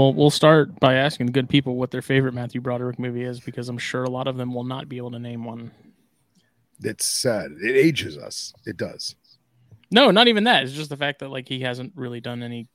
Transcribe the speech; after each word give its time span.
We'll 0.00 0.14
we'll 0.14 0.30
start 0.30 0.78
by 0.80 0.94
asking 0.94 1.26
the 1.26 1.32
good 1.32 1.48
people 1.48 1.76
what 1.76 1.90
their 1.90 2.02
favorite 2.02 2.34
Matthew 2.34 2.60
Broderick 2.60 2.98
movie 2.98 3.24
is, 3.24 3.40
because 3.40 3.68
I'm 3.68 3.78
sure 3.78 4.04
a 4.04 4.10
lot 4.10 4.28
of 4.28 4.36
them 4.36 4.54
will 4.54 4.64
not 4.64 4.88
be 4.88 4.96
able 4.96 5.10
to 5.12 5.18
name 5.18 5.44
one. 5.44 5.70
It's 6.82 7.06
sad. 7.06 7.52
It 7.62 7.76
ages 7.76 8.16
us. 8.16 8.54
It 8.64 8.76
does. 8.76 9.14
No, 9.90 10.10
not 10.10 10.28
even 10.28 10.44
that. 10.44 10.62
It's 10.62 10.72
just 10.72 10.90
the 10.90 10.96
fact 10.96 11.18
that 11.20 11.30
like 11.30 11.48
he 11.48 11.60
hasn't 11.60 11.92
really 11.94 12.20
done 12.20 12.42
any 12.42 12.68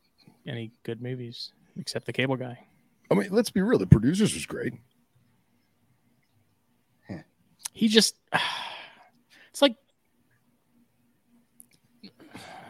any 0.47 0.71
good 0.83 1.01
movies 1.01 1.51
except 1.77 2.05
the 2.05 2.13
Cable 2.13 2.35
Guy. 2.35 2.59
I 3.09 3.15
mean, 3.15 3.29
let's 3.31 3.49
be 3.49 3.61
real. 3.61 3.79
The 3.79 3.87
producers 3.87 4.33
was 4.33 4.45
great. 4.45 4.73
He 7.75 7.89
just 7.89 8.15
it's 9.51 9.61
like 9.61 9.75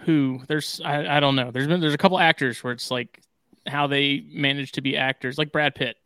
who 0.02 0.42
there's 0.48 0.82
I, 0.84 1.18
I 1.18 1.20
don't 1.20 1.36
know. 1.36 1.52
There's 1.52 1.68
been 1.68 1.80
there's 1.80 1.94
a 1.94 1.98
couple 1.98 2.20
actors 2.20 2.64
where 2.64 2.74
it's 2.74 2.92
like 2.92 3.22
how 3.68 3.88
they 3.88 4.24
manage 4.30 4.72
to 4.74 4.82
be 4.82 4.98
actors, 4.98 5.38
like 5.38 5.52
Brad 5.52 5.76
Pitt. 5.76 5.98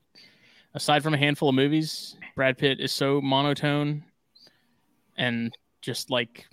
Aside 0.73 1.03
from 1.03 1.13
a 1.13 1.17
handful 1.17 1.49
of 1.49 1.55
movies, 1.55 2.15
Brad 2.35 2.57
Pitt 2.57 2.79
is 2.79 2.91
so 2.91 3.19
monotone 3.21 4.03
and 5.17 5.55
just 5.81 6.09
like 6.09 6.45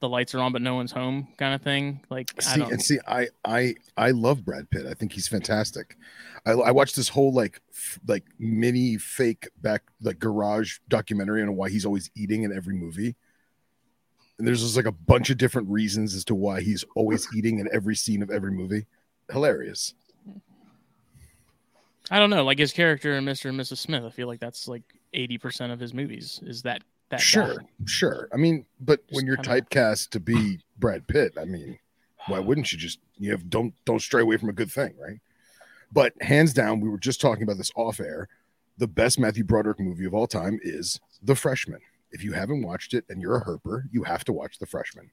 the 0.00 0.08
lights 0.08 0.34
are 0.34 0.40
on 0.40 0.52
but 0.52 0.62
no 0.62 0.74
one's 0.74 0.92
home 0.92 1.28
kind 1.36 1.54
of 1.54 1.62
thing. 1.62 2.00
Like 2.10 2.40
see 2.40 2.62
and 2.62 2.82
see, 2.82 2.98
I 3.06 3.28
I 3.44 3.74
I 3.96 4.10
love 4.10 4.44
Brad 4.44 4.70
Pitt. 4.70 4.86
I 4.86 4.94
think 4.94 5.12
he's 5.12 5.28
fantastic. 5.28 5.96
I, 6.46 6.52
I 6.52 6.70
watched 6.70 6.96
this 6.96 7.08
whole 7.08 7.32
like 7.32 7.60
f- 7.70 8.00
like 8.06 8.24
mini 8.38 8.96
fake 8.96 9.48
back 9.60 9.82
like 10.00 10.18
garage 10.18 10.78
documentary 10.88 11.42
on 11.42 11.54
why 11.54 11.68
he's 11.68 11.84
always 11.84 12.10
eating 12.16 12.42
in 12.42 12.52
every 12.52 12.74
movie. 12.74 13.14
And 14.38 14.48
there's 14.48 14.62
just 14.62 14.76
like 14.76 14.86
a 14.86 14.92
bunch 14.92 15.28
of 15.28 15.36
different 15.36 15.68
reasons 15.68 16.14
as 16.14 16.24
to 16.26 16.34
why 16.34 16.62
he's 16.62 16.82
always 16.96 17.28
eating 17.36 17.58
in 17.58 17.68
every 17.72 17.94
scene 17.94 18.22
of 18.22 18.30
every 18.30 18.52
movie. 18.52 18.86
Hilarious. 19.30 19.94
I 22.10 22.18
don't 22.18 22.30
know, 22.30 22.44
like 22.44 22.58
his 22.58 22.72
character 22.72 23.16
in 23.16 23.24
Mr. 23.24 23.48
and 23.50 23.58
Mrs. 23.58 23.78
Smith. 23.78 24.02
I 24.04 24.10
feel 24.10 24.26
like 24.26 24.40
that's 24.40 24.66
like 24.66 24.82
80% 25.14 25.72
of 25.72 25.78
his 25.78 25.94
movies 25.94 26.40
is 26.44 26.62
that 26.62 26.82
that 27.10 27.20
sure, 27.20 27.56
guy. 27.58 27.64
sure. 27.86 28.28
I 28.32 28.36
mean, 28.36 28.66
but 28.80 29.06
Just 29.08 29.16
when 29.16 29.26
you're 29.26 29.36
kinda- 29.36 29.62
typecast 29.62 30.10
to 30.10 30.20
be 30.20 30.60
Brad 30.78 31.06
Pitt, 31.06 31.34
I 31.40 31.44
mean, 31.44 31.78
why 32.26 32.38
wouldn't 32.40 32.72
you 32.72 32.78
just 32.78 32.98
you 33.18 33.30
have 33.30 33.48
don't 33.50 33.74
don't 33.84 34.00
stray 34.00 34.22
away 34.22 34.36
from 34.36 34.48
a 34.48 34.52
good 34.52 34.70
thing, 34.70 34.94
right? 34.98 35.20
But 35.92 36.12
hands 36.22 36.52
down, 36.52 36.80
we 36.80 36.88
were 36.88 36.98
just 36.98 37.20
talking 37.20 37.42
about 37.42 37.56
this 37.58 37.72
off 37.74 37.98
air. 38.00 38.28
The 38.78 38.86
best 38.86 39.18
Matthew 39.18 39.42
Broderick 39.44 39.80
movie 39.80 40.04
of 40.04 40.14
all 40.14 40.26
time 40.28 40.58
is 40.62 41.00
The 41.22 41.34
Freshman. 41.34 41.80
If 42.12 42.22
you 42.24 42.32
haven't 42.32 42.62
watched 42.62 42.94
it 42.94 43.04
and 43.08 43.20
you're 43.20 43.36
a 43.36 43.44
herper, 43.44 43.84
you 43.90 44.04
have 44.04 44.24
to 44.24 44.32
watch 44.32 44.58
The 44.58 44.66
Freshman, 44.66 45.10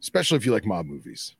especially 0.00 0.36
if 0.36 0.46
you 0.46 0.52
like 0.52 0.64
mob 0.66 0.86
movies. 0.86 1.34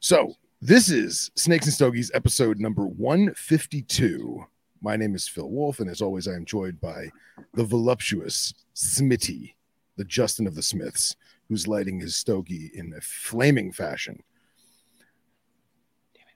So 0.00 0.34
this 0.62 0.90
is 0.90 1.30
Snakes 1.36 1.64
and 1.64 1.72
Stogies 1.72 2.10
episode 2.12 2.60
number 2.60 2.86
152. 2.86 4.44
My 4.82 4.94
name 4.94 5.14
is 5.14 5.26
Phil 5.26 5.48
Wolf, 5.48 5.80
and 5.80 5.88
as 5.88 6.02
always, 6.02 6.28
I 6.28 6.34
am 6.34 6.44
joined 6.44 6.82
by 6.82 7.08
the 7.54 7.64
voluptuous 7.64 8.52
Smitty, 8.74 9.54
the 9.96 10.04
Justin 10.04 10.46
of 10.46 10.54
the 10.54 10.62
Smiths, 10.62 11.16
who's 11.48 11.66
lighting 11.66 11.98
his 11.98 12.14
stogie 12.14 12.70
in 12.74 12.92
a 12.92 13.00
flaming 13.00 13.72
fashion. 13.72 14.22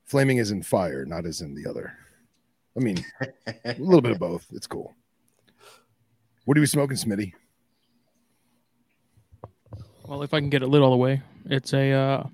Flaming 0.06 0.38
is 0.38 0.50
in 0.50 0.62
fire, 0.62 1.04
not 1.04 1.26
as 1.26 1.42
in 1.42 1.54
the 1.54 1.68
other. 1.68 1.92
I 2.78 2.80
mean, 2.80 3.04
a 3.46 3.74
little 3.78 4.00
bit 4.00 4.12
of 4.12 4.18
both. 4.20 4.46
It's 4.52 4.66
cool. 4.66 4.94
What 6.46 6.56
are 6.56 6.60
you 6.60 6.66
smoking, 6.66 6.96
Smitty? 6.96 7.34
Well, 10.06 10.22
if 10.22 10.32
I 10.32 10.40
can 10.40 10.48
get 10.48 10.62
it 10.62 10.68
lit 10.68 10.80
all 10.80 10.90
the 10.92 10.96
way, 10.96 11.20
it's 11.44 11.74
a 11.74 11.92
uh, 11.92 12.26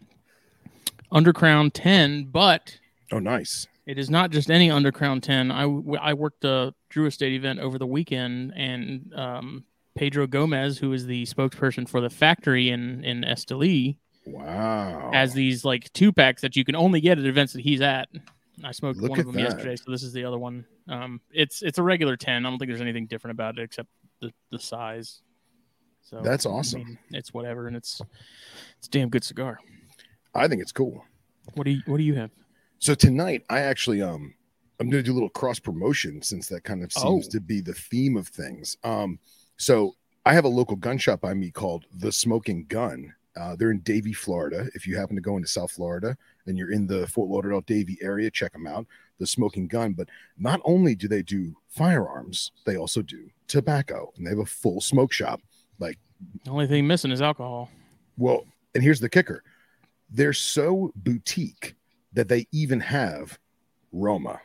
Undercrown 1.13 1.71
10, 1.73 2.25
but 2.27 2.79
Oh, 3.13 3.19
nice. 3.19 3.67
it 3.87 3.99
is 3.99 4.09
not 4.11 4.31
just 4.31 4.51
any 4.51 4.69
Undercrown 4.69 5.21
10. 5.23 5.51
I, 5.51 5.63
I 6.01 6.15
worked 6.15 6.45
a 6.45 6.75
Drew 6.89 7.07
Estate 7.07 7.33
event 7.33 7.59
over 7.61 7.79
the 7.79 7.87
weekend, 7.87 8.53
and 8.57 9.13
um, 9.15 9.65
Pedro 9.97 10.27
Gomez, 10.27 10.79
who 10.79 10.93
is 10.93 11.07
the 11.07 11.25
spokesperson 11.27 11.89
for 11.89 12.01
the 12.01 12.11
factory 12.11 12.71
in, 12.71 13.05
in 13.05 13.23
Esteli, 13.23 13.97
Wow. 14.27 15.11
has 15.13 15.33
these 15.33 15.65
like 15.65 15.93
two 15.93 16.13
packs 16.13 16.43
that 16.43 16.55
you 16.55 16.65
can 16.65 16.77
only 16.77 17.01
get 17.01 17.19
at 17.19 17.25
events 17.25 17.55
that 17.55 17.63
he's 17.63 17.81
at. 17.81 18.09
I 18.63 18.73
smoked 18.73 19.01
Look 19.01 19.11
one 19.11 19.21
of 19.21 19.27
them 19.27 19.35
that. 19.37 19.41
yesterday, 19.43 19.77
so 19.77 19.91
this 19.91 20.03
is 20.03 20.13
the 20.13 20.25
other 20.25 20.39
one. 20.39 20.67
Um, 20.89 21.21
it's 21.33 21.63
it's 21.63 21.79
a 21.79 21.83
regular 21.83 22.17
10. 22.19 22.45
I 22.45 22.51
don't 22.51 22.59
think 22.59 22.69
there's 22.69 22.83
anything 22.83 23.07
different 23.07 23.33
about 23.33 23.59
it 23.59 23.63
except 23.63 23.89
the, 24.21 24.31
the 24.51 24.59
size. 24.59 25.23
So 26.03 26.21
That's 26.23 26.45
I 26.45 26.51
awesome. 26.51 26.81
mean, 26.85 26.99
it's 27.11 27.33
whatever, 27.33 27.67
and 27.67 27.75
it's 27.77 28.03
it's 28.79 28.87
a 28.89 28.91
damn 28.91 29.09
good 29.09 29.25
cigar. 29.25 29.59
I 30.35 30.49
think 30.49 30.63
it's 30.63 30.73
cool. 30.73 31.05
What 31.55 31.65
do 31.65 31.71
you 31.73 31.83
What 31.87 31.97
do 31.99 32.03
you 32.05 32.15
have? 32.15 32.31
So 32.79 32.95
tonight, 32.95 33.45
I 33.51 33.61
actually 33.61 34.03
um 34.03 34.35
I'm 34.79 34.89
gonna 34.89 35.03
do 35.03 35.13
a 35.13 35.15
little 35.15 35.29
cross 35.29 35.59
promotion 35.59 36.23
since 36.23 36.49
that 36.49 36.65
kind 36.65 36.83
of 36.83 36.93
seems 36.93 37.27
Oh. 37.27 37.31
to 37.33 37.41
be 37.41 37.61
the 37.61 37.75
theme 37.75 38.17
of 38.17 38.29
things. 38.29 38.77
Um, 38.85 39.19
so 39.57 39.97
I 40.25 40.33
have 40.35 40.45
a 40.45 40.49
local 40.49 40.77
gun 40.77 40.97
shop 40.99 41.21
by 41.21 41.35
me 41.35 41.51
called 41.51 41.85
The 41.95 42.13
Smoking 42.13 42.67
Gun. 42.67 43.13
Uh, 43.37 43.57
they're 43.57 43.71
in 43.71 43.81
Davie, 43.81 44.13
Florida. 44.13 44.69
If 44.75 44.87
you 44.87 44.97
happen 44.97 45.17
to 45.17 45.23
go 45.23 45.37
into 45.37 45.49
South 45.49 45.71
Florida 45.73 46.17
and 46.47 46.57
you're 46.59 46.73
in 46.73 46.87
the 46.87 47.07
Fort 47.07 47.29
Lauderdale 47.31 47.61
Davie 47.63 47.99
area, 48.03 48.31
check 48.31 48.53
them 48.53 48.67
out. 48.67 48.87
The 49.19 49.27
Smoking 49.27 49.67
Gun. 49.69 49.93
But 49.93 50.09
not 50.39 50.61
only 50.65 50.95
do 50.95 51.09
they 51.09 51.23
do 51.23 51.55
firearms, 51.69 52.53
they 52.65 52.77
also 52.77 53.03
do 53.03 53.31
tobacco, 53.49 54.13
and 54.17 54.27
they 54.27 54.31
have 54.31 54.39
a 54.39 54.47
full 54.47 54.81
smoke 54.81 55.13
shop. 55.13 55.41
Like 55.79 55.99
The 56.45 56.51
only 56.51 56.67
thing 56.67 56.87
missing 56.87 57.11
is 57.11 57.21
alcohol. 57.23 57.71
well, 58.17 58.45
and 58.75 58.83
here's 58.83 59.01
the 59.01 59.09
kicker 59.09 59.43
they're 60.11 60.33
so 60.33 60.93
boutique 60.97 61.75
that 62.13 62.29
they 62.29 62.47
even 62.53 62.81
have 62.81 63.39
Roma. 63.93 64.41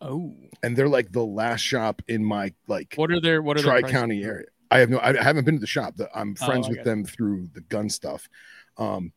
Oh, 0.00 0.34
And 0.62 0.76
they're 0.76 0.88
like 0.88 1.12
the 1.12 1.24
last 1.24 1.60
shop 1.60 2.02
in 2.08 2.24
my 2.24 2.52
like 2.68 2.94
what 2.96 3.10
are 3.10 3.20
their 3.20 3.40
What 3.42 3.58
are 3.58 3.62
Tri 3.62 3.82
County 3.82 4.24
area. 4.24 4.46
I 4.70 4.78
have 4.80 4.90
no, 4.90 4.98
I 5.00 5.22
haven't 5.22 5.44
been 5.44 5.54
to 5.54 5.60
the 5.60 5.66
shop. 5.66 5.96
The- 5.96 6.10
I'm 6.14 6.34
Oh, 6.42 6.46
friends 6.46 6.66
I 6.66 6.70
with 6.70 6.84
them 6.84 7.04
through 7.04 7.48
the 7.54 7.62
gun 7.62 7.88
stuff. 7.88 8.28
Um, 8.76 9.12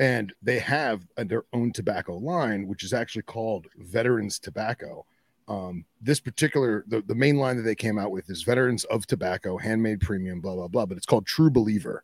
and 0.00 0.32
they 0.42 0.58
have 0.58 1.06
their 1.16 1.44
own 1.52 1.72
tobacco 1.72 2.16
line, 2.16 2.66
which 2.66 2.82
is 2.82 2.92
actually 2.92 3.22
called 3.22 3.68
Veterans 3.76 4.40
Tobacco. 4.40 5.06
Um, 5.46 5.84
this 6.00 6.18
particular, 6.20 6.84
the, 6.88 7.02
the 7.02 7.14
main 7.14 7.36
line 7.36 7.56
that 7.58 7.62
they 7.62 7.76
came 7.76 7.96
out 7.98 8.10
with 8.10 8.28
is 8.28 8.42
Veterans 8.42 8.84
of 8.84 9.06
Tobacco, 9.06 9.56
handmade 9.56 10.00
premium, 10.00 10.40
blah, 10.40 10.54
blah, 10.54 10.66
blah. 10.68 10.86
But 10.86 10.96
it's 10.96 11.06
called 11.06 11.26
True 11.26 11.50
Believer. 11.50 12.02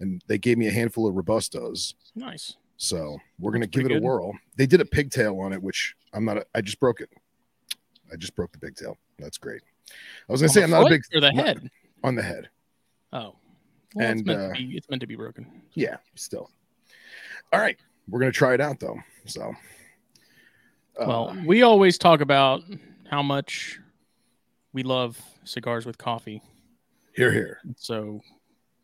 And 0.00 0.22
they 0.26 0.38
gave 0.38 0.58
me 0.58 0.68
a 0.68 0.70
handful 0.70 1.08
of 1.08 1.14
Robustos. 1.14 1.94
Nice. 2.14 2.56
So 2.76 3.18
we're 3.40 3.50
gonna 3.50 3.66
That's 3.66 3.70
give 3.76 3.86
it 3.86 3.88
pretty 3.88 4.04
a 4.04 4.06
whirl. 4.06 4.32
They 4.56 4.66
did 4.66 4.80
a 4.80 4.84
pigtail 4.84 5.38
on 5.40 5.52
it, 5.52 5.60
which 5.62 5.96
I'm 6.12 6.24
not. 6.24 6.38
A, 6.38 6.46
I 6.54 6.60
just 6.60 6.78
broke 6.78 7.00
it. 7.00 7.10
I 8.12 8.16
just 8.16 8.36
broke 8.36 8.52
the 8.52 8.58
pigtail. 8.58 8.96
That's 9.18 9.36
great. 9.38 9.62
I 10.28 10.32
was 10.32 10.40
gonna 10.40 10.50
On 10.50 10.54
say 10.54 10.62
I'm 10.62 10.70
not 10.70 10.86
a 10.86 10.90
big 10.90 11.02
or 11.14 11.20
the 11.20 11.32
not- 11.32 11.44
head. 11.46 11.70
on 12.04 12.14
the 12.14 12.22
head. 12.22 12.48
Oh, 13.12 13.34
well, 13.94 14.10
it's 14.12 14.20
And, 14.20 14.24
meant 14.26 14.40
uh, 14.40 14.48
to 14.48 14.52
be. 14.54 14.76
It's 14.76 14.88
meant 14.88 15.00
to 15.00 15.06
be 15.08 15.16
broken. 15.16 15.62
Yeah, 15.74 15.96
still. 16.14 16.50
All 17.52 17.58
right, 17.60 17.76
we're 18.08 18.20
gonna 18.20 18.30
try 18.30 18.54
it 18.54 18.60
out 18.60 18.78
though. 18.78 18.98
So, 19.26 19.52
uh, 21.00 21.04
Well, 21.06 21.36
we 21.46 21.62
always 21.62 21.98
talk 21.98 22.20
about 22.20 22.62
how 23.10 23.22
much 23.22 23.80
we 24.72 24.82
love 24.84 25.20
cigars 25.44 25.84
with 25.86 25.98
coffee. 25.98 26.42
here, 27.16 27.32
here. 27.32 27.60
So, 27.76 28.20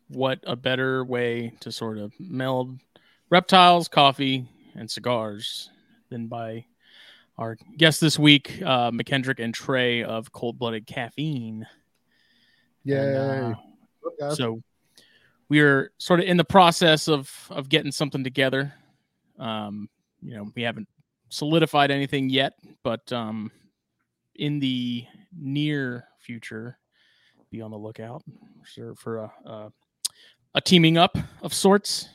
what 0.09 0.39
a 0.43 0.55
better 0.55 1.03
way 1.03 1.53
to 1.61 1.71
sort 1.71 1.97
of 1.97 2.13
meld 2.19 2.79
reptiles, 3.29 3.87
coffee, 3.87 4.47
and 4.75 4.89
cigars 4.89 5.69
than 6.09 6.27
by 6.27 6.65
our 7.37 7.57
guest 7.77 7.99
this 7.99 8.17
week, 8.17 8.61
uh, 8.61 8.91
McKendrick 8.91 9.43
and 9.43 9.53
Trey 9.53 10.03
of 10.03 10.31
Cold 10.31 10.57
Blooded 10.57 10.85
Caffeine. 10.85 11.65
Yeah. 12.83 13.55
Uh, 14.21 14.35
so 14.35 14.61
we 15.49 15.59
are 15.59 15.91
sort 15.97 16.19
of 16.19 16.27
in 16.27 16.37
the 16.37 16.45
process 16.45 17.07
of 17.07 17.31
of 17.49 17.67
getting 17.67 17.91
something 17.91 18.23
together. 18.23 18.73
Um, 19.37 19.89
you 20.21 20.35
know, 20.35 20.49
we 20.55 20.61
haven't 20.61 20.87
solidified 21.29 21.91
anything 21.91 22.29
yet, 22.29 22.53
but 22.83 23.11
um, 23.11 23.51
in 24.35 24.59
the 24.59 25.05
near 25.37 26.07
future, 26.19 26.77
be 27.51 27.61
on 27.61 27.71
the 27.71 27.77
lookout 27.77 28.23
for, 28.73 28.95
for 28.95 29.17
a, 29.17 29.31
a 29.45 29.71
a 30.55 30.61
teaming 30.61 30.97
up 30.97 31.15
of 31.43 31.53
sorts. 31.53 32.09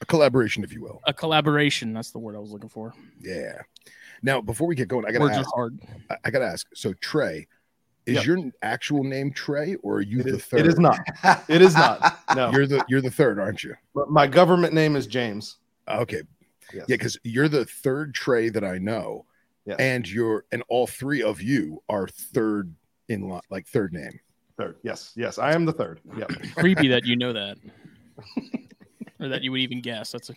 a 0.00 0.06
collaboration, 0.06 0.62
if 0.62 0.72
you 0.72 0.80
will. 0.82 1.00
A 1.06 1.12
collaboration. 1.12 1.92
That's 1.92 2.12
the 2.12 2.18
word 2.20 2.36
I 2.36 2.38
was 2.38 2.52
looking 2.52 2.68
for. 2.68 2.94
Yeah. 3.20 3.62
Now, 4.22 4.40
before 4.40 4.68
we 4.68 4.74
get 4.76 4.86
going, 4.88 5.04
I 5.06 5.10
gotta 5.10 5.24
Words 5.24 5.36
ask. 5.38 5.48
are 5.48 5.56
hard. 5.56 5.78
I, 6.10 6.16
I 6.24 6.30
gotta 6.30 6.46
ask. 6.46 6.66
So 6.74 6.92
Trey, 6.94 7.46
is 8.06 8.16
Yep. 8.16 8.24
your 8.26 8.38
actual 8.62 9.04
name 9.04 9.32
Trey, 9.32 9.74
or 9.82 9.96
are 9.96 10.00
you 10.00 10.20
It 10.20 10.24
the 10.24 10.36
is, 10.36 10.44
third? 10.44 10.60
it 10.60 10.66
is 10.66 10.78
not. 10.78 10.98
It 11.48 11.60
is 11.62 11.74
not. 11.74 12.20
No. 12.36 12.50
You're 12.52 12.66
the 12.66 12.84
you're 12.88 13.00
the 13.00 13.10
third, 13.10 13.38
aren't 13.40 13.64
you? 13.64 13.74
But 13.94 14.10
my 14.10 14.26
government 14.26 14.72
name 14.74 14.94
is 14.96 15.06
James. 15.06 15.56
Okay. 15.88 16.22
Yes. 16.74 16.84
Yeah, 16.88 16.96
because 16.96 17.18
you're 17.24 17.48
the 17.48 17.64
third 17.64 18.14
Trey 18.14 18.50
that 18.50 18.62
I 18.64 18.76
know, 18.78 19.24
Yes. 19.66 19.76
and 19.78 20.08
you're 20.08 20.44
and 20.52 20.62
all 20.68 20.86
three 20.86 21.22
of 21.22 21.40
you 21.42 21.82
are 21.88 22.06
third 22.08 22.74
in 23.08 23.28
line, 23.28 23.40
like 23.50 23.66
third 23.66 23.92
name. 23.92 24.18
Third. 24.58 24.76
Yes. 24.82 25.12
Yes. 25.16 25.38
I 25.38 25.52
am 25.54 25.64
the 25.64 25.72
third. 25.72 26.00
Yeah. 26.18 26.26
Creepy 26.56 26.88
that 26.88 27.04
you 27.06 27.16
know 27.16 27.32
that, 27.32 27.56
or 29.20 29.28
that 29.28 29.42
you 29.42 29.50
would 29.52 29.60
even 29.60 29.80
guess. 29.80 30.12
That's 30.12 30.30
a 30.30 30.34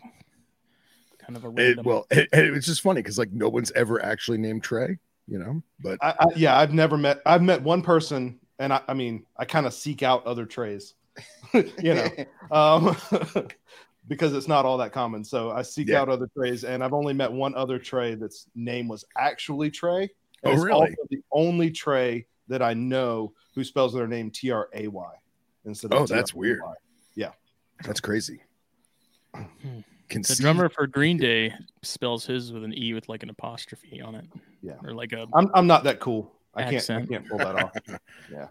kind 1.20 1.36
of 1.36 1.46
a 1.46 1.54
It, 1.58 1.84
well, 1.86 2.06
it, 2.12 2.30
it's 2.32 2.66
just 2.66 2.82
funny 2.82 3.02
because 3.02 3.18
like 3.18 3.32
no 3.32 3.50
one's 3.50 3.72
ever 3.72 4.04
actually 4.04 4.38
named 4.38 4.64
Trey, 4.64 4.98
you 5.28 5.40
know. 5.40 5.62
But 5.80 6.00
I, 6.02 6.16
I, 6.20 6.26
yeah, 6.36 6.58
I've 6.58 6.74
never 6.74 6.98
met. 6.98 7.22
I've 7.26 7.42
met 7.42 7.62
one 7.62 7.82
person, 7.82 8.40
and 8.60 8.74
I, 8.74 8.82
I 8.88 8.94
mean, 8.94 9.26
I 9.38 9.46
kind 9.46 9.66
of 9.66 9.74
seek 9.74 10.04
out 10.04 10.26
other 10.26 10.46
trays, 10.46 10.94
you 11.54 11.94
know, 11.94 12.10
um, 12.52 12.96
because 14.08 14.34
it's 14.34 14.48
not 14.48 14.66
all 14.66 14.78
that 14.80 14.92
common. 14.92 15.24
So 15.24 15.52
I 15.52 15.62
seek 15.62 15.90
Yeah. 15.90 16.02
out 16.02 16.10
other 16.10 16.30
trays, 16.36 16.64
and 16.64 16.84
I've 16.84 16.94
only 16.94 17.14
met 17.14 17.32
one 17.32 17.56
other 17.56 17.80
tray 17.80 18.16
that's 18.16 18.48
name 18.56 18.88
was 18.88 19.06
actually 19.18 19.72
Trey. 19.72 20.10
Oh, 20.44 20.50
and 20.50 20.54
it's 20.54 20.64
really? 20.64 20.82
also 20.82 21.08
the 21.10 21.22
only 21.32 21.70
tray 21.72 22.26
that 22.48 22.62
I 22.62 22.74
know 22.74 23.34
who 23.54 23.64
spells 23.64 23.94
their 23.94 24.08
name 24.08 24.32
T 24.32 24.52
R 24.52 24.70
A 24.74 24.88
Y 24.88 25.12
instead 25.66 25.92
of 25.92 26.00
Oh, 26.00 26.06
that's 26.08 26.34
weird. 26.34 26.62
That's 27.84 28.00
crazy. 28.00 28.42
Can 30.10 30.24
the 30.24 30.36
drummer 30.40 30.68
for 30.68 30.88
Green 30.88 31.18
Day 31.18 31.54
spells 31.84 32.26
his 32.26 32.52
with 32.52 32.64
an 32.64 32.74
E 32.78 32.94
with 32.94 33.08
like 33.08 33.24
an 33.24 33.30
apostrophe 33.30 34.02
on 34.02 34.16
it. 34.16 34.26
Yeah. 34.62 34.74
Or 34.84 34.94
like 34.94 35.14
a 35.14 35.26
I'm 35.34 35.50
I'm 35.54 35.68
not 35.68 35.84
that 35.86 36.00
cool. 36.00 36.32
I 36.54 36.64
can't 36.64 36.90
I 36.90 37.06
can't 37.06 37.28
pull 37.30 37.38
that 37.38 37.56
off. 37.56 37.72
Yeah. 38.32 38.48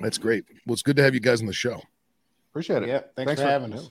That's 0.00 0.16
great. 0.16 0.44
Well, 0.66 0.72
it's 0.72 0.82
good 0.82 0.96
to 0.96 1.02
have 1.02 1.12
you 1.12 1.20
guys 1.20 1.40
on 1.40 1.46
the 1.46 1.52
show. 1.52 1.82
Appreciate 2.50 2.82
it. 2.82 2.88
Yeah, 2.88 3.00
thanks, 3.14 3.14
Thanks 3.16 3.40
for 3.42 3.46
for- 3.46 3.50
having 3.50 3.72
us. 3.74 3.90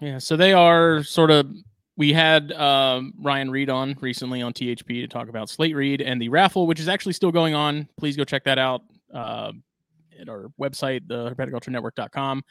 Yeah, 0.00 0.18
so 0.18 0.36
they 0.36 0.52
are 0.52 1.02
sort 1.02 1.30
of. 1.32 1.50
We 1.96 2.12
had 2.12 2.52
um, 2.52 3.12
Ryan 3.20 3.50
Reed 3.50 3.68
on 3.68 3.96
recently 4.00 4.40
on 4.40 4.52
THP 4.54 5.02
to 5.02 5.08
talk 5.08 5.28
about 5.28 5.50
Slate 5.50 5.74
Reed 5.74 6.00
and 6.00 6.22
the 6.22 6.28
raffle, 6.30 6.66
which 6.68 6.78
is 6.80 6.88
actually 6.88 7.12
still 7.12 7.32
going 7.32 7.52
on. 7.54 7.88
Please 7.98 8.16
go 8.16 8.24
check 8.24 8.44
that 8.44 8.58
out 8.58 8.82
uh, 9.12 9.52
at 10.20 10.28
our 10.28 10.50
website, 10.60 11.06
the 11.08 11.34
herpetoculturenetwork.com. 11.34 12.42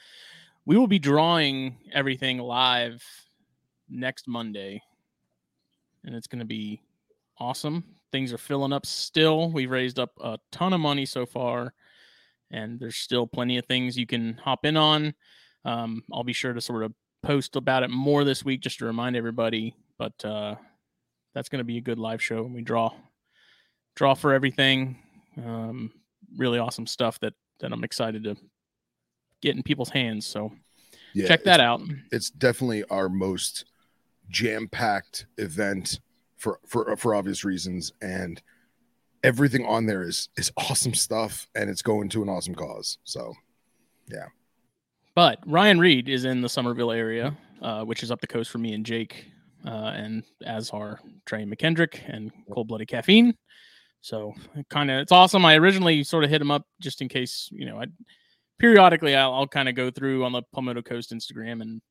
We 0.65 0.77
will 0.77 0.87
be 0.87 0.99
drawing 0.99 1.77
everything 1.93 2.37
live 2.37 3.03
next 3.89 4.27
Monday, 4.27 4.81
and 6.03 6.15
it's 6.15 6.27
going 6.27 6.39
to 6.39 6.45
be 6.45 6.81
awesome. 7.39 7.83
Things 8.11 8.33
are 8.33 8.37
filling 8.37 8.73
up 8.73 8.85
still. 8.85 9.51
We've 9.51 9.69
raised 9.69 9.99
up 9.99 10.11
a 10.21 10.37
ton 10.51 10.73
of 10.73 10.79
money 10.79 11.05
so 11.05 11.25
far, 11.25 11.73
and 12.51 12.79
there's 12.79 12.97
still 12.97 13.27
plenty 13.27 13.57
of 13.57 13.65
things 13.65 13.97
you 13.97 14.07
can 14.07 14.35
hop 14.35 14.65
in 14.65 14.77
on. 14.77 15.13
Um, 15.65 16.03
I'll 16.13 16.23
be 16.23 16.33
sure 16.33 16.53
to 16.53 16.61
sort 16.61 16.83
of 16.83 16.93
post 17.23 17.55
about 17.55 17.83
it 17.83 17.89
more 17.89 18.23
this 18.23 18.45
week 18.45 18.61
just 18.61 18.79
to 18.79 18.85
remind 18.85 19.15
everybody. 19.15 19.75
But 19.97 20.23
uh, 20.23 20.55
that's 21.33 21.49
going 21.49 21.59
to 21.59 21.65
be 21.65 21.77
a 21.77 21.81
good 21.81 21.99
live 21.99 22.21
show. 22.21 22.43
When 22.43 22.53
we 22.53 22.61
draw 22.61 22.93
draw 23.95 24.13
for 24.13 24.33
everything. 24.33 24.97
Um, 25.37 25.91
really 26.37 26.57
awesome 26.57 26.87
stuff 26.87 27.19
that 27.19 27.33
that 27.59 27.71
I'm 27.71 27.83
excited 27.83 28.23
to 28.23 28.35
get 29.41 29.55
in 29.55 29.63
people's 29.63 29.89
hands. 29.89 30.25
So 30.25 30.51
Yeah, 31.13 31.27
check 31.27 31.43
that 31.43 31.59
out. 31.59 31.81
It's 32.11 32.29
definitely 32.29 32.83
our 32.85 33.09
most 33.09 33.65
jam-packed 34.29 35.25
event 35.37 35.99
for 36.37 36.59
for 36.65 36.95
for 36.95 37.15
obvious 37.15 37.43
reasons, 37.43 37.93
and 38.01 38.41
everything 39.23 39.65
on 39.65 39.85
there 39.85 40.03
is 40.03 40.29
is 40.37 40.51
awesome 40.57 40.93
stuff, 40.93 41.47
and 41.55 41.69
it's 41.69 41.81
going 41.81 42.09
to 42.09 42.23
an 42.23 42.29
awesome 42.29 42.55
cause. 42.55 42.97
So 43.03 43.33
yeah. 44.09 44.27
But 45.15 45.39
Ryan 45.45 45.79
Reed 45.79 46.07
is 46.07 46.23
in 46.23 46.41
the 46.41 46.47
Summerville 46.47 46.91
area, 46.91 47.35
uh, 47.61 47.83
which 47.83 48.03
is 48.03 48.11
up 48.11 48.21
the 48.21 48.27
coast 48.27 48.49
for 48.51 48.57
me 48.57 48.73
and 48.73 48.85
Jake, 48.85 49.25
uh, 49.65 49.91
and 49.93 50.23
as 50.45 50.69
are 50.69 50.99
Trey 51.25 51.43
McKendrick 51.43 51.99
and 52.07 52.31
Cold 52.53 52.67
Blooded 52.67 52.87
Caffeine. 52.87 53.35
So 54.01 54.33
kind 54.69 54.89
of, 54.89 54.99
it's 54.99 55.11
awesome. 55.11 55.45
I 55.45 55.55
originally 55.55 56.03
sort 56.03 56.23
of 56.23 56.29
hit 56.29 56.41
him 56.41 56.51
up 56.51 56.65
just 56.81 57.01
in 57.01 57.09
case, 57.09 57.49
you 57.51 57.65
know, 57.65 57.81
I 57.81 57.85
periodically 58.59 59.15
I'll, 59.15 59.33
I'll 59.33 59.47
kind 59.47 59.69
of 59.69 59.75
go 59.75 59.89
through 59.89 60.25
on 60.25 60.31
the 60.31 60.43
Palmetto 60.53 60.81
Coast 60.81 61.11
Instagram 61.11 61.61
and 61.61 61.81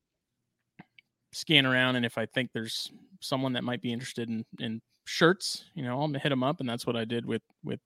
scan 1.33 1.67
around, 1.67 1.97
and 1.97 2.07
if 2.07 2.19
I 2.19 2.27
think 2.27 2.51
there's 2.53 2.91
someone 3.21 3.53
that 3.55 3.65
might 3.65 3.83
be 3.83 3.93
interested 3.93 4.29
in 4.29 4.45
in 4.61 4.81
shirts, 5.05 5.65
you 5.75 5.83
know, 5.83 6.01
I'll 6.01 6.09
hit 6.09 6.29
them 6.29 6.43
up, 6.43 6.61
and 6.61 6.69
that's 6.69 6.87
what 6.87 6.97
I 6.97 7.05
did 7.05 7.27
with 7.27 7.43
with 7.65 7.81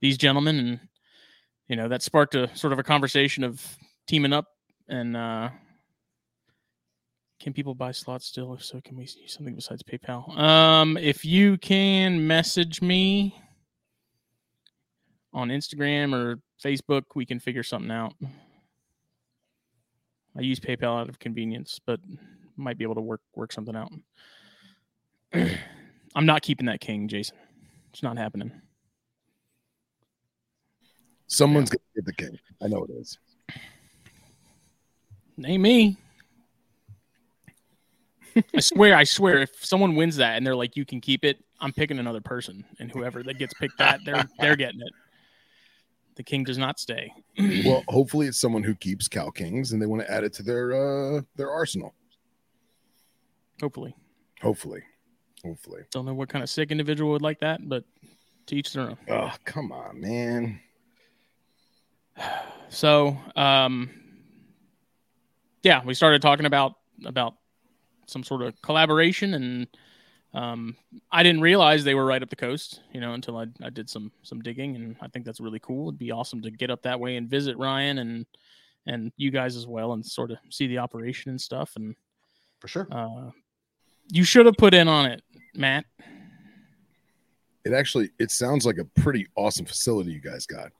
these 0.00 0.18
gentlemen, 0.18 0.58
and 0.58 0.80
you 1.68 1.76
know, 1.76 1.88
that 1.88 2.02
sparked 2.02 2.34
a 2.34 2.54
sort 2.56 2.72
of 2.72 2.78
a 2.78 2.84
conversation 2.84 3.44
of 3.44 3.64
teaming 4.06 4.32
up 4.32 4.46
and 4.88 5.16
uh 5.16 5.50
can 7.40 7.52
people 7.52 7.74
buy 7.74 7.92
slots 7.92 8.26
still? 8.26 8.54
If 8.54 8.64
so 8.64 8.80
can 8.80 8.96
we 8.96 9.04
use 9.04 9.16
something 9.26 9.54
besides 9.54 9.82
paypal? 9.82 10.36
Um 10.38 10.96
if 10.96 11.24
you 11.24 11.56
can 11.58 12.26
message 12.26 12.82
me 12.82 13.40
on 15.32 15.48
instagram 15.48 16.14
or 16.14 16.40
facebook 16.62 17.02
we 17.14 17.26
can 17.26 17.38
figure 17.38 17.62
something 17.62 17.90
out. 17.90 18.14
I 20.36 20.40
use 20.40 20.60
paypal 20.60 21.00
out 21.00 21.08
of 21.08 21.18
convenience 21.18 21.80
but 21.84 22.00
might 22.56 22.76
be 22.78 22.84
able 22.84 22.96
to 22.96 23.00
work 23.00 23.20
work 23.34 23.52
something 23.52 23.76
out. 23.76 23.92
I'm 26.14 26.26
not 26.26 26.42
keeping 26.42 26.66
that 26.66 26.80
king 26.80 27.08
jason. 27.08 27.36
It's 27.92 28.02
not 28.02 28.18
happening. 28.18 28.50
Someone's 31.28 31.70
gonna 31.70 31.82
get 31.94 32.04
the 32.06 32.12
king. 32.14 32.38
I 32.62 32.66
know 32.68 32.84
it 32.84 32.90
is. 32.90 33.18
Name 35.36 35.62
me. 35.62 35.96
I 38.54 38.60
swear, 38.60 38.94
I 38.96 39.04
swear, 39.04 39.38
if 39.38 39.64
someone 39.64 39.94
wins 39.96 40.16
that 40.16 40.36
and 40.36 40.46
they're 40.46 40.56
like, 40.56 40.76
"You 40.76 40.84
can 40.84 41.00
keep 41.00 41.24
it," 41.24 41.42
I'm 41.60 41.72
picking 41.72 41.98
another 41.98 42.20
person, 42.20 42.64
and 42.78 42.90
whoever 42.90 43.22
that 43.22 43.38
gets 43.38 43.54
picked, 43.54 43.78
that 43.78 44.00
they're 44.04 44.24
they're 44.38 44.56
getting 44.56 44.80
it. 44.80 44.92
The 46.16 46.22
king 46.24 46.44
does 46.44 46.58
not 46.58 46.80
stay. 46.80 47.12
Well, 47.64 47.84
hopefully 47.88 48.26
it's 48.26 48.40
someone 48.40 48.64
who 48.64 48.74
keeps 48.74 49.06
Cal 49.06 49.30
Kings 49.30 49.72
and 49.72 49.80
they 49.80 49.86
want 49.86 50.02
to 50.02 50.10
add 50.10 50.24
it 50.24 50.32
to 50.34 50.42
their 50.42 50.72
uh 51.18 51.22
their 51.36 51.50
arsenal. 51.50 51.94
Hopefully, 53.60 53.94
Hopefully. 54.42 54.82
Hopefully. 55.44 55.82
don't 55.92 56.04
know 56.04 56.14
what 56.14 56.28
kind 56.28 56.42
of 56.42 56.50
sick 56.50 56.72
individual 56.72 57.12
would 57.12 57.22
like 57.22 57.38
that, 57.40 57.60
but 57.68 57.84
to 58.46 58.56
each 58.56 58.72
their 58.72 58.90
own. 58.90 58.98
Oh, 59.08 59.32
come 59.44 59.72
on, 59.72 60.00
man. 60.00 60.60
So, 62.70 63.16
um, 63.34 63.88
yeah, 65.62 65.82
we 65.86 65.94
started 65.94 66.20
talking 66.20 66.44
about 66.44 66.74
about 67.06 67.36
some 68.08 68.24
sort 68.24 68.42
of 68.42 68.60
collaboration, 68.62 69.34
and 69.34 69.66
um, 70.34 70.76
I 71.10 71.22
didn't 71.22 71.40
realize 71.40 71.84
they 71.84 71.94
were 71.94 72.04
right 72.04 72.22
up 72.22 72.30
the 72.30 72.36
coast, 72.36 72.80
you 72.92 73.00
know, 73.00 73.14
until 73.14 73.36
I, 73.36 73.46
I 73.62 73.70
did 73.70 73.88
some 73.88 74.12
some 74.22 74.40
digging, 74.40 74.76
and 74.76 74.96
I 75.00 75.08
think 75.08 75.24
that's 75.24 75.40
really 75.40 75.60
cool. 75.60 75.88
It'd 75.88 75.98
be 75.98 76.12
awesome 76.12 76.42
to 76.42 76.50
get 76.50 76.70
up 76.70 76.82
that 76.82 77.00
way 77.00 77.16
and 77.16 77.28
visit 77.28 77.56
Ryan 77.56 77.98
and 77.98 78.26
and 78.86 79.12
you 79.16 79.30
guys 79.30 79.56
as 79.56 79.66
well, 79.66 79.92
and 79.92 80.04
sort 80.04 80.30
of 80.30 80.38
see 80.50 80.66
the 80.66 80.78
operation 80.78 81.30
and 81.30 81.40
stuff. 81.40 81.72
And 81.76 81.94
For 82.60 82.68
sure. 82.68 82.88
uh, 82.90 83.30
you 84.10 84.24
should 84.24 84.46
have 84.46 84.56
put 84.56 84.74
in 84.74 84.88
on 84.88 85.06
it, 85.06 85.22
Matt. 85.54 85.84
It 87.64 87.72
actually 87.72 88.10
it 88.18 88.30
sounds 88.30 88.64
like 88.64 88.78
a 88.78 88.84
pretty 88.84 89.26
awesome 89.36 89.66
facility 89.66 90.12
you 90.12 90.20
guys 90.20 90.46
got. 90.46 90.72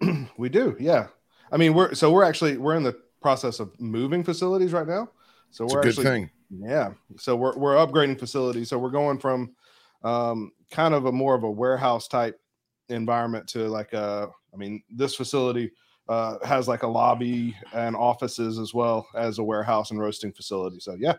we 0.36 0.48
do, 0.48 0.76
yeah. 0.78 1.08
I 1.50 1.56
mean, 1.56 1.74
we're 1.74 1.94
so 1.94 2.10
we're 2.10 2.24
actually 2.24 2.56
we're 2.56 2.76
in 2.76 2.82
the 2.82 2.96
process 3.22 3.60
of 3.60 3.78
moving 3.80 4.22
facilities 4.24 4.72
right 4.72 4.86
now. 4.86 5.08
So 5.50 5.64
It's 5.64 5.74
we're 5.74 5.82
good 5.82 5.88
actually 5.90 6.04
thing. 6.04 6.30
yeah. 6.50 6.90
So 7.18 7.36
we're 7.36 7.56
we're 7.56 7.76
upgrading 7.76 8.18
facilities. 8.18 8.68
So 8.68 8.78
we're 8.78 8.90
going 8.90 9.18
from 9.18 9.54
um, 10.02 10.52
kind 10.70 10.94
of 10.94 11.06
a 11.06 11.12
more 11.12 11.34
of 11.34 11.44
a 11.44 11.50
warehouse 11.50 12.08
type 12.08 12.40
environment 12.88 13.46
to 13.48 13.68
like 13.68 13.92
a. 13.92 14.28
I 14.52 14.56
mean, 14.56 14.82
this 14.90 15.14
facility 15.14 15.70
uh, 16.08 16.36
has 16.44 16.68
like 16.68 16.82
a 16.82 16.86
lobby 16.86 17.56
and 17.72 17.96
offices 17.96 18.58
as 18.58 18.74
well 18.74 19.06
as 19.14 19.38
a 19.38 19.42
warehouse 19.42 19.90
and 19.90 20.00
roasting 20.00 20.32
facility. 20.32 20.78
So 20.80 20.94
yeah, 20.98 21.14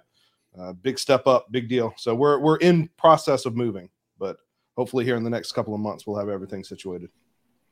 uh, 0.60 0.74
big 0.74 1.00
step 1.00 1.25
up, 1.25 1.51
big 1.51 1.69
deal. 1.69 1.93
So 1.98 2.13
we're 2.13 2.39
we're 2.39 2.57
in 2.57 2.89
process 2.98 3.45
of 3.45 3.55
moving, 3.55 3.89
but 4.19 4.38
hopefully 4.77 5.05
here 5.05 5.15
in 5.15 5.24
the 5.24 5.29
next 5.29 5.53
couple 5.53 5.74
of 5.74 5.79
months 5.79 6.05
we'll 6.05 6.19
have 6.19 6.29
everything 6.29 6.63
situated. 6.63 7.10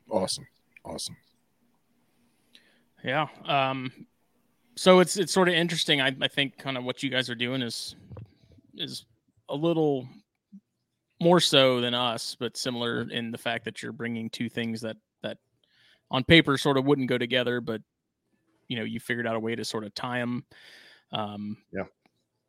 Awesome. 0.09 0.47
Awesome. 0.83 1.15
Yeah. 3.03 3.27
Um, 3.45 3.91
so 4.81 4.99
it's 4.99 5.15
it's 5.15 5.31
sort 5.31 5.47
of 5.47 5.53
interesting. 5.53 6.01
I, 6.01 6.11
I 6.19 6.27
think 6.27 6.57
kind 6.57 6.75
of 6.75 6.83
what 6.83 7.03
you 7.03 7.11
guys 7.11 7.29
are 7.29 7.35
doing 7.35 7.61
is 7.61 7.95
is 8.73 9.05
a 9.47 9.55
little 9.55 10.07
more 11.21 11.39
so 11.39 11.81
than 11.81 11.93
us, 11.93 12.35
but 12.39 12.57
similar 12.57 13.03
in 13.11 13.29
the 13.29 13.37
fact 13.37 13.63
that 13.65 13.83
you're 13.83 13.91
bringing 13.91 14.27
two 14.31 14.49
things 14.49 14.81
that 14.81 14.97
that 15.21 15.37
on 16.09 16.23
paper 16.23 16.57
sort 16.57 16.77
of 16.77 16.85
wouldn't 16.85 17.09
go 17.09 17.19
together, 17.19 17.61
but 17.61 17.83
you 18.69 18.75
know 18.75 18.83
you 18.83 18.99
figured 18.99 19.27
out 19.27 19.35
a 19.35 19.39
way 19.39 19.55
to 19.55 19.63
sort 19.63 19.83
of 19.83 19.93
tie 19.93 20.17
them. 20.17 20.43
Um, 21.11 21.57
Yeah. 21.71 21.83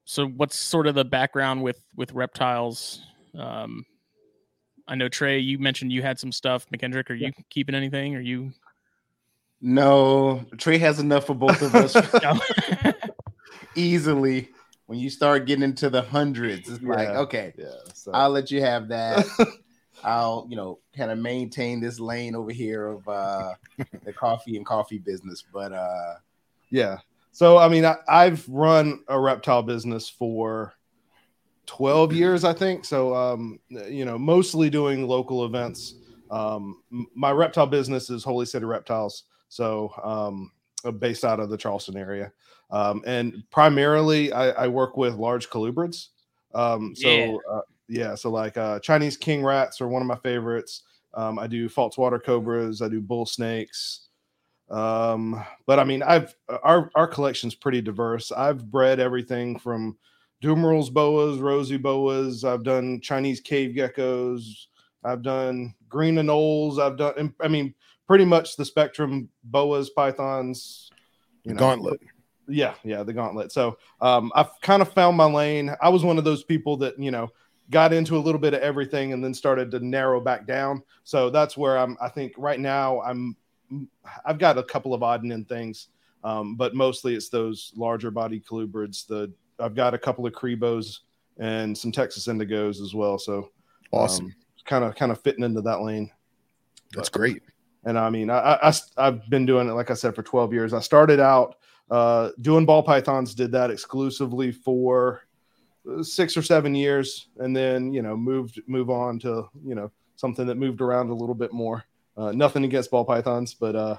So 0.06 0.26
what's 0.26 0.56
sort 0.56 0.86
of 0.86 0.94
the 0.94 1.04
background 1.04 1.62
with 1.62 1.82
with 1.96 2.14
reptiles? 2.14 3.02
Um, 3.38 3.84
I 4.88 4.94
know 4.94 5.10
Trey, 5.10 5.38
you 5.38 5.58
mentioned 5.58 5.92
you 5.92 6.00
had 6.00 6.18
some 6.18 6.32
stuff. 6.32 6.64
McKendrick, 6.74 7.10
are 7.10 7.14
you 7.14 7.30
keeping 7.50 7.74
anything? 7.74 8.16
Are 8.16 8.22
you? 8.22 8.54
No, 9.64 10.45
Trey 10.59 10.78
has 10.78 10.99
enough 10.99 11.26
for 11.26 11.35
both 11.35 11.62
of 11.62 11.73
us 11.75 11.97
easily. 13.76 14.50
When 14.87 14.99
you 14.99 15.09
start 15.09 15.47
getting 15.47 15.62
into 15.62 15.88
the 15.88 16.02
hundreds, 16.02 16.69
it's 16.69 16.83
like, 16.83 17.09
okay, 17.09 17.54
Yeah. 17.57 17.66
So 17.95 18.11
I'll 18.12 18.31
let 18.31 18.50
you 18.50 18.61
have 18.61 18.88
that. 18.88 19.25
I'll, 20.04 20.47
you 20.50 20.57
know, 20.57 20.81
kind 20.97 21.12
of 21.12 21.19
maintain 21.19 21.81
this 21.81 22.00
lane 22.00 22.35
over 22.35 22.50
here 22.50 22.88
of 22.88 23.09
uh 23.09 23.54
the 24.04 24.12
coffee 24.12 24.57
and 24.57 24.66
coffee 24.66 24.99
business. 24.99 25.45
But 25.52 25.73
uh 25.73 26.14
Yeah. 26.71 26.99
So 27.31 27.57
I 27.57 27.69
mean, 27.69 27.85
I, 27.85 27.97
I've 28.09 28.47
run 28.49 29.04
a 29.09 29.19
reptile 29.19 29.62
business 29.62 30.09
for 30.09 30.75
12 31.66 32.12
years, 32.12 32.45
I 32.45 32.52
think. 32.52 32.85
So 32.85 33.14
um, 33.14 33.61
you 33.71 34.04
know, 34.04 34.19
mostly 34.19 34.69
doing 34.69 35.07
local 35.07 35.45
events. 35.45 35.95
Um, 36.31 36.83
my 37.14 37.31
reptile 37.31 37.66
business 37.66 38.11
is 38.11 38.25
Holy 38.25 38.47
City 38.47 38.64
Reptiles, 38.64 39.25
so 39.52 39.92
um, 40.02 40.50
uh, 40.82 40.90
based 40.90 41.25
out 41.26 41.38
of 41.38 41.50
the 41.50 41.59
Charleston 41.59 41.99
area, 41.99 42.32
um, 42.71 43.02
and 43.06 43.44
primarily 43.50 44.32
I, 44.32 44.49
I 44.64 44.68
work 44.68 44.97
with 44.97 45.16
large 45.16 45.50
colubrids. 45.50 46.09
Um, 46.54 46.94
so 46.97 47.11
Yeah. 47.11 47.37
uh, 47.52 47.61
yeah, 47.87 48.14
so 48.14 48.30
like 48.30 48.56
uh, 48.56 48.78
Chinese 48.80 49.18
king 49.18 49.44
rats 49.44 49.82
are 49.82 49.88
one 49.88 50.00
of 50.00 50.09
my 50.09 50.16
favorites. 50.16 50.85
Um, 51.12 51.38
I 51.38 51.47
do 51.47 51.68
false 51.68 51.99
water 51.99 52.18
cobras. 52.18 52.80
I 52.80 52.88
do 52.88 53.02
bull 53.02 53.26
snakes. 53.26 54.09
Um, 54.71 55.44
but 55.66 55.78
I 55.78 55.85
mean, 55.85 56.02
I've 56.02 56.35
our 56.62 56.90
our 56.94 57.06
collection's 57.06 57.54
pretty 57.54 57.82
diverse. 57.82 58.32
I've 58.32 58.71
bred 58.71 59.00
everything 59.00 59.59
from 59.59 59.99
Dumeril's 60.40 60.88
boas, 60.88 61.40
rosy 61.40 61.76
boas. 61.76 62.42
I've 62.42 62.64
done 62.64 63.02
Chinese 63.02 63.40
cave 63.42 63.76
geckos. 63.76 64.44
I've 65.04 65.23
done 65.23 65.75
green 65.90 66.14
anoles. 66.14 66.78
I've 66.80 66.97
done, 66.97 67.35
I 67.42 67.49
mean, 67.49 67.75
pretty 68.06 68.25
much 68.25 68.56
the 68.56 68.64
spectrum 68.64 69.28
boas, 69.44 69.90
pythons. 69.90 70.90
You 71.44 71.54
know, 71.54 71.59
Gauntlet. 71.59 72.00
yeah, 72.49 72.75
yeah, 72.85 73.02
the 73.02 73.12
gauntlet. 73.12 73.50
So 73.50 73.76
um, 74.00 74.30
I've 74.35 74.61
kind 74.61 74.80
of 74.82 74.92
found 74.92 75.16
my 75.16 75.25
lane. 75.25 75.75
I 75.80 75.88
was 75.88 76.04
one 76.04 76.18
of 76.18 76.25
those 76.25 76.44
people 76.44 76.76
that 76.78 76.99
you 76.99 77.11
know 77.11 77.30
got 77.71 77.92
into 77.92 78.16
a 78.16 78.21
little 78.21 78.40
bit 78.40 78.54
of 78.54 78.61
everything 78.61 79.12
and 79.12 79.25
then 79.25 79.32
started 79.35 79.71
to 79.71 79.80
narrow 79.80 80.21
back 80.21 80.47
down. 80.47 80.82
So 81.04 81.30
that's 81.30 81.56
where 81.56 81.78
I'm. 81.78 81.97
I 82.00 82.09
think 82.09 82.35
right 82.37 82.61
now 82.61 83.00
I'm. 83.02 83.37
I've 84.25 84.38
got 84.38 84.59
a 84.59 84.62
couple 84.62 84.92
of 84.94 85.02
odd 85.02 85.23
and 85.23 85.32
end 85.32 85.49
things, 85.49 85.88
um, 86.23 86.56
but 86.56 86.75
mostly 86.75 87.14
it's 87.14 87.28
those 87.30 87.73
larger 87.75 88.11
body 88.11 88.38
colubrids. 88.40 89.06
The 89.06 89.32
I've 89.59 89.75
got 89.75 89.94
a 89.94 89.99
couple 89.99 90.26
of 90.26 90.32
Cribos 90.32 90.99
and 91.38 91.76
some 91.76 91.90
Texas 91.90 92.26
Indigos 92.26 92.82
as 92.82 92.94
well. 92.94 93.18
So 93.18 93.50
Awesome. 93.90 94.35
kind 94.64 94.85
of 94.85 94.94
kind 94.94 95.11
of 95.11 95.21
fitting 95.23 95.44
into 95.44 95.62
that 95.62 95.80
lane. 95.80 96.11
That's 96.94 97.09
great. 97.09 97.42
And 97.84 97.98
I 97.98 98.10
mean, 98.10 98.30
I, 98.30 98.58
I 98.62 98.72
I've 98.96 99.28
been 99.28 99.46
doing 99.46 99.68
it 99.68 99.72
like 99.72 99.90
I 99.90 99.94
said 99.94 100.14
for 100.14 100.22
12 100.22 100.52
years. 100.52 100.72
I 100.72 100.80
started 100.80 101.20
out 101.20 101.56
uh, 101.90 102.30
doing 102.40 102.64
ball 102.64 102.82
pythons, 102.82 103.34
did 103.34 103.52
that 103.52 103.70
exclusively 103.70 104.52
for 104.52 105.22
uh, 105.90 106.02
six 106.02 106.36
or 106.36 106.42
seven 106.42 106.74
years, 106.74 107.28
and 107.38 107.54
then 107.56 107.92
you 107.92 108.02
know 108.02 108.16
moved 108.16 108.60
move 108.66 108.88
on 108.88 109.18
to 109.20 109.48
you 109.64 109.74
know 109.74 109.90
something 110.16 110.46
that 110.46 110.56
moved 110.56 110.80
around 110.80 111.10
a 111.10 111.14
little 111.14 111.34
bit 111.34 111.52
more. 111.52 111.84
Uh, 112.16 112.30
nothing 112.32 112.64
against 112.64 112.90
ball 112.90 113.04
pythons, 113.04 113.54
but 113.54 113.74
uh, 113.74 113.96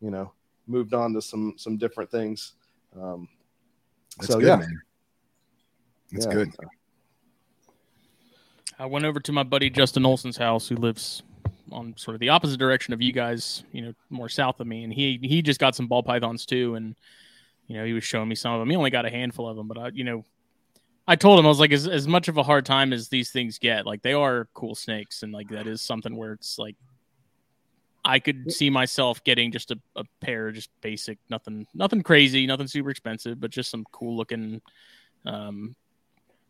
you 0.00 0.10
know 0.10 0.32
moved 0.66 0.92
on 0.94 1.12
to 1.14 1.22
some 1.22 1.54
some 1.56 1.76
different 1.78 2.10
things. 2.10 2.52
Um, 3.00 3.28
That's 4.18 4.28
so 4.28 4.38
good, 4.38 4.46
yeah, 4.46 4.56
man. 4.56 4.82
That's 6.12 6.26
Yeah. 6.26 6.32
good. 6.32 6.50
I 8.78 8.86
went 8.86 9.04
over 9.04 9.20
to 9.20 9.32
my 9.32 9.44
buddy 9.44 9.70
Justin 9.70 10.04
Olson's 10.04 10.36
house, 10.36 10.68
who 10.68 10.76
lives 10.76 11.22
on 11.72 11.94
sort 11.96 12.14
of 12.14 12.20
the 12.20 12.28
opposite 12.28 12.58
direction 12.58 12.94
of 12.94 13.02
you 13.02 13.12
guys, 13.12 13.64
you 13.72 13.82
know, 13.82 13.94
more 14.10 14.28
south 14.28 14.60
of 14.60 14.66
me, 14.66 14.84
and 14.84 14.92
he 14.92 15.18
he 15.22 15.42
just 15.42 15.60
got 15.60 15.74
some 15.74 15.86
ball 15.86 16.02
pythons 16.02 16.46
too, 16.46 16.74
and 16.74 16.96
you 17.66 17.76
know 17.76 17.84
he 17.84 17.92
was 17.92 18.04
showing 18.04 18.28
me 18.28 18.34
some 18.34 18.52
of 18.52 18.60
them. 18.60 18.70
He 18.70 18.76
only 18.76 18.90
got 18.90 19.06
a 19.06 19.10
handful 19.10 19.48
of 19.48 19.56
them, 19.56 19.68
but 19.68 19.78
I, 19.78 19.88
you 19.88 20.04
know, 20.04 20.24
I 21.06 21.16
told 21.16 21.38
him 21.38 21.46
I 21.46 21.48
was 21.48 21.60
like, 21.60 21.72
as 21.72 21.88
as 21.88 22.06
much 22.06 22.28
of 22.28 22.36
a 22.36 22.42
hard 22.42 22.66
time 22.66 22.92
as 22.92 23.08
these 23.08 23.30
things 23.30 23.58
get, 23.58 23.86
like 23.86 24.02
they 24.02 24.12
are 24.12 24.48
cool 24.54 24.74
snakes, 24.74 25.22
and 25.22 25.32
like 25.32 25.48
that 25.48 25.66
is 25.66 25.80
something 25.82 26.16
where 26.16 26.32
it's 26.32 26.58
like. 26.58 26.76
I 28.06 28.18
could 28.18 28.52
see 28.52 28.68
myself 28.68 29.24
getting 29.24 29.50
just 29.50 29.70
a, 29.70 29.78
a 29.96 30.04
pair, 30.20 30.50
just 30.50 30.68
basic, 30.82 31.16
nothing, 31.30 31.66
nothing 31.72 32.02
crazy, 32.02 32.46
nothing 32.46 32.66
super 32.66 32.90
expensive, 32.90 33.40
but 33.40 33.50
just 33.50 33.70
some 33.70 33.86
cool 33.92 34.14
looking, 34.14 34.60
um, 35.24 35.74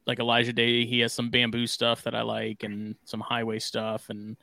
like 0.05 0.19
Elijah 0.19 0.53
Day, 0.53 0.85
he 0.85 0.99
has 0.99 1.13
some 1.13 1.31
bamboo 1.31 1.69
stuff 1.69 2.03
that 2.03 2.15
I 2.17 2.23
like, 2.23 2.65
and 2.65 2.97
some 3.05 3.21
highway 3.21 3.61
stuff, 3.61 4.11
and 4.11 4.37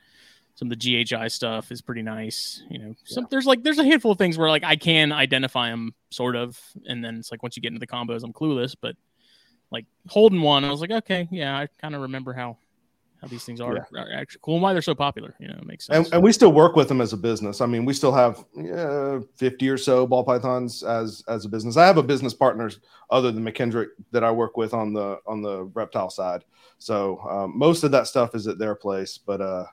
some 0.55 0.71
of 0.71 0.77
the 0.77 1.03
GHI 1.05 1.27
stuff 1.27 1.71
is 1.71 1.81
pretty 1.81 2.01
nice. 2.01 2.63
You 2.69 2.79
know, 2.79 2.95
some 3.05 3.27
there's 3.29 3.45
like 3.45 3.63
there's 3.63 3.79
a 3.79 3.83
handful 3.83 4.11
of 4.11 4.17
things 4.17 4.37
where 4.37 4.49
like 4.49 4.63
I 4.63 4.75
can 4.75 5.11
identify 5.11 5.69
them 5.69 5.93
sort 6.09 6.35
of, 6.35 6.59
and 6.85 7.03
then 7.03 7.17
it's 7.17 7.31
like 7.31 7.43
once 7.43 7.55
you 7.55 7.61
get 7.61 7.69
into 7.69 7.79
the 7.79 7.87
combos, 7.87 8.23
I'm 8.23 8.33
clueless. 8.33 8.75
But 8.79 8.95
like 9.71 9.85
holding 10.07 10.41
one, 10.41 10.65
I 10.65 10.69
was 10.69 10.81
like, 10.81 10.91
okay, 10.91 11.27
yeah, 11.31 11.57
I 11.57 11.67
kind 11.81 11.95
of 11.95 12.01
remember 12.01 12.33
how 12.33 12.57
how 13.21 13.27
these 13.27 13.45
things 13.45 13.61
are, 13.61 13.87
are 13.95 14.11
actually 14.15 14.39
cool 14.41 14.55
and 14.55 14.63
why 14.63 14.73
they're 14.73 14.81
so 14.81 14.95
popular. 14.95 15.35
You 15.39 15.47
know, 15.47 15.53
it 15.53 15.65
makes 15.65 15.85
sense. 15.85 16.07
and, 16.07 16.15
and 16.15 16.23
we 16.23 16.31
still 16.31 16.51
work 16.51 16.75
with 16.75 16.87
them 16.87 17.01
as 17.01 17.13
a 17.13 17.17
business. 17.17 17.61
I 17.61 17.67
mean, 17.67 17.85
we 17.85 17.93
still 17.93 18.11
have 18.11 18.43
uh, 18.73 19.19
50 19.35 19.69
or 19.69 19.77
so 19.77 20.07
ball 20.07 20.23
pythons 20.23 20.81
as 20.83 21.23
as 21.27 21.45
a 21.45 21.49
business. 21.49 21.77
I 21.77 21.85
have 21.85 21.97
a 21.97 22.03
business 22.03 22.33
partners 22.33 22.79
other 23.09 23.31
than 23.31 23.45
McKendrick 23.45 23.87
that 24.11 24.23
I 24.23 24.31
work 24.31 24.57
with 24.57 24.73
on 24.73 24.93
the 24.93 25.19
on 25.27 25.41
the 25.41 25.63
reptile 25.65 26.09
side. 26.09 26.43
So 26.79 27.19
um, 27.29 27.57
most 27.57 27.83
of 27.83 27.91
that 27.91 28.07
stuff 28.07 28.33
is 28.33 28.47
at 28.47 28.57
their 28.57 28.73
place, 28.73 29.19
but 29.19 29.39
uh, 29.39 29.65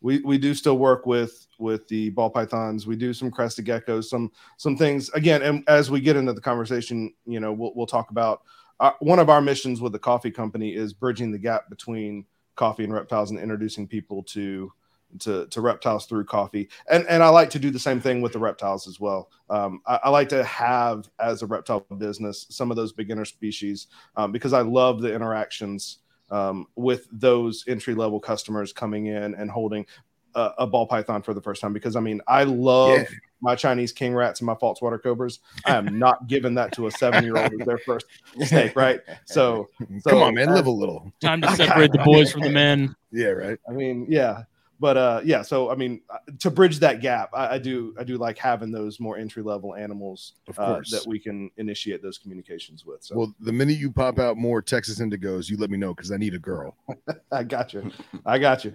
we 0.00 0.20
we 0.20 0.38
do 0.38 0.54
still 0.54 0.78
work 0.78 1.06
with 1.06 1.46
with 1.58 1.88
the 1.88 2.10
ball 2.10 2.30
pythons. 2.30 2.86
We 2.86 2.96
do 2.96 3.12
some 3.12 3.30
crested 3.30 3.66
geckos, 3.66 4.04
some 4.04 4.30
some 4.56 4.76
things 4.76 5.10
again. 5.10 5.42
And 5.42 5.64
as 5.68 5.90
we 5.90 6.00
get 6.00 6.16
into 6.16 6.32
the 6.32 6.40
conversation, 6.40 7.12
you 7.26 7.40
know, 7.40 7.52
we'll 7.52 7.72
we'll 7.74 7.86
talk 7.86 8.10
about 8.10 8.42
uh, 8.80 8.92
one 9.00 9.18
of 9.18 9.28
our 9.28 9.40
missions 9.40 9.80
with 9.80 9.92
the 9.92 9.98
coffee 9.98 10.30
company 10.30 10.74
is 10.74 10.92
bridging 10.92 11.32
the 11.32 11.38
gap 11.38 11.68
between 11.68 12.24
coffee 12.54 12.84
and 12.84 12.92
reptiles 12.92 13.30
and 13.30 13.40
introducing 13.40 13.86
people 13.86 14.22
to 14.22 14.72
to, 15.20 15.46
to 15.46 15.60
reptiles 15.60 16.06
through 16.06 16.24
coffee. 16.24 16.68
And 16.90 17.06
and 17.08 17.22
I 17.22 17.28
like 17.28 17.50
to 17.50 17.58
do 17.58 17.70
the 17.70 17.78
same 17.78 18.00
thing 18.00 18.20
with 18.20 18.32
the 18.32 18.38
reptiles 18.38 18.86
as 18.86 19.00
well. 19.00 19.30
Um, 19.50 19.80
I, 19.86 20.00
I, 20.04 20.08
like 20.10 20.28
to 20.28 20.44
have 20.44 21.08
as 21.18 21.42
a 21.42 21.46
reptile 21.46 21.80
business 21.96 22.46
some 22.50 22.70
of 22.70 22.76
those 22.76 22.92
beginner 22.92 23.24
species 23.24 23.86
um, 24.16 24.32
because 24.32 24.52
I 24.52 24.60
love 24.60 25.00
the 25.00 25.12
interactions 25.12 26.00
um, 26.30 26.66
with 26.76 27.08
those 27.12 27.64
entry 27.68 27.94
level 27.94 28.20
customers 28.20 28.72
coming 28.72 29.06
in 29.06 29.34
and 29.34 29.50
holding 29.50 29.86
a, 30.34 30.50
a, 30.58 30.66
ball 30.66 30.86
python 30.86 31.22
for 31.22 31.34
the 31.34 31.40
first 31.40 31.60
time. 31.60 31.72
Because 31.72 31.96
I 31.96 32.00
mean, 32.00 32.20
I 32.28 32.44
love 32.44 32.98
Yeah. 32.98 33.04
my 33.40 33.54
Chinese 33.54 33.92
king 33.92 34.14
rats 34.14 34.40
and 34.40 34.46
my 34.46 34.54
false 34.54 34.82
water 34.82 34.98
cobras. 34.98 35.40
I 35.64 35.76
am 35.76 35.98
not 35.98 36.26
giving 36.28 36.54
that 36.54 36.72
to 36.72 36.86
a 36.86 36.90
seven 36.90 37.24
year 37.24 37.36
old 37.36 37.52
as 37.52 37.66
their 37.66 37.78
first 37.78 38.06
snake, 38.44 38.76
right? 38.76 39.00
So, 39.24 39.68
so 40.00 40.10
Come 40.10 40.22
on, 40.22 40.34
man, 40.34 40.52
live 40.54 40.66
a 40.66 40.70
little. 40.70 41.12
Time 41.20 41.40
to 41.40 41.56
separate 41.56 41.92
the 41.92 42.02
boys 42.04 42.30
from 42.30 42.42
the 42.42 42.50
men. 42.50 42.94
Yeah, 43.10 43.28
right. 43.28 43.58
I 43.68 43.72
mean, 43.72 44.06
yeah, 44.08 44.42
but 44.80 44.96
uh, 44.96 45.20
yeah. 45.24 45.42
So 45.42 45.70
I 45.70 45.74
mean, 45.74 46.00
uh, 46.10 46.18
to 46.40 46.50
bridge 46.50 46.78
that 46.80 47.00
gap, 47.00 47.30
I, 47.32 47.54
I 47.54 47.58
do 47.58 47.94
I 47.98 48.04
do 48.04 48.16
like 48.16 48.38
having 48.38 48.70
those 48.70 49.00
more 49.00 49.16
entry 49.16 49.42
level 49.42 49.74
animals 49.74 50.34
Of 50.48 50.58
uh, 50.58 50.80
that 50.90 51.04
we 51.06 51.18
can 51.18 51.50
initiate 51.56 52.02
those 52.02 52.18
communications 52.18 52.84
with. 52.84 53.02
So 53.02 53.16
Well, 53.16 53.34
the 53.40 53.52
minute 53.52 53.78
you 53.78 53.90
pop 53.90 54.18
out 54.18 54.36
more 54.36 54.62
Texas 54.62 55.00
Indigos, 55.00 55.50
you 55.50 55.56
let 55.56 55.70
me 55.70 55.78
know 55.78 55.94
because 55.94 56.12
I 56.12 56.16
need 56.16 56.34
a 56.34 56.38
girl. 56.38 56.76
I 57.32 57.44
got 57.44 57.74
you. 57.74 57.90
I 58.24 58.38
got 58.38 58.64
you. 58.64 58.74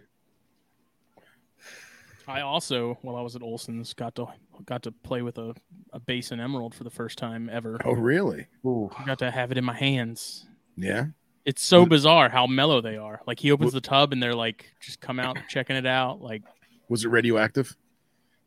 I 2.28 2.42
also, 2.42 2.98
while 3.02 3.16
I 3.18 3.22
was 3.22 3.36
at 3.36 3.42
Olson's, 3.42 3.94
got 3.94 4.16
to 4.16 4.28
got 4.66 4.84
to 4.84 4.92
play 4.92 5.22
with 5.22 5.38
a, 5.38 5.54
a 5.92 6.00
basin 6.00 6.40
emerald 6.40 6.74
for 6.74 6.84
the 6.84 6.90
first 6.90 7.18
time 7.18 7.50
ever. 7.52 7.78
Oh, 7.84 7.94
really? 7.94 8.48
Ooh. 8.66 8.90
I 8.98 9.04
got 9.04 9.20
to 9.20 9.32
have 9.32 9.52
it 9.52 9.58
in 9.58 9.66
my 9.66 9.76
hands. 9.76 10.48
Yeah. 10.78 11.08
It's 11.46 11.62
so 11.62 11.86
bizarre 11.86 12.30
how 12.30 12.48
mellow 12.48 12.82
they 12.82 12.98
are. 12.98 13.22
Like 13.28 13.40
he 13.40 13.52
opens 13.52 13.74
the 13.74 13.82
tub 13.82 14.14
and 14.14 14.24
they're 14.24 14.36
like 14.36 14.74
just 14.80 15.02
come 15.02 15.20
out 15.20 15.38
checking 15.50 15.76
it 15.76 15.86
out. 15.86 16.22
Like 16.22 16.42
Was 16.90 17.04
it 17.04 17.10
radioactive? 17.10 17.76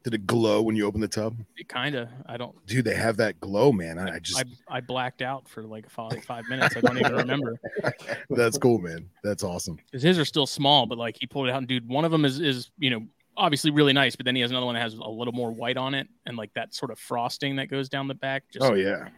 Did 0.02 0.14
it 0.14 0.26
glow 0.26 0.62
when 0.62 0.76
you 0.76 0.86
open 0.86 1.00
the 1.00 1.08
tub? 1.08 1.36
it 1.56 1.68
kind 1.68 1.96
of. 1.96 2.08
I 2.26 2.36
don't. 2.36 2.54
Dude, 2.66 2.84
they 2.84 2.94
have 2.94 3.16
that 3.16 3.40
glow, 3.40 3.72
man. 3.72 3.98
I, 3.98 4.14
I 4.14 4.18
just 4.20 4.38
I, 4.38 4.76
I 4.76 4.80
blacked 4.80 5.20
out 5.20 5.48
for 5.48 5.64
like 5.64 5.90
five 5.90 6.22
five 6.24 6.44
minutes. 6.48 6.76
I 6.76 6.80
don't 6.80 6.96
even 6.96 7.16
remember 7.16 7.58
that's 8.30 8.56
cool, 8.56 8.78
man. 8.78 9.10
That's 9.24 9.42
awesome. 9.42 9.80
because 9.86 10.02
his 10.02 10.16
are 10.18 10.24
still 10.24 10.46
small. 10.46 10.86
But 10.86 10.96
like 10.96 11.16
he 11.18 11.26
pulled 11.26 11.48
it 11.48 11.50
out 11.50 11.58
and 11.58 11.66
dude, 11.66 11.88
one 11.88 12.04
of 12.04 12.12
them 12.12 12.24
is 12.24 12.38
is 12.40 12.70
you 12.78 12.90
know 12.90 13.04
obviously 13.36 13.72
really 13.72 13.92
nice, 13.92 14.16
but 14.16 14.24
then 14.24 14.36
he 14.36 14.40
has 14.42 14.50
another 14.52 14.66
one 14.66 14.76
that 14.76 14.82
has 14.82 14.94
a 14.94 15.08
little 15.08 15.34
more 15.34 15.50
white 15.50 15.76
on 15.76 15.92
it 15.92 16.06
and 16.24 16.36
like 16.36 16.54
that 16.54 16.72
sort 16.72 16.90
of 16.90 16.98
frosting 16.98 17.56
that 17.56 17.66
goes 17.66 17.88
down 17.88 18.08
the 18.08 18.14
back. 18.14 18.44
Just 18.50 18.64
Oh 18.64 18.74
yeah. 18.74 19.08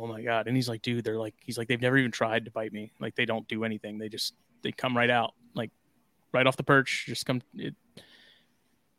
Oh 0.00 0.06
my 0.06 0.22
god! 0.22 0.46
And 0.46 0.54
he's 0.54 0.68
like, 0.68 0.82
dude, 0.82 1.02
they're 1.02 1.18
like, 1.18 1.34
he's 1.40 1.58
like, 1.58 1.66
they've 1.66 1.80
never 1.80 1.96
even 1.98 2.12
tried 2.12 2.44
to 2.44 2.52
bite 2.52 2.72
me. 2.72 2.92
Like 3.00 3.16
they 3.16 3.24
don't 3.24 3.48
do 3.48 3.64
anything. 3.64 3.98
They 3.98 4.08
just 4.08 4.34
they 4.62 4.70
come 4.70 4.96
right 4.96 5.10
out, 5.10 5.34
like 5.54 5.72
right 6.32 6.46
off 6.46 6.56
the 6.56 6.62
perch. 6.62 7.04
Just 7.06 7.26
come. 7.26 7.42
It, 7.54 7.74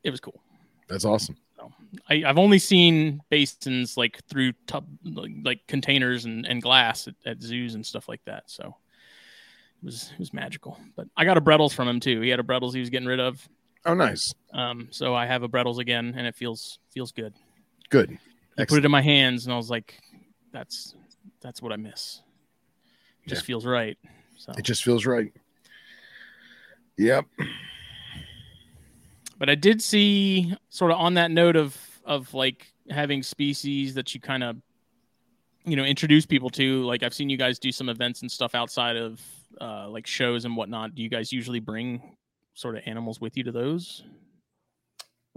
it 0.04 0.10
was 0.10 0.20
cool. 0.20 0.42
That's 0.90 1.06
awesome. 1.06 1.38
So 1.56 1.72
I, 2.10 2.24
I've 2.26 2.38
only 2.38 2.60
seen 2.60 3.22
basins 3.30 3.96
like 3.96 4.20
through 4.30 4.52
tub, 4.68 4.88
like, 5.06 5.32
like 5.44 5.68
containers 5.68 6.26
and, 6.26 6.46
and 6.46 6.62
glass 6.62 7.08
at, 7.08 7.16
at 7.26 7.42
zoos 7.42 7.76
and 7.76 7.86
stuff 7.86 8.10
like 8.10 8.24
that. 8.26 8.44
So 8.48 8.76
it 9.82 9.86
was 9.86 10.12
it 10.12 10.20
was 10.20 10.34
magical. 10.34 10.78
But 10.98 11.08
I 11.16 11.24
got 11.24 11.38
a 11.38 11.42
Brettles 11.42 11.74
from 11.74 11.88
him 11.88 12.02
too. 12.02 12.20
He 12.20 12.30
had 12.30 12.42
a 12.42 12.44
Brettles 12.44 12.74
he 12.74 12.82
was 12.82 12.90
getting 12.90 13.08
rid 13.08 13.22
of. 13.22 13.48
Oh, 13.86 13.94
nice. 13.94 14.34
Um, 14.54 14.90
so 14.92 15.16
I 15.16 15.26
have 15.26 15.44
a 15.44 15.48
Brettles 15.48 15.78
again, 15.78 16.14
and 16.18 16.28
it 16.28 16.36
feels 16.36 16.80
feels 16.92 17.14
good. 17.14 17.34
Good. 17.90 18.18
I 18.58 18.66
put 18.66 18.80
it 18.80 18.86
in 18.86 18.92
my 18.92 19.02
hands, 19.02 19.46
and 19.46 19.54
I 19.54 19.56
was 19.56 19.70
like, 19.70 19.98
"That's 20.52 20.96
that's 21.42 21.62
what 21.62 21.72
I 21.72 21.76
miss." 21.78 22.22
It 23.26 23.30
just 23.30 23.44
Yeah. 23.44 23.48
feels 23.48 23.66
right. 23.66 23.98
So, 24.38 24.54
It 24.58 24.64
just 24.64 24.84
feels 24.84 25.06
right. 25.06 25.34
Yep. 26.98 27.26
but 29.38 29.50
I 29.50 29.56
did 29.56 29.82
see 29.82 30.54
sort 30.70 30.92
of 30.92 30.98
on 30.98 31.14
that 31.16 31.32
note 31.32 31.56
of 31.56 31.78
of 32.06 32.34
like 32.34 32.74
having 32.90 33.22
species 33.24 33.94
that 33.94 34.14
you 34.14 34.20
kind 34.20 34.44
of 34.44 34.58
you 35.66 35.76
know 35.76 35.84
introduce 35.84 36.26
people 36.26 36.50
to. 36.52 36.84
Like 36.84 37.04
I've 37.04 37.14
seen 37.14 37.30
you 37.30 37.38
guys 37.38 37.60
do 37.60 37.72
some 37.72 37.90
events 37.90 38.22
and 38.22 38.32
stuff 38.32 38.56
outside 38.56 38.98
of 38.98 39.22
uh, 39.62 39.88
like 39.90 40.08
shows 40.08 40.46
and 40.46 40.56
whatnot. 40.56 40.96
Do 40.96 41.02
you 41.04 41.10
guys 41.10 41.32
usually 41.32 41.60
bring 41.60 42.02
sort 42.54 42.76
of 42.76 42.84
animals 42.86 43.22
with 43.22 43.38
you 43.38 43.44
to 43.44 43.52
those? 43.52 44.04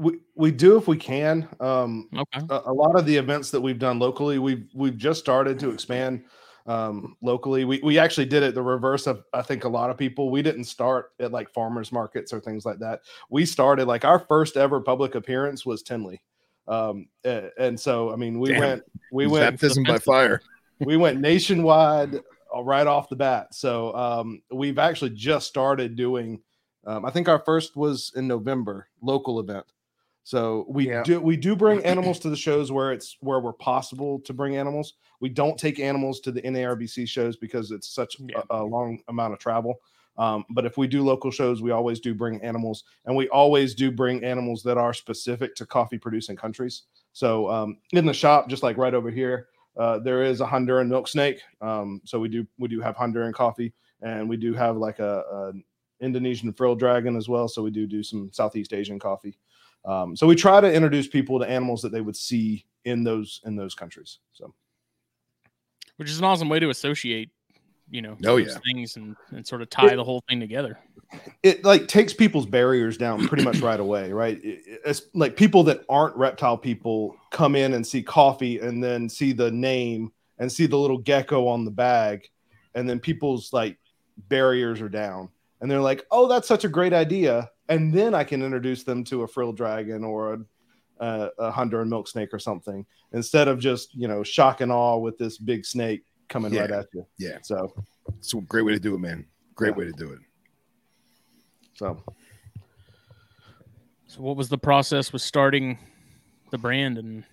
We 0.02 0.18
we 0.34 0.50
do 0.50 0.76
if 0.76 0.88
we 0.88 0.96
can. 0.96 1.48
Um, 1.60 2.08
Okay. 2.16 2.46
a, 2.50 2.62
a 2.66 2.72
lot 2.72 2.96
of 2.98 3.06
the 3.06 3.16
events 3.16 3.50
that 3.50 3.60
we've 3.60 3.78
done 3.78 3.98
locally, 3.98 4.38
we've 4.38 4.68
we've 4.74 4.96
just 4.96 5.20
started 5.20 5.58
to 5.60 5.70
expand 5.70 6.24
um, 6.66 7.16
locally. 7.22 7.64
We 7.64 7.80
we 7.82 7.98
actually 7.98 8.26
did 8.26 8.42
it 8.42 8.54
the 8.54 8.62
reverse 8.62 9.06
of 9.06 9.24
I 9.32 9.42
think 9.42 9.64
a 9.64 9.68
lot 9.68 9.90
of 9.90 9.96
people. 9.96 10.30
We 10.30 10.42
didn't 10.42 10.64
start 10.64 11.10
at 11.20 11.32
like 11.32 11.52
farmers 11.52 11.92
markets 11.92 12.32
or 12.32 12.40
things 12.40 12.64
like 12.64 12.78
that. 12.80 13.00
We 13.30 13.46
started 13.46 13.86
like 13.86 14.04
our 14.04 14.18
first 14.18 14.56
ever 14.56 14.80
public 14.80 15.14
appearance 15.14 15.64
was 15.64 15.82
Tinley. 15.82 16.20
Um, 16.68 17.08
a- 17.24 17.50
and 17.58 17.78
so 17.78 18.12
I 18.12 18.16
mean 18.16 18.38
we 18.38 18.50
Damn. 18.50 18.60
went 18.60 18.82
we 19.12 19.26
went 19.26 19.52
Baptism 19.52 19.84
by 19.84 19.98
fire. 19.98 20.40
we 20.80 20.96
went 20.96 21.20
nationwide 21.20 22.14
uh, 22.54 22.62
right 22.62 22.86
off 22.86 23.08
the 23.08 23.16
bat. 23.16 23.54
So 23.54 23.94
um, 23.94 24.42
we've 24.50 24.78
actually 24.78 25.10
just 25.10 25.48
started 25.48 25.96
doing. 25.96 26.40
Um, 26.84 27.04
I 27.04 27.10
think 27.10 27.28
our 27.28 27.38
first 27.38 27.76
was 27.76 28.12
in 28.16 28.26
November, 28.26 28.88
local 29.00 29.38
event. 29.38 29.64
So 30.24 30.66
we 30.68 30.88
Yeah. 30.88 31.02
do 31.02 31.20
we 31.20 31.36
do 31.36 31.56
bring 31.56 31.84
animals 31.84 32.18
to 32.20 32.30
the 32.30 32.36
shows 32.36 32.70
where 32.70 32.92
it's 32.92 33.16
where 33.20 33.40
we're 33.40 33.52
possible 33.52 34.20
to 34.20 34.32
bring 34.32 34.56
animals. 34.56 34.94
We 35.20 35.28
don't 35.28 35.58
take 35.58 35.78
animals 35.80 36.20
to 36.20 36.32
the 36.32 36.42
NARBC 36.42 37.08
shows 37.08 37.36
because 37.36 37.70
it's 37.70 37.88
such 37.88 38.16
Yeah. 38.20 38.42
a, 38.50 38.62
a 38.62 38.64
long 38.64 39.00
amount 39.08 39.32
of 39.34 39.38
travel. 39.38 39.80
Um, 40.18 40.44
but 40.50 40.66
if 40.66 40.76
we 40.76 40.86
do 40.86 41.02
local 41.02 41.30
shows, 41.30 41.62
we 41.62 41.70
always 41.70 41.98
do 41.98 42.14
bring 42.14 42.40
animals, 42.42 42.84
and 43.06 43.16
we 43.16 43.28
always 43.30 43.74
do 43.74 43.90
bring 43.90 44.22
animals 44.24 44.62
that 44.64 44.76
are 44.76 44.92
specific 44.92 45.54
to 45.56 45.64
coffee 45.66 45.98
producing 45.98 46.36
countries. 46.36 46.82
So 47.14 47.50
um, 47.50 47.78
in 47.92 48.04
the 48.04 48.12
shop, 48.12 48.48
just 48.48 48.62
like 48.62 48.76
right 48.76 48.92
over 48.94 49.10
here, 49.10 49.48
uh, 49.78 49.98
there 50.00 50.22
is 50.22 50.40
a 50.42 50.46
Honduran 50.46 50.88
milk 50.88 51.08
snake. 51.08 51.40
Um, 51.62 52.00
so 52.04 52.20
we 52.20 52.28
do 52.28 52.46
we 52.58 52.68
do 52.68 52.80
have 52.80 52.94
Honduran 52.96 53.32
coffee, 53.32 53.72
and 54.02 54.28
we 54.28 54.36
do 54.36 54.52
have 54.52 54.76
like 54.76 54.98
a, 54.98 55.24
a 55.32 55.52
Indonesian 56.04 56.52
frill 56.52 56.74
dragon 56.74 57.16
as 57.16 57.28
well. 57.28 57.48
So 57.48 57.62
we 57.62 57.70
do 57.70 57.86
do 57.86 58.02
some 58.02 58.30
Southeast 58.32 58.74
Asian 58.74 58.98
coffee. 58.98 59.38
Um, 59.84 60.14
so 60.16 60.26
we 60.26 60.36
try 60.36 60.60
to 60.60 60.72
introduce 60.72 61.08
people 61.08 61.38
to 61.40 61.48
animals 61.48 61.82
that 61.82 61.90
they 61.92 62.00
would 62.00 62.16
see 62.16 62.64
in 62.84 63.04
those 63.04 63.40
in 63.44 63.56
those 63.56 63.74
countries. 63.74 64.18
So 64.32 64.54
Which 65.96 66.10
is 66.10 66.18
an 66.18 66.24
awesome 66.24 66.48
way 66.48 66.58
to 66.60 66.70
associate, 66.70 67.30
you 67.90 68.02
know, 68.02 68.12
Oh, 68.24 68.38
those 68.38 68.48
yeah. 68.48 68.58
things 68.64 68.96
and, 68.96 69.16
and 69.30 69.46
sort 69.46 69.62
of 69.62 69.70
tie 69.70 69.94
the 69.94 70.04
whole 70.04 70.22
thing 70.28 70.40
together. 70.40 70.78
it 71.42 71.64
like 71.64 71.88
takes 71.88 72.12
people's 72.14 72.46
barriers 72.46 72.96
down 72.96 73.26
pretty 73.28 73.44
much 73.44 73.60
right 73.60 73.78
away, 73.80 74.12
right? 74.12 74.38
It- 74.42 74.66
it- 74.66 74.80
It's 74.86 75.02
like 75.14 75.36
people 75.36 75.62
that 75.64 75.82
aren't 75.88 76.16
reptile 76.16 76.56
people 76.58 77.16
come 77.30 77.54
in 77.54 77.74
and 77.74 77.86
see 77.86 78.02
coffee 78.02 78.58
and 78.60 78.82
then 78.82 79.08
see 79.08 79.32
the 79.32 79.50
name 79.50 80.12
and 80.38 80.50
see 80.50 80.66
the 80.66 80.78
little 80.78 80.98
gecko 80.98 81.46
on 81.46 81.64
the 81.64 81.70
bag, 81.70 82.26
and 82.74 82.88
then 82.88 82.98
people's 82.98 83.52
like 83.52 83.78
barriers 84.28 84.80
are 84.80 84.88
down, 84.88 85.28
and 85.60 85.70
they're 85.70 85.80
like, 85.80 86.04
"Oh, 86.10 86.26
that's 86.26 86.48
such 86.48 86.64
a 86.64 86.68
great 86.68 86.92
idea!" 86.92 87.50
And 87.68 87.92
then 87.92 88.14
I 88.14 88.24
can 88.24 88.42
introduce 88.42 88.82
them 88.84 89.04
to 89.04 89.22
a 89.22 89.28
frill 89.28 89.52
dragon 89.52 90.04
or 90.04 90.34
a, 90.34 90.38
a, 91.04 91.30
a 91.38 91.52
Honduran 91.52 91.88
milk 91.88 92.08
snake 92.08 92.30
or 92.32 92.38
something 92.38 92.84
instead 93.12 93.48
of 93.48 93.58
just 93.58 93.94
you 93.94 94.08
know 94.08 94.22
shock 94.22 94.60
and 94.60 94.72
awe 94.72 94.98
with 94.98 95.16
this 95.18 95.38
big 95.38 95.64
snake 95.64 96.04
coming 96.28 96.52
right 96.54 96.70
at 96.70 96.86
you. 96.92 97.06
Yeah. 97.18 97.38
So 97.42 97.72
It's 98.18 98.34
a 98.34 98.40
great 98.40 98.62
way 98.62 98.72
to 98.72 98.80
do 98.80 98.94
it, 98.94 98.98
man. 98.98 99.26
Great 99.54 99.70
Yeah. 99.70 99.76
way 99.76 99.84
to 99.86 99.92
do 99.92 100.12
it. 100.12 100.18
so 101.74 102.02
So 104.06 104.20
what 104.20 104.36
was 104.36 104.48
the 104.48 104.58
process 104.58 105.12
with 105.12 105.22
starting 105.22 105.78
the 106.50 106.58
brand 106.58 106.98
and 106.98 107.24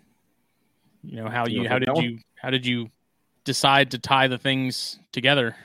you 1.04 1.18
know 1.18 1.28
how 1.30 1.46
You 1.46 1.54
you 1.54 1.70
wanna 1.70 1.70
how 1.70 1.80
did 1.80 2.04
you 2.04 2.20
how 2.36 2.50
did 2.50 2.66
you 2.66 2.90
decide 3.46 3.92
to 3.92 3.98
tie 4.00 4.28
the 4.28 4.38
things 4.38 5.00
together? 5.12 5.56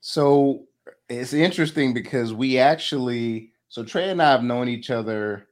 So 0.00 0.66
it's 1.10 1.32
interesting 1.32 1.92
because 1.92 2.32
we 2.32 2.58
actually, 2.58 3.50
so 3.68 3.84
Trey 3.84 4.10
and 4.10 4.22
I 4.22 4.30
have 4.30 4.44
known 4.44 4.68
each 4.68 4.90
other 4.90 5.48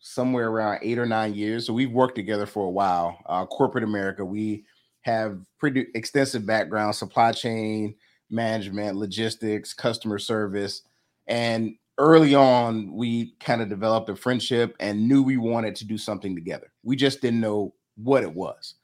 somewhere 0.00 0.48
around 0.48 0.80
eight 0.82 0.98
or 0.98 1.06
nine 1.06 1.34
years. 1.34 1.66
So 1.66 1.72
we've 1.72 1.92
worked 1.92 2.16
together 2.16 2.44
for 2.44 2.66
a 2.66 2.70
while. 2.70 3.18
Uh, 3.26 3.46
corporate 3.46 3.84
America, 3.84 4.24
we 4.24 4.64
have 5.02 5.38
pretty 5.58 5.86
extensive 5.94 6.44
background, 6.44 6.96
supply 6.96 7.30
chain 7.30 7.94
management, 8.30 8.96
logistics, 8.96 9.72
customer 9.72 10.18
service. 10.18 10.82
And 11.28 11.76
early 11.98 12.34
on, 12.34 12.92
we 12.92 13.36
kind 13.38 13.62
of 13.62 13.68
developed 13.68 14.08
a 14.08 14.16
friendship 14.16 14.74
and 14.80 15.08
knew 15.08 15.22
we 15.22 15.36
wanted 15.36 15.76
to 15.76 15.84
do 15.86 15.96
something 15.96 16.34
together. 16.34 16.72
We 16.82 16.96
just 16.96 17.20
didn't 17.20 17.40
know 17.40 17.74
what 17.96 18.24
it 18.24 18.34
was. 18.34 18.74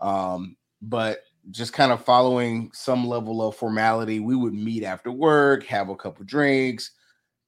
Um, 0.00 0.56
but 0.82 1.20
just 1.50 1.72
kind 1.72 1.92
of 1.92 2.04
following 2.04 2.70
some 2.72 3.06
level 3.06 3.46
of 3.46 3.56
formality. 3.56 4.20
We 4.20 4.36
would 4.36 4.54
meet 4.54 4.84
after 4.84 5.10
work, 5.10 5.64
have 5.64 5.88
a 5.88 5.96
couple 5.96 6.24
drinks, 6.24 6.92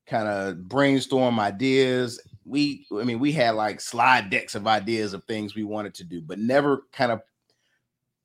kind 0.07 0.29
of 0.29 0.69
brainstorm 0.69 1.39
ideas. 1.39 2.21
We, 2.45 2.87
I 2.93 3.05
mean, 3.05 3.21
we 3.21 3.33
had 3.33 3.55
like 3.55 3.81
slide 3.81 4.31
decks 4.31 4.55
of 4.55 4.67
ideas 4.67 5.15
of 5.15 5.25
things 5.25 5.55
we 5.55 5.65
wanted 5.65 5.95
to 5.95 6.05
do, 6.05 6.21
but 6.21 6.39
never 6.39 6.83
kind 6.93 7.13
of 7.13 7.21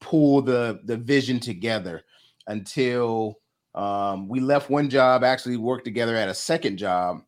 pull 0.01 0.41
the 0.41 0.79
the 0.86 0.97
vision 0.97 1.39
together 1.39 2.03
until 2.47 3.39
um, 3.75 4.27
we 4.27 4.39
left 4.39 4.69
one 4.69 4.89
job. 4.89 5.23
Actually, 5.23 5.58
worked 5.58 5.86
together 5.86 6.15
at 6.15 6.29
a 6.29 6.34
second 6.34 6.77
job. 6.77 7.21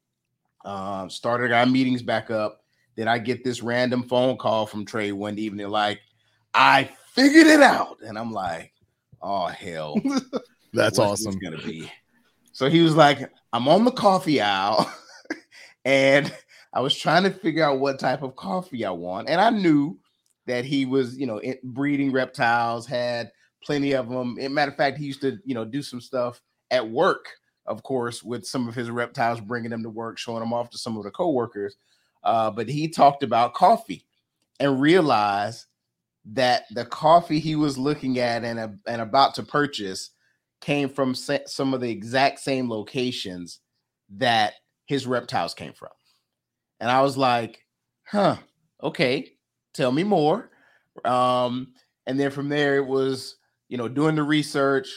Um, 0.65 1.10
started 1.10 1.51
our 1.51 1.65
meetings 1.65 2.01
back 2.01 2.30
up. 2.30 2.63
Then 2.95 3.08
I 3.08 3.19
get 3.19 3.43
this 3.43 3.63
random 3.63 4.04
phone 4.04 4.38
call 4.38 4.65
from 4.65 4.86
Trey 4.86 5.12
one 5.12 5.39
evening, 5.39 5.69
like, 5.69 6.01
I 6.54 6.89
figured 7.13 7.47
it 7.47 7.62
out. 7.62 8.00
And 8.02 8.17
I'm 8.17 8.32
like, 8.32 8.74
oh 9.21 9.47
hell. 9.47 9.95
That's 10.74 10.97
what's 10.97 11.26
awesome. 11.26 11.39
gonna 11.39 11.58
be. 11.58 11.91
So 12.54 12.69
he 12.69 12.82
was 12.82 12.95
like, 12.95 13.30
I'm 13.54 13.67
on 13.67 13.86
the 13.86 13.91
coffee 13.91 14.41
aisle, 14.41 14.91
and 15.86 16.34
I 16.74 16.80
was 16.82 16.97
trying 16.97 17.24
to 17.24 17.32
figure 17.32 17.63
out 17.63 17.80
what 17.80 18.00
type 18.00 18.21
of 18.21 18.36
coffee 18.36 18.86
I 18.86 18.91
want. 18.91 19.30
And 19.30 19.41
I 19.41 19.50
knew 19.50 20.00
that 20.47 20.65
he 20.65 20.86
was, 20.86 21.17
you 21.17 21.26
know, 21.26 21.41
breeding 21.63 22.12
reptiles, 22.12 22.88
had 22.88 23.32
plenty 23.63 23.93
of 23.93 24.10
them. 24.10 24.38
As 24.39 24.45
a 24.45 24.50
matter 24.50 24.71
of 24.71 24.78
fact, 24.78 24.97
he 24.97 25.06
used 25.06 25.21
to, 25.21 25.38
you 25.45 25.54
know, 25.54 25.65
do 25.65 25.82
some 25.82 26.02
stuff 26.02 26.41
at 26.71 26.88
work, 26.88 27.26
of 27.65 27.84
course, 27.84 28.24
with 28.24 28.45
some 28.45 28.67
of 28.67 28.76
his 28.76 28.89
reptiles, 28.89 29.41
bringing 29.41 29.69
them 29.69 29.84
to 29.84 29.89
work, 29.89 30.17
showing 30.17 30.39
them 30.39 30.54
off 30.54 30.69
to 30.71 30.78
some 30.78 30.97
of 30.97 31.04
the 31.04 31.12
coworkers. 31.12 31.76
Uh, 32.24 32.50
but 32.52 32.69
he 32.69 32.88
talked 32.88 33.24
about 33.24 33.54
coffee 33.54 34.06
and 34.60 34.80
realized 34.80 35.65
that 36.25 36.63
the 36.71 36.86
coffee 36.86 37.39
he 37.39 37.55
was 37.55 37.77
looking 37.77 38.19
at 38.19 38.43
and, 38.43 38.79
and 38.88 39.01
about 39.01 39.34
to 39.36 39.43
purchase 39.43 40.12
came 40.62 40.89
from 40.89 41.15
some 41.15 41.73
of 41.73 41.81
the 41.81 41.89
exact 41.89 42.39
same 42.39 42.69
locations 42.69 43.60
that 44.10 44.53
his 44.86 45.07
reptiles 45.07 45.53
came 45.53 45.73
from. 45.73 45.89
And 46.79 46.89
I 46.89 47.01
was 47.01 47.17
like, 47.17 47.65
huh, 48.05 48.38
okay, 48.81 49.31
tell 49.73 49.91
me 49.91 50.03
more. 50.03 50.51
Um, 51.05 51.73
and 52.05 52.19
then 52.19 52.31
from 52.31 52.49
there, 52.49 52.77
it 52.77 52.86
was, 52.86 53.38
you 53.69 53.77
know, 53.77 53.88
doing 53.88 54.15
the 54.15 54.23
research, 54.23 54.89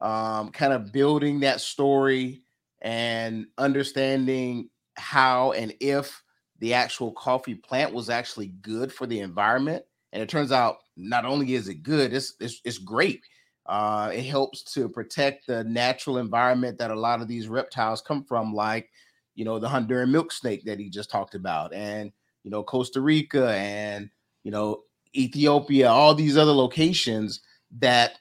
um, 0.00 0.50
kind 0.50 0.72
of 0.72 0.92
building 0.92 1.40
that 1.40 1.60
story 1.60 2.42
and 2.82 3.46
understanding 3.58 4.70
how 4.96 5.52
and 5.52 5.74
if 5.80 6.22
the 6.58 6.74
actual 6.74 7.12
coffee 7.12 7.54
plant 7.54 7.92
was 7.92 8.10
actually 8.10 8.48
good 8.62 8.92
for 8.92 9.06
the 9.06 9.20
environment. 9.20 9.84
And 10.14 10.22
it 10.22 10.28
turns 10.28 10.52
out 10.52 10.78
not 10.96 11.26
only 11.26 11.54
is 11.54 11.68
it 11.68 11.82
good, 11.82 12.14
it's 12.14 12.34
it's, 12.40 12.60
it's 12.64 12.78
great. 12.78 13.22
Uh, 13.66 14.10
it 14.14 14.22
helps 14.22 14.62
to 14.74 14.88
protect 14.88 15.46
the 15.46 15.64
natural 15.64 16.18
environment 16.18 16.78
that 16.78 16.92
a 16.92 16.98
lot 16.98 17.20
of 17.20 17.26
these 17.26 17.48
reptiles 17.48 18.00
come 18.00 18.22
from, 18.24 18.54
like 18.54 18.90
you 19.34 19.44
know 19.44 19.58
the 19.58 19.68
Honduran 19.68 20.10
milk 20.10 20.30
snake 20.30 20.64
that 20.64 20.78
he 20.78 20.88
just 20.88 21.10
talked 21.10 21.34
about, 21.34 21.74
and 21.74 22.12
you 22.44 22.50
know 22.50 22.62
Costa 22.62 23.00
Rica 23.00 23.50
and 23.56 24.08
you 24.44 24.52
know 24.52 24.84
Ethiopia, 25.16 25.88
all 25.88 26.14
these 26.14 26.36
other 26.36 26.52
locations 26.52 27.40
that 27.80 28.18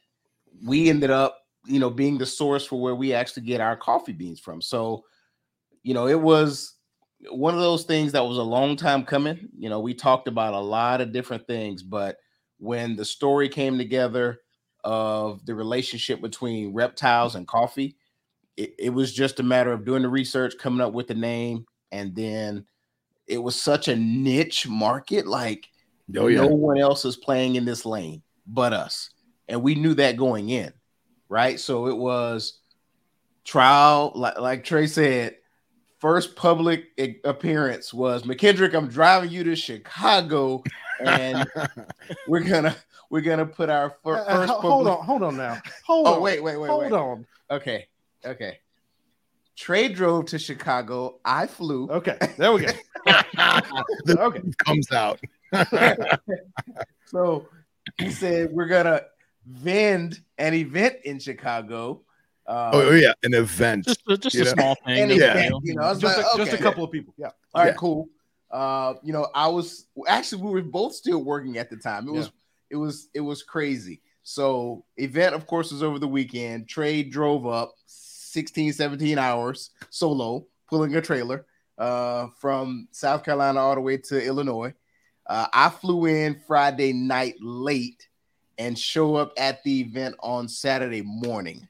we 0.65 0.89
ended 0.89 1.11
up 1.11 1.41
you 1.67 1.79
know 1.79 1.91
being 1.91 2.17
the 2.17 2.25
source 2.25 2.65
for 2.65 2.81
where 2.81 2.95
we 2.95 3.13
actually 3.13 3.43
get 3.43 3.61
our 3.61 3.77
coffee 3.77 4.13
beans 4.13 4.39
from. 4.39 4.61
So 4.61 5.03
you 5.83 5.93
know 5.93 6.07
it 6.07 6.19
was 6.19 6.73
one 7.29 7.53
of 7.53 7.59
those 7.59 7.83
things 7.83 8.11
that 8.11 8.25
was 8.25 8.37
a 8.37 8.43
long 8.43 8.75
time 8.75 9.03
coming. 9.05 9.49
You 9.57 9.69
know, 9.69 9.79
we 9.79 9.93
talked 9.93 10.27
about 10.27 10.53
a 10.53 10.59
lot 10.59 11.01
of 11.01 11.11
different 11.11 11.47
things, 11.47 11.83
but 11.83 12.17
when 12.59 12.95
the 12.95 13.05
story 13.05 13.49
came 13.49 13.77
together 13.77 14.39
of 14.83 15.45
the 15.45 15.55
relationship 15.55 16.21
between 16.21 16.73
reptiles 16.73 17.35
and 17.35 17.47
coffee, 17.47 17.95
it, 18.57 18.73
it 18.77 18.89
was 18.89 19.13
just 19.13 19.39
a 19.39 19.43
matter 19.43 19.71
of 19.71 19.85
doing 19.85 20.03
the 20.03 20.09
research, 20.09 20.55
coming 20.59 20.81
up 20.81 20.93
with 20.93 21.07
the 21.07 21.15
name, 21.15 21.65
and 21.91 22.15
then 22.15 22.65
it 23.27 23.37
was 23.37 23.61
such 23.61 23.87
a 23.87 23.95
niche 23.95 24.67
market. 24.67 25.25
Like 25.25 25.67
Oh 26.17 26.27
yeah. 26.27 26.41
no 26.41 26.47
one 26.47 26.77
else 26.77 27.05
is 27.05 27.15
playing 27.15 27.55
in 27.55 27.65
this 27.65 27.85
lane 27.85 28.21
but 28.45 28.73
us. 28.73 29.09
And 29.47 29.61
we 29.61 29.75
knew 29.75 29.93
that 29.95 30.17
going 30.17 30.49
in, 30.49 30.73
right? 31.29 31.59
So 31.59 31.87
it 31.87 31.97
was 31.97 32.59
trial, 33.43 34.11
like, 34.15 34.39
like 34.39 34.63
Trey 34.63 34.87
said, 34.87 35.35
first 36.03 36.35
public 36.35 36.87
appearance 37.23 37.93
was 37.93 38.23
McKendrick, 38.23 38.73
I'm 38.73 38.89
driving 38.89 39.29
you 39.29 39.45
to 39.45 39.55
Chicago, 39.55 40.61
and 40.99 41.47
we're 42.27 42.41
gonna 42.43 42.75
we're 43.09 43.21
gonna 43.21 43.45
put 43.45 43.69
our 43.69 43.95
fir- 44.03 44.17
Uh, 44.17 44.25
first 44.35 44.51
ho- 44.51 44.59
hold 44.59 44.85
public- 44.85 44.99
on, 44.99 45.05
hold 45.05 45.23
on 45.23 45.37
now. 45.37 45.61
Hold 45.85 46.07
Oh, 46.07 46.15
on. 46.15 46.21
wait, 46.21 46.43
wait, 46.43 46.57
wait, 46.57 46.67
hold 46.69 46.83
wait. 46.83 46.91
on. 46.91 47.25
Okay, 47.49 47.87
okay. 48.25 48.59
Trey 49.55 49.87
drove 49.87 50.25
to 50.25 50.39
Chicago. 50.39 51.19
I 51.23 51.47
flew. 51.47 51.87
Okay, 51.89 52.17
there 52.37 52.51
we 52.51 52.65
go. 52.65 52.73
the 53.05 54.17
Okay. 54.19 54.41
comes 54.65 54.91
out. 54.91 55.21
So 57.05 57.47
he 57.97 58.11
said 58.11 58.51
we're 58.51 58.67
gonna 58.67 59.03
vend 59.47 60.19
an 60.37 60.53
event 60.53 60.97
in 61.05 61.19
Chicago. 61.19 62.01
Uh, 62.45 62.71
Oh, 62.73 62.81
oh, 62.89 62.91
yeah, 62.95 63.13
an 63.23 63.33
event. 63.33 63.85
Just, 63.85 64.01
just 64.21 64.35
a 64.35 64.43
know? 64.43 64.51
small 64.53 64.75
thing. 64.85 65.03
an 65.11 65.17
Yeah. 65.17 65.31
event, 65.31 65.55
you 65.63 65.75
know, 65.75 65.93
Just, 65.93 66.03
like, 66.03 66.25
a, 66.33 66.37
just 66.37 66.53
a 66.53 66.57
couple 66.57 66.83
of 66.83 66.91
people. 66.91 67.13
Yeah. 67.17 67.27
All 67.53 67.61
right, 67.63 67.67
Yeah. 67.69 67.73
cool. 67.75 68.09
Uh, 68.51 68.95
you 69.01 69.13
know, 69.13 69.27
I 69.33 69.47
was 69.47 69.87
actually 70.07 70.43
we 70.43 70.51
were 70.51 70.61
both 70.61 70.93
still 70.93 71.23
working 71.23 71.57
at 71.57 71.69
the 71.69 71.77
time. 71.77 72.07
It 72.07 72.11
was 72.11 72.31
it 72.69 72.75
was 72.75 73.07
it 73.13 73.21
was 73.21 73.41
crazy. 73.43 74.01
So 74.23 74.85
event, 74.97 75.33
of 75.35 75.47
course, 75.47 75.71
was 75.71 75.81
over 75.83 75.97
the 75.99 76.07
weekend. 76.07 76.67
Trey 76.69 77.01
drove 77.03 77.47
up 77.47 77.73
16, 77.87 78.73
17 78.73 79.17
hours 79.17 79.71
solo, 79.89 80.45
pulling 80.69 80.95
a 80.95 81.01
trailer 81.01 81.45
uh 81.79 82.27
from 82.39 82.87
South 82.91 83.23
Carolina 83.23 83.59
all 83.59 83.73
the 83.75 83.81
way 83.81 83.97
to 83.97 84.23
Illinois. 84.23 84.73
Uh, 85.25 85.47
I 85.53 85.69
flew 85.69 86.05
in 86.05 86.39
Friday 86.45 86.93
night 86.93 87.35
late 87.39 88.07
and 88.59 88.77
show 88.77 89.15
up 89.15 89.33
at 89.37 89.63
the 89.63 89.81
event 89.81 90.13
on 90.19 90.47
Saturday 90.47 91.01
morning. 91.01 91.67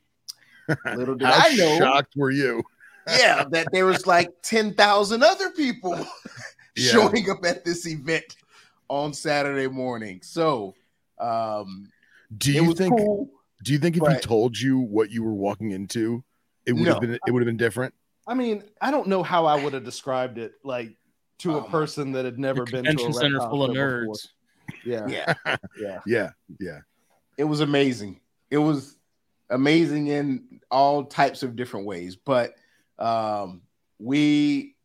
Little 0.96 1.16
did 1.16 1.28
How 1.28 1.48
I 1.48 1.56
know 1.56 1.78
shocked 1.78 2.14
were 2.16 2.32
you? 2.32 2.64
yeah, 3.08 3.44
that 3.52 3.68
there 3.72 3.86
was 3.86 4.08
like 4.08 4.30
10,000 4.44 5.24
other 5.24 5.50
people 5.52 5.96
Yeah. 6.76 6.92
showing 6.92 7.30
up 7.30 7.46
at 7.46 7.64
this 7.64 7.86
event 7.86 8.36
on 8.88 9.14
Saturday 9.14 9.68
morning. 9.68 10.22
So, 10.24 10.74
um, 11.20 11.92
Do 12.38 12.52
you 12.52 12.74
think? 12.74 12.98
cool. 12.98 13.30
Do 13.64 13.72
you 13.74 13.80
think 13.80 13.96
if 13.96 14.06
he 14.08 14.20
told 14.20 14.60
you 14.60 14.80
what 14.80 15.10
you 15.12 15.24
were 15.24 15.34
walking 15.34 15.72
into, 15.72 16.24
it 16.66 16.74
would 16.74 16.88
have 16.88 17.00
been 17.00 17.14
it 17.14 17.32
would 17.32 17.42
have 17.42 17.46
been 17.46 17.58
different? 17.58 17.94
I 18.28 18.34
mean, 18.34 18.64
I 18.82 18.90
don't 18.92 19.08
know 19.08 19.22
how 19.24 19.46
I 19.46 19.56
would 19.62 19.74
have 19.74 19.84
described 19.86 20.38
it 20.38 20.54
like 20.64 20.96
to 21.40 21.54
Oh 21.56 21.58
a 21.60 21.70
person 21.70 22.12
that 22.14 22.26
had 22.26 22.40
never 22.40 22.66
been 22.66 22.84
to 22.86 22.92
a 22.92 22.96
convention 22.96 23.14
center 23.14 23.40
full 23.40 23.64
of 23.64 23.76
show 23.76 24.00
before. 24.00 24.16
nerds. 24.16 24.28
Yeah, 24.86 25.08
Yeah, 25.08 25.56
yeah. 25.80 26.00
Yeah, 26.06 26.30
yeah. 26.60 26.80
it 27.38 27.44
was 27.44 27.60
amazing. 27.60 28.20
It 28.50 28.58
was 28.58 28.98
amazing 29.50 30.08
in 30.08 30.53
all 30.74 31.06
types 31.06 31.44
of 31.44 31.56
different 31.56 31.86
ways. 31.86 32.16
But 32.16 32.56
um, 33.00 33.62
we, 34.00 34.76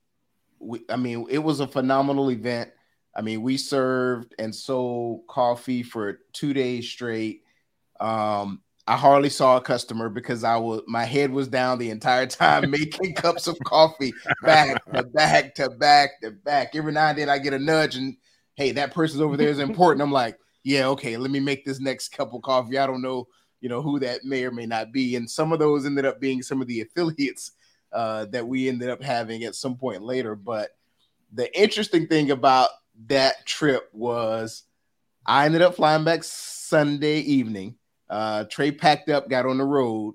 we, 0.61 0.83
I 0.89 0.97
mean, 0.97 1.27
it 1.31 1.39
was 1.39 1.61
a 1.61 1.67
phenomenal 1.67 2.31
event. 2.31 2.71
I 3.17 3.23
mean, 3.23 3.43
we 3.43 3.57
served 3.57 4.35
and 4.39 4.55
sold 4.55 5.27
coffee 5.27 5.83
for 5.83 6.21
two 6.33 6.53
days 6.53 6.89
straight. 6.89 7.43
Um, 7.99 8.61
I 8.87 8.97
hardly 8.97 9.29
saw 9.29 9.57
a 9.57 9.61
customer 9.61 10.09
because 10.09 10.45
I 10.45 10.57
was 10.57 10.83
my 10.87 11.05
head 11.05 11.31
was 11.31 11.49
down 11.49 11.79
the 11.79 11.91
entire 11.91 12.27
time 12.27 12.71
making 12.71 13.15
cups 13.15 13.47
of 13.47 13.59
coffee 13.65 14.15
back 14.43 14.83
to 14.93 15.03
back 15.03 15.55
to 15.57 15.69
back 15.71 16.21
to 16.23 16.31
back. 16.31 16.75
Every 16.75 16.93
now 16.93 17.09
and 17.09 17.19
then 17.19 17.29
I 17.29 17.39
get 17.39 17.53
a 17.55 17.59
nudge 17.59 17.97
and 17.97 18.17
hey, 18.55 18.73
that 18.73 18.95
person's 18.95 19.21
over 19.21 19.37
there 19.37 19.49
is 19.49 19.59
important. 19.59 20.03
I'm 20.03 20.13
like, 20.13 20.39
yeah, 20.65 20.87
okay, 20.89 21.17
let 21.17 21.31
me 21.31 21.41
make 21.41 21.65
this 21.65 21.81
next 21.81 22.11
cup 22.11 22.35
of 22.35 22.43
coffee. 22.43 22.79
I 22.79 22.87
don't 22.87 23.03
know, 23.03 23.29
you 23.61 23.69
know, 23.69 23.83
who 23.83 23.99
that 24.01 24.25
may 24.25 24.45
or 24.45 24.51
may 24.51 24.67
not 24.67 24.93
be. 24.93 25.17
And 25.17 25.29
some 25.29 25.53
of 25.53 25.59
those 25.59 25.87
ended 25.87 26.05
up 26.05 26.21
being 26.21 26.43
some 26.43 26.61
of 26.61 26.69
the 26.69 26.81
affiliates 26.83 27.53
uh, 27.93 28.27
that 28.27 28.47
we 28.47 28.69
ended 28.69 28.91
up 28.91 29.03
having 29.03 29.45
at 29.45 29.55
some 29.55 29.77
point 29.77 30.03
later. 30.03 30.35
But 30.35 30.77
the 31.33 31.55
interesting 31.59 32.07
thing 32.07 32.31
about 32.31 32.71
that 33.07 33.47
trip 33.47 33.89
was 33.93 34.65
I 35.25 35.47
ended 35.47 35.63
up 35.63 35.77
flying 35.77 36.05
back 36.05 36.25
Sunday 36.25 37.21
evening. 37.21 37.77
Uh, 38.09 38.45
Trey 38.45 38.73
packed 38.73 39.11
up, 39.11 39.29
got 39.29 39.45
on 39.45 39.59
the 39.59 39.65
road, 39.65 40.15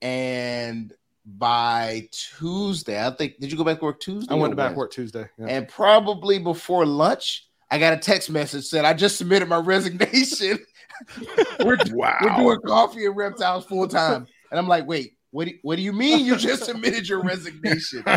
and 0.00 0.92
by 1.26 2.08
Tuesday, 2.10 3.04
I 3.04 3.10
think, 3.10 3.38
did 3.38 3.52
you 3.52 3.58
go 3.58 3.64
back 3.64 3.80
to 3.80 3.84
work 3.84 4.00
Tuesday? 4.00 4.32
I 4.32 4.36
went 4.36 4.52
to 4.52 4.56
back 4.56 4.68
Wednesday? 4.68 4.78
work 4.78 4.90
Tuesday. 4.92 5.28
Yeah. 5.38 5.46
And 5.46 5.68
probably 5.68 6.38
before 6.38 6.86
lunch, 6.86 7.46
I 7.70 7.78
got 7.78 7.92
a 7.92 7.98
text 7.98 8.30
message 8.30 8.64
said 8.64 8.86
I 8.86 8.94
just 8.94 9.18
submitted 9.18 9.48
my 9.48 9.56
resignation. 9.58 10.58
we're, 11.64 11.76
Wow. 11.90 12.18
we're 12.22 12.36
doing 12.36 12.60
coffee 12.66 13.06
and 13.06 13.16
reptiles 13.16 13.64
full 13.66 13.86
time. 13.88 14.26
And 14.50 14.58
I'm 14.58 14.68
like, 14.68 14.86
wait, 14.86 15.14
what 15.30 15.46
do, 15.48 15.54
what 15.62 15.76
do 15.76 15.82
you 15.82 15.92
mean 15.92 16.24
you 16.24 16.36
just 16.36 16.64
submitted 16.64 17.08
your 17.08 17.22
resignation? 17.22 18.04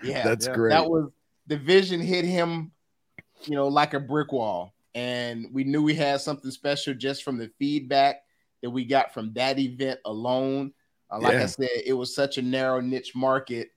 Yeah, 0.00 0.22
That's 0.22 0.46
yeah. 0.46 0.54
great. 0.54 0.70
that 0.70 0.88
was 0.88 1.10
the 1.48 1.56
vision 1.56 2.00
hit 2.00 2.24
him, 2.24 2.70
you 3.46 3.56
know, 3.56 3.66
like 3.66 3.94
a 3.94 4.00
brick 4.00 4.30
wall. 4.30 4.72
And 4.94 5.48
we 5.52 5.64
knew 5.64 5.82
we 5.82 5.94
had 5.94 6.20
something 6.20 6.52
special 6.52 6.94
just 6.94 7.24
from 7.24 7.36
the 7.36 7.50
feedback 7.58 8.22
that 8.62 8.70
we 8.70 8.84
got 8.84 9.12
from 9.12 9.32
that 9.32 9.58
event 9.58 9.98
alone. 10.04 10.72
Uh, 11.10 11.18
like 11.18 11.34
I 11.34 11.46
said, 11.46 11.68
it 11.84 11.94
was 11.94 12.14
such 12.14 12.38
a 12.38 12.42
narrow 12.42 12.80
niche 12.80 13.12
market 13.16 13.70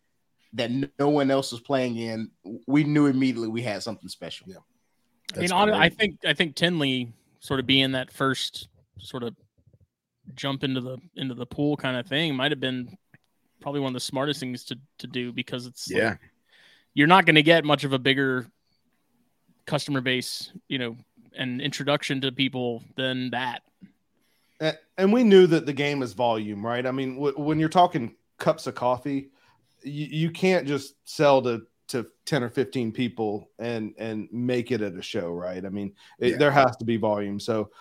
that 0.53 0.69
no 0.99 1.09
one 1.09 1.31
else 1.31 1.51
was 1.51 1.61
playing 1.61 1.97
in. 1.97 2.29
We 2.67 2.83
knew 2.83 3.07
immediately 3.07 3.47
we 3.47 3.63
had 3.63 3.81
something 3.81 4.07
special. 4.09 4.45
Yeah. 4.47 4.57
I 4.57 5.39
mean, 5.39 5.41
That's 5.49 5.51
hon- 5.51 5.71
I 5.71 5.89
think 5.89 6.17
I 6.23 6.33
think 6.33 6.55
Tinley 6.55 7.11
sort 7.41 7.59
of 7.59 7.67
being 7.67 7.91
that 7.91 8.11
first 8.11 8.69
sort 8.99 9.23
of 9.23 9.35
jump 10.35 10.63
into 10.63 10.79
the 10.79 10.97
into 11.15 11.35
the 11.35 11.45
pool 11.45 11.75
kind 11.75 11.97
of 11.97 12.07
thing 12.07 12.33
might 12.35 12.51
have 12.51 12.59
been 12.61 12.97
probably 13.59 13.81
one 13.81 13.89
of 13.89 13.93
the 13.93 13.99
smartest 13.99 14.39
things 14.39 14.63
to 14.63 14.77
to 14.99 15.07
do 15.07 15.33
because 15.33 15.65
it's 15.65 15.91
like, 15.91 16.01
yeah, 16.01 16.15
you're 16.93 17.07
not 17.07 17.25
going 17.25 17.35
to 17.35 17.43
get 17.43 17.65
much 17.65 17.83
of 17.83 17.91
a 17.91 17.99
bigger 17.99 18.47
customer 19.65 20.01
base, 20.01 20.51
you 20.67 20.77
know, 20.77 20.95
and 21.37 21.61
introduction 21.61 22.21
to 22.21 22.31
people 22.31 22.83
than 22.95 23.31
that. 23.31 23.63
And, 24.59 24.77
and 24.97 25.13
we 25.13 25.23
knew 25.23 25.47
that 25.47 25.65
the 25.65 25.73
game 25.73 26.03
is 26.03 26.13
volume, 26.13 26.65
right? 26.65 26.85
I 26.85 26.91
mean, 26.91 27.15
w- 27.15 27.37
when 27.37 27.59
you're 27.59 27.69
talking 27.69 28.15
cups 28.37 28.67
of 28.67 28.75
coffee, 28.75 29.29
you, 29.83 30.05
you 30.05 30.29
can't 30.29 30.67
just 30.67 30.95
sell 31.05 31.41
to 31.43 31.63
to 31.91 32.07
10 32.25 32.43
or 32.43 32.49
15 32.49 32.91
people 32.91 33.49
and 33.59 33.93
and 33.97 34.27
make 34.31 34.71
it 34.71 34.81
at 34.81 34.93
a 34.95 35.01
show, 35.01 35.29
right? 35.29 35.65
I 35.65 35.69
mean, 35.69 35.93
it, 36.19 36.31
Yeah. 36.31 36.37
there 36.37 36.51
has 36.51 36.75
to 36.77 36.85
be 36.85 36.97
volume. 36.97 37.39
So 37.39 37.71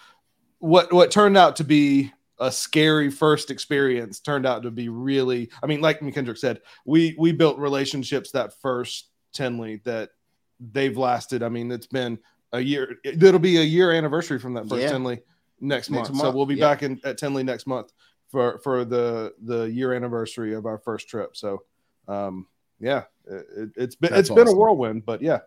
what 0.58 0.92
what 0.92 1.10
turned 1.10 1.36
out 1.36 1.56
to 1.56 1.64
be 1.64 2.12
a 2.38 2.50
scary 2.50 3.10
first 3.10 3.50
experience 3.50 4.20
turned 4.20 4.46
out 4.46 4.62
to 4.62 4.70
be 4.70 4.88
really 4.88 5.50
I 5.62 5.66
mean, 5.66 5.80
like 5.80 6.00
McKendrick 6.00 6.38
said, 6.38 6.60
we 6.84 7.14
we 7.18 7.32
built 7.32 7.58
relationships 7.58 8.30
that 8.32 8.52
first 8.60 9.10
Tinley 9.32 9.80
that 9.84 10.10
they've 10.58 10.96
lasted. 10.96 11.42
I 11.42 11.48
mean, 11.48 11.70
it's 11.70 11.86
been 11.86 12.18
a 12.52 12.60
year. 12.60 12.96
It'll 13.04 13.38
be 13.38 13.58
a 13.58 13.62
year 13.62 13.92
anniversary 13.92 14.38
from 14.38 14.54
that 14.54 14.68
first 14.68 14.82
Yeah. 14.82 14.92
Tinley 14.92 15.20
next, 15.60 15.90
Next 15.90 16.10
month. 16.10 16.20
So 16.20 16.30
we'll 16.30 16.46
be 16.46 16.56
yeah. 16.56 16.68
back 16.68 16.82
in 16.82 17.00
at 17.04 17.18
Tinley 17.18 17.42
next 17.44 17.66
month 17.66 17.92
for 18.30 18.58
for 18.60 18.84
the 18.84 19.34
the 19.42 19.64
year 19.64 19.92
anniversary 19.92 20.54
of 20.54 20.66
our 20.66 20.78
first 20.78 21.08
trip. 21.08 21.36
So 21.36 21.62
um 22.08 22.46
yeah, 22.80 23.02
it, 23.26 23.46
it- 23.56 23.70
it's 23.76 23.94
been 23.96 24.10
That's 24.10 24.28
it's 24.30 24.34
been 24.34 24.48
a 24.48 24.54
whirlwind, 24.54 25.04
but 25.06 25.22
yeah, 25.22 25.40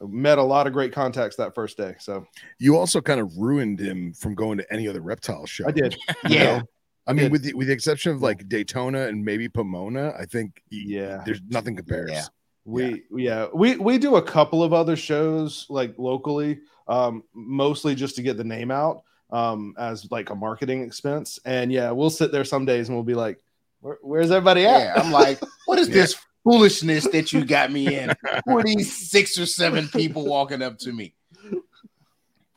met 0.00 0.38
a 0.38 0.42
lot 0.42 0.66
of 0.66 0.72
great 0.72 0.92
contacts 0.92 1.36
that 1.36 1.54
first 1.54 1.76
day. 1.76 1.94
So 1.98 2.26
you 2.58 2.76
also 2.76 3.00
kind 3.00 3.20
of 3.20 3.36
ruined 3.36 3.78
him 3.78 4.12
from 4.14 4.34
going 4.34 4.58
to 4.58 4.72
any 4.72 4.88
other 4.88 5.00
reptile 5.02 5.46
show. 5.46 5.66
I 5.68 5.72
did. 5.72 5.96
Yeah. 6.28 6.58
know? 6.58 6.62
I 7.06 7.12
mean, 7.12 7.30
with 7.30 7.42
the 7.42 7.54
with 7.54 7.66
the 7.66 7.72
exception 7.72 8.12
of 8.12 8.22
like 8.22 8.48
Daytona 8.48 9.06
and 9.08 9.24
maybe 9.24 9.48
Pomona, 9.48 10.12
I 10.18 10.26
think 10.26 10.62
Yeah. 10.70 11.22
there's 11.26 11.40
nothing 11.48 11.74
compares. 11.76 12.10
Yeah. 12.12 12.24
We 12.64 13.02
yeah. 13.10 13.46
we 13.54 13.76
we 13.76 13.98
do 13.98 14.16
a 14.16 14.22
couple 14.22 14.62
of 14.62 14.72
other 14.72 14.94
shows 14.96 15.66
like 15.70 15.94
locally, 15.98 16.60
um, 16.88 17.24
mostly 17.34 17.94
just 17.94 18.16
to 18.16 18.22
get 18.22 18.36
the 18.36 18.44
name 18.44 18.70
out 18.70 19.02
um, 19.30 19.74
as 19.78 20.08
like 20.10 20.30
a 20.30 20.34
marketing 20.34 20.82
expense. 20.82 21.38
And 21.44 21.72
yeah, 21.72 21.90
we'll 21.90 22.10
sit 22.10 22.32
there 22.32 22.44
some 22.44 22.64
days 22.64 22.88
and 22.88 22.96
we'll 22.96 23.02
be 23.02 23.14
like, 23.14 23.38
Where, 23.80 23.98
"Where's 24.02 24.30
everybody 24.30 24.66
at?" 24.66 24.78
Yeah, 24.96 25.02
I'm 25.02 25.10
like, 25.10 25.40
what 25.66 25.78
is 25.78 25.88
Yeah. 25.88 25.94
this 25.94 26.16
foolishness 26.44 27.06
that 27.08 27.32
you 27.32 27.44
got 27.44 27.70
me 27.72 27.94
in? 27.98 28.12
Who 28.46 28.58
are 28.58 28.62
these 28.62 29.10
six 29.10 29.38
or 29.38 29.46
seven 29.46 29.88
people 29.88 30.24
walking 30.26 30.62
up 30.62 30.78
to 30.78 30.92
me? 30.92 31.14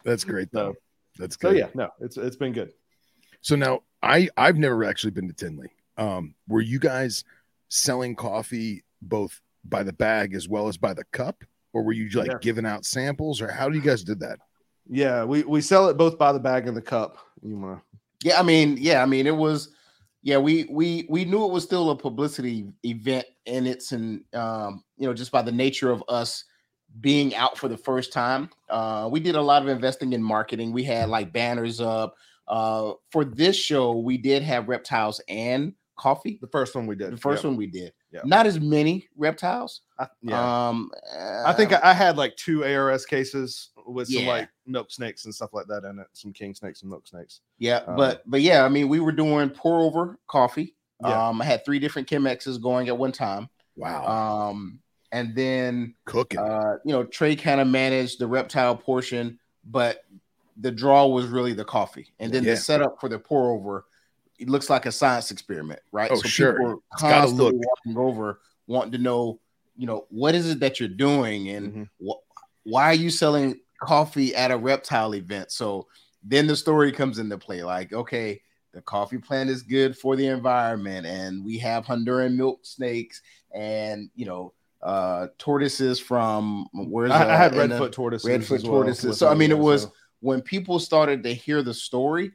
That's 0.04 0.24
great 0.24 0.52
though. 0.52 0.74
So- 0.74 0.78
That's 1.20 1.38
so 1.40 1.50
good. 1.52 1.60
yeah, 1.60 1.68
no, 1.76 1.90
it's 2.00 2.18
it's 2.18 2.36
been 2.36 2.54
good. 2.54 2.74
So 3.42 3.56
now 3.56 3.84
I 4.02 4.30
I've 4.36 4.58
never 4.58 4.84
actually 4.84 5.12
been 5.12 5.28
to 5.28 5.34
Tinley. 5.34 5.70
Um, 5.98 6.34
were 6.48 6.62
you 6.62 6.80
guys 6.80 7.24
selling 7.70 8.16
coffee 8.16 8.84
both 9.02 9.40
by 9.64 9.84
the 9.84 9.94
bag 9.94 10.34
as 10.34 10.50
well 10.50 10.68
as 10.68 10.76
by 10.78 10.94
the 10.94 11.04
cup, 11.12 11.44
or 11.72 11.84
were 11.84 11.94
you 11.94 12.10
like 12.10 12.32
Yeah. 12.32 12.38
giving 12.42 12.66
out 12.66 12.84
samples, 12.86 13.42
or 13.42 13.52
how 13.52 13.70
do 13.70 13.76
you 13.76 13.82
guys 13.84 14.04
did 14.04 14.20
that? 14.22 14.40
Yeah, 14.90 15.24
we 15.24 15.44
we 15.44 15.62
sell 15.62 15.88
it 15.88 15.98
both 15.98 16.18
by 16.18 16.34
the 16.34 16.40
bag 16.40 16.68
and 16.68 16.76
the 16.76 16.82
cup. 16.82 17.18
You 17.44 17.58
want 17.58 17.82
Yeah, 18.24 18.40
I 18.40 18.44
mean, 18.44 18.78
yeah, 18.80 19.04
I 19.04 19.06
mean, 19.06 19.28
it 19.28 19.36
was, 19.36 19.74
yeah, 20.24 20.38
we 20.38 20.66
we 20.70 21.06
we 21.10 21.26
knew 21.26 21.46
it 21.46 21.52
was 21.52 21.66
still 21.66 21.90
a 21.92 21.98
publicity 21.98 22.66
event, 22.84 23.26
and 23.46 23.68
it's 23.68 23.92
in, 23.92 24.24
um, 24.34 24.84
you 24.98 25.06
know, 25.06 25.14
just 25.14 25.32
by 25.32 25.42
the 25.42 25.52
nature 25.52 25.92
of 25.92 26.02
us 26.08 26.46
being 27.02 27.36
out 27.36 27.58
for 27.58 27.68
the 27.68 27.78
first 27.78 28.14
time. 28.14 28.50
Uh, 28.70 29.10
we 29.12 29.20
did 29.20 29.36
a 29.36 29.42
lot 29.42 29.62
of 29.62 29.68
investing 29.68 30.14
in 30.14 30.24
marketing. 30.24 30.72
We 30.72 30.84
had 30.84 31.10
like 31.10 31.34
banners 31.34 31.82
up. 31.82 32.16
Uh, 32.48 32.94
for 33.12 33.26
this 33.26 33.58
show, 33.58 33.98
we 33.98 34.18
did 34.18 34.44
have 34.44 34.70
reptiles 34.70 35.20
and 35.28 35.74
coffee. 35.98 36.38
the 36.42 36.48
first 36.48 36.74
one 36.74 36.88
we 36.88 36.96
did. 36.96 37.12
The 37.12 37.18
first 37.18 37.44
yeah. 37.44 37.50
one 37.50 37.58
we 37.58 37.68
did. 37.68 37.92
Yeah. 38.14 38.22
Not 38.26 38.46
as 38.46 38.60
many 38.60 39.08
reptiles. 39.18 39.82
I, 39.98 40.08
yeah. 40.22 40.68
Um, 40.70 40.92
I 41.46 41.52
think 41.54 41.72
uh, 41.74 41.80
I, 41.84 41.90
I 41.90 41.94
had 41.94 42.16
like 42.16 42.36
two 42.36 42.64
ARS 42.64 43.06
cases 43.08 43.70
with 43.88 44.08
some 44.08 44.22
Yeah. 44.24 44.30
like 44.30 44.50
milk 44.68 44.92
snakes 44.92 45.26
and 45.26 45.34
stuff 45.34 45.50
like 45.54 45.66
that 45.68 45.84
in 45.84 45.98
it. 46.00 46.08
Some 46.14 46.32
king 46.32 46.54
snakes 46.54 46.82
and 46.84 46.92
milk 46.92 47.08
snakes. 47.08 47.42
Yeah, 47.58 47.78
Um, 47.88 47.96
but 47.96 48.22
but 48.28 48.42
yeah, 48.42 48.64
I 48.64 48.70
mean, 48.70 48.88
we 48.88 49.00
were 49.00 49.12
doing 49.12 49.50
pour 49.50 49.80
over 49.80 50.20
coffee. 50.28 50.76
Yeah. 51.02 51.30
Um, 51.30 51.42
I 51.42 51.46
had 51.46 51.66
three 51.66 51.80
different 51.80 52.08
Chemexes 52.08 52.62
going 52.62 52.88
at 52.88 52.98
one 52.98 53.12
time. 53.12 53.50
Wow, 53.76 54.06
Um, 54.52 54.80
and 55.12 55.36
then 55.36 55.96
cooking. 56.06 56.40
uh, 56.40 56.78
you 56.86 56.94
know, 56.94 57.04
Trey 57.04 57.36
kind 57.36 57.60
of 57.60 57.68
managed 57.68 58.20
the 58.20 58.28
reptile 58.28 58.76
portion, 58.78 59.40
but 59.66 60.06
the 60.58 60.72
draw 60.72 61.08
was 61.08 61.26
really 61.26 61.54
the 61.54 61.66
coffee. 61.66 62.14
And 62.20 62.32
then 62.32 62.44
Yeah. 62.44 62.52
the 62.52 62.58
setup 62.58 63.00
for 63.02 63.10
the 63.10 63.18
pour 63.18 63.52
over, 63.52 63.86
it 64.44 64.50
looks 64.50 64.70
like 64.70 64.86
a 64.86 64.92
science 64.92 65.32
experiment, 65.32 65.80
right? 65.94 66.12
Oh, 66.12 66.22
sure. 66.22 66.54
people 66.54 66.84
are 66.92 66.98
constantly 67.00 67.54
look. 67.58 67.66
walking 67.86 67.98
over, 67.98 68.42
wanting 68.68 68.92
to 68.92 68.98
know, 68.98 69.40
you 69.78 69.88
know, 69.88 70.06
what 70.10 70.36
is 70.36 70.50
it 70.50 70.60
that 70.60 70.80
you're 70.80 70.90
doing, 70.90 71.48
and 71.50 71.74
Mhm. 71.74 71.90
wh- 72.06 72.22
why 72.68 72.84
are 72.86 72.94
you 72.94 73.10
selling 73.10 73.60
coffee 73.82 74.36
at 74.36 74.52
a 74.52 74.58
reptile 74.58 75.16
event? 75.16 75.52
So 75.52 75.88
then 76.24 76.46
the 76.48 76.56
story 76.58 76.92
comes 76.92 77.20
into 77.20 77.38
play, 77.38 77.64
like, 77.64 77.94
okay, 77.94 78.42
the 78.74 78.82
coffee 78.82 79.18
plant 79.18 79.50
is 79.50 79.62
good 79.64 79.98
for 79.98 80.16
the 80.18 80.28
environment, 80.28 81.06
and 81.06 81.46
we 81.46 81.58
have 81.60 81.86
Honduran 81.86 82.36
milk 82.36 82.66
snakes, 82.66 83.22
and 83.54 84.10
you 84.14 84.26
know, 84.26 84.54
uh, 84.82 85.28
tortoises 85.38 86.00
from 86.02 86.68
where's 86.74 87.12
I, 87.12 87.34
I 87.34 87.38
had 87.38 87.54
uh, 87.54 87.58
redfoot 87.66 87.94
tortoises. 87.94 88.30
Redfoot 88.30 88.64
well 88.64 88.72
tortoises. 88.74 89.18
So, 89.18 89.30
I 89.30 89.36
mean, 89.36 89.52
it 89.52 89.58
was- 89.58 89.84
so- 89.84 89.94
when 90.20 90.42
people 90.42 90.80
started 90.80 91.24
to 91.24 91.34
hear 91.34 91.62
the 91.64 91.74
story, 91.74 92.32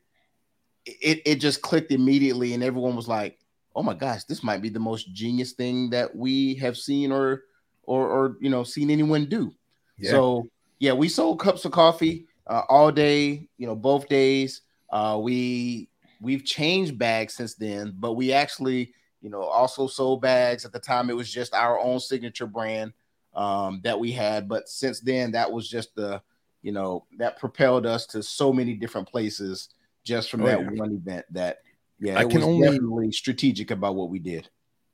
it, 1.01 1.23
it 1.25 1.35
just 1.37 1.63
clicked 1.63 1.93
immediately, 1.93 2.55
and 2.55 2.63
everyone 2.63 2.97
was 2.97 3.09
like, 3.09 3.39
"Oh 3.75 3.83
my 3.83 3.95
gosh, 3.95 4.25
this 4.25 4.43
might 4.43 4.63
be 4.63 4.69
the 4.69 4.81
most 4.81 5.13
genius 5.13 5.53
thing 5.53 5.91
that 5.91 6.15
we 6.15 6.55
have 6.57 6.77
seen 6.77 7.13
or 7.13 7.45
or 7.85 8.09
or 8.09 8.37
you 8.41 8.51
know 8.51 8.65
seen 8.65 8.91
anyone 8.91 9.27
do." 9.27 9.53
Yeah. 9.99 10.13
So 10.13 10.49
yeah, 10.79 10.93
we 10.93 11.09
sold 11.09 11.41
cups 11.41 11.65
of 11.65 11.73
coffee 11.73 12.27
uh, 12.47 12.63
all 12.69 12.91
day, 12.91 13.49
you 13.59 13.67
know, 13.67 13.77
both 13.77 14.09
days. 14.09 14.63
Uh, 14.91 15.19
we 15.21 15.89
we've 16.21 16.45
changed 16.45 16.99
bags 16.99 17.35
since 17.35 17.55
then, 17.55 17.95
but 17.99 18.15
we 18.15 18.33
actually, 18.33 18.93
you 19.21 19.31
know, 19.31 19.43
also 19.43 19.87
sold 19.87 20.23
bags. 20.23 20.65
At 20.65 20.73
the 20.73 20.81
time, 20.81 21.11
it 21.11 21.17
was 21.17 21.31
just 21.31 21.55
our 21.55 21.79
own 21.79 22.01
signature 22.01 22.47
brand 22.47 22.93
um, 23.35 23.81
that 23.85 23.99
we 23.99 24.13
had, 24.13 24.49
but 24.49 24.69
since 24.69 25.01
then, 25.01 25.33
that 25.33 25.51
was 25.51 25.69
just 25.69 25.95
the, 25.95 26.21
you 26.63 26.73
know, 26.73 27.05
that 27.19 27.39
propelled 27.39 27.87
us 27.87 28.07
to 28.07 28.23
so 28.23 28.53
many 28.53 28.75
different 28.75 29.09
places 29.09 29.69
just 30.09 30.31
from 30.31 30.43
Oh, 30.43 30.47
that 30.47 30.61
yeah. 30.61 30.71
one 30.71 30.93
event. 30.93 31.27
That 31.31 31.59
yeah, 32.01 32.19
I 32.19 32.23
it 32.23 32.31
can 32.31 32.41
was 32.41 32.45
only- 32.45 32.69
definitely 32.69 33.13
strategic 33.13 33.71
about 33.71 33.95
what 33.95 34.09
we 34.11 34.19
did. 34.19 34.49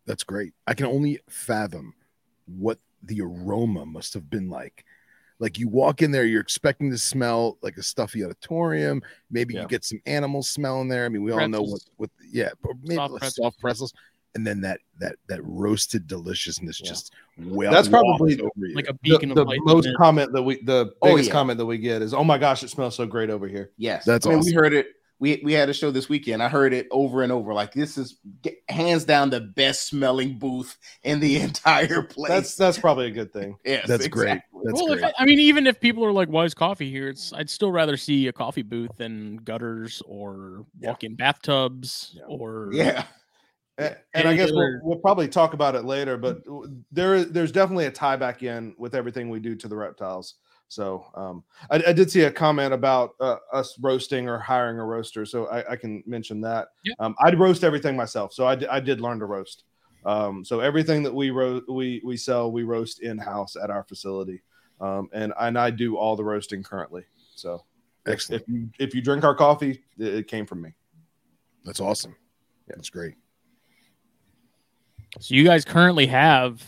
That's 0.06 0.24
great. 0.24 0.52
I 0.66 0.74
can 0.74 0.86
only 0.86 1.20
fathom 1.30 1.94
what 2.46 2.78
the 3.02 3.20
aroma 3.22 3.86
must 3.86 4.12
have 4.14 4.28
been 4.28 4.50
like. 4.50 4.84
Like 5.38 5.58
you 5.58 5.66
walk 5.68 6.00
in 6.02 6.10
there, 6.10 6.24
you're 6.24 6.40
expecting 6.40 6.90
to 6.90 6.98
smell 6.98 7.58
like 7.62 7.76
a 7.76 7.82
stuffy 7.82 8.24
auditorium. 8.24 9.02
Maybe 9.30 9.54
Yeah. 9.54 9.62
you 9.62 9.68
get 9.68 9.84
some 9.84 10.00
animal 10.06 10.42
smell 10.42 10.80
in 10.82 10.88
there. 10.88 11.04
I 11.06 11.08
mean, 11.08 11.22
we 11.22 11.32
all 11.32 11.48
know 11.48 11.62
what, 11.62 11.80
what, 11.96 12.10
yeah, 12.30 12.50
maybe 12.82 12.94
Soft 12.96 13.16
pretzels. 13.18 13.36
soft 13.36 13.60
pretzels, 13.60 13.92
and 14.36 14.46
then 14.46 14.60
that 14.62 14.80
that 15.00 15.16
that 15.28 15.40
roasted 15.44 16.06
deliciousness 16.06 16.80
Yeah. 16.80 16.88
just 16.88 17.12
well. 17.38 17.72
That's 17.72 17.88
probably 17.88 18.40
over 18.40 18.50
like 18.74 18.88
a 18.88 18.92
the, 18.92 18.98
beacon 19.02 19.30
the 19.34 19.42
of 19.42 19.48
light. 19.48 19.58
most 19.64 19.88
comment 19.96 20.32
that 20.34 20.42
we 20.42 20.62
the 20.62 20.94
Oh, 21.02 21.16
yeah. 21.16 21.30
comment 21.32 21.58
that 21.58 21.66
we 21.66 21.78
get 21.78 22.00
is, 22.02 22.14
"Oh 22.14 22.24
my 22.24 22.38
gosh, 22.38 22.62
it 22.62 22.68
smells 22.70 22.94
so 22.94 23.06
great 23.06 23.28
over 23.30 23.48
here." 23.48 23.70
Yes, 23.76 24.04
That's 24.04 24.26
I 24.26 24.30
mean, 24.30 24.38
awesome. 24.38 24.50
we 24.50 24.54
heard 24.54 24.72
it. 24.74 24.86
We 25.24 25.40
we 25.42 25.54
had 25.54 25.70
a 25.70 25.72
show 25.72 25.90
this 25.90 26.06
weekend. 26.10 26.42
I 26.42 26.50
heard 26.50 26.74
it 26.74 26.86
over 26.90 27.22
and 27.22 27.32
over. 27.32 27.54
Like 27.54 27.72
this 27.72 27.96
is 27.96 28.18
hands 28.68 29.06
down 29.06 29.30
the 29.30 29.40
best 29.40 29.86
smelling 29.86 30.38
booth 30.38 30.76
in 31.02 31.18
the 31.18 31.36
entire 31.40 32.02
place. 32.02 32.28
That's 32.30 32.56
that's 32.56 32.78
probably 32.78 33.06
a 33.06 33.10
good 33.10 33.32
thing. 33.32 33.56
yes, 33.64 33.88
That's 33.88 34.06
great. 34.06 34.42
That's 34.64 34.74
well, 34.74 34.88
great. 34.88 35.02
if, 35.02 35.12
I 35.18 35.24
mean, 35.24 35.38
even 35.38 35.66
if 35.66 35.80
people 35.80 36.04
are 36.04 36.12
like, 36.12 36.28
"Why 36.28 36.44
is 36.44 36.52
coffee 36.52 36.90
here?" 36.90 37.08
It's 37.08 37.32
I'd 37.32 37.48
still 37.48 37.72
rather 37.72 37.96
see 37.96 38.26
a 38.28 38.34
coffee 38.34 38.60
booth 38.60 38.90
than 38.98 39.36
gutters 39.38 40.02
or 40.06 40.66
Yeah. 40.78 40.90
walk-in 40.90 41.14
bathtubs 41.14 42.12
Yeah. 42.14 42.24
or 42.28 42.68
Yeah, 42.70 43.04
And, 43.78 43.96
and 44.12 44.28
I 44.28 44.36
guess 44.36 44.52
we'll, 44.52 44.78
we'll 44.82 44.98
probably 44.98 45.28
talk 45.28 45.54
about 45.54 45.74
it 45.74 45.86
later, 45.86 46.18
but 46.18 46.42
there 46.92 47.14
is 47.14 47.30
there's 47.32 47.50
definitely 47.50 47.86
a 47.86 47.90
tie 47.90 48.16
back 48.16 48.42
in 48.42 48.74
with 48.76 48.94
everything 48.94 49.30
we 49.30 49.40
do 49.40 49.54
to 49.54 49.68
the 49.68 49.76
reptiles. 49.76 50.34
So 50.74 51.06
um, 51.14 51.44
I, 51.70 51.82
I 51.88 51.92
did 51.92 52.10
see 52.10 52.22
a 52.22 52.30
comment 52.30 52.74
about 52.74 53.14
uh, 53.20 53.36
us 53.52 53.78
roasting 53.80 54.28
or 54.28 54.38
hiring 54.38 54.78
a 54.78 54.84
roaster, 54.84 55.24
so 55.24 55.46
I, 55.46 55.72
I 55.72 55.76
can 55.76 56.02
mention 56.04 56.40
that. 56.40 56.68
Yeah. 56.84 56.94
Um, 56.98 57.14
I'd 57.20 57.38
roast 57.38 57.62
everything 57.62 57.96
myself, 57.96 58.32
so 58.32 58.46
I, 58.46 58.80
did 58.80 59.00
learn 59.00 59.20
to 59.20 59.26
roast. 59.26 59.64
Um, 60.04 60.44
so 60.44 60.60
everything 60.60 61.02
that 61.04 61.14
we 61.14 61.30
ro- 61.30 61.62
we 61.68 62.02
we 62.04 62.16
sell, 62.16 62.50
we 62.52 62.64
roast 62.64 63.00
in 63.00 63.16
house 63.16 63.56
at 63.56 63.70
our 63.70 63.84
facility, 63.84 64.42
um, 64.80 65.08
and 65.12 65.32
and 65.40 65.58
I 65.58 65.70
do 65.70 65.96
all 65.96 66.16
the 66.16 66.24
roasting 66.24 66.62
currently. 66.62 67.04
So 67.34 67.64
if, 68.04 68.12
Excellent. 68.12 68.42
if 68.42 68.48
you 68.48 68.70
if 68.78 68.94
you 68.94 69.00
drink 69.00 69.24
our 69.24 69.34
coffee, 69.34 69.82
it, 69.98 70.14
it 70.14 70.28
came 70.28 70.44
from 70.44 70.60
me. 70.60 70.74
That's 71.64 71.80
awesome. 71.80 72.16
Yeah. 72.68 72.74
That's 72.76 72.90
great. 72.90 73.14
So 75.20 75.34
you 75.34 75.44
guys 75.44 75.64
currently 75.64 76.06
have. 76.06 76.62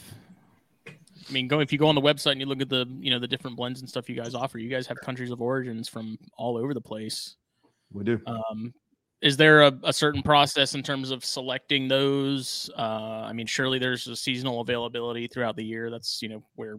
I 1.29 1.33
mean, 1.33 1.49
go 1.49 1.61
if 1.61 1.73
you 1.73 1.79
go 1.79 1.89
on 1.89 1.95
the 1.95 2.01
website 2.01 2.33
and 2.33 2.41
you 2.41 2.47
look 2.47 2.61
at 2.61 2.69
the 2.69 2.87
you 3.01 3.11
know 3.11 3.19
the 3.19 3.29
different 3.29 3.57
blends 3.57 3.81
and 3.81 3.89
stuff 3.89 4.09
you 4.09 4.17
guys 4.17 4.35
offer. 4.35 4.59
You 4.59 4.71
guys 4.71 4.87
have 4.87 4.99
countries 5.01 5.31
of 5.31 5.41
origins 5.41 5.89
from 5.89 6.19
all 6.37 6.57
over 6.57 6.75
the 6.75 6.81
place. 6.81 7.37
We 7.93 8.05
do. 8.05 8.21
Um, 8.27 8.73
is 9.23 9.37
there 9.37 9.63
a, 9.63 9.73
a 9.83 9.93
certain 9.93 10.23
process 10.23 10.75
in 10.75 10.83
terms 10.83 11.11
of 11.11 11.25
selecting 11.25 11.89
those? 11.89 12.71
Uh, 12.77 13.25
I 13.27 13.33
mean, 13.33 13.47
surely 13.47 13.79
there's 13.79 14.07
a 14.07 14.17
seasonal 14.17 14.61
availability 14.61 15.27
throughout 15.27 15.57
the 15.57 15.65
year. 15.65 15.91
That's 15.91 16.23
you 16.23 16.29
know 16.29 16.45
where 16.55 16.77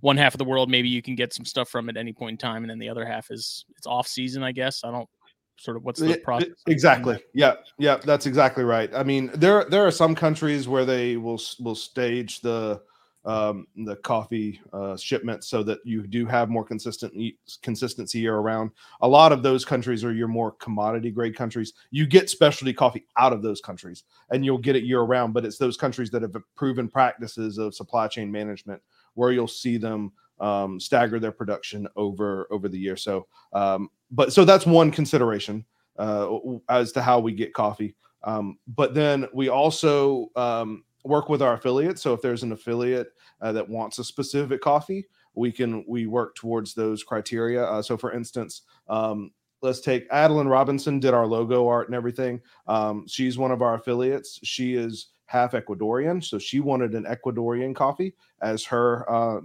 one 0.00 0.16
half 0.16 0.34
of 0.34 0.38
the 0.38 0.44
world 0.44 0.70
maybe 0.70 0.88
you 0.88 1.02
can 1.02 1.14
get 1.14 1.32
some 1.32 1.44
stuff 1.44 1.68
from 1.68 1.88
at 1.88 1.96
any 1.96 2.12
point 2.12 2.32
in 2.32 2.38
time, 2.38 2.62
and 2.62 2.70
then 2.70 2.78
the 2.78 2.88
other 2.88 3.04
half 3.04 3.30
is 3.30 3.64
it's 3.76 3.86
off 3.86 4.06
season. 4.06 4.42
I 4.42 4.52
guess 4.52 4.84
I 4.84 4.90
don't 4.90 5.08
sort 5.56 5.76
of 5.76 5.84
what's 5.84 6.00
the 6.00 6.18
process. 6.18 6.50
Exactly. 6.66 7.18
Yeah, 7.34 7.54
yeah, 7.78 7.96
that's 7.96 8.26
exactly 8.26 8.64
right. 8.64 8.90
I 8.94 9.02
mean, 9.02 9.30
there 9.34 9.64
there 9.64 9.86
are 9.86 9.90
some 9.90 10.14
countries 10.14 10.68
where 10.68 10.84
they 10.84 11.16
will 11.16 11.40
will 11.60 11.74
stage 11.74 12.40
the 12.40 12.82
um, 13.24 13.66
the 13.76 13.96
coffee 13.96 14.60
uh, 14.72 14.96
shipment 14.96 15.44
so 15.44 15.62
that 15.62 15.78
you 15.84 16.06
do 16.06 16.26
have 16.26 16.50
more 16.50 16.64
consistent 16.64 17.14
consistency 17.62 18.18
year 18.18 18.36
around. 18.36 18.70
A 19.00 19.08
lot 19.08 19.32
of 19.32 19.42
those 19.42 19.64
countries 19.64 20.04
are 20.04 20.12
your 20.12 20.28
more 20.28 20.52
commodity 20.52 21.10
grade 21.10 21.36
countries. 21.36 21.72
You 21.90 22.06
get 22.06 22.30
specialty 22.30 22.72
coffee 22.72 23.06
out 23.16 23.32
of 23.32 23.42
those 23.42 23.60
countries, 23.60 24.04
and 24.30 24.44
you'll 24.44 24.58
get 24.58 24.76
it 24.76 24.84
year 24.84 25.02
round. 25.02 25.34
But 25.34 25.44
it's 25.44 25.58
those 25.58 25.76
countries 25.76 26.10
that 26.10 26.22
have 26.22 26.34
proven 26.56 26.88
practices 26.88 27.58
of 27.58 27.74
supply 27.74 28.08
chain 28.08 28.30
management 28.30 28.82
where 29.14 29.32
you'll 29.32 29.48
see 29.48 29.76
them 29.76 30.12
um, 30.40 30.80
stagger 30.80 31.20
their 31.20 31.32
production 31.32 31.86
over 31.96 32.48
over 32.50 32.68
the 32.68 32.78
year. 32.78 32.96
So, 32.96 33.26
um, 33.52 33.88
but 34.10 34.32
so 34.32 34.44
that's 34.44 34.66
one 34.66 34.90
consideration 34.90 35.64
uh, 35.98 36.38
as 36.68 36.92
to 36.92 37.02
how 37.02 37.20
we 37.20 37.32
get 37.32 37.54
coffee. 37.54 37.94
Um, 38.24 38.58
but 38.66 38.94
then 38.94 39.26
we 39.32 39.48
also 39.48 40.28
um, 40.36 40.84
work 41.04 41.28
with 41.28 41.42
our 41.42 41.54
affiliates. 41.54 42.02
So 42.02 42.12
if 42.12 42.22
there's 42.22 42.42
an 42.42 42.52
affiliate 42.52 43.08
uh, 43.40 43.52
that 43.52 43.68
wants 43.68 43.98
a 43.98 44.04
specific 44.04 44.60
coffee, 44.60 45.06
we 45.34 45.50
can 45.50 45.84
we 45.88 46.06
work 46.06 46.34
towards 46.34 46.74
those 46.74 47.02
criteria. 47.02 47.64
Uh, 47.64 47.82
so 47.82 47.96
for 47.96 48.12
instance, 48.12 48.62
um, 48.88 49.32
let's 49.62 49.80
take 49.80 50.06
Adeline 50.10 50.48
Robinson 50.48 51.00
did 51.00 51.14
our 51.14 51.26
logo 51.26 51.66
art 51.66 51.88
and 51.88 51.94
everything. 51.94 52.40
Um, 52.66 53.06
she's 53.08 53.38
one 53.38 53.50
of 53.50 53.62
our 53.62 53.74
affiliates. 53.74 54.38
She 54.42 54.74
is 54.74 55.08
half 55.26 55.52
Ecuadorian, 55.52 56.22
so 56.22 56.38
she 56.38 56.60
wanted 56.60 56.94
an 56.94 57.04
Ecuadorian 57.04 57.74
coffee 57.74 58.14
as 58.42 58.64
her 58.66 59.10
uh, 59.10 59.40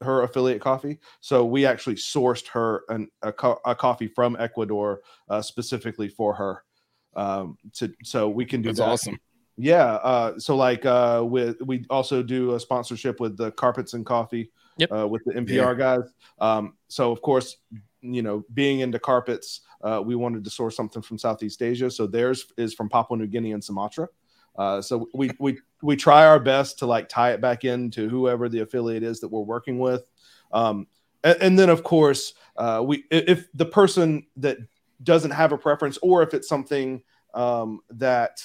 her 0.00 0.22
affiliate 0.22 0.60
coffee. 0.60 0.98
So 1.20 1.44
we 1.44 1.66
actually 1.66 1.96
sourced 1.96 2.46
her 2.48 2.82
an, 2.88 3.08
a, 3.22 3.32
co- 3.32 3.60
a 3.64 3.74
coffee 3.74 4.08
from 4.08 4.36
Ecuador 4.38 5.00
uh, 5.28 5.42
specifically 5.42 6.08
for 6.08 6.34
her. 6.34 6.64
Um, 7.16 7.56
to 7.74 7.92
so 8.04 8.28
we 8.28 8.44
can 8.44 8.62
do 8.62 8.68
That's 8.68 8.78
that. 8.78 8.88
awesome. 8.88 9.18
Yeah. 9.58 9.94
Uh, 9.94 10.38
so 10.38 10.56
like 10.56 10.86
uh, 10.86 11.22
with 11.26 11.60
we 11.60 11.84
also 11.90 12.22
do 12.22 12.54
a 12.54 12.60
sponsorship 12.60 13.20
with 13.20 13.36
the 13.36 13.50
Carpets 13.52 13.92
and 13.94 14.06
Coffee. 14.06 14.50
Yep. 14.78 14.92
Uh, 14.92 15.08
with 15.08 15.24
the 15.24 15.32
NPR 15.32 15.76
guys. 15.76 16.08
Um, 16.38 16.74
so 16.86 17.10
of 17.10 17.20
course, 17.20 17.56
you 18.00 18.22
know, 18.22 18.44
being 18.54 18.78
into 18.78 19.00
carpets, 19.00 19.62
uh, 19.82 20.00
we 20.04 20.14
wanted 20.14 20.44
to 20.44 20.50
source 20.50 20.76
something 20.76 21.02
from 21.02 21.18
Southeast 21.18 21.62
Asia. 21.62 21.90
So 21.90 22.06
theirs 22.06 22.52
is 22.56 22.74
from 22.74 22.88
Papua 22.88 23.18
New 23.18 23.26
Guinea 23.26 23.50
and 23.50 23.64
Sumatra. 23.64 24.08
Uh, 24.56 24.80
so 24.80 25.08
we 25.14 25.30
we 25.40 25.58
we 25.82 25.96
try 25.96 26.26
our 26.26 26.38
best 26.38 26.78
to 26.78 26.86
like 26.86 27.08
tie 27.08 27.32
it 27.32 27.40
back 27.40 27.64
into 27.64 28.08
whoever 28.08 28.48
the 28.48 28.60
affiliate 28.60 29.02
is 29.02 29.18
that 29.20 29.28
we're 29.28 29.40
working 29.40 29.80
with. 29.80 30.08
Um, 30.52 30.86
and, 31.24 31.42
and 31.42 31.58
then 31.58 31.70
of 31.70 31.82
course 31.82 32.34
uh, 32.56 32.82
we 32.84 33.04
if 33.10 33.46
the 33.54 33.66
person 33.66 34.26
that 34.36 34.58
doesn't 35.02 35.30
have 35.30 35.52
a 35.52 35.58
preference 35.58 35.98
or 36.02 36.22
if 36.22 36.34
it's 36.34 36.48
something 36.48 37.02
um, 37.34 37.80
that 37.90 38.42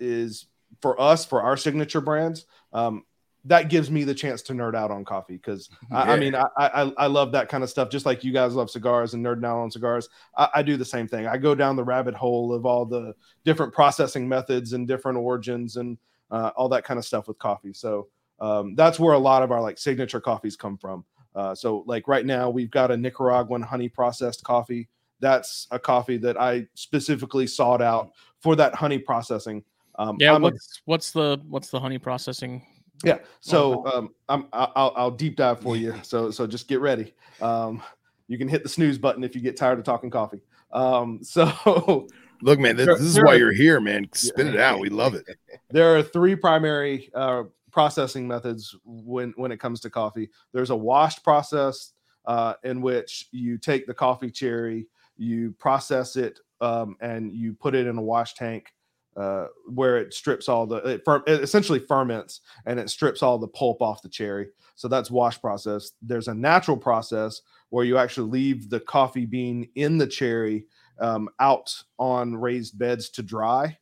is 0.00 0.46
for 0.80 1.00
us 1.00 1.24
for 1.24 1.42
our 1.42 1.56
signature 1.56 2.00
brands 2.00 2.46
um, 2.72 3.04
that 3.46 3.68
gives 3.70 3.90
me 3.90 4.02
the 4.02 4.14
chance 4.14 4.42
to 4.42 4.52
nerd 4.52 4.74
out 4.74 4.90
on 4.90 5.04
coffee. 5.04 5.36
Because 5.36 5.70
yeah. 5.90 5.98
I, 5.98 6.12
I, 6.14 6.18
mean 6.18 6.34
I, 6.34 6.46
I, 6.56 6.92
I 6.98 7.06
love 7.06 7.32
that 7.32 7.48
kind 7.48 7.62
of 7.62 7.70
stuff. 7.70 7.90
Just 7.90 8.04
like 8.04 8.24
you 8.24 8.32
guys 8.32 8.54
love 8.54 8.70
cigars 8.70 9.14
and 9.14 9.24
nerding 9.24 9.46
out 9.46 9.58
on 9.58 9.70
cigars 9.70 10.08
I, 10.36 10.48
I, 10.56 10.62
do 10.62 10.76
the 10.76 10.84
same 10.84 11.06
thing. 11.06 11.26
I 11.26 11.38
go 11.38 11.54
down 11.54 11.76
the 11.76 11.84
rabbit 11.84 12.14
hole 12.14 12.52
of 12.52 12.66
all 12.66 12.84
the 12.84 13.14
different 13.44 13.72
processing 13.72 14.28
methods 14.28 14.72
and 14.72 14.86
different 14.88 15.18
origins 15.18 15.76
and 15.76 15.96
uh, 16.30 16.50
all 16.56 16.68
that 16.70 16.84
kind 16.84 16.98
of 16.98 17.04
stuff 17.04 17.28
with 17.28 17.38
coffee. 17.38 17.72
So 17.72 18.08
um, 18.40 18.74
that's 18.74 18.98
where 18.98 19.14
a 19.14 19.18
lot 19.18 19.42
of 19.42 19.52
our 19.52 19.62
like 19.62 19.78
signature 19.78 20.20
coffees 20.20 20.56
come 20.56 20.76
from. 20.76 21.04
Uh, 21.34 21.54
so 21.54 21.84
like 21.86 22.08
right 22.08 22.26
now 22.26 22.50
we've 22.50 22.70
got 22.70 22.90
a 22.90 22.96
Nicaraguan 22.96 23.62
honey 23.62 23.88
processed 23.88 24.42
coffee. 24.42 24.88
That's 25.20 25.68
a 25.70 25.78
coffee 25.78 26.16
that 26.18 26.38
I 26.38 26.66
specifically 26.74 27.46
sought 27.46 27.80
out 27.80 28.10
for 28.40 28.56
that 28.56 28.74
honey 28.74 28.98
processing 28.98 29.62
um, 29.98 30.16
yeah, 30.20 30.34
I'm 30.34 30.42
what's 30.42 30.78
a, 30.78 30.80
what's 30.84 31.10
the 31.10 31.40
what's 31.48 31.70
the 31.70 31.80
honey 31.80 31.98
processing 31.98 32.62
yeah. 33.04 33.18
So 33.40 33.86
um, 33.86 34.14
I'm 34.28 34.46
I'll, 34.52 34.92
I'll 34.96 35.10
deep 35.10 35.36
dive 35.36 35.60
for 35.60 35.76
you. 35.76 35.94
So 36.02 36.30
so 36.30 36.46
just 36.46 36.68
get 36.68 36.80
ready. 36.80 37.14
Um, 37.40 37.82
you 38.28 38.38
can 38.38 38.48
hit 38.48 38.62
the 38.62 38.68
snooze 38.68 38.98
button 38.98 39.24
if 39.24 39.34
you 39.34 39.40
get 39.40 39.56
tired 39.56 39.78
of 39.78 39.84
talking 39.84 40.10
coffee. 40.10 40.40
Um, 40.72 41.20
so 41.22 42.06
look, 42.42 42.58
man, 42.58 42.76
this, 42.76 42.86
this 42.86 43.00
is 43.00 43.20
why 43.20 43.34
you're 43.34 43.52
here, 43.52 43.80
man. 43.80 44.06
Spit 44.14 44.46
it 44.46 44.58
out. 44.58 44.80
We 44.80 44.88
love 44.88 45.14
it. 45.14 45.26
There 45.70 45.96
are 45.96 46.02
three 46.02 46.36
primary 46.36 47.10
uh, 47.14 47.44
processing 47.72 48.26
methods 48.28 48.74
when 48.84 49.34
when 49.36 49.52
it 49.52 49.60
comes 49.60 49.80
to 49.80 49.90
coffee. 49.90 50.30
There's 50.52 50.70
a 50.70 50.76
washed 50.76 51.24
process 51.24 51.92
uh, 52.24 52.54
in 52.64 52.80
which 52.80 53.28
you 53.32 53.58
take 53.58 53.86
the 53.86 53.94
coffee 53.94 54.30
cherry, 54.30 54.86
you 55.16 55.52
process 55.58 56.16
it, 56.16 56.40
um, 56.60 56.96
and 57.00 57.32
you 57.32 57.52
put 57.52 57.74
it 57.74 57.86
in 57.86 57.98
a 57.98 58.02
wash 58.02 58.34
tank 58.34 58.72
uh, 59.16 59.46
where 59.68 59.96
it 59.96 60.12
strips 60.12 60.48
all 60.48 60.66
the 60.66 60.76
it, 60.76 61.02
fer- 61.04 61.22
it 61.26 61.42
essentially 61.42 61.78
ferments 61.78 62.40
and 62.66 62.78
it 62.78 62.90
strips 62.90 63.22
all 63.22 63.38
the 63.38 63.48
pulp 63.48 63.80
off 63.80 64.02
the 64.02 64.08
cherry. 64.08 64.48
So 64.74 64.88
that's 64.88 65.10
wash 65.10 65.40
process. 65.40 65.92
There's 66.02 66.28
a 66.28 66.34
natural 66.34 66.76
process 66.76 67.40
where 67.70 67.84
you 67.84 67.98
actually 67.98 68.30
leave 68.30 68.68
the 68.68 68.80
coffee 68.80 69.24
bean 69.26 69.68
in 69.74 69.98
the 69.98 70.06
cherry 70.06 70.66
um, 71.00 71.28
out 71.40 71.74
on 71.98 72.36
raised 72.36 72.78
beds 72.78 73.10
to 73.10 73.22
dry, 73.22 73.76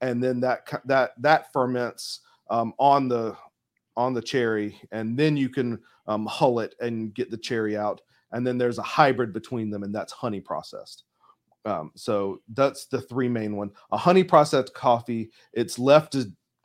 and 0.00 0.22
then 0.22 0.40
that 0.40 0.60
that 0.86 1.12
that 1.20 1.52
ferments 1.52 2.20
um, 2.50 2.72
on 2.78 3.08
the 3.08 3.36
on 3.96 4.14
the 4.14 4.22
cherry, 4.22 4.80
and 4.92 5.18
then 5.18 5.36
you 5.36 5.48
can 5.48 5.78
um, 6.06 6.24
hull 6.26 6.60
it 6.60 6.74
and 6.80 7.14
get 7.14 7.30
the 7.30 7.36
cherry 7.36 7.76
out. 7.76 8.00
And 8.32 8.46
then 8.46 8.58
there's 8.58 8.78
a 8.78 8.82
hybrid 8.82 9.32
between 9.32 9.70
them, 9.70 9.82
and 9.82 9.94
that's 9.94 10.12
honey 10.12 10.40
processed. 10.40 11.04
Um, 11.64 11.90
so 11.94 12.40
that's 12.54 12.86
the 12.86 13.00
three 13.00 13.28
main 13.28 13.56
one. 13.56 13.70
A 13.92 13.96
honey 13.96 14.24
processed 14.24 14.74
coffee. 14.74 15.30
It's 15.52 15.78
left 15.78 16.16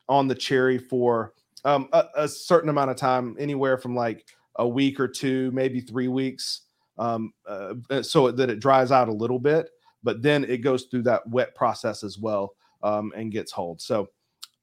on 0.08 0.28
the 0.28 0.36
cherry 0.36 0.78
for 0.78 1.34
um, 1.66 1.90
a, 1.94 2.06
a, 2.16 2.28
certain 2.28 2.70
amount 2.70 2.92
of 2.92 2.98
time, 2.98 3.36
anywhere 3.40 3.78
from 3.78 3.96
like 3.96 4.26
a 4.58 4.68
week 4.68 5.00
or 5.00 5.08
two, 5.08 5.50
maybe 5.52 5.80
three 5.80 6.10
weeks, 6.10 6.62
um, 6.98 7.34
uh, 7.48 7.74
so 8.02 8.32
that 8.32 8.50
it 8.50 8.60
dries 8.60 8.92
out 8.92 9.08
a 9.08 9.14
little 9.14 9.40
bit. 9.40 9.70
But 10.04 10.22
then 10.22 10.44
it 10.44 10.58
goes 10.58 10.84
through 10.84 11.04
that 11.04 11.28
wet 11.30 11.56
process 11.56 12.04
as 12.04 12.18
well 12.18 12.56
um, 12.84 13.14
and 13.16 13.32
gets 13.32 13.52
hulled. 13.52 13.82
So 13.82 14.10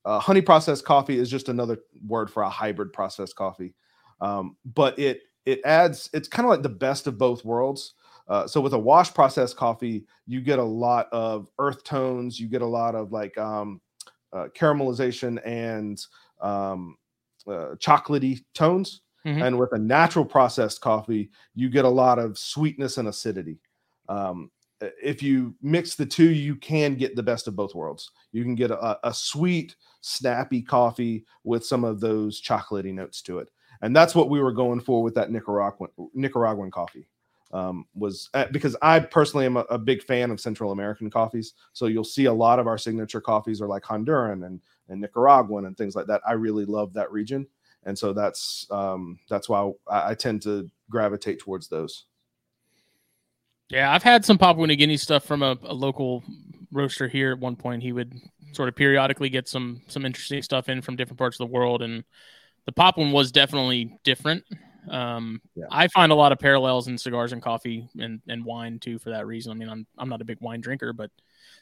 uh, 0.05 0.19
honey 0.19 0.43
processed 0.43 0.85
coffee 0.85 1.19
is 1.19 1.31
just 1.31 1.49
another 1.49 1.79
word 2.07 2.31
for 2.31 2.43
a 2.43 2.49
hybrid 2.49 2.93
processed 2.93 3.37
coffee. 3.37 3.75
Um, 4.21 4.57
but 4.65 4.99
it 4.99 5.23
it 5.47 5.61
adds. 5.65 6.11
It's 6.13 6.29
kind 6.29 6.45
of 6.45 6.51
like 6.51 6.63
the 6.63 6.69
best 6.69 7.07
of 7.07 7.17
both 7.17 7.45
worlds 7.45 7.95
uh, 8.31 8.47
so 8.47 8.61
with 8.61 8.75
a 8.75 8.79
wash 8.79 9.13
process 9.13 9.53
coffee, 9.53 10.07
you 10.25 10.41
get 10.41 10.61
a 10.61 10.65
lot 10.65 11.09
of 11.11 11.49
earth 11.59 11.83
tones. 11.83 12.39
You 12.39 12.47
get 12.47 12.63
a 12.63 12.67
lot 12.67 12.95
of 12.95 13.11
like 13.11 13.37
um, 13.37 13.81
uh, 14.33 14.47
caramelization 14.57 15.41
and 15.45 16.01
um, 16.41 16.97
uh, 17.49 17.75
chocolatey 17.75 18.45
tones. 18.55 19.03
Mm-hmm. 19.27 19.43
And 19.43 19.59
with 19.59 19.73
a 19.73 19.79
natural 19.79 20.25
processed 20.25 20.81
coffee, 20.81 21.31
you 21.57 21.69
get 21.69 21.85
a 21.85 21.89
lot 21.89 22.21
of 22.21 22.39
sweetness 22.39 22.99
and 22.99 23.09
acidity. 23.09 23.59
Um, 24.09 24.53
if 24.81 25.25
you 25.25 25.57
mix 25.61 25.97
the 25.97 26.07
two, 26.07 26.31
you 26.31 26.55
can 26.55 26.95
get 26.95 27.17
the 27.17 27.23
best 27.25 27.49
of 27.49 27.57
both 27.57 27.75
worlds. 27.75 28.13
You 28.31 28.45
can 28.45 28.55
get 28.55 28.71
a, 28.71 28.99
a 29.07 29.13
sweet, 29.13 29.75
snappy 30.03 30.63
coffee 30.63 31.27
with 31.43 31.67
some 31.67 31.83
of 31.83 32.01
those 32.01 32.41
chocolatey 32.41 32.95
notes 32.95 33.23
to 33.23 33.41
it. 33.41 33.49
And 33.83 33.95
that's 33.95 34.15
what 34.15 34.31
we 34.31 34.41
were 34.41 34.53
going 34.53 34.81
for 34.81 35.03
with 35.03 35.17
that 35.17 35.33
Nicaraguan 35.33 35.91
Nicaraguan 36.15 36.71
coffee 36.71 37.09
um, 37.53 37.87
was 37.95 38.31
uh, 38.35 38.47
because 38.53 38.77
I 38.81 39.01
personally 39.01 39.47
am 39.47 39.57
a, 39.57 39.67
a, 39.71 39.79
big 39.79 40.03
fan 40.03 40.31
of 40.31 40.41
Central 40.41 40.73
American 40.73 41.11
coffees. 41.11 41.55
So 41.73 41.87
you'll 41.87 42.05
see 42.05 42.27
a 42.27 42.33
lot 42.33 42.59
of 42.59 42.67
our 42.67 42.79
signature 42.79 43.21
coffees 43.21 43.61
are 43.61 43.67
like 43.67 43.83
Honduran 43.83 44.47
and, 44.47 44.61
and 44.89 45.01
Nicaraguan 45.01 45.67
and 45.67 45.77
things 45.77 45.97
like 45.97 46.07
that. 46.07 46.21
I 46.27 46.33
really 46.33 46.65
love 46.65 46.93
that 46.95 47.11
region, 47.11 47.47
and 47.85 47.99
so 47.99 48.13
that's 48.13 48.67
um, 48.71 49.19
that's 49.29 49.49
why 49.49 49.71
I, 49.89 50.11
I 50.11 50.15
tend 50.15 50.43
to 50.43 50.71
gravitate 50.89 51.41
towards 51.41 51.69
those. 51.69 52.07
Yeah, 53.69 53.93
I've 53.93 54.03
had 54.03 54.25
some 54.25 54.39
Papua 54.39 54.67
New 54.67 54.77
Guinea 54.77 54.97
stuff 54.97 55.25
from 55.25 55.43
a, 55.43 55.57
a, 55.63 55.73
local 55.73 56.25
roaster 56.73 57.07
here. 57.07 57.33
At 57.33 57.39
one 57.39 57.55
point, 57.55 57.83
he 57.83 57.93
would 57.93 58.13
sort 58.53 58.69
of 58.69 58.77
periodically 58.77 59.29
get 59.29 59.49
some 59.49 59.83
some 59.89 60.05
interesting 60.05 60.43
stuff 60.43 60.69
in 60.69 60.83
from 60.83 60.97
different 60.97 61.19
parts 61.19 61.39
of 61.41 61.49
the 61.49 61.53
world, 61.53 61.83
and 61.83 62.05
the 62.67 62.73
Papuan 62.73 63.11
was 63.11 63.33
definitely 63.33 63.99
different. 64.05 64.45
Um, 64.89 65.41
yeah. 65.55 65.67
I 65.71 65.89
find 65.89 66.13
a 66.13 66.15
lot 66.15 66.33
of 66.33 66.39
parallels 66.39 66.89
in 66.89 66.97
cigars 66.97 67.33
and 67.33 67.43
coffee 67.43 67.89
and, 67.99 68.21
and 68.29 68.45
wine 68.45 68.79
too 68.79 68.99
for 68.99 69.11
that 69.11 69.27
reason. 69.27 69.53
I 69.53 69.55
mean, 69.55 69.69
I'm 69.69 69.87
I'm 69.99 70.09
not 70.09 70.21
a 70.21 70.25
big 70.25 70.41
wine 70.41 70.61
drinker, 70.61 70.93
but 70.93 71.11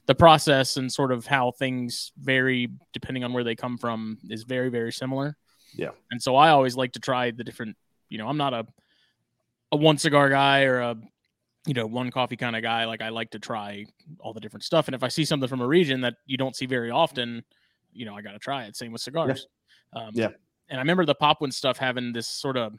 the 0.07 0.15
process 0.15 0.77
and 0.77 0.93
sort 0.93 1.13
of 1.13 1.27
how 1.27 1.51
things 1.51 2.13
vary 2.19 2.69
depending 2.93 3.25
on 3.25 3.33
where 3.33 3.45
they 3.45 3.55
come 3.57 3.79
from 3.79 4.19
is 4.29 4.45
very 4.45 4.69
very 4.69 4.93
similar. 4.93 5.37
Yeah. 5.75 5.91
And 6.11 6.23
so 6.23 6.37
I 6.37 6.51
always 6.51 6.77
like 6.77 6.93
to 6.93 7.01
try 7.01 7.31
the 7.31 7.45
different. 7.45 7.77
You 8.09 8.19
know, 8.19 8.29
I'm 8.29 8.39
not 8.39 8.55
a 8.55 8.67
a 9.73 9.77
one 9.77 9.99
cigar 9.99 10.29
guy 10.31 10.63
or 10.63 10.81
a 10.81 10.97
you 11.67 11.75
know 11.75 11.87
one 11.87 12.11
coffee 12.11 12.37
kind 12.37 12.57
of 12.57 12.63
guy. 12.63 12.85
Like 12.85 13.03
I 13.03 13.11
like 13.11 13.31
to 13.31 13.39
try 13.39 13.87
all 14.21 14.33
the 14.33 14.41
different 14.41 14.65
stuff. 14.65 14.89
And 14.89 14.95
if 14.95 15.03
I 15.03 15.09
see 15.09 15.25
something 15.25 15.49
from 15.49 15.61
a 15.61 15.67
region 15.67 16.01
that 16.03 16.15
you 16.27 16.37
don't 16.37 16.57
see 16.57 16.67
very 16.67 16.91
often, 16.91 17.45
you 17.93 18.07
know, 18.07 18.15
I 18.15 18.23
got 18.23 18.33
to 18.33 18.39
try 18.39 18.65
it. 18.65 18.77
Same 18.77 18.93
with 18.93 19.03
cigars. 19.03 19.47
Yeah. 19.95 20.03
Um, 20.03 20.11
yeah. 20.15 20.29
And 20.71 20.79
I 20.79 20.83
remember 20.83 21.05
the 21.05 21.15
Papuan 21.15 21.51
stuff 21.51 21.79
having 21.79 22.13
this 22.13 22.27
sort 22.27 22.57
of 22.57 22.79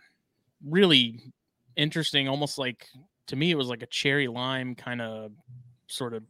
really 0.65 1.19
interesting, 1.75 2.27
almost 2.27 2.57
like 2.57 2.87
to 3.27 3.35
me, 3.35 3.51
it 3.51 3.55
was 3.55 3.67
like 3.67 3.83
a 3.83 3.87
cherry 3.87 4.27
lime 4.27 4.75
kind 4.75 5.01
of 5.01 5.31
sort 5.87 6.13
of 6.13 6.23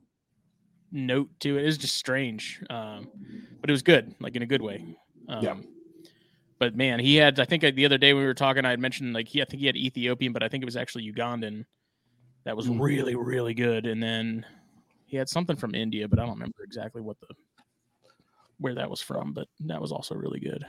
note 0.91 1.29
to 1.39 1.57
it. 1.57 1.63
It 1.63 1.65
was 1.65 1.77
just 1.77 1.95
strange, 1.95 2.61
um, 2.69 3.07
but 3.61 3.69
it 3.69 3.73
was 3.73 3.81
good, 3.81 4.13
like 4.19 4.35
in 4.35 4.41
a 4.41 4.45
good 4.45 4.61
way. 4.61 4.83
Um, 5.27 5.43
yeah. 5.43 5.55
But 6.59 6.75
man, 6.75 6.99
he 6.99 7.15
had. 7.15 7.39
I 7.39 7.45
think 7.45 7.63
uh, 7.63 7.71
the 7.73 7.85
other 7.85 7.97
day 7.97 8.13
we 8.13 8.25
were 8.25 8.33
talking, 8.33 8.65
I 8.65 8.71
had 8.71 8.79
mentioned 8.79 9.13
like 9.13 9.29
he. 9.29 9.41
I 9.41 9.45
think 9.45 9.61
he 9.61 9.65
had 9.65 9.77
Ethiopian, 9.77 10.33
but 10.33 10.43
I 10.43 10.49
think 10.49 10.61
it 10.61 10.65
was 10.65 10.75
actually 10.75 11.09
Ugandan. 11.11 11.65
That 12.43 12.57
was 12.57 12.67
mm. 12.67 12.79
really, 12.79 13.15
really 13.15 13.53
good. 13.53 13.85
And 13.85 14.03
then 14.03 14.45
he 15.05 15.15
had 15.15 15.29
something 15.29 15.55
from 15.55 15.73
India, 15.73 16.07
but 16.07 16.19
I 16.19 16.23
don't 16.23 16.33
remember 16.33 16.63
exactly 16.63 17.01
what 17.01 17.17
the 17.21 17.27
where 18.57 18.75
that 18.75 18.89
was 18.89 18.99
from. 18.99 19.31
But 19.31 19.47
that 19.61 19.79
was 19.81 19.93
also 19.93 20.15
really 20.15 20.41
good. 20.41 20.65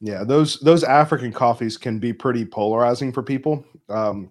Yeah, 0.00 0.24
those 0.24 0.58
those 0.60 0.82
African 0.82 1.32
coffees 1.32 1.76
can 1.76 1.98
be 1.98 2.12
pretty 2.12 2.44
polarizing 2.44 3.12
for 3.12 3.22
people. 3.22 3.64
Um, 3.88 4.30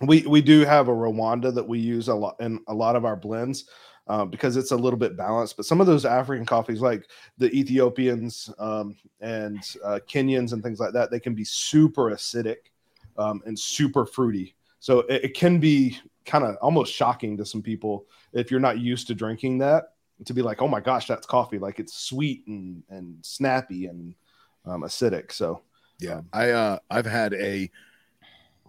we 0.00 0.22
we 0.26 0.40
do 0.40 0.64
have 0.64 0.88
a 0.88 0.92
Rwanda 0.92 1.52
that 1.54 1.66
we 1.66 1.78
use 1.80 2.08
a 2.08 2.14
lot 2.14 2.36
in 2.40 2.60
a 2.68 2.74
lot 2.74 2.94
of 2.94 3.04
our 3.04 3.16
blends 3.16 3.66
uh, 4.08 4.24
because 4.24 4.56
it's 4.56 4.70
a 4.70 4.76
little 4.76 4.98
bit 4.98 5.16
balanced. 5.16 5.56
But 5.56 5.66
some 5.66 5.80
of 5.80 5.86
those 5.86 6.04
African 6.04 6.46
coffees, 6.46 6.80
like 6.80 7.08
the 7.38 7.50
Ethiopians 7.52 8.50
um, 8.58 8.96
and 9.20 9.58
uh, 9.84 9.98
Kenyans 10.08 10.52
and 10.52 10.62
things 10.62 10.80
like 10.80 10.92
that, 10.92 11.10
they 11.10 11.20
can 11.20 11.34
be 11.34 11.44
super 11.44 12.10
acidic 12.10 12.70
um, 13.16 13.42
and 13.44 13.58
super 13.58 14.06
fruity. 14.06 14.54
So 14.78 15.00
it, 15.00 15.24
it 15.24 15.34
can 15.34 15.58
be 15.58 15.98
kind 16.24 16.44
of 16.44 16.56
almost 16.62 16.92
shocking 16.92 17.36
to 17.36 17.44
some 17.44 17.62
people 17.62 18.06
if 18.32 18.50
you're 18.50 18.60
not 18.60 18.78
used 18.78 19.08
to 19.08 19.14
drinking 19.14 19.58
that 19.58 19.94
to 20.24 20.34
be 20.34 20.42
like, 20.42 20.62
oh 20.62 20.68
my 20.68 20.80
gosh, 20.80 21.06
that's 21.06 21.26
coffee. 21.26 21.58
Like 21.58 21.80
it's 21.80 21.94
sweet 21.94 22.46
and 22.46 22.82
and 22.88 23.16
snappy 23.22 23.86
and 23.86 24.14
um, 24.64 24.82
acidic. 24.82 25.32
So 25.32 25.62
yeah, 26.00 26.22
I 26.32 26.50
uh, 26.50 26.78
I've 26.90 27.06
had 27.06 27.34
a 27.34 27.70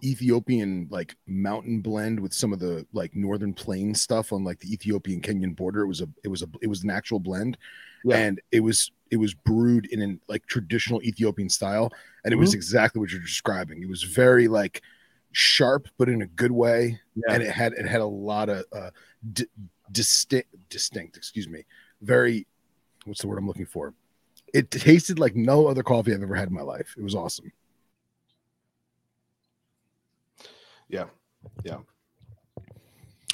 Ethiopian 0.02 0.88
like 0.90 1.16
mountain 1.26 1.80
blend 1.80 2.20
with 2.20 2.32
some 2.32 2.52
of 2.52 2.58
the 2.58 2.86
like 2.92 3.14
northern 3.14 3.54
plain 3.54 3.94
stuff 3.94 4.32
on 4.32 4.44
like 4.44 4.60
the 4.60 4.72
Ethiopian 4.72 5.20
Kenyan 5.20 5.56
border. 5.56 5.82
It 5.82 5.88
was 5.88 6.00
a 6.00 6.08
it 6.22 6.28
was 6.28 6.42
a 6.42 6.48
it 6.60 6.66
was 6.66 6.84
an 6.84 6.90
actual 6.90 7.20
blend, 7.20 7.56
yeah. 8.04 8.16
and 8.16 8.40
it 8.52 8.60
was 8.60 8.90
it 9.10 9.16
was 9.16 9.34
brewed 9.34 9.86
in 9.86 10.02
an 10.02 10.20
like 10.28 10.46
traditional 10.46 11.02
Ethiopian 11.02 11.48
style, 11.48 11.92
and 12.24 12.32
it 12.32 12.36
mm-hmm. 12.36 12.40
was 12.42 12.54
exactly 12.54 13.00
what 13.00 13.10
you're 13.10 13.20
describing. 13.20 13.82
It 13.82 13.88
was 13.88 14.02
very 14.02 14.48
like 14.48 14.82
sharp, 15.32 15.88
but 15.98 16.08
in 16.08 16.22
a 16.22 16.26
good 16.26 16.52
way, 16.52 17.00
yeah. 17.14 17.34
and 17.34 17.42
it 17.42 17.50
had 17.50 17.72
it 17.72 17.86
had 17.86 18.00
a 18.00 18.06
lot 18.06 18.48
of 18.48 18.64
uh, 18.72 18.90
d- 19.32 19.46
distinct 19.92 20.48
distinct 20.70 21.16
excuse 21.16 21.46
me 21.46 21.62
very 22.00 22.46
what's 23.04 23.20
the 23.20 23.28
word 23.28 23.38
I'm 23.38 23.46
looking 23.46 23.66
for? 23.66 23.94
It 24.54 24.70
tasted 24.70 25.18
like 25.18 25.34
no 25.34 25.66
other 25.66 25.82
coffee 25.82 26.14
I've 26.14 26.22
ever 26.22 26.36
had 26.36 26.46
in 26.48 26.54
my 26.54 26.62
life. 26.62 26.94
It 26.96 27.02
was 27.02 27.16
awesome. 27.16 27.50
Yeah. 30.88 31.06
Yeah. 31.64 31.78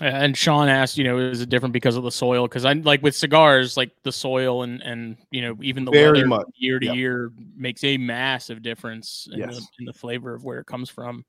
And 0.01 0.35
Sean 0.35 0.69
asked, 0.69 0.97
you 0.97 1.05
know, 1.05 1.19
is 1.19 1.43
it 1.43 1.51
different 1.51 1.75
because 1.75 1.95
of 1.95 2.05
the 2.05 2.11
soil? 2.11 2.49
Because 2.49 2.65
I'm 2.65 2.81
like 2.83 3.03
with 3.03 3.15
cigars, 3.15 3.77
like 3.77 3.91
the 4.03 4.11
soil 4.13 4.63
and 4.63 4.81
and 4.83 5.19
you 5.31 5.43
know 5.43 5.59
even 5.61 5.85
the 5.85 5.91
Very 5.91 6.21
weather 6.21 6.27
much. 6.27 6.47
year 6.55 6.79
to 6.79 6.87
Yep. 6.87 6.95
year 6.95 7.33
makes 7.55 7.85
a 7.85 7.99
massive 7.99 8.63
difference 8.63 9.29
in, 9.31 9.41
the, 9.41 9.67
in 9.79 9.85
the 9.85 9.93
flavor 9.93 10.33
of 10.35 10.43
where 10.43 10.59
it 10.59 10.67
comes 10.67 10.89
from. 10.89 11.27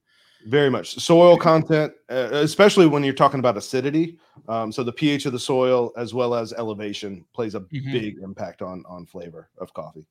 Very 0.47 0.69
much 0.69 0.95
soil 0.95 1.37
content, 1.37 1.93
uh, 2.09 2.29
especially 2.31 2.87
when 2.87 3.03
you're 3.03 3.13
talking 3.13 3.39
about 3.39 3.57
acidity. 3.57 4.17
Um, 4.47 4.71
so 4.71 4.83
the 4.83 4.91
pH 4.91 5.25
of 5.25 5.33
the 5.33 5.39
soil 5.39 5.91
as 5.97 6.13
well 6.13 6.33
as 6.33 6.51
elevation 6.53 7.25
plays 7.33 7.53
a 7.55 7.59
Mhm. 7.61 7.91
big 7.91 8.17
impact 8.23 8.61
on 8.61 8.83
on 8.87 9.05
flavor 9.05 9.49
of 9.59 9.73
coffee. 9.73 10.05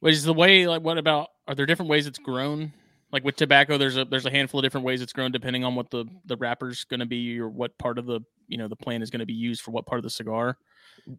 Which 0.00 0.14
is 0.14 0.24
the 0.24 0.34
way 0.34 0.66
like 0.66 0.82
what 0.82 0.98
about 0.98 1.28
are 1.46 1.54
there 1.54 1.66
different 1.66 1.90
ways 1.90 2.06
it's 2.06 2.18
grown? 2.18 2.72
Like 3.12 3.24
with 3.24 3.36
tobacco, 3.36 3.78
there's 3.78 3.96
a 3.96 4.04
there's 4.04 4.26
a 4.26 4.30
handful 4.30 4.60
of 4.60 4.64
different 4.64 4.84
ways 4.84 5.00
it's 5.02 5.12
grown 5.12 5.30
depending 5.32 5.64
on 5.64 5.74
what 5.74 5.90
the 5.90 6.04
the 6.26 6.36
wrapper's 6.36 6.84
going 6.84 7.00
to 7.00 7.06
be 7.06 7.38
or 7.38 7.48
what 7.48 7.76
part 7.78 7.98
of 7.98 8.06
the 8.06 8.20
you 8.48 8.58
know 8.58 8.68
the 8.68 8.76
plant 8.76 9.02
is 9.02 9.10
going 9.10 9.20
to 9.20 9.26
be 9.26 9.32
used 9.34 9.62
for 9.62 9.70
what 9.70 9.86
part 9.86 9.98
of 9.98 10.02
the 10.02 10.10
cigar. 10.10 10.58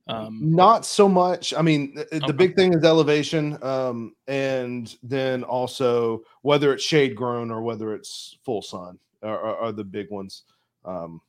Um, 0.08 0.40
Not 0.42 0.86
so 0.86 1.08
much. 1.10 1.54
I 1.54 1.62
mean, 1.62 1.96
th- 1.96 2.08
the 2.10 2.18
Okay. 2.24 2.32
big 2.34 2.56
thing 2.56 2.74
is 2.74 2.84
elevation, 2.84 3.62
um, 3.64 4.16
and 4.28 4.96
then 5.04 5.44
also 5.44 6.22
whether 6.42 6.74
it's 6.74 6.84
shade 6.84 7.16
grown 7.16 7.52
or 7.52 7.62
whether 7.62 7.94
it's 7.94 8.38
full 8.44 8.62
sun 8.62 9.00
are, 9.24 9.40
are, 9.40 9.58
are 9.58 9.72
the 9.72 9.84
big 9.84 10.10
ones. 10.12 10.44
Um, 10.86 11.22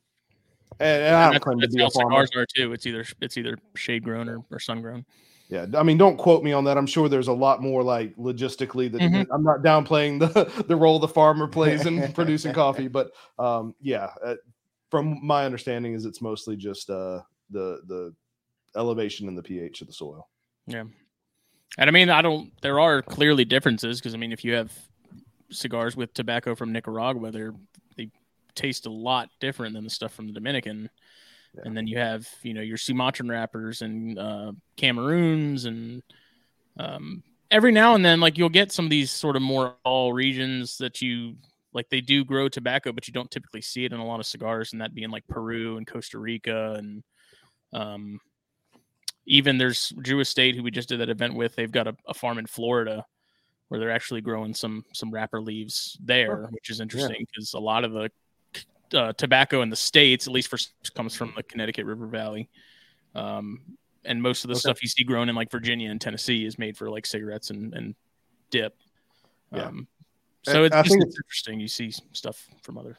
and, 0.79 1.03
and 1.03 1.17
I 1.17 1.25
don't 1.25 1.33
that's, 1.35 1.45
claim 1.45 1.61
to 1.61 1.69
be 1.69 1.83
a 1.83 1.91
farmer. 1.91 2.27
cigars 2.27 2.31
are 2.37 2.47
too. 2.47 2.73
It's 2.73 2.87
either 2.87 3.05
it's 3.21 3.37
either 3.37 3.59
shade 3.75 4.03
grown 4.03 4.29
or, 4.29 4.39
or 4.51 4.59
sun 4.59 4.81
grown. 4.81 5.05
Yeah, 5.51 5.67
I 5.75 5.83
mean, 5.83 5.99
don't 5.99 6.17
quote 6.17 6.45
me 6.45 6.53
on 6.53 6.63
that. 6.65 6.79
I'm 6.79 6.87
sure 6.87 7.09
there's 7.09 7.27
a 7.29 7.33
lot 7.33 7.61
more 7.61 7.83
like 7.83 8.15
logistically 8.17 8.91
that 8.93 9.03
Mhm. 9.03 9.27
I'm 9.33 9.43
not 9.43 9.63
downplaying 9.63 10.21
the 10.21 10.65
the 10.69 10.77
role 10.77 10.99
the 10.99 11.09
farmer 11.09 11.49
plays 11.49 11.87
in 11.87 12.13
producing 12.15 12.53
coffee, 12.53 12.89
but 12.89 13.11
um, 13.39 13.75
yeah, 13.81 14.11
uh, 14.25 14.37
from 14.91 15.19
my 15.25 15.45
understanding, 15.45 15.95
is 15.95 16.05
it's 16.07 16.23
mostly 16.23 16.57
just 16.57 16.89
uh, 16.89 17.21
the 17.51 17.81
the 17.87 18.15
elevation 18.77 19.29
and 19.29 19.37
the 19.37 19.43
pH 19.43 19.81
of 19.81 19.87
the 19.87 19.93
soil. 19.93 20.29
Yeah. 20.67 20.85
And 21.79 21.89
I 21.89 21.93
mean, 21.93 22.11
I 22.11 22.23
don't, 22.23 22.53
there 22.63 22.81
are 22.81 23.03
clearly 23.03 23.45
differences 23.45 24.01
because 24.01 24.15
I 24.15 24.19
mean, 24.19 24.33
if 24.33 24.45
you 24.45 24.55
have 24.55 24.73
cigars 25.51 25.97
with 25.97 26.13
tobacco 26.15 26.55
from 26.55 26.73
Nicaragua, 26.73 27.31
they're, 27.31 27.55
they 27.97 28.11
taste 28.55 28.87
a 28.87 28.91
lot 28.91 29.29
different 29.41 29.75
than 29.75 29.85
the 29.85 29.91
stuff 29.91 30.13
from 30.13 30.27
the 30.27 30.33
Dominican. 30.33 30.91
Yeah. 31.55 31.63
And 31.65 31.77
then 31.77 31.87
you 31.87 31.99
have, 31.99 32.29
you 32.43 32.55
know, 32.55 32.61
your 32.61 32.77
Sumatran 32.77 33.29
wrappers 33.29 33.83
and 33.83 34.19
uh, 34.19 34.53
Cameroons 34.77 35.65
and 35.65 36.03
um, 36.79 37.23
every 37.51 37.73
now 37.73 37.95
and 37.95 38.05
then, 38.05 38.21
like 38.21 38.39
you'll 38.39 38.49
get 38.49 38.73
some 38.73 38.85
of 38.87 38.91
these 38.91 39.11
sort 39.11 39.37
of 39.37 39.43
more 39.43 39.77
all 39.85 40.13
regions 40.13 40.79
that 40.79 41.03
you 41.03 41.37
like 41.73 41.89
they 41.89 42.01
do 42.01 42.25
grow 42.25 42.49
tobacco, 42.49 42.93
but 42.93 43.07
you 43.07 43.13
don't 43.13 43.31
typically 43.31 43.61
see 43.61 43.85
it 43.85 43.93
in 43.93 44.01
a 44.01 44.07
lot 44.07 44.21
of 44.21 44.27
cigars, 44.27 44.73
and 44.73 44.81
that 44.81 44.95
being 44.95 45.11
like 45.11 45.27
Peru 45.29 45.77
and 45.77 45.87
Costa 45.87 46.19
Rica 46.19 46.75
and 46.79 47.03
um, 47.73 48.21
even 49.31 49.59
there's 49.59 49.91
Drew 50.03 50.19
Estate 50.19 50.57
who 50.57 50.63
we 50.65 50.73
just 50.73 50.89
did 50.89 50.99
that 50.99 51.09
event 51.09 51.35
with. 51.35 51.55
They've 51.55 51.71
got 51.71 51.87
a, 51.87 51.97
a 52.09 52.13
farm 52.13 52.39
in 52.39 52.47
Florida 52.47 53.07
where 53.69 53.79
they're 53.79 53.93
actually 53.93 54.21
growing 54.21 54.53
some 54.53 54.85
some 54.93 55.11
wrapper 55.13 55.41
leaves 55.41 55.97
there, 56.03 56.49
which 56.51 56.69
is 56.69 56.81
interesting 56.81 57.25
because 57.27 57.55
a 57.55 57.59
lot 57.59 57.85
of 57.85 57.93
the 57.93 58.11
uh, 58.93 59.13
tobacco 59.13 59.63
in 59.63 59.71
the 59.71 59.77
states, 59.77 60.27
at 60.27 60.33
least 60.33 60.49
for 60.49 60.59
comes 60.97 61.15
from 61.15 61.33
the 61.37 61.45
Connecticut 61.45 61.87
River 61.87 62.09
Valley. 62.09 62.51
Um, 63.15 63.61
and 64.05 64.21
most 64.21 64.45
of 64.45 64.49
the 64.49 64.55
Okay. 64.55 64.61
stuff 64.61 64.83
you 64.83 64.89
see 64.89 65.05
grown 65.05 65.29
in 65.29 65.37
like 65.37 65.51
Virginia 65.51 65.91
and 65.91 66.01
Tennessee 66.01 66.45
is 66.45 66.59
made 66.59 66.77
for 66.77 66.91
like 66.91 67.07
cigarettes 67.07 67.51
and, 67.51 67.73
and 67.73 67.95
dip. 68.51 68.75
Yeah. 69.55 69.67
Um, 69.67 69.87
so 70.43 70.65
it's, 70.65 70.75
I 70.75 70.83
think 70.83 71.03
it's 71.05 71.17
interesting. 71.17 71.61
You 71.61 71.69
see 71.69 71.93
stuff 72.13 72.49
from 72.63 72.79
other. 72.79 72.99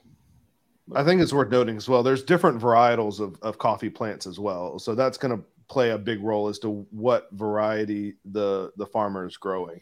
I 0.95 1.03
think 1.03 1.21
it's 1.21 1.33
worth 1.33 1.51
noting 1.51 1.75
as 1.75 1.89
well. 1.89 2.03
There's 2.03 2.23
different 2.23 2.61
varietals 2.61 3.19
of, 3.19 3.35
of 3.41 3.57
coffee 3.57 3.89
plants 3.89 4.27
as 4.27 4.39
well, 4.39 4.79
so 4.79 4.95
that's 4.95 5.17
going 5.17 5.37
to 5.37 5.43
play 5.71 5.91
a 5.91 5.97
big 5.97 6.21
role 6.21 6.49
as 6.49 6.59
to 6.59 6.85
what 6.91 7.29
variety 7.31 8.15
the 8.25 8.71
the 8.75 8.85
farmer 8.85 9.25
is 9.25 9.37
growing. 9.37 9.81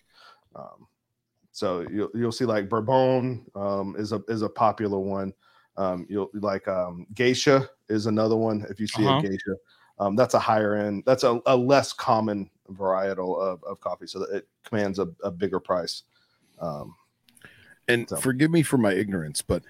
Um, 0.56 0.88
so 1.52 1.82
you'll 1.92 2.12
you'll 2.14 2.32
see 2.32 2.46
like 2.46 2.70
Bourbon 2.70 3.46
um, 3.56 3.96
is 3.98 4.12
a 4.14 4.22
is 4.28 4.44
a 4.44 4.50
popular 4.50 5.00
one. 5.00 5.34
Um, 5.78 6.06
you'll 6.10 6.30
like 6.36 6.68
um, 6.68 7.08
Geisha 7.16 7.68
is 7.90 8.06
another 8.06 8.36
one. 8.36 8.66
If 8.70 8.80
you 8.80 8.86
see 8.88 9.06
Uh-huh. 9.06 9.18
a 9.18 9.22
Geisha, 9.22 9.56
um, 9.98 10.16
that's 10.16 10.36
a 10.36 10.40
higher 10.40 10.76
end. 10.76 11.04
That's 11.08 11.24
a, 11.24 11.42
a 11.48 11.58
less 11.58 11.92
common 11.92 12.50
varietal 12.72 13.40
of, 13.42 13.64
of 13.64 13.80
coffee, 13.80 14.06
so 14.06 14.20
that 14.20 14.30
it 14.36 14.48
commands 14.64 15.00
a, 15.00 15.08
a 15.24 15.32
bigger 15.32 15.60
price. 15.60 16.04
Um, 16.60 16.96
And 17.88 18.08
So- 18.08 18.18
forgive 18.18 18.52
me 18.52 18.62
for 18.62 18.78
my 18.78 18.94
ignorance, 18.94 19.42
but 19.42 19.64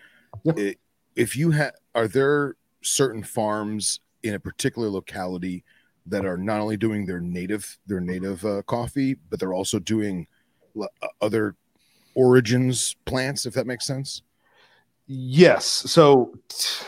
Yeah. 0.44 0.54
i- 0.58 0.76
if 1.16 1.38
you 1.38 1.52
have, 1.52 1.74
are 1.96 2.08
there 2.08 2.56
certain 2.82 3.24
farms 3.24 4.02
in 4.24 4.34
a 4.34 4.40
particular 4.40 4.90
locality 4.90 5.64
that 6.08 6.26
are 6.26 6.38
not 6.38 6.60
only 6.60 6.78
doing 6.78 7.06
their 7.06 7.20
native 7.20 7.78
their 7.88 8.00
native 8.00 8.44
uh, 8.46 8.62
coffee, 8.64 9.16
but 9.30 9.40
they're 9.40 9.54
also 9.54 9.80
doing 9.80 10.28
l- 10.76 10.90
uh, 11.04 11.08
other 11.22 11.56
origins 12.16 12.96
plants, 13.06 13.46
if 13.46 13.54
that 13.54 13.68
makes 13.68 13.86
sense? 13.86 14.22
Yes. 15.08 15.66
So 15.66 16.34
t- 16.48 16.86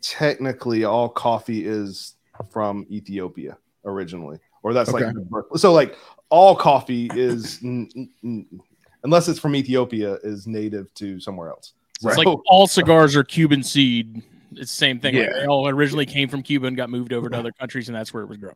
technically, 0.00 0.84
all 0.84 1.08
coffee 1.08 1.66
is 1.66 2.16
from 2.50 2.86
Ethiopia 2.90 3.58
originally, 3.84 4.38
or 4.62 4.72
that's 4.72 4.90
like 4.92 5.04
Okay. 5.04 5.12
the 5.14 5.20
birth- 5.20 5.58
so. 5.60 5.72
Like 5.72 5.96
all 6.30 6.54
coffee 6.54 7.10
is, 7.14 7.58
n- 7.62 7.88
n- 7.96 8.10
n- 8.22 8.60
unless 9.02 9.28
it's 9.28 9.38
from 9.38 9.54
Ethiopia, 9.56 10.18
is 10.22 10.46
native 10.46 10.92
to 10.94 11.18
somewhere 11.20 11.48
else. 11.50 11.74
It's 12.02 12.16
like 12.16 12.28
all 12.46 12.66
cigars 12.66 13.14
are 13.16 13.24
Cuban 13.24 13.62
seed. 13.62 14.22
It's 14.52 14.60
the 14.60 14.66
same 14.66 14.98
thing. 15.00 15.14
Like, 15.14 15.26
Yeah. 15.26 15.40
they 15.40 15.46
all 15.46 15.68
originally 15.68 16.06
came 16.06 16.28
from 16.28 16.42
Cuba 16.42 16.66
and 16.66 16.76
got 16.76 16.90
moved 16.90 17.12
over 17.12 17.28
to 17.28 17.36
other 17.38 17.52
countries, 17.52 17.88
and 17.88 17.96
that's 17.96 18.12
where 18.12 18.22
it 18.22 18.28
was 18.28 18.38
grown. 18.38 18.54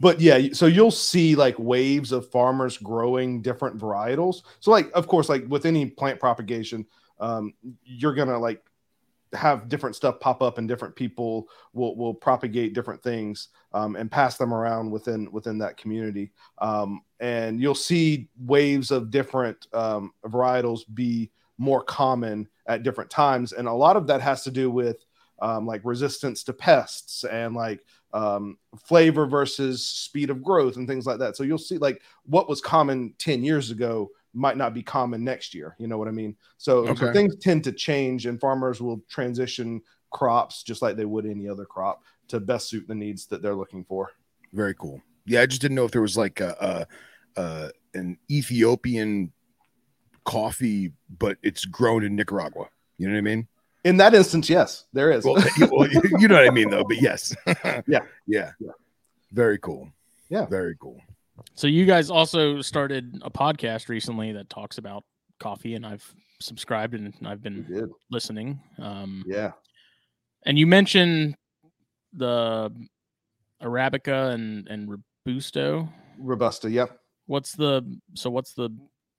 but 0.00 0.20
yeah, 0.20 0.48
so 0.52 0.64
you'll 0.66 0.90
see 0.90 1.34
like 1.34 1.54
waves 1.58 2.12
of 2.12 2.30
farmers 2.30 2.78
growing 2.78 3.42
different 3.42 3.76
varietals. 3.78 4.42
So 4.60 4.70
like, 4.70 4.90
of 4.94 5.06
course, 5.06 5.28
like 5.28 5.44
with 5.48 5.66
any 5.66 5.86
plant 5.86 6.18
propagation, 6.18 6.86
um, 7.18 7.52
you're 7.84 8.14
gonna 8.14 8.38
like 8.38 8.62
have 9.34 9.68
different 9.68 9.94
stuff 9.94 10.18
pop 10.18 10.42
up, 10.42 10.56
and 10.58 10.66
different 10.66 10.96
people 10.96 11.46
will 11.74 11.94
will 11.94 12.14
propagate 12.14 12.72
different 12.74 13.02
things 13.02 13.48
um, 13.74 13.96
and 13.96 14.10
pass 14.10 14.36
them 14.38 14.54
around 14.54 14.90
within 14.90 15.30
within 15.30 15.58
that 15.58 15.76
community. 15.76 16.32
Um, 16.58 17.02
and 17.20 17.60
you'll 17.60 17.74
see 17.74 18.28
waves 18.38 18.90
of 18.90 19.10
different 19.10 19.66
um, 19.74 20.12
varietals 20.24 20.80
be 20.94 21.30
more 21.60 21.82
common 21.82 22.48
at 22.66 22.82
different 22.82 23.10
times, 23.10 23.52
and 23.52 23.68
a 23.68 23.72
lot 23.72 23.96
of 23.96 24.06
that 24.06 24.20
has 24.20 24.42
to 24.44 24.50
do 24.50 24.70
with 24.70 25.04
um, 25.40 25.66
like 25.66 25.82
resistance 25.84 26.42
to 26.44 26.52
pests 26.52 27.24
and 27.24 27.54
like 27.54 27.84
um, 28.12 28.58
flavor 28.84 29.26
versus 29.26 29.84
speed 29.86 30.30
of 30.30 30.42
growth 30.42 30.76
and 30.76 30.88
things 30.88 31.06
like 31.06 31.18
that. 31.18 31.36
So 31.36 31.44
you'll 31.44 31.58
see 31.58 31.78
like 31.78 32.02
what 32.24 32.48
was 32.48 32.60
common 32.60 33.14
10 33.18 33.44
years 33.44 33.70
ago 33.70 34.10
might 34.32 34.56
not 34.56 34.74
be 34.74 34.82
common 34.82 35.24
next 35.24 35.54
year. 35.54 35.76
You 35.78 35.86
know 35.86 35.98
what 35.98 36.08
I 36.08 36.12
mean? 36.12 36.36
So, 36.58 36.94
so 36.94 37.12
things 37.12 37.36
tend 37.36 37.64
to 37.64 37.72
change 37.72 38.26
and 38.26 38.40
farmers 38.40 38.80
will 38.80 39.02
transition 39.08 39.82
crops 40.10 40.62
just 40.62 40.82
like 40.82 40.96
they 40.96 41.04
would 41.04 41.26
any 41.26 41.48
other 41.48 41.64
crop 41.64 42.02
to 42.28 42.40
best 42.40 42.68
suit 42.68 42.86
the 42.86 42.94
needs 42.94 43.26
that 43.26 43.42
they're 43.42 43.54
looking 43.54 43.84
for. 43.84 44.10
Very 44.52 44.74
cool. 44.74 45.00
Yeah, 45.26 45.42
I 45.42 45.46
just 45.46 45.60
didn't 45.60 45.76
know 45.76 45.84
if 45.84 45.92
there 45.92 46.02
was 46.02 46.16
like 46.16 46.40
a, 46.40 46.86
a, 47.36 47.40
a 47.40 47.70
an 47.94 48.18
Ethiopian 48.30 49.32
coffee, 50.24 50.92
but 51.18 51.38
it's 51.42 51.64
grown 51.64 52.04
in 52.04 52.16
Nicaragua. 52.16 52.66
You 52.98 53.08
know 53.08 53.14
what 53.14 53.18
I 53.18 53.22
mean? 53.22 53.48
In 53.84 53.96
that 53.96 54.12
instance, 54.14 54.50
yes, 54.50 54.84
there 54.92 55.10
is. 55.10 55.24
Well, 55.24 55.42
you, 55.58 55.68
well, 55.72 55.88
you 55.90 56.02
you 56.18 56.28
know 56.28 56.34
what 56.36 56.46
I 56.46 56.50
mean, 56.50 56.68
though. 56.70 56.84
But 56.84 57.00
yes, 57.00 57.34
Yeah. 57.46 58.00
yeah, 58.26 58.52
Yeah. 58.60 58.72
Very 59.32 59.58
cool. 59.58 59.90
Yeah. 60.28 60.46
very 60.46 60.76
cool. 60.80 61.00
So 61.54 61.66
you 61.66 61.86
guys 61.86 62.10
also 62.10 62.60
started 62.60 63.20
a 63.22 63.30
podcast 63.30 63.88
recently 63.88 64.32
that 64.32 64.50
talks 64.50 64.76
about 64.78 65.04
coffee, 65.38 65.74
and 65.74 65.86
I've 65.86 66.04
subscribed 66.40 66.94
and 66.94 67.14
I've 67.24 67.42
been 67.42 67.90
listening. 68.10 68.60
Um, 68.78 69.24
Yeah. 69.26 69.52
and 70.44 70.58
you 70.58 70.66
mentioned 70.66 71.36
the 72.12 72.70
Arabica 73.62 74.32
and 74.34 74.66
and 74.68 74.88
Robusto. 75.26 75.88
Robusta. 76.18 76.70
Yep. 76.70 76.98
What's 77.26 77.52
the 77.52 77.98
so 78.14 78.28
what's 78.30 78.52
the 78.54 78.70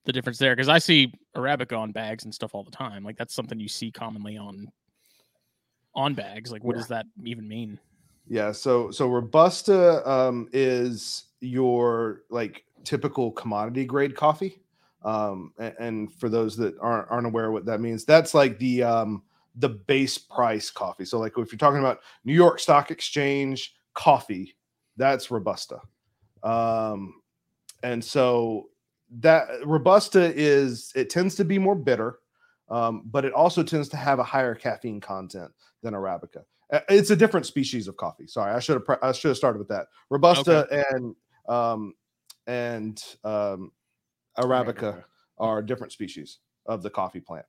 the 0.06 0.12
difference 0.12 0.38
there? 0.38 0.56
Because 0.56 0.70
I 0.70 0.80
see 0.80 1.14
Arabica 1.36 1.78
on 1.78 1.92
bags 1.92 2.24
and 2.24 2.34
stuff 2.34 2.56
all 2.56 2.64
the 2.64 2.72
time. 2.72 3.04
Like 3.04 3.18
that's 3.18 3.34
something 3.34 3.60
you 3.60 3.68
see 3.68 3.92
commonly 3.92 4.38
on 4.38 4.72
on 5.96 6.14
bags. 6.14 6.52
Like 6.52 6.64
what 6.64 6.76
Yeah. 6.76 6.82
does 6.82 6.88
that 6.90 7.06
even 7.24 7.48
mean? 7.48 7.80
Yeah, 8.28 8.52
so 8.52 8.92
so 8.92 9.08
robusta 9.10 10.10
um, 10.10 10.48
is 10.54 11.26
your 11.42 12.24
like 12.30 12.64
typical 12.84 13.32
commodity 13.32 13.84
grade 13.86 14.16
coffee, 14.16 14.62
um, 15.04 15.54
and, 15.60 15.76
and 15.80 16.14
for 16.14 16.30
those 16.30 16.56
that 16.58 16.78
aren't 16.80 17.10
aren't 17.12 17.28
aware 17.28 17.52
what 17.52 17.66
that 17.66 17.82
means, 17.82 18.06
that's 18.06 18.34
like 18.34 18.58
the 18.60 18.84
um, 18.84 19.24
the 19.56 19.70
base 19.70 20.18
price 20.18 20.70
coffee. 20.70 21.04
So 21.06 21.20
like 21.20 21.34
if 21.38 21.52
you're 21.52 21.60
talking 21.60 21.80
about 21.80 22.00
New 22.24 22.34
York 22.34 22.60
Stock 22.60 22.90
Exchange 22.90 23.76
coffee, 23.94 24.56
that's 24.98 25.30
robusta. 25.30 25.80
Um, 26.42 27.22
and 27.84 28.04
so 28.04 28.70
that 29.20 29.48
robusta 29.66 30.34
is 30.36 30.92
it 30.96 31.10
tends 31.10 31.36
to 31.36 31.46
be 31.46 31.60
more 31.60 31.76
bitter, 31.76 32.20
um, 32.70 33.04
but 33.06 33.26
it 33.26 33.34
also 33.34 33.64
tends 33.64 33.90
to 33.90 33.98
have 33.98 34.20
a 34.20 34.24
higher 34.24 34.56
caffeine 34.56 35.02
content 35.02 35.52
than 35.84 35.94
arabica. 35.94 36.44
It's 36.88 37.10
a 37.10 37.16
different 37.18 37.46
species 37.46 37.90
of 37.90 37.98
coffee. 37.98 38.28
Sorry, 38.28 38.54
I 38.54 38.60
should 38.60 38.76
have 38.76 38.86
pre- 38.86 38.96
I 39.02 39.12
should 39.12 39.30
have 39.30 39.38
started 39.38 39.60
with 39.60 39.68
that. 39.68 39.88
Robusta 40.10 40.68
and 40.96 41.16
um, 41.50 41.94
and 42.48 43.04
um, 43.24 43.72
arabica 44.38 45.04
are 45.38 45.62
different 45.62 45.92
species 45.92 46.40
of 46.66 46.82
the 46.82 46.90
coffee 46.90 47.20
plant. 47.20 47.46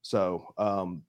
So 0.00 0.54
um, 0.56 1.02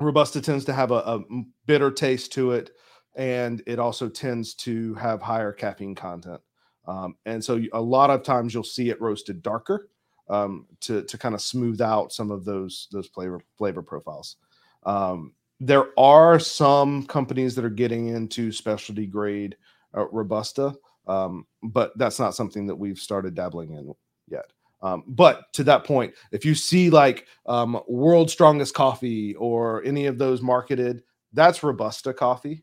robusta 0.00 0.40
tends 0.40 0.64
to 0.66 0.72
have 0.72 0.92
a 0.92 1.24
bitter 1.66 1.90
taste 1.90 2.32
to 2.34 2.52
it, 2.52 2.70
and 3.16 3.62
it 3.66 3.80
also 3.80 4.08
tends 4.08 4.54
to 4.54 4.94
have 4.94 5.20
higher 5.20 5.52
caffeine 5.52 5.94
content. 5.96 6.40
Um, 6.86 7.16
and 7.26 7.42
so 7.42 7.60
a 7.72 7.80
lot 7.80 8.10
of 8.10 8.22
times 8.22 8.54
you'll 8.54 8.62
see 8.62 8.90
it 8.90 9.00
roasted 9.00 9.42
darker 9.42 9.88
um, 10.28 10.66
to 10.80 11.02
to 11.02 11.18
kind 11.18 11.34
of 11.34 11.40
smooth 11.40 11.80
out 11.80 12.12
some 12.12 12.30
of 12.30 12.44
those 12.44 12.88
those 12.92 13.06
flavor 13.08 13.40
flavor 13.56 13.82
profiles. 13.82 14.36
Um, 14.84 15.32
there 15.58 15.88
are 15.98 16.38
some 16.38 17.06
companies 17.06 17.54
that 17.54 17.64
are 17.64 17.70
getting 17.70 18.08
into 18.08 18.52
specialty 18.52 19.06
grade 19.06 19.56
uh, 19.96 20.06
robusta, 20.08 20.74
um, 21.06 21.46
but 21.62 21.96
that's 21.96 22.18
not 22.18 22.34
something 22.34 22.66
that 22.66 22.76
we've 22.76 22.98
started 22.98 23.34
dabbling 23.34 23.72
in 23.72 23.92
yet. 24.28 24.52
Um, 24.82 25.04
but 25.08 25.52
to 25.54 25.64
that 25.64 25.84
point, 25.84 26.14
if 26.32 26.44
you 26.44 26.54
see 26.54 26.90
like 26.90 27.26
um, 27.46 27.80
World's 27.88 28.32
Strongest 28.32 28.74
Coffee 28.74 29.34
or 29.36 29.82
any 29.84 30.06
of 30.06 30.18
those 30.18 30.42
marketed, 30.42 31.02
that's 31.32 31.62
Robusta 31.62 32.12
coffee. 32.12 32.62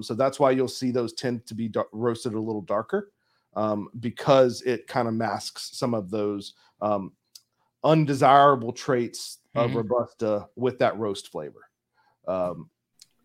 So 0.00 0.14
that's 0.14 0.40
why 0.40 0.50
you'll 0.52 0.68
see 0.68 0.90
those 0.90 1.12
tend 1.12 1.46
to 1.46 1.54
be 1.54 1.70
roasted 1.92 2.32
a 2.32 2.40
little 2.40 2.62
darker 2.62 3.12
um, 3.56 3.88
because 3.98 4.62
it 4.62 4.86
kind 4.86 5.08
of 5.08 5.14
masks 5.14 5.70
some 5.72 5.94
of 5.94 6.10
those 6.10 6.54
um, 6.80 7.12
undesirable 7.82 8.72
traits 8.72 9.38
of 9.54 9.70
Mhm. 9.70 9.76
Robusta 9.76 10.48
with 10.54 10.78
that 10.78 10.98
roast 10.98 11.28
flavor. 11.32 11.68
Um, 12.28 12.70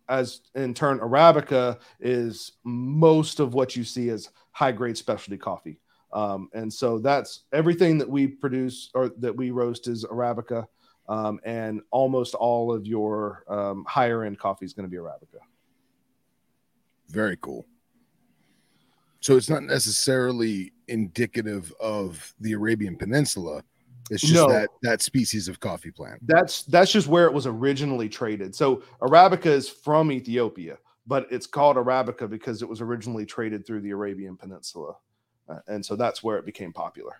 as 0.07 0.41
in 0.55 0.73
turn, 0.73 0.99
Arabica 0.99 1.79
is 1.99 2.53
most 2.63 3.39
of 3.39 3.53
what 3.53 3.75
you 3.75 3.84
see 3.84 4.09
as 4.09 4.29
high 4.51 4.71
grade 4.71 4.97
specialty 4.97 5.38
coffee. 5.38 5.79
Um, 6.13 6.49
and 6.53 6.71
so 6.71 6.99
that's 6.99 7.43
everything 7.53 7.97
that 7.97 8.09
we 8.09 8.27
produce 8.27 8.89
or 8.93 9.09
that 9.19 9.36
we 9.36 9.51
roast 9.51 9.88
is 9.88 10.05
Arabica. 10.05 10.67
Um, 11.07 11.39
and 11.43 11.82
almost 11.91 12.36
all 12.36 12.71
of 12.73 12.86
your 12.86 13.43
um, 13.47 13.86
higher 13.86 14.23
end 14.23 14.39
coffee 14.39 14.65
is 14.65 14.73
going 14.73 14.86
to 14.86 14.89
be 14.89 14.97
Arabica. 14.97 15.39
Very 17.09 17.38
cool. 17.38 17.65
So 19.22 19.38
it's 19.38 19.49
not 19.49 19.63
necessarily 19.63 20.74
indicative 20.88 21.72
of 21.80 22.34
the 22.39 22.53
Arabian 22.53 22.95
Peninsula. 22.97 23.63
It's 24.09 24.22
just 24.22 24.34
No. 24.34 24.47
that 24.49 24.69
that 24.82 25.01
species 25.01 25.47
of 25.47 25.59
coffee 25.59 25.91
plant. 25.91 26.19
That's 26.28 26.63
that's 26.63 26.91
just 26.91 27.07
where 27.07 27.26
it 27.28 27.34
was 27.34 27.47
originally 27.47 28.09
traded. 28.09 28.53
So 28.53 28.84
Arabica 29.01 29.45
is 29.45 29.69
from 29.69 30.11
Ethiopia, 30.11 30.78
but 31.07 31.28
it's 31.32 31.47
called 31.47 31.78
Arabica 31.78 32.30
because 32.30 32.61
it 32.61 32.67
was 32.67 32.82
originally 32.82 33.26
traded 33.26 33.65
through 33.65 33.82
the 33.82 33.91
Arabian 33.91 34.36
Peninsula, 34.36 34.95
Uh, 35.47 35.59
and 35.67 35.86
so 35.86 35.95
that's 35.95 36.22
where 36.24 36.38
it 36.38 36.45
became 36.45 36.74
popular. 36.74 37.13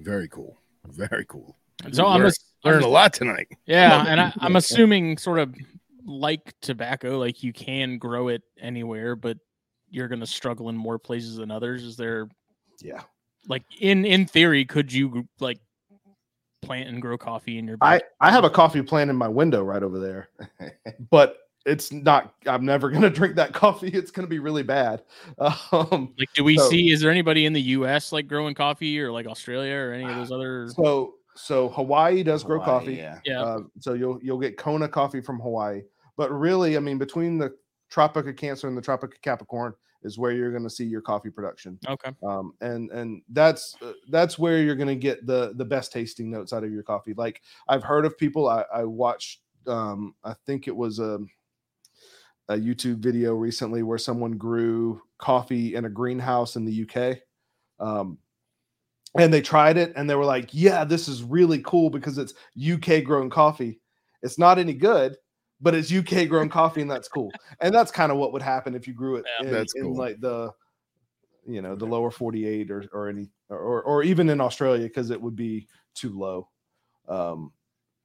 Very 0.00 0.28
cool. 0.28 0.56
Very 0.86 1.24
cool. 1.26 1.58
So 1.92 2.06
I'm, 2.06 2.18
Learn- 2.20 2.26
ass- 2.28 2.44
I'm 2.64 2.72
Learned 2.72 2.84
a 2.84 2.88
lot 2.88 3.12
tonight. 3.12 3.48
Yeah, 3.66 4.04
and 4.08 4.20
I, 4.20 4.32
I'm 4.38 4.56
assuming 4.56 5.18
sort 5.18 5.38
of 5.40 5.54
like 6.06 6.54
tobacco, 6.62 7.18
like 7.18 7.42
you 7.42 7.52
can 7.52 7.98
grow 7.98 8.28
it 8.28 8.42
anywhere, 8.58 9.16
but 9.16 9.36
you're 9.90 10.08
gonna 10.08 10.26
struggle 10.26 10.68
in 10.68 10.76
more 10.76 10.98
places 10.98 11.36
than 11.36 11.50
others. 11.50 11.84
Is 11.84 11.96
there 11.96 12.28
Yeah, 12.80 13.02
like 13.48 13.62
in 13.80 14.04
in 14.04 14.26
theory, 14.26 14.64
could 14.64 14.92
you 14.92 15.26
like 15.40 15.58
plant 16.62 16.88
and 16.88 17.00
grow 17.00 17.16
coffee 17.16 17.58
in 17.58 17.66
your 17.66 17.76
I 17.80 17.98
back? 17.98 18.02
I 18.20 18.30
have 18.30 18.44
a 18.44 18.50
coffee 18.50 18.82
plant 18.82 19.10
in 19.10 19.16
my 19.16 19.28
window 19.28 19.62
right 19.62 19.82
over 19.82 19.98
there, 19.98 20.28
but 21.10 21.38
it's 21.66 21.92
not. 21.92 22.34
I'm 22.46 22.64
never 22.64 22.90
gonna 22.92 23.10
drink 23.10 23.36
that 23.36 23.52
coffee. 23.52 23.88
It's 23.88 24.10
gonna 24.10 24.28
be 24.28 24.38
really 24.38 24.62
bad. 24.62 25.02
Um, 25.72 26.14
like 26.18 26.32
do 26.34 26.44
we 26.44 26.56
so- 26.56 26.68
see 26.68 26.90
is 26.90 27.00
there 27.00 27.10
anybody 27.10 27.46
in 27.46 27.52
the 27.52 27.60
US 27.60 28.12
like 28.12 28.26
growing 28.28 28.54
coffee 28.54 28.98
or 29.00 29.12
like 29.12 29.26
Australia 29.26 29.74
or 29.74 29.92
any 29.92 30.04
of 30.04 30.14
those 30.16 30.32
other 30.32 30.68
so 30.68 31.14
so 31.38 31.68
Hawaii 31.68 32.22
does 32.24 32.42
grow 32.42 32.60
coffee. 32.60 32.94
Yeah. 32.94 33.20
yeah. 33.24 33.42
Uh, 33.42 33.60
so 33.78 33.92
you'll 33.94 34.18
you'll 34.22 34.40
get 34.40 34.56
Kona 34.56 34.88
coffee 34.88 35.20
from 35.20 35.38
Hawaii, 35.38 35.82
but 36.16 36.32
really, 36.32 36.76
I 36.76 36.80
mean, 36.80 36.98
between 36.98 37.38
the 37.38 37.54
Tropic 37.90 38.26
of 38.26 38.36
Cancer 38.36 38.68
and 38.68 38.76
the 38.76 38.82
Tropic 38.82 39.14
of 39.14 39.22
Capricorn 39.22 39.74
is 40.02 40.18
where 40.18 40.30
you're 40.30 40.50
going 40.50 40.62
to 40.62 40.70
see 40.70 40.84
your 40.84 41.00
coffee 41.00 41.30
production, 41.30 41.78
okay. 41.88 42.12
um, 42.24 42.52
and 42.60 42.90
and 42.92 43.22
that's 43.30 43.76
uh, 43.82 43.92
that's 44.10 44.38
where 44.38 44.58
you're 44.58 44.76
going 44.76 44.88
to 44.88 44.94
get 44.94 45.26
the 45.26 45.52
the 45.56 45.64
best 45.64 45.92
tasting 45.92 46.30
notes 46.30 46.52
out 46.52 46.64
of 46.64 46.72
your 46.72 46.84
coffee. 46.84 47.14
Like 47.14 47.42
I've 47.68 47.82
heard 47.82 48.04
of 48.04 48.16
people, 48.16 48.48
I, 48.48 48.64
I 48.72 48.84
watched, 48.84 49.40
um, 49.66 50.14
I 50.22 50.34
think 50.46 50.68
it 50.68 50.76
was 50.76 51.00
a 51.00 51.18
a 52.48 52.56
YouTube 52.56 52.98
video 52.98 53.34
recently 53.34 53.82
where 53.82 53.98
someone 53.98 54.32
grew 54.32 55.02
coffee 55.18 55.74
in 55.74 55.84
a 55.84 55.90
greenhouse 55.90 56.56
in 56.56 56.64
the 56.64 56.88
UK. 56.88 57.18
Um, 57.78 58.18
and 59.18 59.32
they 59.32 59.40
tried 59.40 59.76
it 59.76 59.92
and 59.96 60.08
they 60.08 60.14
were 60.14 60.24
like, 60.24 60.50
yeah, 60.52 60.84
this 60.84 61.08
is 61.08 61.22
really 61.22 61.60
cool 61.62 61.90
because 61.90 62.18
it's 62.18 62.34
UK 62.60 63.04
grown 63.04 63.30
coffee. 63.30 63.80
It's 64.22 64.38
not 64.38 64.58
any 64.58 64.74
good, 64.74 65.16
but 65.60 65.74
it's 65.74 65.90
UK 65.90 66.28
grown 66.28 66.48
coffee 66.48 66.82
and 66.82 66.90
that's 66.90 67.08
cool. 67.08 67.32
And 67.60 67.74
that's 67.74 67.90
kind 67.90 68.12
of 68.12 68.18
what 68.18 68.32
would 68.32 68.42
happen 68.42 68.74
if 68.74 68.86
you 68.86 68.94
grew 68.94 69.16
it 69.16 69.24
Yeah, 69.40 69.46
in, 69.46 69.50
that's 69.52 69.74
in 69.74 69.94
like 69.94 70.20
the 70.20 70.52
you 71.46 71.62
know, 71.62 71.74
the 71.74 71.86
lower 71.86 72.10
48 72.10 72.70
or 72.70 72.84
or 72.92 73.08
any 73.08 73.28
or 73.48 73.82
or 73.82 74.02
even 74.02 74.28
in 74.28 74.40
Australia 74.40 74.86
because 74.86 75.10
it 75.10 75.20
would 75.20 75.36
be 75.36 75.66
too 75.94 76.18
low. 76.18 76.48
Um 77.08 77.52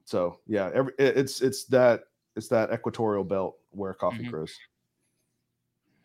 so 0.04 0.40
yeah, 0.46 0.70
every, 0.74 0.92
it's 0.98 1.42
it's 1.42 1.64
that 1.66 2.04
it's 2.36 2.48
that 2.48 2.72
equatorial 2.72 3.24
belt 3.24 3.58
where 3.70 3.94
coffee 3.94 4.24
Mhm. 4.24 4.30
grows. 4.30 4.58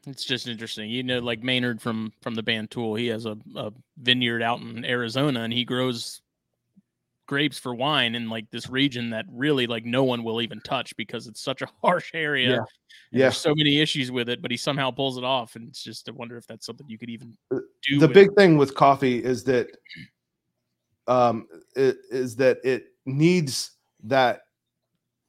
It's 0.07 0.23
just 0.25 0.47
interesting. 0.47 0.89
You 0.89 1.03
know, 1.03 1.19
like 1.19 1.43
Maynard 1.43 1.81
from 1.81 2.13
from 2.21 2.35
the 2.35 2.43
band 2.43 2.71
Tool, 2.71 2.95
he 2.95 3.07
has 3.07 3.25
a, 3.25 3.37
a 3.55 3.71
vineyard 3.97 4.41
out 4.41 4.61
in 4.61 4.85
Arizona 4.85 5.41
and 5.41 5.53
he 5.53 5.65
grows 5.65 6.21
grapes 7.29 7.59
for 7.59 7.75
wine 7.75 8.15
in 8.15 8.27
like 8.27 8.49
this 8.49 8.71
region 8.71 9.11
that 9.11 9.23
really 9.31 9.67
like 9.67 9.85
no 9.85 10.03
one 10.03 10.23
will 10.23 10.41
even 10.41 10.59
touch 10.61 10.95
because 10.97 11.27
it's 11.27 11.41
such 11.41 11.61
a 11.61 11.67
harsh 11.83 12.09
area. 12.15 12.49
Yeah. 12.49 12.57
Yeah. 13.11 13.19
There's 13.25 13.37
so 13.37 13.53
many 13.55 13.79
issues 13.79 14.11
with 14.11 14.29
it, 14.29 14.41
but 14.41 14.49
he 14.49 14.57
somehow 14.57 14.89
pulls 14.89 15.15
it 15.15 15.23
off. 15.23 15.55
And 15.55 15.69
it's 15.69 15.83
just 15.83 16.07
to 16.07 16.11
wonder 16.11 16.37
if 16.37 16.47
that's 16.47 16.65
something 16.65 16.89
you 16.89 16.97
could 16.97 17.11
even 17.11 17.37
Uh, 17.53 17.59
do. 17.87 17.99
the 17.99 18.07
with- 18.07 18.15
big 18.15 18.33
thing 18.35 18.57
with 18.57 18.73
coffee 18.73 19.23
is 19.23 19.43
that 19.43 19.67
um 21.07 21.47
it 21.75 21.97
is 22.11 22.35
that 22.37 22.57
it 22.63 22.87
needs 23.05 23.71
that 24.03 24.41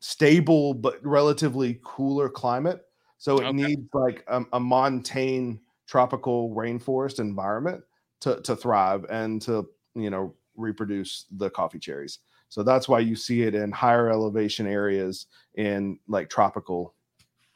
stable 0.01 0.73
but 0.75 1.05
relatively 1.05 1.79
cooler 1.85 2.29
climate 2.31 2.81
so 3.19 3.39
it 3.41 3.45
Okay. 3.45 3.53
needs 3.53 3.83
like 3.93 4.25
a, 4.29 4.43
a 4.55 4.61
montane 4.61 5.61
tropical 5.87 6.51
rainforest 6.55 7.19
environment 7.21 7.83
to 8.21 8.41
to 8.43 8.57
thrive 8.57 9.05
and 9.11 9.41
to 9.43 9.67
you 9.95 10.09
know 10.11 10.35
reproduce 10.57 11.27
the 11.37 11.51
coffee 11.51 11.79
cherries 11.79 12.19
so 12.49 12.63
that's 12.63 12.89
why 12.89 12.99
you 12.99 13.15
see 13.15 13.43
it 13.43 13.55
in 13.55 13.71
higher 13.71 14.11
elevation 14.11 14.67
areas 14.67 15.27
in 15.55 15.99
like 16.09 16.29
tropical 16.29 16.95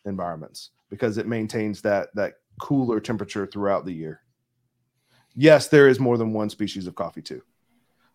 environments 0.05 0.71
because 0.91 1.19
it 1.19 1.27
maintains 1.27 1.81
that 1.81 2.09
that 2.15 2.35
cooler 2.61 3.01
temperature 3.01 3.47
throughout 3.47 3.85
the 3.85 3.93
year 3.93 4.21
yes, 5.35 5.69
there 5.69 5.89
is 5.89 6.01
more 6.01 6.17
than 6.17 6.33
one 6.33 6.51
species 6.51 6.87
of 6.87 6.95
coffee 6.95 7.23
too. 7.23 7.43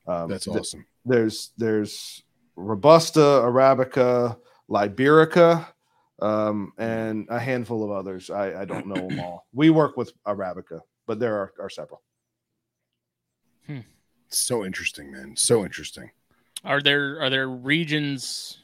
Um, 0.08 0.30
That's 0.30 0.46
th- 0.46 0.58
awesome. 0.58 0.86
there's 1.06 1.52
there's 1.58 2.24
robusta, 2.56 3.20
arabica, 3.20 4.38
liberica, 4.70 5.68
um, 6.22 6.74
and 6.78 7.28
a 7.30 7.40
handful 7.40 7.84
of 7.84 7.92
others. 7.92 8.30
I, 8.30 8.62
I 8.62 8.66
don't 8.66 8.88
know 8.88 9.10
them 9.10 9.20
all. 9.20 9.46
We 9.54 9.72
work 9.72 9.98
with 9.98 10.14
arabica, 10.26 10.82
but 11.08 11.20
there 11.20 11.36
are, 11.36 11.54
are 11.60 11.70
several. 11.70 12.02
So 14.30 14.64
interesting, 14.66 15.12
man. 15.12 15.36
So 15.36 15.64
interesting. 15.64 16.12
Are 16.64 16.82
there 16.82 17.22
are 17.22 17.30
there 17.30 17.48
regions? 17.50 18.60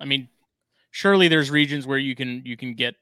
I 0.00 0.04
mean, 0.04 0.28
surely 0.90 1.28
there's 1.28 1.50
regions 1.50 1.86
where 1.86 1.98
you 1.98 2.14
can 2.14 2.42
you 2.44 2.56
can 2.56 2.74
get 2.74 2.94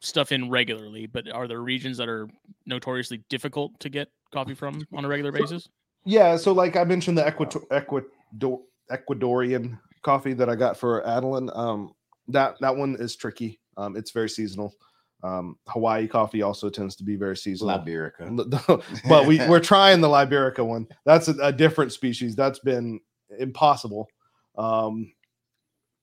stuff 0.00 0.32
in 0.32 0.48
regularly, 0.50 1.06
but 1.06 1.30
are 1.30 1.46
there 1.48 1.60
regions 1.60 1.96
that 1.98 2.08
are 2.08 2.28
notoriously 2.66 3.22
difficult 3.28 3.78
to 3.80 3.88
get 3.88 4.08
coffee 4.32 4.54
from 4.54 4.86
on 4.92 5.04
a 5.04 5.08
regular 5.08 5.32
So- 5.32 5.38
basis? 5.40 5.68
Yeah, 6.04 6.36
so 6.38 6.52
like 6.52 6.76
I 6.76 6.84
mentioned, 6.84 7.18
the 7.18 7.26
Ecuador, 7.26 7.62
Ecuador, 7.70 8.60
Ecuadorian 8.90 9.78
coffee 10.00 10.32
that 10.32 10.48
I 10.48 10.54
got 10.56 10.78
for 10.78 11.06
Adeline, 11.06 11.50
um, 11.52 11.94
that 12.28 12.56
that 12.60 12.74
one 12.74 12.96
is 12.98 13.16
tricky. 13.16 13.60
Um, 13.76 13.96
it's 13.96 14.10
very 14.10 14.28
seasonal. 14.30 14.74
Um, 15.22 15.56
Hawaii 15.66 16.06
coffee 16.06 16.42
also 16.42 16.70
tends 16.70 16.96
to 16.96 17.04
be 17.04 17.16
very 17.16 17.36
seasonal. 17.36 17.78
Liberica. 17.78 18.82
but 19.08 19.26
we 19.26 19.38
we're 19.48 19.60
trying 19.60 20.00
the 20.00 20.08
Liberica 20.08 20.64
one. 20.64 20.86
That's 21.04 21.28
a, 21.28 21.34
a 21.42 21.52
different 21.52 21.92
species. 21.92 22.34
That's 22.34 22.58
been 22.58 23.00
impossible. 23.38 24.08
Um, 24.56 25.12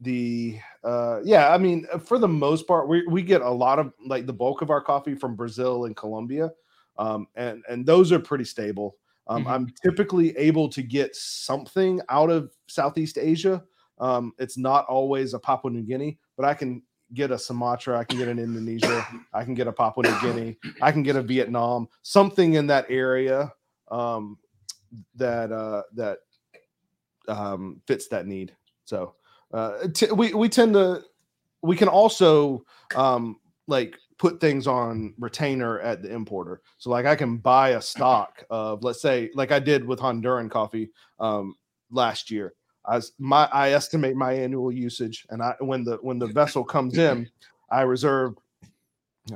the 0.02 0.60
uh 0.84 1.20
yeah 1.24 1.50
i 1.50 1.58
mean 1.58 1.88
uh, 1.92 1.98
for 1.98 2.20
the 2.20 2.28
most 2.28 2.68
part 2.68 2.88
we, 2.88 3.06
we 3.08 3.24
get 3.24 3.42
a 3.42 3.50
lot 3.50 3.80
of 3.80 3.92
like 4.06 4.28
the 4.28 4.34
bulk 4.34 4.62
of 4.62 4.70
our 4.70 4.82
coffee 4.82 5.16
from 5.16 5.36
brazil 5.36 5.86
and 5.86 5.96
colombia 5.96 6.52
um 7.00 7.28
and 7.36 7.64
and 7.68 7.86
those 7.86 8.12
are 8.12 8.20
pretty 8.20 8.44
stable 8.44 8.96
um 9.28 9.46
Mhm. 9.46 9.50
i'm 9.50 9.74
typically 9.84 10.38
able 10.38 10.70
to 10.70 10.84
get 10.84 11.16
something 11.16 12.00
out 12.10 12.30
of 12.30 12.52
southeast 12.68 13.18
asia 13.18 13.64
um 13.98 14.34
it's 14.38 14.58
not 14.58 14.86
always 14.86 15.34
a 15.34 15.40
papua 15.40 15.72
new 15.74 15.82
guinea 15.82 16.20
but 16.36 16.46
i 16.46 16.54
can 16.54 16.84
get 17.14 17.32
a 17.32 17.38
sumatra 17.38 17.98
i 17.98 18.04
can 18.04 18.18
get 18.18 18.28
an 18.28 18.40
indonesia 18.40 19.06
i 19.34 19.44
can 19.44 19.54
get 19.54 19.68
a 19.68 19.72
papua 19.72 20.06
new 20.06 20.34
guinea 20.34 20.58
i 20.82 20.92
can 20.92 21.04
get 21.04 21.16
a 21.16 21.22
vietnam 21.22 21.88
something 22.02 22.56
in 22.56 22.68
that 22.68 22.86
area 22.90 23.52
um 23.90 24.38
that 25.16 25.52
uh 25.52 25.84
that 25.94 26.20
um 27.28 27.82
fits 27.88 28.08
that 28.08 28.26
need. 28.26 28.56
So 28.86 29.16
uh 29.54 29.88
t- 29.94 30.12
we 30.12 30.34
we 30.34 30.50
tend 30.50 30.74
to 30.74 31.04
we 31.62 31.76
can 31.76 31.88
also 31.88 32.66
um 32.96 33.38
like 33.68 33.98
put 34.18 34.40
things 34.40 34.66
on 34.66 35.14
retainer 35.20 35.80
at 35.80 36.02
the 36.02 36.14
importer. 36.14 36.62
So 36.78 36.90
like 36.90 37.06
i 37.06 37.16
can 37.16 37.38
buy 37.38 37.70
a 37.70 37.82
stock 37.82 38.44
of 38.50 38.84
let's 38.84 39.02
say 39.02 39.30
like 39.36 39.52
i 39.52 39.60
did 39.60 39.86
with 39.86 40.00
honduran 40.00 40.50
coffee 40.50 40.92
um 41.20 41.56
last 41.92 42.30
year 42.32 42.54
i 42.88 43.00
my 43.20 43.48
i 43.54 43.72
estimate 43.72 44.16
my 44.16 44.34
annual 44.34 44.72
usage 44.72 45.26
and 45.30 45.42
i 45.42 45.54
when 45.60 45.84
the 45.84 45.98
when 46.02 46.18
the 46.20 46.28
vessel 46.28 46.64
comes 46.64 46.98
in 47.08 47.30
i 47.72 47.82
reserve 47.82 48.36
uh, 49.34 49.36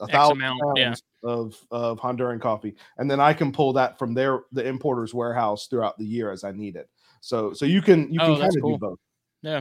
a 0.00 0.04
X 0.04 0.12
thousand 0.12 0.38
amount, 0.38 0.60
pounds 0.76 1.02
yeah. 1.22 1.30
of 1.30 1.56
of 1.70 1.98
honduran 2.00 2.40
coffee 2.40 2.74
and 2.98 3.10
then 3.10 3.20
i 3.20 3.32
can 3.32 3.52
pull 3.52 3.72
that 3.72 3.98
from 3.98 4.14
their 4.14 4.40
the 4.52 4.66
importer's 4.66 5.12
warehouse 5.14 5.66
throughout 5.66 5.98
the 5.98 6.04
year 6.06 6.30
as 6.30 6.44
i 6.44 6.52
need 6.52 6.76
it 6.76 6.88
so 7.20 7.52
so 7.52 7.64
you 7.64 7.80
can 7.82 8.12
you 8.12 8.20
Oh, 8.20 8.26
can 8.26 8.36
kind 8.40 8.56
of 8.56 8.62
cool. 8.62 8.72
do 8.72 8.78
both 8.78 8.98
Yeah. 9.42 9.60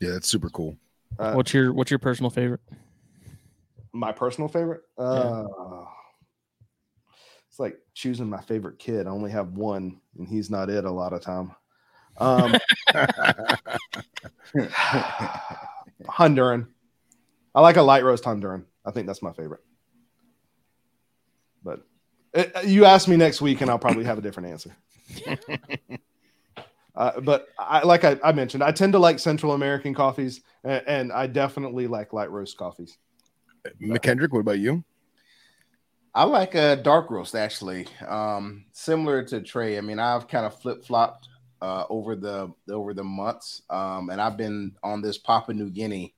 Yeah, 0.00 0.10
that's 0.10 0.28
super 0.28 0.50
cool. 0.50 0.76
Uh, 1.18 1.32
What's 1.32 1.54
your 1.54 1.72
What's 1.72 1.90
your 1.90 1.98
personal 2.00 2.28
favorite? 2.28 2.60
my 3.92 4.10
personal 4.10 4.48
favorite 4.48 4.82
uh 4.98 5.44
it's 7.48 7.60
like 7.60 7.78
choosing 7.94 8.28
my 8.28 8.40
favorite 8.40 8.78
kid 8.78 9.06
i 9.06 9.10
only 9.10 9.30
have 9.30 9.52
one 9.52 10.00
and 10.18 10.26
he's 10.28 10.50
not 10.50 10.68
it 10.68 10.84
a 10.84 10.90
lot 10.90 11.12
of 11.12 11.20
time 11.22 11.54
um 12.18 12.54
honduran 16.06 16.66
i 17.54 17.60
like 17.60 17.76
a 17.76 17.82
light 17.82 18.04
roast 18.04 18.24
honduran 18.24 18.64
i 18.84 18.90
think 18.90 19.06
that's 19.06 19.22
my 19.22 19.32
favorite 19.32 19.60
but 21.62 21.80
it, 22.32 22.66
you 22.66 22.84
ask 22.84 23.08
me 23.08 23.16
next 23.16 23.40
week 23.40 23.60
and 23.60 23.70
i'll 23.70 23.78
probably 23.78 24.04
have 24.04 24.18
a 24.18 24.22
different 24.22 24.48
answer 24.48 24.76
uh, 26.96 27.20
but 27.20 27.48
I, 27.58 27.84
like 27.84 28.04
I, 28.04 28.18
I 28.22 28.32
mentioned, 28.32 28.62
I 28.62 28.72
tend 28.72 28.92
to 28.92 28.98
like 28.98 29.18
Central 29.18 29.52
American 29.52 29.94
coffees, 29.94 30.40
and, 30.62 30.82
and 30.86 31.12
I 31.12 31.26
definitely 31.26 31.86
like 31.86 32.12
light 32.12 32.30
roast 32.30 32.56
coffees. 32.56 32.96
McKendrick, 33.82 34.30
what 34.30 34.40
about 34.40 34.58
you? 34.58 34.84
I 36.14 36.24
like 36.24 36.54
a 36.54 36.76
dark 36.76 37.10
roast 37.10 37.34
actually. 37.34 37.88
Um, 38.06 38.66
similar 38.72 39.24
to 39.24 39.40
Trey. 39.40 39.78
I 39.78 39.80
mean, 39.80 39.98
I've 39.98 40.28
kind 40.28 40.46
of 40.46 40.60
flip 40.60 40.84
flopped 40.84 41.28
uh, 41.64 41.86
over 41.88 42.14
the 42.14 42.52
over 42.70 42.92
the 42.92 43.02
months, 43.02 43.62
um, 43.70 44.10
and 44.10 44.20
I've 44.20 44.36
been 44.36 44.72
on 44.82 45.00
this 45.00 45.16
Papua 45.16 45.54
New 45.54 45.70
Guinea 45.70 46.14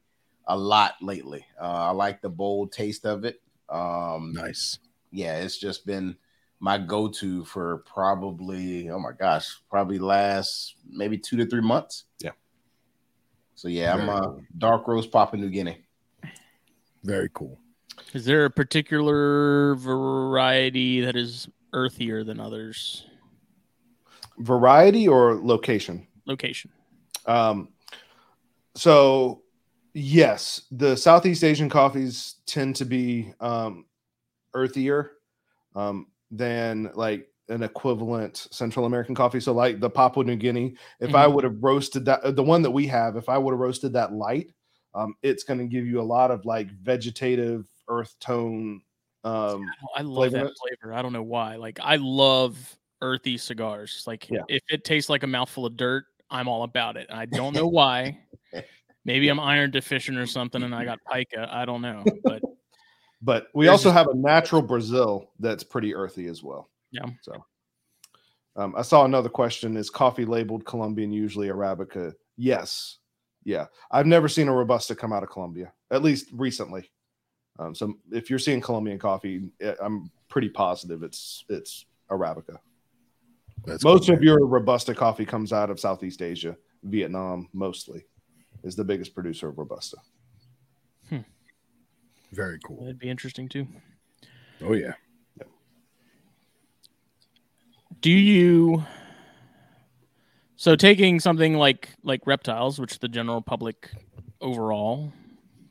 a 0.49 0.57
lot 0.57 0.94
lately. 1.01 1.47
Uh, 1.61 1.88
I 1.88 1.90
like 1.90 2.20
the 2.20 2.28
bold 2.28 2.72
taste 2.72 3.07
of 3.07 3.24
it. 3.24 3.40
Um, 3.68 4.32
Nice. 4.34 4.80
yeah, 5.12 5.38
it's 5.38 5.59
just 5.59 5.86
been 5.86 6.16
my 6.59 6.78
go-to 6.78 7.44
for 7.44 7.78
probably 7.86 8.90
oh 8.90 8.99
my 8.99 9.12
gosh, 9.12 9.61
probably 9.70 10.01
last 10.01 10.74
maybe 10.90 11.16
two 11.16 11.36
to 11.36 11.47
three 11.47 11.61
months. 11.61 12.05
Yeah. 12.18 12.32
So 13.55 13.68
yeah, 13.68 13.94
I'm 13.94 14.09
a 14.09 14.20
cool. 14.20 14.42
dark 14.59 14.88
roast 14.88 15.12
Papua 15.12 15.40
New 15.40 15.51
Guinea. 15.51 15.78
Very 17.05 17.30
cool. 17.32 17.61
Is 18.14 18.24
there 18.24 18.47
a 18.47 18.51
particular 18.51 19.76
variety 19.76 21.03
that 21.03 21.14
is 21.14 21.49
earthier 21.72 22.24
than 22.24 22.40
others? 22.40 23.07
Variety 24.39 25.09
or 25.09 25.34
location? 25.34 26.07
Location. 26.26 26.70
Um, 27.26 27.68
so 28.74 29.43
yes, 29.95 30.62
the 30.70 30.97
Southeast 30.97 31.43
Asian 31.45 31.68
coffees 31.68 32.37
tend 32.47 32.76
to 32.76 32.84
be 32.84 33.32
um, 33.41 33.87
earthier 34.55 35.12
um, 35.74 36.09
than 36.30 36.91
like 36.95 37.28
an 37.49 37.62
equivalent 37.62 38.49
Central 38.51 38.87
American 38.87 39.14
coffee. 39.14 39.41
So 39.41 39.53
like 39.53 39.80
the 39.80 39.89
Papua 39.91 40.24
New 40.24 40.37
Guinea, 40.37 40.74
if 41.01 41.14
I 41.14 41.26
Mhm. 41.26 41.34
would 41.34 41.45
have 41.45 41.62
roasted 41.62 42.05
that, 42.07 42.20
uh, 42.22 42.32
the 42.32 42.43
one 42.43 42.62
that 42.62 42.70
we 42.70 42.87
have, 42.89 43.16
if 43.16 43.28
I 43.28 43.39
would 43.39 43.53
have 43.53 43.61
roasted 43.61 43.93
that 43.93 44.12
light, 44.12 44.53
um, 44.95 45.14
it's 45.22 45.45
going 45.45 45.61
to 45.61 45.66
give 45.66 45.87
you 45.87 46.01
a 46.01 46.03
lot 46.03 46.30
of 46.30 46.45
like 46.45 46.70
vegetative 46.70 47.66
earth 47.89 48.16
tone. 48.18 48.82
Um, 49.24 49.70
I 49.95 50.03
love 50.03 50.30
Flavor 50.30 50.45
that 50.45 50.53
flavor. 50.59 50.95
I 50.95 51.03
don't 51.03 51.12
know 51.12 51.22
why. 51.22 51.57
Like 51.57 51.78
I 51.80 51.97
love 51.97 52.76
earthy 53.07 53.38
cigars. 53.38 54.02
Like 54.07 54.28
Yeah. 54.28 54.42
if 54.48 54.62
it 54.68 54.84
tastes 54.84 55.09
like 55.09 55.22
a 55.22 55.26
mouthful 55.26 55.66
of 55.66 55.76
dirt, 55.76 56.04
I'm 56.30 56.48
all 56.48 56.64
about 56.64 56.96
it. 56.96 57.07
I 57.11 57.26
don't 57.26 57.54
know 57.54 57.66
why. 57.78 58.18
Maybe 59.04 59.28
I'm 59.28 59.38
iron 59.38 59.70
deficient 59.70 60.18
or 60.18 60.26
something, 60.26 60.64
and 60.64 60.74
I 60.74 60.84
got 60.84 60.98
pica. 61.12 61.48
I 61.50 61.64
don't 61.64 61.80
know, 61.80 62.04
but 62.24 62.42
but 63.22 63.46
we 63.54 63.68
also 63.68 63.92
have 63.92 64.09
a 64.09 64.14
natural 64.14 64.61
Brazil 64.61 65.30
that's 65.38 65.62
pretty 65.62 65.94
earthy 65.94 66.26
as 66.26 66.42
well. 66.42 66.68
Yeah. 66.90 67.07
So 67.22 67.44
um, 68.57 68.74
I 68.76 68.82
saw 68.82 69.04
another 69.04 69.28
question: 69.28 69.76
Is 69.76 69.90
coffee 69.90 70.24
labeled 70.24 70.64
Colombian 70.64 71.12
usually 71.12 71.48
Arabica? 71.48 72.14
Yes. 72.36 72.98
Yeah, 73.44 73.66
I've 73.92 74.07
never 74.07 74.26
seen 74.26 74.48
a 74.48 74.52
robusta 74.52 74.96
come 74.96 75.12
out 75.12 75.22
of 75.22 75.30
Colombia, 75.30 75.72
at 75.92 76.02
least 76.02 76.26
recently. 76.32 76.90
Um, 77.61 77.76
so 77.76 77.94
if 78.11 78.28
you're 78.28 78.40
seeing 78.40 78.61
Colombian 78.61 78.98
coffee, 78.98 79.50
eh, 79.61 79.74
I'm 79.80 80.11
pretty 80.28 80.48
positive 80.48 81.04
it's 81.04 81.44
it's 81.48 81.86
Arabica. 82.11 82.59
That's 83.67 83.85
Most 83.85 84.07
cool, 84.07 84.14
of 84.17 84.23
your 84.23 84.47
robusta 84.47 84.95
coffee 84.95 85.25
comes 85.27 85.53
out 85.53 85.71
of 85.71 85.81
Southeast 85.81 86.23
Asia, 86.23 86.57
Vietnam 86.85 87.49
mostly 87.53 88.07
is 88.62 88.77
the 88.77 88.85
biggest 88.85 89.14
producer 89.14 89.49
of 89.49 89.59
robusta. 89.59 89.97
Hmm. 91.09 91.19
very 92.33 92.59
cool. 92.64 92.81
that'd 92.81 92.99
be 92.99 93.09
interesting 93.11 93.49
too. 93.49 93.67
Oh 94.62 94.73
yeah. 94.73 94.93
Do 98.01 98.11
you? 98.11 98.85
So 100.57 100.77
taking 100.77 101.19
something 101.21 101.55
like 101.55 101.91
like 102.03 102.21
reptiles, 102.27 102.79
which 102.79 102.99
the 102.99 103.09
general 103.09 103.41
public 103.41 103.91
overall, 104.41 105.12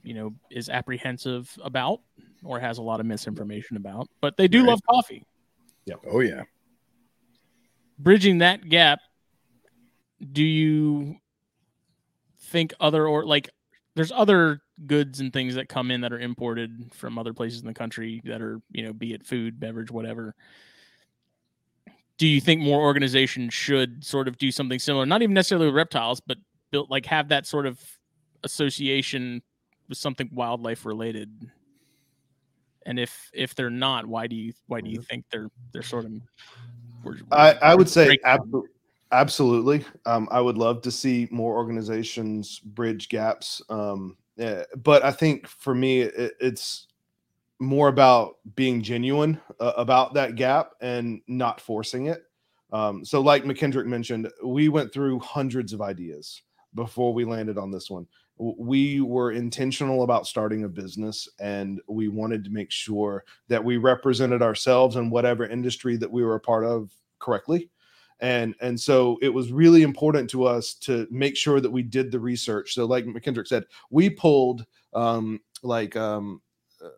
you 0.03 0.13
know, 0.13 0.33
is 0.51 0.69
apprehensive 0.69 1.49
about 1.63 2.01
or 2.43 2.59
has 2.59 2.77
a 2.77 2.81
lot 2.81 2.99
of 2.99 3.05
misinformation 3.05 3.77
about, 3.77 4.09
but 4.21 4.37
they 4.37 4.47
do 4.47 4.59
Right. 4.59 4.69
love 4.69 4.79
coffee. 4.89 5.25
Yeah. 5.85 5.95
Oh 6.09 6.19
yeah. 6.21 6.43
Bridging 7.97 8.39
that 8.39 8.67
gap 8.67 8.99
do 10.31 10.43
you 10.43 11.15
think 12.39 12.73
other 12.79 13.07
or 13.07 13.25
like 13.25 13.49
there's 13.95 14.11
other 14.11 14.61
goods 14.85 15.19
and 15.19 15.31
things 15.31 15.55
that 15.55 15.69
come 15.69 15.89
in 15.89 16.01
that 16.01 16.11
are 16.11 16.19
imported 16.19 16.91
from 16.93 17.17
other 17.17 17.33
places 17.33 17.61
in 17.61 17.67
the 17.67 17.73
country 17.73 18.21
that 18.25 18.41
are 18.41 18.61
you 18.71 18.83
know 18.83 18.93
be 18.93 19.13
it 19.13 19.25
food 19.25 19.59
beverage 19.59 19.91
whatever. 19.91 20.35
Do 22.17 22.27
you 22.27 22.39
think 22.39 22.61
more 22.61 22.81
organizations 22.81 23.53
should 23.53 24.03
sort 24.03 24.27
of 24.27 24.37
do 24.37 24.51
something 24.51 24.79
similar 24.79 25.05
not 25.05 25.21
even 25.21 25.33
necessarily 25.33 25.67
with 25.67 25.75
reptiles 25.75 26.21
but 26.21 26.37
build 26.71 26.89
like 26.89 27.05
have 27.05 27.29
that 27.29 27.45
sort 27.45 27.65
of 27.65 27.79
association 28.43 29.41
with 29.89 29.97
something 29.97 30.29
wildlife 30.31 30.85
related? 30.85 31.49
And 32.85 32.99
if 32.99 33.29
if 33.33 33.55
they're 33.55 33.69
not 33.69 34.05
why 34.05 34.27
do 34.27 34.35
you 34.35 34.53
why 34.67 34.81
do 34.81 34.89
you 34.89 34.99
mm-hmm. 34.99 35.05
think 35.05 35.25
they're 35.31 35.49
they're 35.73 35.83
sort 35.83 36.05
of 36.05 36.11
we're- 37.05 37.21
I, 37.31 37.51
I 37.61 37.75
would 37.75 37.89
say 37.89 38.05
breaking 38.05 38.23
down? 38.25 38.39
abso- 38.39 38.63
absolutely. 39.11 39.85
Um, 40.05 40.27
I 40.31 40.41
would 40.41 40.57
love 40.57 40.81
to 40.83 40.91
see 40.91 41.27
more 41.31 41.55
organizations 41.55 42.59
bridge 42.59 43.07
gaps. 43.09 43.61
Um, 43.69 44.17
eh, 44.37 44.63
but 44.83 45.03
I 45.03 45.11
think 45.11 45.47
for 45.47 45.73
me, 45.73 46.01
it, 46.01 46.33
it's 46.39 46.87
more 47.59 47.87
about 47.87 48.35
being 48.55 48.81
genuine 48.81 49.39
uh, 49.59 49.73
about 49.77 50.13
that 50.15 50.35
gap 50.35 50.71
and 50.81 51.21
not 51.27 51.61
forcing 51.61 52.07
it. 52.07 52.23
Um, 52.73 53.05
so, 53.05 53.21
like 53.21 53.45
McKendrick 53.45 53.85
mentioned, 53.85 54.29
we 54.43 54.67
went 54.67 54.91
through 54.91 55.19
hundreds 55.19 55.71
of 55.71 55.81
ideas 55.81 56.41
before 56.73 57.13
we 57.13 57.23
landed 57.23 57.57
on 57.57 57.71
this 57.71 57.89
one. 57.89 58.05
We 58.37 59.01
were 59.01 59.31
intentional 59.31 60.03
about 60.03 60.27
starting 60.27 60.63
a 60.63 60.69
business 60.69 61.29
and 61.39 61.79
we 61.87 62.09
wanted 62.09 62.43
to 62.43 62.49
make 62.49 62.71
sure 62.71 63.23
that 63.47 63.63
we 63.63 63.77
represented 63.77 64.41
ourselves 64.41 64.97
in 64.97 65.09
whatever 65.09 65.45
industry 65.45 65.95
that 65.97 66.11
we 66.11 66.23
were 66.23 66.35
a 66.35 66.39
part 66.39 66.65
of 66.65 66.91
correctly. 67.19 67.69
And 68.19 68.55
and 68.61 68.79
so 68.79 69.17
it 69.21 69.29
was 69.29 69.51
really 69.51 69.83
important 69.83 70.29
to 70.31 70.45
us 70.45 70.73
to 70.81 71.07
make 71.11 71.35
sure 71.35 71.59
that 71.59 71.71
we 71.71 71.83
did 71.83 72.11
the 72.11 72.19
research. 72.19 72.73
So 72.73 72.85
like 72.85 73.05
mckendrick 73.05 73.47
said 73.47 73.65
we 73.89 74.09
pulled 74.09 74.65
um 74.93 75.39
like 75.63 75.95
um 75.95 76.41
uh, 76.83 76.89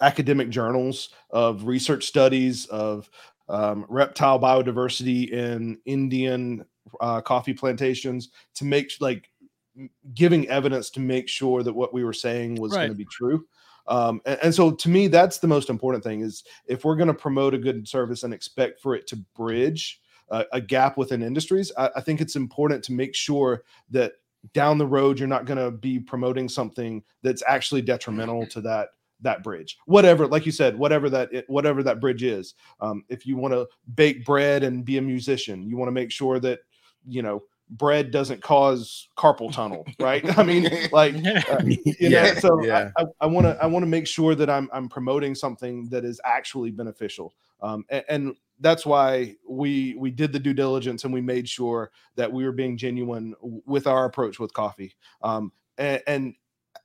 academic 0.00 0.50
journals 0.50 1.10
of 1.30 1.64
research 1.64 2.04
studies 2.04 2.66
of 2.66 3.08
um, 3.48 3.84
reptile 3.90 4.40
biodiversity 4.40 5.30
in 5.30 5.78
indian 5.84 6.64
uh, 7.00 7.20
coffee 7.20 7.52
plantations 7.52 8.30
to 8.54 8.64
make 8.64 8.90
like 9.00 9.30
giving 10.14 10.48
evidence 10.48 10.90
to 10.90 11.00
make 11.00 11.28
sure 11.28 11.62
that 11.62 11.72
what 11.72 11.92
we 11.92 12.04
were 12.04 12.12
saying 12.12 12.56
was 12.56 12.72
going 12.72 12.88
to 12.88 12.94
be 12.94 13.06
true. 13.06 13.46
Um, 13.86 14.20
and, 14.24 14.38
and 14.44 14.54
so 14.54 14.70
to 14.70 14.88
me, 14.88 15.08
that's 15.08 15.38
the 15.38 15.46
most 15.46 15.68
important 15.68 16.04
thing 16.04 16.20
is 16.20 16.44
if 16.66 16.84
we're 16.84 16.96
going 16.96 17.08
to 17.08 17.14
promote 17.14 17.54
a 17.54 17.58
good 17.58 17.86
service 17.86 18.22
and 18.22 18.32
expect 18.32 18.80
for 18.80 18.94
it 18.94 19.06
to 19.08 19.16
bridge 19.36 20.00
uh, 20.30 20.44
a 20.52 20.60
gap 20.60 20.96
within 20.96 21.22
industries, 21.22 21.70
I, 21.76 21.90
I 21.96 22.00
think 22.00 22.20
it's 22.20 22.36
important 22.36 22.82
to 22.84 22.92
make 22.92 23.14
sure 23.14 23.64
that 23.90 24.12
down 24.52 24.78
the 24.78 24.86
road 24.86 25.18
you're 25.18 25.28
not 25.28 25.46
going 25.46 25.58
to 25.58 25.70
be 25.70 25.98
promoting 25.98 26.48
something 26.48 27.02
that's 27.22 27.42
actually 27.46 27.82
detrimental 27.82 28.46
to 28.46 28.60
that 28.60 28.88
that 29.20 29.42
bridge. 29.42 29.78
Whatever 29.86 30.26
like 30.26 30.44
you 30.44 30.52
said 30.52 30.76
whatever 30.76 31.08
that 31.08 31.32
it, 31.32 31.48
whatever 31.48 31.82
that 31.82 32.00
bridge 32.00 32.22
is. 32.22 32.54
Um, 32.80 33.04
if 33.08 33.26
you 33.26 33.36
want 33.36 33.54
to 33.54 33.66
bake 33.94 34.24
bread 34.24 34.62
and 34.62 34.84
be 34.84 34.98
a 34.98 35.02
musician 35.02 35.66
you 35.66 35.78
want 35.78 35.88
to 35.88 35.92
make 35.92 36.10
sure 36.10 36.38
that 36.40 36.60
you 37.06 37.22
know 37.22 37.42
bread 37.76 38.10
doesn't 38.10 38.42
cause 38.42 39.08
carpal 39.18 39.52
tunnel 39.52 39.84
right? 39.98 40.38
I 40.38 40.42
mean 40.42 40.70
like 40.92 41.14
uh, 41.16 41.60
you 41.64 41.94
Yeah, 41.98 42.34
know 42.34 42.34
so 42.34 42.64
yeah. 42.64 42.90
i 43.20 43.26
want 43.26 43.46
to 43.46 43.58
i 43.62 43.66
want 43.66 43.82
to 43.82 43.88
make 43.88 44.06
sure 44.06 44.34
that 44.34 44.48
i'm 44.48 44.68
i'm 44.72 44.88
promoting 44.88 45.34
something 45.34 45.88
that 45.88 46.04
is 46.04 46.20
actually 46.24 46.70
beneficial. 46.70 47.34
Um 47.60 47.84
and, 47.88 48.04
and 48.08 48.34
that's 48.60 48.86
why 48.86 49.34
we 49.48 49.94
we 49.98 50.10
did 50.10 50.32
the 50.32 50.38
due 50.38 50.54
diligence 50.54 51.04
and 51.04 51.12
we 51.12 51.20
made 51.20 51.48
sure 51.48 51.90
that 52.16 52.32
we 52.32 52.44
were 52.44 52.52
being 52.52 52.76
genuine 52.76 53.34
with 53.40 53.86
our 53.86 54.04
approach 54.04 54.38
with 54.38 54.52
coffee. 54.52 54.94
Um 55.22 55.52
and, 55.78 56.02
and 56.06 56.34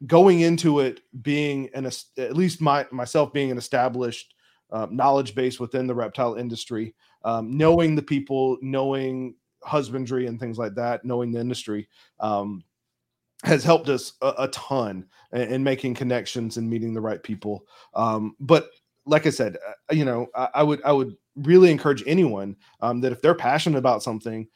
going 0.08 0.42
into 0.42 0.80
it 0.80 1.02
being 1.22 1.70
an 1.74 1.86
at 2.18 2.36
least 2.36 2.62
my 2.62 2.86
myself 2.92 3.34
being 3.34 3.52
an 3.52 3.58
established 3.58 4.34
uh, 4.72 4.88
knowledge 4.90 5.36
base 5.36 5.60
within 5.60 5.88
the 5.88 5.96
reptile 5.96 6.36
industry 6.36 6.94
um, 7.24 7.58
knowing 7.58 7.96
the 7.96 8.02
people 8.02 8.58
knowing 8.62 9.36
husbandry 9.64 10.28
and 10.28 10.40
things 10.40 10.58
like 10.58 10.76
that 10.76 11.04
knowing 11.06 11.32
the 11.32 11.40
industry 11.40 11.88
um, 12.20 12.64
has 13.44 13.64
helped 13.64 13.90
us 13.90 14.14
a, 14.22 14.34
a 14.40 14.48
ton 14.50 15.06
in, 15.34 15.42
in 15.42 15.64
making 15.64 15.96
connections 15.96 16.58
and 16.58 16.70
meeting 16.70 16.94
the 16.94 17.02
right 17.02 17.24
people. 17.24 17.66
Um, 17.94 18.36
but 18.40 18.70
like 19.06 19.26
i 19.26 19.30
said 19.30 19.58
uh, 19.68 19.94
you 19.94 20.06
know 20.06 20.28
I, 20.36 20.50
I 20.56 20.64
would 20.64 20.82
i 20.84 20.92
would 20.92 21.16
really 21.36 21.72
encourage 21.72 22.04
anyone 22.06 22.56
um, 22.82 23.02
that 23.02 23.12
if 23.12 23.22
they're 23.22 23.34
passionate 23.34 23.80
about 23.80 24.04
something 24.04 24.48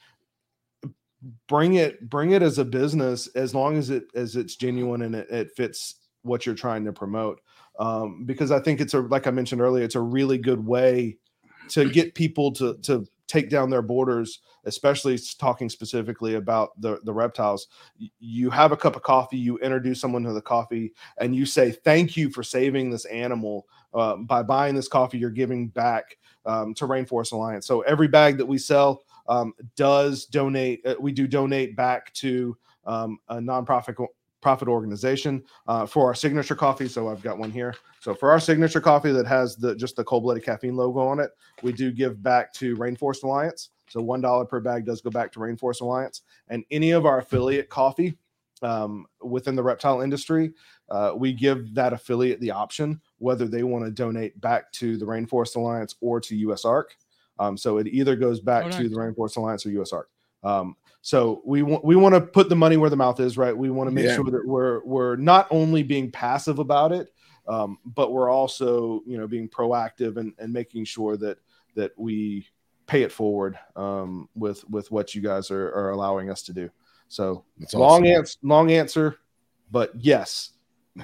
bring 1.47 1.75
it 1.75 2.09
bring 2.09 2.31
it 2.31 2.41
as 2.41 2.57
a 2.57 2.65
business 2.65 3.27
as 3.35 3.55
long 3.55 3.77
as 3.77 3.89
it 3.89 4.05
as 4.15 4.35
it's 4.35 4.55
genuine 4.55 5.03
and 5.03 5.15
it, 5.15 5.29
it 5.29 5.51
fits 5.55 5.95
what 6.21 6.45
you're 6.45 6.55
trying 6.55 6.85
to 6.85 6.93
promote. 6.93 7.41
Um, 7.79 8.25
because 8.25 8.51
i 8.51 8.59
think 8.59 8.79
it's 8.79 8.93
a 8.93 8.99
like 8.99 9.25
i 9.25 9.31
mentioned 9.31 9.59
earlier 9.59 9.83
it's 9.83 9.95
a 9.95 10.01
really 10.01 10.37
good 10.37 10.63
way 10.63 11.17
to 11.69 11.89
get 11.89 12.13
people 12.13 12.51
to 12.53 12.77
to 12.83 13.07
take 13.27 13.49
down 13.49 13.69
their 13.69 13.81
borders 13.81 14.39
especially 14.65 15.17
talking 15.37 15.69
specifically 15.69 16.35
about 16.35 16.69
the 16.81 16.99
the 17.03 17.13
reptiles 17.13 17.67
you 18.19 18.49
have 18.49 18.71
a 18.71 18.77
cup 18.77 18.95
of 18.95 19.01
coffee 19.01 19.37
you 19.37 19.57
introduce 19.59 19.99
someone 19.99 20.23
to 20.23 20.33
the 20.33 20.41
coffee 20.41 20.93
and 21.19 21.35
you 21.35 21.45
say 21.45 21.71
thank 21.71 22.17
you 22.17 22.29
for 22.29 22.43
saving 22.43 22.89
this 22.89 23.05
animal 23.05 23.65
uh, 23.93 24.15
by 24.15 24.41
buying 24.41 24.75
this 24.75 24.87
coffee 24.87 25.17
you're 25.17 25.29
giving 25.29 25.67
back 25.69 26.17
um, 26.45 26.73
to 26.73 26.85
rainforest 26.85 27.31
alliance 27.31 27.65
so 27.65 27.81
every 27.81 28.07
bag 28.07 28.37
that 28.37 28.45
we 28.45 28.57
sell 28.57 29.03
um, 29.27 29.53
does 29.75 30.25
donate. 30.25 30.85
Uh, 30.85 30.95
we 30.99 31.11
do 31.11 31.27
donate 31.27 31.75
back 31.75 32.13
to 32.13 32.57
um, 32.85 33.19
a 33.29 33.35
nonprofit 33.35 33.95
profit 34.41 34.67
organization 34.67 35.43
uh, 35.67 35.85
for 35.85 36.05
our 36.07 36.15
signature 36.15 36.55
coffee. 36.55 36.87
So 36.87 37.09
I've 37.09 37.23
got 37.23 37.37
one 37.37 37.51
here. 37.51 37.75
So 38.03 38.13
for 38.13 38.31
our 38.31 38.39
signature 38.39 38.81
coffee 38.81 39.13
that 39.13 39.25
has 39.27 39.55
the 39.55 39.73
just 39.75 39.95
the 39.95 40.03
cold 40.03 40.23
blooded 40.23 40.43
caffeine 40.43 40.75
logo 40.75 40.99
on 40.99 41.21
it, 41.21 41.31
we 41.61 41.71
do 41.71 41.89
give 41.89 42.21
back 42.21 42.51
to 42.55 42.75
Rainforest 42.75 43.23
Alliance. 43.23 43.69
So 43.87 44.01
one 44.01 44.19
dollar 44.19 44.43
per 44.43 44.59
bag 44.59 44.85
does 44.85 44.99
go 44.99 45.09
back 45.09 45.31
to 45.31 45.39
Rainforest 45.39 45.79
Alliance, 45.79 46.23
and 46.49 46.65
any 46.69 46.91
of 46.91 47.05
our 47.05 47.19
affiliate 47.19 47.69
coffee 47.69 48.17
um, 48.61 49.05
within 49.21 49.55
the 49.55 49.63
reptile 49.63 50.01
industry, 50.01 50.51
uh, 50.89 51.13
we 51.15 51.31
give 51.31 51.73
that 51.75 51.93
affiliate 51.93 52.41
the 52.41 52.51
option 52.51 52.99
whether 53.19 53.45
they 53.45 53.63
want 53.63 53.85
to 53.85 53.91
donate 53.91 54.39
back 54.41 54.69
to 54.73 54.97
the 54.97 55.05
Rainforest 55.05 55.55
Alliance 55.55 55.95
or 56.01 56.19
to 56.19 56.47
USARK. 56.47 56.87
Um, 57.39 57.55
so 57.57 57.77
it 57.77 57.87
either 57.87 58.17
goes 58.17 58.41
back 58.41 58.65
Oh, 58.65 58.77
to 58.77 58.89
the 58.89 58.97
Rainforest 58.97 59.37
Alliance 59.37 59.65
or 59.65 59.69
USARK. 59.69 60.05
Um, 60.43 60.75
so 61.01 61.41
we 61.45 61.63
want 61.63 61.85
we 61.85 61.95
want 61.95 62.15
to 62.15 62.21
put 62.21 62.49
the 62.49 62.55
money 62.57 62.75
where 62.75 62.89
the 62.89 62.97
mouth 62.97 63.21
is, 63.21 63.37
right? 63.37 63.55
We 63.55 63.69
want 63.69 63.87
to 63.87 63.91
make 63.93 64.07
Yeah. 64.07 64.15
sure 64.15 64.25
that 64.25 64.45
we're 64.45 64.83
we're 64.83 65.15
not 65.15 65.47
only 65.51 65.83
being 65.83 66.11
passive 66.11 66.59
about 66.59 66.91
it, 66.91 67.13
um, 67.47 67.77
but 67.85 68.11
we're 68.11 68.29
also 68.29 69.01
you 69.05 69.17
know 69.17 69.27
being 69.27 69.49
proactive 69.49 70.17
and, 70.17 70.33
and 70.39 70.51
making 70.51 70.85
sure 70.85 71.17
that 71.17 71.37
that 71.75 71.91
we 71.97 72.47
pay 72.87 73.03
it 73.03 73.11
forward 73.11 73.57
um, 73.75 74.29
with 74.35 74.67
with 74.69 74.91
what 74.91 75.15
you 75.15 75.21
guys 75.21 75.51
are, 75.51 75.67
are 75.73 75.91
allowing 75.91 76.29
us 76.29 76.41
to 76.43 76.53
do. 76.53 76.69
So 77.07 77.45
That's 77.59 77.73
long 77.73 78.03
awesome. 78.03 78.17
answer, 78.17 78.37
long 78.43 78.71
answer, 78.71 79.17
but 79.71 79.91
yes, 79.95 80.51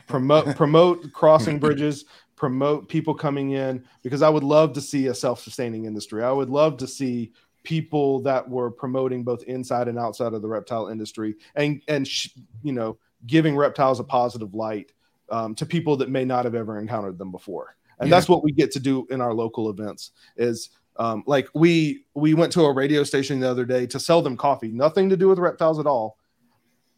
promote 0.08 0.56
promote 0.56 1.12
crossing 1.14 1.60
bridges, 1.60 2.06
promote 2.36 2.90
people 2.90 3.14
coming 3.14 3.52
in 3.52 3.86
because 4.02 4.22
I 4.22 4.30
would 4.30 4.44
love 4.44 4.74
to 4.74 4.82
see 4.82 5.08
a 5.08 5.14
self-sustaining 5.14 5.86
industry. 5.86 6.24
I 6.24 6.32
would 6.32 6.50
love 6.50 6.78
to 6.78 6.88
see 6.88 7.34
people 7.64 8.22
that 8.22 8.48
were 8.48 8.72
promoting 8.72 9.24
both 9.24 9.44
inside 9.44 9.88
and 9.88 10.00
outside 10.00 10.34
of 10.34 10.42
the 10.42 10.48
reptile 10.48 10.88
industry 10.88 11.36
and 11.56 11.82
and 11.88 12.08
sh- 12.08 12.30
you 12.64 12.72
know 12.72 12.98
giving 13.28 13.56
reptiles 13.56 14.00
a 14.00 14.04
positive 14.04 14.54
light 14.54 14.94
um, 15.32 15.56
to 15.56 15.66
people 15.66 15.96
that 15.98 16.10
may 16.10 16.26
not 16.26 16.46
have 16.46 16.56
ever 16.56 16.80
encountered 16.80 17.18
them 17.18 17.32
before. 17.32 17.76
And 18.00 18.10
Yeah. 18.10 18.16
that's 18.16 18.30
what 18.30 18.44
we 18.44 18.52
get 18.52 18.72
to 18.72 18.80
do 18.80 19.06
in 19.10 19.22
our 19.22 19.34
local 19.34 19.70
events 19.70 20.12
is 20.38 20.70
um, 20.98 21.24
like 21.28 21.48
we 21.54 22.06
we 22.14 22.34
went 22.34 22.52
to 22.54 22.66
a 22.66 22.74
radio 22.74 23.04
station 23.04 23.40
the 23.40 23.50
other 23.50 23.66
day 23.66 23.86
to 23.88 24.00
sell 24.00 24.22
them 24.22 24.36
coffee, 24.36 24.70
nothing 24.72 25.10
to 25.10 25.18
do 25.18 25.30
with 25.30 25.40
reptiles 25.40 25.80
at 25.80 25.88
all, 25.88 26.18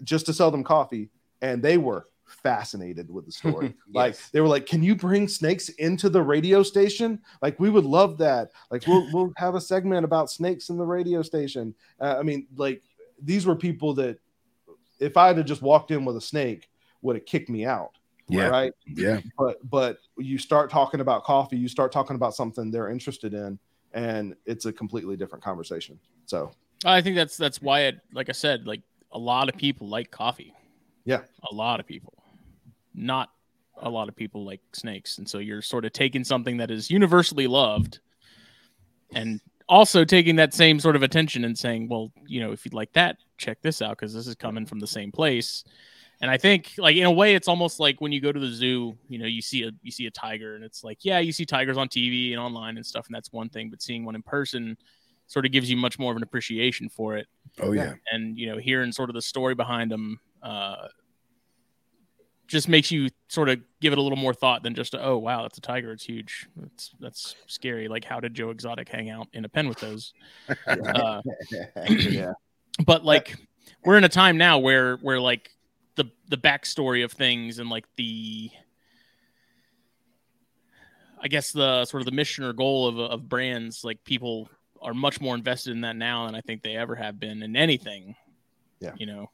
just 0.04 0.26
to 0.26 0.34
sell 0.34 0.50
them 0.52 0.64
coffee, 0.64 1.10
and 1.42 1.62
they 1.62 1.78
were 1.78 2.08
fascinated 2.26 3.12
with 3.12 3.26
the 3.26 3.32
story. 3.32 3.74
Like 3.94 4.18
they 4.32 4.42
were 4.42 4.48
like, 4.48 4.66
"Can 4.66 4.82
you 4.82 4.96
bring 4.96 5.28
snakes 5.28 5.70
into 5.70 6.10
the 6.10 6.22
radio 6.22 6.64
station? 6.64 7.20
Like 7.42 7.60
we 7.60 7.70
would 7.70 7.84
love 7.86 8.18
that. 8.20 8.52
Like 8.72 8.88
we'll 8.88 9.08
we'll 9.12 9.34
have 9.38 9.56
a 9.56 9.62
segment 9.62 10.06
about 10.06 10.32
snakes 10.32 10.70
in 10.70 10.78
the 10.78 10.86
radio 10.86 11.22
station." 11.22 11.76
Uh, 12.00 12.16
I 12.18 12.24
mean, 12.24 12.48
like 12.56 12.82
these 13.22 13.46
were 13.46 13.56
people 13.56 13.94
that 13.96 14.18
if 15.00 15.18
I 15.18 15.34
had 15.34 15.46
just 15.46 15.62
walked 15.62 15.92
in 15.92 16.06
with 16.06 16.16
a 16.16 16.22
snake, 16.22 16.70
would 17.02 17.16
have 17.18 17.26
kicked 17.26 17.50
me 17.50 17.66
out. 17.66 17.98
Yeah. 18.32 18.48
Right 18.48 18.74
Yeah. 18.88 19.20
but 19.38 19.58
but 19.70 19.98
you 20.18 20.38
start 20.38 20.70
talking 20.70 21.00
about 21.02 21.24
coffee 21.24 21.58
you 21.58 21.68
start 21.68 21.92
talking 21.92 22.16
about 22.16 22.34
something 22.34 22.72
they're 22.72 22.90
interested 22.90 23.34
in 23.34 23.60
and 23.94 24.36
it's 24.46 24.66
a 24.66 24.74
completely 24.74 25.18
different 25.18 25.44
conversation 25.44 26.00
so 26.26 26.52
I 26.86 27.02
think 27.02 27.16
that's 27.16 27.38
that's 27.38 27.62
why 27.62 27.82
it 27.82 28.00
like 28.14 28.30
I 28.30 28.34
said, 28.34 28.66
like 28.66 28.82
a 29.12 29.20
lot 29.20 29.50
of 29.50 29.58
people 29.58 29.88
like 29.88 30.12
coffee. 30.12 30.54
Yeah. 31.06 31.22
A 31.52 31.54
lot 31.54 31.80
of 31.80 31.86
people. 31.86 32.14
Not 32.94 33.30
a 33.78 33.90
lot 33.90 34.10
of 34.10 34.16
people 34.16 34.46
like 34.46 34.62
snakes. 34.74 35.18
And 35.18 35.28
so 35.28 35.40
you're 35.40 35.62
sort 35.62 35.86
of 35.86 35.94
taking 35.94 36.24
something 36.24 36.58
that 36.58 36.72
is 36.72 36.90
universally 36.90 37.48
loved 37.48 38.00
and 39.14 39.42
also 39.68 40.06
taking 40.06 40.36
that 40.38 40.54
same 40.54 40.80
sort 40.80 40.96
of 40.96 41.04
attention 41.04 41.46
and 41.46 41.58
saying, 41.58 41.88
well, 41.90 42.12
you 42.28 42.40
know, 42.40 42.52
if 42.52 42.66
you'd 42.66 42.74
like 42.74 42.94
that, 42.94 43.18
check 43.38 43.62
this 43.62 43.82
out 43.82 43.98
because 43.98 44.14
this 44.14 44.28
is 44.28 44.36
coming 44.36 44.66
from 44.66 44.80
the 44.80 44.88
same 44.88 45.12
place. 45.12 45.64
And 46.22 46.30
I 46.30 46.38
think 46.38 46.74
like 46.78 46.96
in 46.96 47.04
a 47.06 47.12
way 47.12 47.34
it's 47.34 47.48
almost 47.48 47.80
like 47.80 48.00
when 48.00 48.12
you 48.12 48.22
go 48.22 48.32
to 48.32 48.40
the 48.40 48.52
zoo, 48.52 48.96
you 49.08 49.18
know, 49.18 49.26
you 49.26 49.42
see 49.42 49.64
a 49.64 49.72
you 49.82 49.92
see 49.92 50.06
a 50.06 50.12
tiger 50.12 50.56
and 50.56 50.64
it's 50.64 50.84
like, 50.84 51.00
yeah, 51.02 51.18
you 51.20 51.32
see 51.32 51.46
tigers 51.46 51.78
on 51.78 51.88
TV 51.90 52.32
and 52.32 52.40
online 52.40 52.78
and 52.78 52.86
stuff 52.86 53.08
and 53.08 53.16
that's 53.16 53.34
one 53.34 53.50
thing, 53.50 53.72
but 53.72 53.82
seeing 53.82 54.06
one 54.06 54.14
in 54.14 54.22
person 54.22 54.78
sort 55.26 55.46
of 55.46 55.52
gives 55.52 55.70
you 55.70 55.78
much 55.78 55.98
more 55.98 56.12
of 56.12 56.18
an 56.18 56.24
appreciation 56.24 56.90
for 56.90 57.18
it. 57.18 57.26
Oh 57.60 57.72
yeah. 57.72 57.94
and 58.12 58.38
you 58.38 58.48
know 58.48 58.58
hearing 58.58 58.92
sort 58.92 59.10
of 59.10 59.16
the 59.16 59.22
story 59.22 59.56
behind 59.56 59.90
them 59.92 60.20
uh 60.44 60.88
just 62.48 62.68
makes 62.68 62.92
you 62.92 63.08
sort 63.30 63.48
of 63.48 63.62
give 63.80 63.94
it 63.94 63.98
a 63.98 64.02
little 64.02 64.18
more 64.18 64.34
thought 64.34 64.62
than 64.62 64.76
just 64.76 64.94
oh 64.94 65.18
wow 65.18 65.42
that's 65.42 65.58
a 65.58 65.62
tiger. 65.62 65.92
It's 65.92 66.04
huge. 66.04 66.48
That's 66.56 66.92
that's 67.00 67.36
scary. 67.48 67.88
Like 67.88 68.06
how 68.06 68.20
did 68.20 68.36
joe 68.36 68.52
exotic 68.52 68.90
hang 68.90 69.10
out 69.10 69.28
in 69.34 69.44
a 69.44 69.50
pen 69.50 69.68
with 69.68 69.80
those? 69.80 70.14
Uh, 70.68 71.22
yeah. 71.90 72.34
But 72.86 73.04
like 73.04 73.36
we're 73.84 73.98
in 73.98 74.04
a 74.04 74.10
time 74.10 74.38
now 74.38 74.60
where 74.60 74.98
where 74.98 75.20
like 75.20 75.50
the 75.96 76.06
the 76.30 76.38
backstory 76.38 77.04
of 77.04 77.12
things 77.12 77.60
and 77.60 77.70
like 77.70 77.86
the 77.98 78.50
i 81.22 81.28
guess 81.28 81.52
the 81.52 81.84
sort 81.86 82.02
of 82.02 82.06
the 82.06 82.12
mission 82.12 82.44
or 82.44 82.54
goal 82.54 82.88
of 82.88 82.98
of 83.00 83.28
brands 83.30 83.84
like 83.84 84.04
people 84.04 84.50
are 84.82 84.94
much 84.94 85.20
more 85.22 85.36
invested 85.36 85.72
in 85.72 85.82
that 85.82 85.96
now 85.96 86.26
than 86.26 86.36
i 86.36 86.42
think 86.42 86.62
they 86.62 86.76
ever 86.76 86.96
have 86.96 87.20
been 87.20 87.44
in 87.44 87.56
anything 87.56 88.16
Yeah. 88.80 88.94
you 88.98 89.06
know 89.06 89.30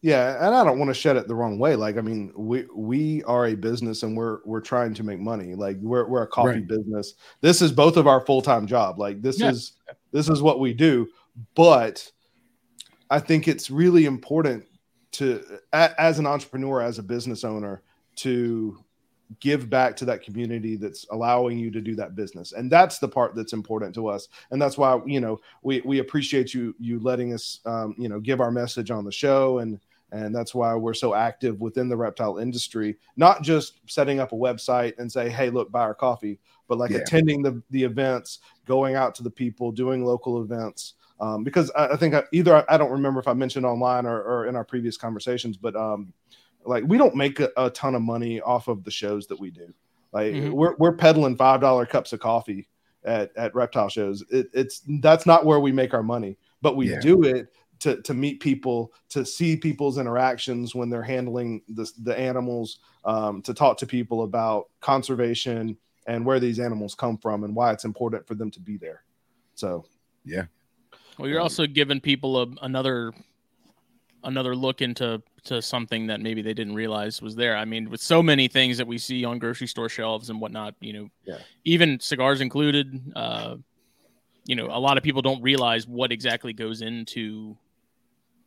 yeah 0.00 0.44
and 0.44 0.54
i 0.54 0.64
don't 0.64 0.78
want 0.78 0.88
to 0.88 0.94
shed 0.94 1.16
it 1.16 1.28
the 1.28 1.34
wrong 1.34 1.58
way 1.58 1.76
like 1.76 1.96
i 1.96 2.00
mean 2.00 2.32
we 2.36 2.66
we 2.74 3.22
are 3.24 3.46
a 3.46 3.54
business 3.54 4.02
and 4.02 4.16
we're 4.16 4.38
we're 4.44 4.60
trying 4.60 4.94
to 4.94 5.02
make 5.04 5.20
money 5.20 5.54
like 5.54 5.76
we're, 5.80 6.08
we're 6.08 6.22
a 6.22 6.26
coffee 6.26 6.48
Right. 6.48 6.66
business 6.66 7.14
this 7.40 7.62
is 7.62 7.70
both 7.70 7.96
of 7.96 8.06
our 8.06 8.20
full-time 8.20 8.66
job 8.66 8.98
like 8.98 9.22
this 9.22 9.38
Yeah. 9.38 9.50
is 9.50 9.72
this 10.10 10.28
is 10.28 10.42
what 10.42 10.58
we 10.58 10.72
do 10.74 11.08
but 11.54 12.10
i 13.12 13.18
think 13.18 13.46
it's 13.46 13.70
really 13.70 14.04
important 14.06 14.64
to 15.12 15.44
as 15.72 16.18
an 16.18 16.26
entrepreneur 16.26 16.80
as 16.80 16.98
a 16.98 17.02
business 17.02 17.44
owner 17.44 17.82
to 18.16 18.82
give 19.40 19.70
back 19.70 19.96
to 19.96 20.04
that 20.04 20.22
community 20.22 20.76
that's 20.76 21.06
allowing 21.10 21.58
you 21.58 21.70
to 21.70 21.80
do 21.80 21.94
that 21.94 22.14
business. 22.14 22.52
And 22.52 22.70
that's 22.70 22.98
the 22.98 23.08
part 23.08 23.34
that's 23.34 23.54
important 23.54 23.94
to 23.94 24.06
us. 24.06 24.28
And 24.50 24.60
that's 24.60 24.76
why 24.76 25.00
you 25.06 25.20
know 25.20 25.40
we 25.62 25.80
we 25.84 26.00
appreciate 26.00 26.52
you 26.52 26.74
you 26.78 26.98
letting 26.98 27.32
us 27.32 27.60
um, 27.64 27.94
you 27.98 28.08
know 28.08 28.20
give 28.20 28.40
our 28.40 28.50
message 28.50 28.90
on 28.90 29.04
the 29.04 29.12
show. 29.12 29.58
And 29.58 29.80
and 30.12 30.34
that's 30.34 30.54
why 30.54 30.74
we're 30.74 30.92
so 30.94 31.14
active 31.14 31.60
within 31.60 31.88
the 31.88 31.96
reptile 31.96 32.36
industry 32.38 32.98
not 33.16 33.42
just 33.42 33.80
setting 33.86 34.20
up 34.20 34.32
a 34.32 34.36
website 34.36 34.92
and 34.98 35.10
say 35.10 35.30
hey 35.30 35.48
look 35.48 35.72
buy 35.72 35.80
our 35.80 35.94
coffee 35.94 36.38
but 36.68 36.76
like 36.76 36.90
Yeah. 36.90 36.98
attending 36.98 37.42
the 37.42 37.62
the 37.70 37.82
events 37.82 38.40
going 38.66 38.94
out 38.94 39.14
to 39.16 39.22
the 39.22 39.30
people 39.30 39.72
doing 39.72 40.04
local 40.04 40.42
events 40.42 40.94
um, 41.22 41.44
because 41.44 41.70
I, 41.70 41.88
I 41.88 41.96
think 41.96 42.14
I, 42.14 42.24
either 42.32 42.64
I 42.68 42.76
don't 42.76 42.90
remember 42.90 43.20
if 43.20 43.28
I 43.28 43.32
mentioned 43.32 43.64
online 43.64 44.06
or, 44.06 44.20
or 44.20 44.46
in 44.46 44.56
our 44.56 44.64
previous 44.64 44.96
conversations, 44.96 45.56
but 45.56 45.76
um, 45.76 46.12
like 46.64 46.82
we 46.86 46.98
don't 46.98 47.14
make 47.14 47.38
a, 47.38 47.50
a 47.56 47.70
ton 47.70 47.94
of 47.94 48.02
money 48.02 48.40
off 48.40 48.66
of 48.66 48.82
the 48.82 48.90
shows 48.90 49.28
that 49.28 49.38
we 49.38 49.50
do. 49.50 49.72
Like 50.12 50.34
Mhm. 50.34 50.52
we're 50.52 50.74
we're 50.78 50.96
peddling 50.96 51.36
five 51.36 51.60
dollar 51.60 51.86
cups 51.86 52.12
of 52.12 52.20
coffee 52.20 52.68
at 53.04 53.34
at 53.36 53.54
reptile 53.54 53.88
shows. 53.88 54.22
It, 54.30 54.48
it's 54.52 54.82
that's 55.00 55.24
not 55.24 55.46
where 55.46 55.60
we 55.60 55.70
make 55.72 55.94
our 55.94 56.02
money, 56.02 56.36
but 56.60 56.76
we 56.76 56.90
Yeah. 56.90 57.00
do 57.00 57.22
it 57.22 57.48
to 57.78 58.02
to 58.02 58.14
meet 58.14 58.40
people, 58.40 58.92
to 59.10 59.24
see 59.24 59.56
people's 59.56 59.98
interactions 59.98 60.74
when 60.74 60.90
they're 60.90 61.02
handling 61.02 61.62
the 61.68 61.88
the 62.02 62.18
animals, 62.18 62.80
um, 63.04 63.42
to 63.42 63.54
talk 63.54 63.78
to 63.78 63.86
people 63.86 64.24
about 64.24 64.70
conservation 64.80 65.76
and 66.08 66.26
where 66.26 66.40
these 66.40 66.58
animals 66.58 66.96
come 66.96 67.16
from 67.16 67.44
and 67.44 67.54
why 67.54 67.72
it's 67.72 67.84
important 67.84 68.26
for 68.26 68.34
them 68.34 68.50
to 68.50 68.60
be 68.60 68.76
there. 68.76 69.04
So 69.54 69.84
Well, 71.18 71.28
you're 71.28 71.40
Um, 71.40 71.44
also 71.44 71.66
giving 71.66 72.00
people 72.00 72.42
a, 72.42 72.46
another 72.62 73.12
another 74.24 74.54
look 74.54 74.80
into 74.82 75.20
to 75.44 75.60
something 75.60 76.06
that 76.06 76.20
maybe 76.20 76.42
they 76.42 76.54
didn't 76.54 76.74
realize 76.74 77.20
was 77.20 77.34
there. 77.34 77.56
I 77.56 77.64
mean, 77.64 77.90
with 77.90 78.00
so 78.00 78.22
many 78.22 78.46
things 78.46 78.78
that 78.78 78.86
we 78.86 78.96
see 78.96 79.24
on 79.24 79.38
grocery 79.40 79.66
store 79.66 79.88
shelves 79.88 80.30
and 80.30 80.40
whatnot, 80.40 80.76
you 80.80 80.92
know, 80.92 81.10
Yeah. 81.26 81.38
even 81.64 81.98
cigars 81.98 82.40
included. 82.40 83.12
Uh, 83.16 83.56
you 84.46 84.54
know, 84.54 84.66
a 84.66 84.78
lot 84.78 84.96
of 84.96 85.02
people 85.02 85.22
don't 85.22 85.42
realize 85.42 85.86
what 85.88 86.12
exactly 86.12 86.52
goes 86.52 86.82
into 86.82 87.56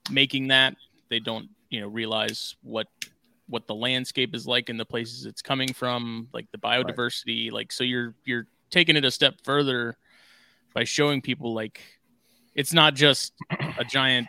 making 0.10 0.48
that. 0.48 0.76
They 1.10 1.20
don't, 1.20 1.50
you 1.70 1.82
know, 1.82 1.88
realize 1.88 2.56
what 2.62 2.88
what 3.48 3.68
the 3.68 3.76
landscape 3.76 4.34
is 4.34 4.48
like 4.48 4.70
in 4.70 4.78
the 4.78 4.86
places 4.86 5.26
it's 5.26 5.42
coming 5.42 5.72
from, 5.72 6.28
like 6.34 6.50
the 6.52 6.58
biodiversity. 6.58 7.52
Like, 7.52 7.72
so 7.72 7.84
you're 7.84 8.16
you're 8.24 8.48
taking 8.72 8.96
it 8.96 9.06
a 9.06 9.12
step 9.12 9.36
further 9.44 9.98
by 10.74 10.84
showing 10.84 11.22
people 11.22 11.54
like 11.54 11.82
it's 12.56 12.74
not 12.74 12.96
just 12.96 13.34
a 13.78 13.84
giant 13.84 14.28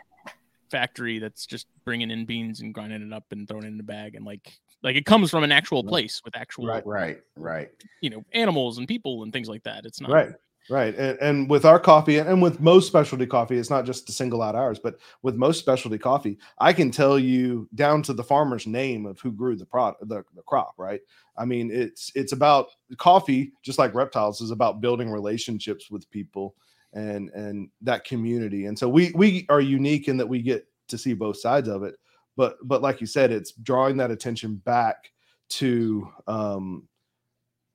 factory 0.71 1.19
that's 1.19 1.47
just 1.47 1.67
bringing 1.85 2.11
in 2.11 2.27
beans 2.27 2.61
and 2.61 2.75
grinding 2.75 3.03
it 3.03 3.13
up 3.13 3.25
and 3.31 3.49
throwing 3.49 3.65
it 3.65 3.69
in 3.69 3.81
a 3.81 3.85
bag 3.85 4.15
and 4.15 4.25
like 4.25 4.59
like 4.83 4.97
it 4.97 5.07
comes 5.07 5.31
from 5.31 5.45
an 5.45 5.53
actual 5.53 5.83
place 5.83 6.21
with 6.25 6.37
actual 6.37 6.67
Right. 6.67 6.85
Right, 6.87 7.21
right. 7.37 7.71
you 8.01 8.11
know 8.11 8.25
animals 8.33 8.79
and 8.79 8.89
people 8.89 9.23
and 9.23 9.33
things 9.33 9.49
like 9.49 9.63
that 9.63 9.87
it's 9.87 10.01
not 10.01 10.11
Right. 10.11 10.33
Right. 10.69 10.97
And, 10.97 11.19
and 11.21 11.51
with 11.51 11.65
our 11.65 11.79
coffee 11.79 12.19
and 12.19 12.43
with 12.43 12.61
most 12.61 12.89
specialty 12.89 13.27
coffee, 13.27 13.57
it's 13.57 13.71
not 13.71 13.85
just 13.85 14.07
to 14.07 14.13
single 14.13 14.43
out 14.43 14.57
ours, 14.57 14.81
but 14.81 14.99
with 15.23 15.37
most 15.37 15.61
specialty 15.61 15.99
coffee, 15.99 16.39
I 16.59 16.73
can 16.73 16.91
tell 16.91 17.19
you 17.19 17.69
down 17.77 18.03
to 18.03 18.13
the 18.13 18.25
farmer's 18.25 18.67
name 18.67 19.07
of 19.07 19.21
who 19.21 19.31
grew 19.31 19.55
the 19.55 19.65
product, 19.65 20.09
the, 20.09 20.25
the 20.35 20.43
crop, 20.43 20.75
right? 20.77 21.01
I 21.39 21.45
mean, 21.45 21.71
it's 21.71 22.11
it's 22.17 22.33
about 22.33 22.71
coffee, 22.97 23.53
just 23.63 23.79
like 23.79 23.95
reptiles, 23.95 24.41
is 24.41 24.51
about 24.51 24.81
building 24.81 25.09
relationships 25.09 25.89
with 25.89 26.11
people 26.11 26.57
and 26.93 27.31
and 27.31 27.69
that 27.83 28.05
community. 28.05 28.67
And 28.67 28.79
so 28.79 28.89
we 28.89 29.13
we 29.15 29.47
are 29.49 29.61
unique 29.61 30.09
in 30.09 30.17
that 30.19 30.29
we 30.29 30.41
get 30.43 30.67
to 30.89 30.99
see 30.99 31.15
both 31.15 31.39
sides 31.39 31.69
of 31.69 31.83
it. 31.83 31.97
But 32.37 32.57
but 32.65 32.83
like 32.83 33.01
you 33.01 33.07
said, 33.07 33.31
it's 33.33 33.53
drawing 33.53 33.97
that 33.99 34.11
attention 34.11 34.57
back 34.57 35.11
to 35.51 36.09
um 36.27 36.89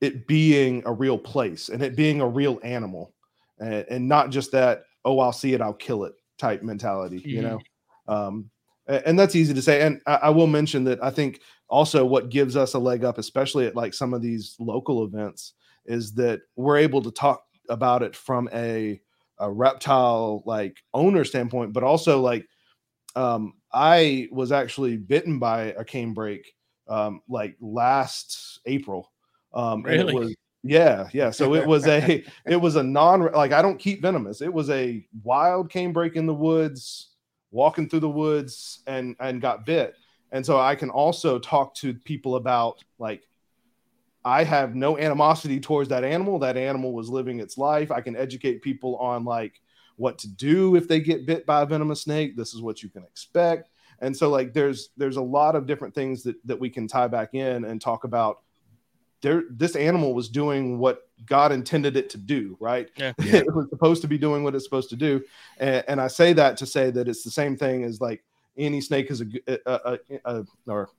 it 0.02 0.28
being 0.28 0.82
a 0.86 0.92
real 0.92 1.18
place 1.18 1.70
and 1.70 1.82
it 1.82 1.96
being 1.96 2.22
a 2.22 2.28
real 2.28 2.60
animal 2.64 3.14
and, 3.60 3.86
and 3.90 4.08
not 4.10 4.30
just 4.30 4.52
that 4.52 4.84
oh 5.06 5.20
i'll 5.20 5.32
see 5.32 5.54
it 5.54 5.62
i'll 5.62 5.74
kill 5.74 6.04
it 6.04 6.14
type 6.38 6.64
mentality 6.64 7.22
you 7.26 7.42
Mhm. 7.42 7.44
know 7.44 7.60
um 8.08 8.50
and 8.88 9.18
that's 9.18 9.36
easy 9.36 9.54
to 9.54 9.62
say 9.62 9.82
and 9.84 10.02
I, 10.08 10.16
I 10.16 10.30
will 10.30 10.48
mention 10.48 10.84
that 10.86 11.02
i 11.04 11.10
think 11.12 11.40
also 11.70 12.04
what 12.04 12.30
gives 12.30 12.58
us 12.58 12.74
a 12.74 12.80
leg 12.80 13.06
up 13.06 13.20
especially 13.20 13.68
at 13.68 13.76
like 13.76 13.94
some 13.94 14.14
of 14.14 14.22
these 14.22 14.56
local 14.60 15.06
events 15.06 15.54
is 15.86 16.14
that 16.16 16.42
we're 16.56 16.78
able 16.78 17.02
to 17.04 17.12
talk 17.12 17.44
about 17.72 18.04
it 18.04 18.16
from 18.16 18.48
a, 18.54 19.02
a 19.40 19.52
reptile 19.52 20.44
like 20.46 20.78
owner 20.94 21.24
standpoint 21.24 21.74
but 21.74 21.84
also 21.84 22.22
like 22.22 22.46
um 23.16 23.54
i 23.74 24.28
was 24.32 24.52
actually 24.52 24.98
bitten 24.98 25.40
by 25.40 25.74
a 25.74 25.84
canebrake 25.84 26.46
um 26.88 27.22
like 27.28 27.56
last 27.60 28.60
april. 28.66 29.12
Um 29.54 29.82
Really? 29.84 30.14
it 30.14 30.20
was 30.20 30.36
yeah 30.64 31.10
yeah 31.12 31.32
so 31.32 31.56
it 31.56 31.66
was 31.66 31.88
a 31.88 32.24
it 32.46 32.56
was 32.58 32.76
a 32.76 32.84
non 32.84 33.32
like 33.32 33.52
i 33.52 33.62
don't 33.62 33.80
keep 33.80 34.02
venomous. 34.02 34.42
It 34.42 34.54
was 34.54 34.70
a 34.70 35.04
wild 35.24 35.72
canebrake 35.72 36.14
in 36.14 36.28
the 36.28 36.34
woods 36.34 37.16
walking 37.50 37.90
through 37.90 38.02
the 38.02 38.10
woods 38.10 38.84
and 38.86 39.16
and 39.20 39.42
got 39.42 39.66
bit. 39.66 39.96
And 40.32 40.46
so 40.46 40.60
i 40.60 40.76
can 40.76 40.90
also 40.90 41.40
talk 41.40 41.74
to 41.76 41.94
people 41.94 42.36
about 42.36 42.84
like 43.00 43.24
i 44.24 44.44
have 44.44 44.76
no 44.76 44.98
animosity 44.98 45.60
towards 45.60 45.90
that 45.90 46.04
animal. 46.04 46.40
That 46.40 46.58
animal 46.58 46.94
was 46.94 47.10
living 47.10 47.40
its 47.40 47.58
life. 47.58 47.92
I 47.92 48.02
can 48.02 48.16
educate 48.16 48.62
people 48.62 48.96
on 48.98 49.26
like 49.26 49.60
what 49.96 50.18
to 50.20 50.28
do 50.28 50.76
if 50.76 50.88
they 50.88 51.00
get 51.00 51.26
bit 51.26 51.46
by 51.46 51.62
a 51.62 51.66
venomous 51.66 52.02
snake. 52.02 52.36
This 52.36 52.54
is 52.54 52.62
what 52.62 52.84
you 52.84 52.90
can 52.90 53.04
expect. 53.04 53.70
And 54.00 54.16
so 54.16 54.30
like 54.30 54.54
there's 54.54 54.90
there's 54.98 55.18
a 55.18 55.22
lot 55.22 55.56
of 55.56 55.66
different 55.66 55.96
things 55.96 56.24
that 56.24 56.36
that 56.46 56.60
we 56.60 56.70
can 56.70 56.88
tie 56.88 57.08
back 57.08 57.34
in 57.34 57.66
and 57.66 57.82
talk 57.82 58.04
about. 58.04 58.42
There 59.22 59.44
this 59.52 59.76
animal 59.76 60.14
was 60.16 60.30
doing 60.30 60.80
what 60.80 61.08
god 61.28 61.52
intended 61.52 61.96
it 61.96 62.10
to 62.10 62.18
do 62.18 62.58
right? 62.60 62.90
Yeah. 62.96 63.14
Yeah. 63.20 63.36
it 63.48 63.56
was 63.56 63.70
supposed 63.70 64.02
to 64.02 64.08
be 64.08 64.18
doing 64.18 64.44
what 64.44 64.56
it's 64.56 64.64
supposed 64.64 64.90
to 64.90 64.96
do. 64.96 65.24
And, 65.60 65.84
and 65.88 66.02
i 66.02 66.08
say 66.08 66.34
that 66.34 66.58
to 66.58 66.66
say 66.66 66.90
that 66.90 67.08
it's 67.08 67.24
the 67.24 67.30
same 67.30 67.56
thing 67.56 67.84
as 67.84 68.02
like 68.02 68.24
any 68.58 68.82
snake 68.82 69.12
is 69.12 69.22
a 69.22 70.46
or 70.68 70.90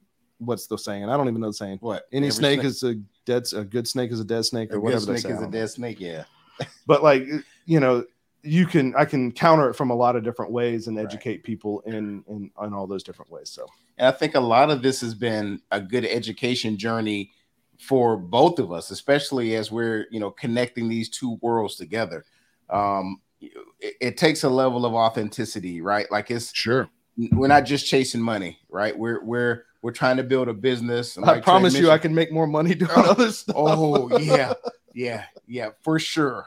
what's 0.44 0.66
the 0.66 0.78
saying? 0.78 1.08
I 1.08 1.16
don't 1.16 1.28
even 1.28 1.40
know 1.40 1.48
the 1.48 1.54
saying. 1.54 1.78
What? 1.80 2.04
any 2.12 2.26
Every 2.28 2.34
snake, 2.34 2.64
is 2.64 2.82
a 2.82 2.94
dead 3.24 3.44
a 3.54 3.64
good 3.64 3.86
snake 3.88 4.10
is 4.10 4.20
a 4.20 4.24
dead 4.24 4.44
snake 4.44 4.70
or 4.70 4.74
good 4.74 4.82
whatever 4.82 5.06
they 5.06 5.18
snake 5.18 5.34
is 5.34 5.42
a 5.42 5.46
dead 5.46 5.70
snake. 5.70 6.00
Yeah. 6.00 6.24
but 6.86 7.02
like 7.02 7.24
you 7.66 7.80
know 7.80 8.04
you 8.42 8.66
can 8.66 8.94
i 8.96 9.04
can 9.04 9.30
counter 9.32 9.70
it 9.70 9.74
from 9.74 9.90
a 9.90 9.94
lot 9.94 10.16
of 10.16 10.24
different 10.24 10.50
ways 10.52 10.86
and 10.88 10.96
Right. 10.96 11.06
educate 11.06 11.44
people 11.44 11.80
in, 11.86 12.24
in 12.28 12.50
in 12.62 12.72
all 12.74 12.86
those 12.86 13.02
different 13.04 13.30
ways 13.30 13.48
so 13.50 13.66
And 13.98 14.06
I 14.08 14.10
think 14.10 14.34
a 14.34 14.40
lot 14.40 14.70
of 14.70 14.82
this 14.82 15.00
has 15.00 15.14
been 15.14 15.60
a 15.70 15.80
good 15.80 16.04
education 16.04 16.76
journey 16.76 17.30
for 17.78 18.16
both 18.16 18.58
of 18.60 18.70
us, 18.70 18.90
especially 18.92 19.56
as 19.56 19.72
we're, 19.72 20.06
you 20.10 20.20
know, 20.20 20.30
connecting 20.30 20.88
these 20.88 21.08
two 21.08 21.36
worlds 21.42 21.74
together. 21.76 22.24
Um, 22.70 23.20
it, 23.40 23.94
it 24.00 24.16
takes 24.16 24.44
a 24.44 24.48
level 24.48 24.86
of 24.86 24.94
authenticity, 24.94 25.80
right? 25.80 26.08
Like 26.10 26.30
it's 26.30 26.54
Sure. 26.54 26.88
we're 27.32 27.48
not 27.48 27.64
just 27.64 27.86
chasing 27.86 28.20
money, 28.22 28.58
right? 28.68 28.96
We're 28.96 29.22
we're 29.24 29.64
we're 29.82 29.90
trying 29.92 30.16
to 30.16 30.22
build 30.22 30.48
a 30.48 30.54
business. 30.54 31.16
and 31.16 31.26
i 31.26 31.32
like 31.32 31.42
promise 31.44 31.74
you 31.74 31.90
i 31.90 31.98
can 31.98 32.14
make 32.14 32.32
more 32.32 32.46
money 32.46 32.74
doing 32.76 32.90
Oh, 32.94 33.10
other 33.10 33.30
stuff 33.30 33.54
Oh 33.56 34.16
yeah, 34.18 34.54
yeah, 34.94 35.24
yeah, 35.46 35.70
for 35.82 35.98
sure. 35.98 36.46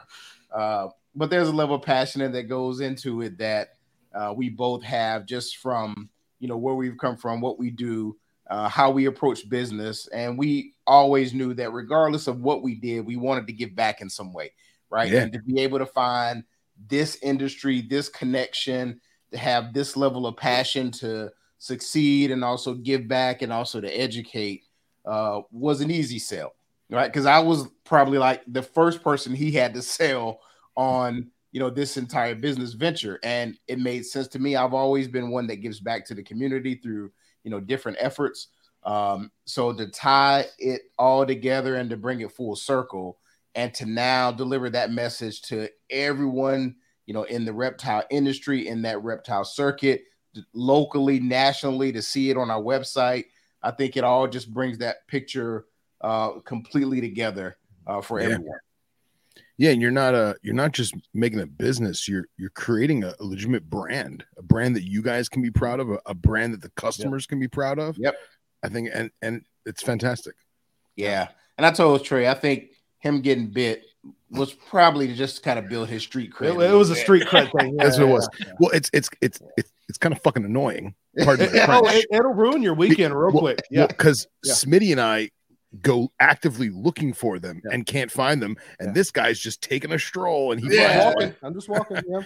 Uh, 0.52 0.88
but 1.14 1.30
there's 1.30 1.48
a 1.48 1.52
level 1.52 1.76
of 1.76 1.82
passion 1.82 2.30
that 2.32 2.44
goes 2.44 2.80
into 2.80 3.22
it 3.22 3.38
that 3.38 3.74
uh, 4.14 4.32
we 4.36 4.48
both 4.48 4.82
have 4.82 5.26
just 5.26 5.58
from 5.58 6.08
you 6.40 6.48
know 6.48 6.56
where 6.56 6.74
we've 6.74 6.98
come 6.98 7.16
from, 7.16 7.40
what 7.40 7.58
we 7.58 7.70
do, 7.70 8.16
uh, 8.50 8.68
how 8.68 8.90
we 8.90 9.06
approach 9.06 9.48
business, 9.48 10.06
and 10.08 10.38
we 10.38 10.74
always 10.86 11.34
knew 11.34 11.54
that 11.54 11.72
regardless 11.72 12.26
of 12.26 12.40
what 12.40 12.62
we 12.62 12.74
did, 12.74 13.06
we 13.06 13.16
wanted 13.16 13.46
to 13.46 13.52
give 13.52 13.74
back 13.74 14.00
in 14.00 14.08
some 14.08 14.32
way, 14.32 14.52
right? 14.90 15.10
Yeah. 15.10 15.22
And 15.22 15.32
to 15.32 15.40
be 15.40 15.60
able 15.60 15.78
to 15.78 15.86
find 15.86 16.44
this 16.88 17.16
industry, 17.22 17.80
this 17.80 18.08
connection, 18.08 19.00
to 19.32 19.38
have 19.38 19.72
this 19.72 19.96
level 19.96 20.26
of 20.26 20.36
passion 20.36 20.90
to 20.92 21.30
succeed 21.58 22.30
and 22.30 22.44
also 22.44 22.74
give 22.74 23.08
back 23.08 23.42
and 23.42 23.52
also 23.52 23.80
to 23.80 23.88
educate 23.88 24.64
uh, 25.06 25.40
was 25.50 25.80
an 25.80 25.90
easy 25.90 26.18
sell, 26.18 26.54
right? 26.90 27.06
Because 27.06 27.26
I 27.26 27.38
was 27.38 27.68
probably 27.84 28.18
like 28.18 28.42
the 28.46 28.62
first 28.62 29.02
person 29.02 29.34
he 29.34 29.52
had 29.52 29.74
to 29.74 29.82
sell 29.82 30.40
on, 30.76 31.30
you 31.52 31.60
know, 31.60 31.70
this 31.70 31.96
entire 31.96 32.34
business 32.34 32.74
venture, 32.74 33.18
and 33.22 33.56
it 33.66 33.78
made 33.78 34.04
sense 34.04 34.28
to 34.28 34.38
me. 34.38 34.56
I've 34.56 34.74
always 34.74 35.08
been 35.08 35.30
one 35.30 35.46
that 35.46 35.56
gives 35.56 35.80
back 35.80 36.04
to 36.06 36.14
the 36.14 36.22
community 36.22 36.74
through, 36.74 37.12
you 37.44 37.50
know, 37.50 37.60
different 37.60 37.98
efforts. 38.00 38.48
Um, 38.84 39.30
so 39.46 39.72
to 39.72 39.86
tie 39.88 40.46
it 40.58 40.82
all 40.98 41.26
together 41.26 41.76
and 41.76 41.88
to 41.90 41.96
bring 41.96 42.20
it 42.20 42.32
full 42.32 42.56
circle, 42.56 43.18
and 43.54 43.72
to 43.72 43.86
now 43.86 44.30
deliver 44.30 44.68
that 44.68 44.92
message 44.92 45.40
to 45.40 45.68
everyone, 45.88 46.76
you 47.06 47.14
know, 47.14 47.22
in 47.22 47.46
the 47.46 47.52
reptile 47.52 48.04
industry, 48.10 48.68
in 48.68 48.82
that 48.82 49.02
reptile 49.02 49.44
circuit, 49.44 50.02
locally, 50.52 51.20
nationally, 51.20 51.92
to 51.92 52.02
see 52.02 52.30
it 52.30 52.36
on 52.36 52.50
our 52.50 52.60
website. 52.62 53.24
I 53.62 53.70
think 53.70 53.96
it 53.96 54.04
all 54.04 54.28
just 54.28 54.52
brings 54.52 54.78
that 54.78 55.06
picture 55.08 55.66
uh, 56.00 56.40
completely 56.40 57.00
together 57.00 57.56
uh, 57.86 58.00
for 58.00 58.20
Yeah. 58.20 58.26
everyone. 58.34 58.58
Yeah, 59.58 59.70
and 59.70 59.80
you're 59.80 59.90
not 59.90 60.14
a 60.14 60.36
you're 60.42 60.54
not 60.54 60.72
just 60.72 60.94
making 61.14 61.40
a 61.40 61.46
business. 61.46 62.06
You're 62.06 62.26
you're 62.36 62.50
creating 62.50 63.04
a, 63.04 63.14
a 63.18 63.24
legitimate 63.24 63.68
brand, 63.70 64.22
a 64.36 64.42
brand 64.42 64.76
that 64.76 64.82
you 64.84 65.00
guys 65.00 65.30
can 65.30 65.40
be 65.40 65.50
proud 65.50 65.80
of, 65.80 65.90
a, 65.90 65.98
a 66.04 66.12
brand 66.14 66.52
that 66.52 66.60
the 66.60 66.68
customers 66.70 67.26
can 67.26 67.40
be 67.40 67.48
proud 67.48 67.78
of. 67.78 67.96
Yep. 67.96 68.14
I 68.62 68.68
think, 68.68 68.90
and 68.92 69.10
and 69.22 69.44
it's 69.64 69.82
fantastic. 69.82 70.34
Yeah. 70.94 71.28
And 71.56 71.64
I 71.66 71.70
told 71.70 72.04
Trey, 72.04 72.28
I 72.28 72.34
think 72.34 72.72
him 72.98 73.22
getting 73.22 73.46
bit 73.46 73.84
was 74.30 74.52
probably 74.52 75.06
to 75.06 75.14
just 75.14 75.42
kind 75.42 75.58
of 75.58 75.70
build 75.70 75.88
his 75.88 76.02
street 76.02 76.32
cred. 76.34 76.60
It, 76.60 76.70
it 76.70 76.74
was 76.74 76.90
a 76.90 76.96
street 76.96 77.22
cred 77.26 77.50
thing. 77.58 77.76
That's 77.78 77.96
Yeah, 77.96 78.04
what 78.04 78.10
it 78.10 78.12
was. 78.12 78.28
yeah, 78.40 78.52
Well, 78.60 78.70
it's 78.72 78.90
it's 78.92 79.08
it's 79.22 79.40
it's, 79.56 79.72
it's 79.88 79.98
kind 79.98 80.14
of 80.14 80.20
fucking 80.22 80.44
annoying. 80.44 80.94
Pardon 81.24 81.50
my 81.50 81.56
yeah. 81.56 81.66
Oh, 81.82 81.86
it, 81.88 82.06
it'll 82.10 82.34
ruin 82.34 82.62
your 82.62 82.74
weekend 82.74 83.14
real 83.14 83.30
Well, 83.32 83.40
quick. 83.40 83.60
Yeah. 83.70 83.86
because 83.86 84.26
Yeah. 84.44 84.52
Smitty 84.54 84.92
and 84.92 85.00
I 85.00 85.30
go 85.82 86.10
actively 86.20 86.70
looking 86.70 87.12
for 87.12 87.38
them 87.38 87.60
Yeah. 87.64 87.74
and 87.74 87.86
can't 87.86 88.10
find 88.10 88.42
them, 88.42 88.56
and 88.80 88.88
Yeah. 88.88 88.92
this 88.94 89.10
guy's 89.10 89.38
just 89.38 89.62
taking 89.62 89.92
a 89.92 89.98
stroll 89.98 90.52
and 90.52 90.60
he 90.60 90.78
I'm 90.82 90.98
walking. 90.98 91.28
one. 91.28 91.36
I'm 91.42 91.54
just 91.54 91.68
walking. 91.68 92.00
Yeah. 92.08 92.20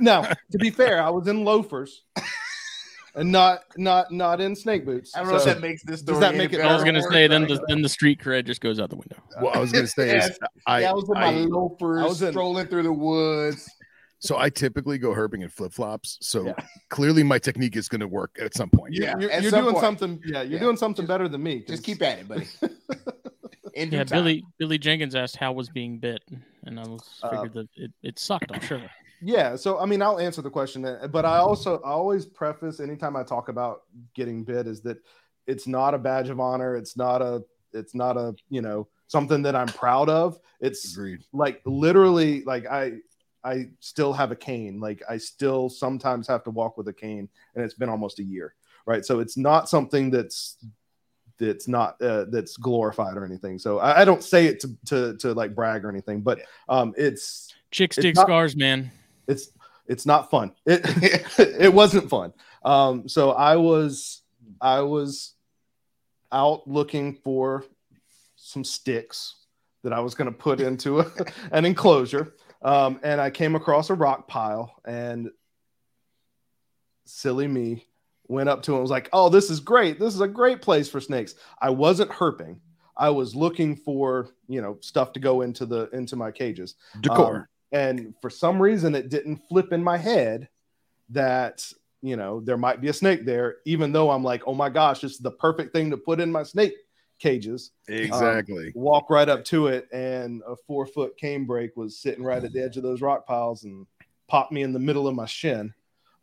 Now, 0.00 0.22
to 0.22 0.58
be 0.58 0.70
fair, 0.70 1.00
I 1.02 1.10
was 1.10 1.28
in 1.28 1.44
loafers 1.44 2.02
and 3.14 3.30
not 3.32 3.60
not 3.76 4.10
not 4.12 4.40
in 4.40 4.54
snake 4.56 4.84
boots. 4.84 5.14
I 5.14 5.20
don't 5.20 5.30
know 5.30 5.36
if 5.36 5.44
that 5.44 5.60
makes 5.60 5.82
this 5.84 6.02
does 6.02 6.18
that 6.20 6.34
make 6.34 6.52
it- 6.52 6.60
I 6.60 6.72
was 6.74 6.84
gonna 6.84 7.02
say 7.02 7.26
then 7.28 7.42
the 7.46 7.64
then 7.68 7.80
the 7.82 7.88
street 7.88 8.20
cred 8.20 8.44
just 8.44 8.60
goes 8.60 8.78
out 8.80 8.90
the 8.90 8.96
window. 8.96 9.16
What 9.38 9.56
I 9.56 9.60
was 9.60 9.72
gonna 9.72 9.86
say 9.86 10.08
is 10.18 10.24
Yes. 10.28 10.38
I, 10.66 10.80
Yeah, 10.80 10.90
I 10.90 10.92
was 10.94 11.04
in 11.08 11.14
my 11.14 11.26
I- 11.26 11.30
loafers, 11.46 12.02
I 12.02 12.06
was 12.06 12.22
in- 12.22 12.32
strolling 12.32 12.66
through 12.66 12.82
the 12.82 12.92
woods. 12.92 13.70
So 14.26 14.36
I 14.38 14.50
typically 14.50 14.98
go 14.98 15.10
herping 15.14 15.42
in 15.42 15.48
flip 15.48 15.72
flops. 15.72 16.18
So 16.20 16.46
Yeah. 16.46 16.54
clearly 16.90 17.22
my 17.22 17.38
technique 17.38 17.76
is 17.76 17.88
gonna 17.88 18.06
work 18.06 18.36
at 18.40 18.54
some 18.54 18.68
point. 18.70 18.94
Yeah, 18.94 19.14
you're, 19.18 19.30
you're 19.30 19.50
some 19.50 19.62
doing 19.62 19.74
point. 19.74 19.84
something. 19.84 20.20
Yeah, 20.26 20.42
you're 20.42 20.54
Yeah. 20.54 20.58
doing 20.60 20.76
something 20.76 21.04
Just- 21.04 21.08
better 21.08 21.28
than 21.28 21.42
me. 21.42 21.60
Just 21.66 21.84
keep 21.84 22.02
at 22.02 22.18
it, 22.20 22.28
buddy. 22.28 22.46
In 23.74 23.90
Yeah, 23.90 24.04
time. 24.04 24.18
Billy 24.18 24.44
Billy 24.58 24.78
Jenkins 24.78 25.14
asked 25.14 25.36
how 25.36 25.52
was 25.52 25.68
being 25.68 25.98
bit, 25.98 26.22
and 26.64 26.80
I 26.80 26.82
was 26.84 27.20
Uh, 27.22 27.28
figured 27.30 27.52
that 27.54 27.68
it, 27.76 27.92
it 28.02 28.18
sucked. 28.18 28.50
I'm 28.52 28.60
sure. 28.60 28.80
Yeah, 29.22 29.56
so 29.56 29.78
I 29.78 29.86
mean, 29.86 30.00
I'll 30.02 30.18
answer 30.18 30.40
the 30.42 30.50
question, 30.50 30.84
uh, 30.84 31.06
but 31.10 31.24
I 31.24 31.38
also 31.38 31.78
I 31.82 31.90
always 31.90 32.24
preface 32.26 32.80
anytime 32.80 33.16
I 33.16 33.22
talk 33.22 33.48
about 33.48 33.82
getting 34.14 34.44
bit 34.44 34.66
is 34.66 34.80
that 34.82 34.98
it's 35.46 35.66
not 35.66 35.92
a 35.94 35.98
badge 35.98 36.28
of 36.30 36.40
honor. 36.40 36.76
It's 36.76 36.96
not 36.96 37.20
a 37.22 37.44
it's 37.72 37.94
not 37.94 38.16
a 38.16 38.34
you 38.48 38.62
know 38.62 38.88
something 39.08 39.42
that 39.42 39.54
I'm 39.54 39.68
proud 39.68 40.08
of. 40.08 40.38
It's 40.60 40.92
Agreed. 40.92 41.20
like 41.34 41.60
literally 41.66 42.44
like 42.44 42.66
I 42.66 42.92
I 43.46 43.68
still 43.80 44.12
have 44.12 44.32
a 44.32 44.36
cane. 44.36 44.80
Like 44.80 45.02
I 45.08 45.18
still 45.18 45.68
sometimes 45.68 46.26
have 46.26 46.42
to 46.44 46.50
walk 46.50 46.76
with 46.76 46.88
a 46.88 46.92
cane, 46.92 47.28
and 47.54 47.64
it's 47.64 47.74
been 47.74 47.88
almost 47.88 48.18
a 48.18 48.24
year, 48.24 48.54
right? 48.86 49.04
So 49.04 49.20
it's 49.20 49.36
not 49.36 49.68
something 49.68 50.10
that's 50.10 50.56
that's 51.38 51.68
not 51.68 52.00
uh, 52.02 52.24
that's 52.30 52.56
glorified 52.56 53.16
or 53.16 53.24
anything. 53.24 53.58
So 53.58 53.78
I, 53.78 54.02
I 54.02 54.04
don't 54.04 54.22
say 54.22 54.46
it 54.46 54.60
to, 54.60 54.76
to 54.86 55.16
to 55.18 55.32
like 55.32 55.54
brag 55.54 55.84
or 55.84 55.90
anything, 55.90 56.22
but 56.22 56.40
um, 56.68 56.92
it's 56.96 57.54
Chicks 57.70 57.98
It's 57.98 58.02
dig 58.02 58.16
scars, 58.16 58.56
man. 58.56 58.90
it's 59.28 59.50
it's 59.86 60.06
not 60.06 60.30
fun. 60.30 60.52
It 60.66 60.80
it 61.38 61.72
wasn't 61.72 62.10
fun. 62.10 62.32
Um, 62.64 63.08
so 63.08 63.30
I 63.30 63.56
was 63.56 64.22
I 64.60 64.80
was 64.80 65.34
out 66.32 66.66
looking 66.66 67.14
for 67.14 67.64
some 68.36 68.64
sticks 68.64 69.36
that 69.84 69.92
I 69.92 70.00
was 70.00 70.14
going 70.14 70.30
to 70.30 70.36
put 70.36 70.60
into 70.60 71.00
a, 71.00 71.06
an 71.52 71.64
enclosure, 71.64 72.34
um, 72.66 73.00
and 73.02 73.20
I 73.20 73.30
came 73.30 73.54
across 73.54 73.90
a 73.90 73.94
rock 73.94 74.28
pile, 74.28 74.74
and 74.84 75.30
silly 77.04 77.46
me 77.46 77.86
went 78.28 78.48
up 78.48 78.62
to 78.62 78.72
it 78.72 78.74
and 78.74 78.82
was 78.82 78.90
like, 78.90 79.08
"Oh, 79.12 79.28
this 79.28 79.50
is 79.50 79.60
great. 79.60 79.98
This 80.00 80.14
is 80.14 80.20
a 80.20 80.28
great 80.28 80.60
place 80.60 80.88
for 80.88 81.00
snakes." 81.00 81.36
I 81.60 81.70
wasn't 81.70 82.10
herping. 82.10 82.58
I 82.96 83.10
was 83.10 83.34
looking 83.34 83.76
for 83.76 84.30
you 84.48 84.60
know 84.60 84.78
stuff 84.80 85.12
to 85.12 85.20
go 85.20 85.42
into 85.42 85.66
the 85.66 85.88
into 85.90 86.16
my 86.16 86.30
cages 86.30 86.74
Decor. 87.00 87.36
Um, 87.36 87.46
and 87.72 88.14
for 88.20 88.30
some 88.30 88.60
reason 88.60 88.94
it 88.94 89.08
didn't 89.08 89.40
flip 89.48 89.72
in 89.72 89.82
my 89.82 89.96
head 89.96 90.48
that 91.10 91.70
you 92.02 92.16
know 92.16 92.40
there 92.40 92.56
might 92.56 92.80
be 92.80 92.88
a 92.88 92.92
snake 92.92 93.24
there 93.24 93.56
even 93.64 93.92
though 93.92 94.10
i'm 94.10 94.22
like 94.22 94.42
oh 94.46 94.54
my 94.54 94.68
gosh 94.68 95.00
this 95.00 95.12
is 95.12 95.18
the 95.18 95.30
perfect 95.30 95.72
thing 95.72 95.90
to 95.90 95.96
put 95.96 96.20
in 96.20 96.30
my 96.30 96.42
snake 96.42 96.74
cages 97.18 97.70
exactly. 97.88 98.72
walk 98.74 99.08
right 99.10 99.28
up 99.28 99.44
to 99.44 99.68
it 99.68 99.88
and 99.92 100.42
a 100.46 100.54
four 100.66 100.86
foot 100.86 101.12
canebrake 101.20 101.70
was 101.76 101.98
sitting 101.98 102.22
right 102.22 102.44
at 102.44 102.52
the 102.52 102.62
edge 102.62 102.76
of 102.76 102.82
those 102.82 103.00
rock 103.00 103.26
piles 103.26 103.64
and 103.64 103.86
popped 104.28 104.52
me 104.52 104.62
in 104.62 104.72
the 104.72 104.78
middle 104.78 105.08
of 105.08 105.14
my 105.14 105.26
shin. 105.26 105.72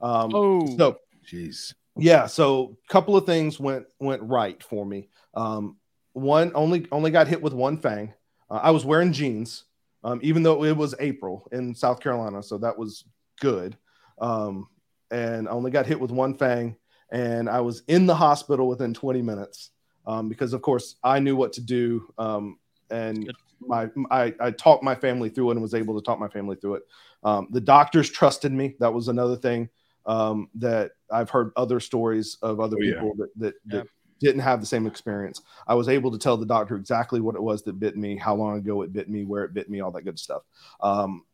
Um, 0.01 0.35
Oh, 0.35 0.77
so 0.77 0.99
Jeez. 1.25 1.73
yeah 1.97 2.25
so 2.27 2.77
a 2.87 2.91
couple 2.91 3.15
of 3.15 3.25
things 3.25 3.59
went 3.59 3.85
went 3.99 4.21
right 4.23 4.61
for 4.61 4.85
me. 4.85 5.09
Um 5.33 5.77
one 6.13 6.51
only 6.53 6.85
only 6.91 7.09
got 7.09 7.27
hit 7.27 7.41
with 7.41 7.53
one 7.53 7.77
fang. 7.77 8.13
Uh, 8.49 8.59
i 8.61 8.69
was 8.71 8.85
wearing 8.85 9.13
jeans 9.13 9.63
um, 10.03 10.19
even 10.21 10.43
though 10.43 10.63
it 10.63 10.75
was 10.75 10.93
april 10.99 11.47
in 11.51 11.73
south 11.73 12.01
carolina 12.01 12.43
so 12.43 12.57
that 12.57 12.77
was 12.77 13.05
good. 13.39 13.77
Um 14.19 14.67
and 15.11 15.47
I 15.47 15.51
only 15.51 15.69
got 15.71 15.85
hit 15.85 15.99
with 15.99 16.11
one 16.11 16.33
fang 16.35 16.75
and 17.11 17.49
i 17.49 17.61
was 17.61 17.83
in 17.87 18.05
the 18.05 18.15
hospital 18.15 18.67
within 18.67 18.93
20 18.93 19.21
minutes 19.21 19.71
um, 20.05 20.29
because 20.29 20.53
of 20.53 20.61
course 20.61 20.95
i 21.03 21.19
knew 21.19 21.35
what 21.35 21.53
to 21.53 21.61
do 21.61 22.07
um, 22.17 22.57
and 22.89 23.31
my 23.59 23.89
I, 24.11 24.33
I 24.39 24.51
talked 24.51 24.83
my 24.83 24.95
family 24.95 25.29
through 25.29 25.49
it 25.49 25.53
and 25.53 25.61
was 25.61 25.73
able 25.73 25.95
to 25.99 26.05
talk 26.05 26.19
my 26.19 26.27
family 26.27 26.55
through 26.57 26.75
it 26.75 26.83
um, 27.23 27.47
the 27.51 27.61
doctors 27.61 28.09
trusted 28.09 28.51
me 28.51 28.75
that 28.79 28.93
was 28.93 29.07
another 29.07 29.35
thing 29.35 29.69
um, 30.05 30.49
that 30.55 30.91
I've 31.11 31.29
heard 31.29 31.51
other 31.55 31.79
stories 31.79 32.37
of 32.41 32.59
other 32.59 32.75
Oh, 32.77 32.81
yeah. 32.81 32.93
people 32.95 33.13
that 33.17 33.29
that, 33.37 33.55
Yeah. 33.65 33.79
that 33.79 33.87
didn't 34.19 34.41
have 34.41 34.61
the 34.61 34.65
same 34.65 34.87
experience. 34.87 35.41
I 35.67 35.75
was 35.75 35.89
able 35.89 36.09
to 36.11 36.17
tell 36.17 36.37
the 36.37 36.45
doctor 36.45 36.75
exactly 36.77 37.19
what 37.19 37.35
it 37.35 37.41
was 37.41 37.63
that 37.63 37.79
bit 37.79 37.97
me, 37.97 38.15
how 38.15 38.35
long 38.35 38.57
ago 38.57 38.81
it 38.81 38.93
bit 38.93 39.09
me, 39.09 39.25
where 39.25 39.43
it 39.43 39.53
bit 39.53 39.69
me, 39.69 39.81
all 39.81 39.91
that 39.91 40.03
good 40.03 40.17
stuff. 40.17 40.43
Um, 40.81 41.25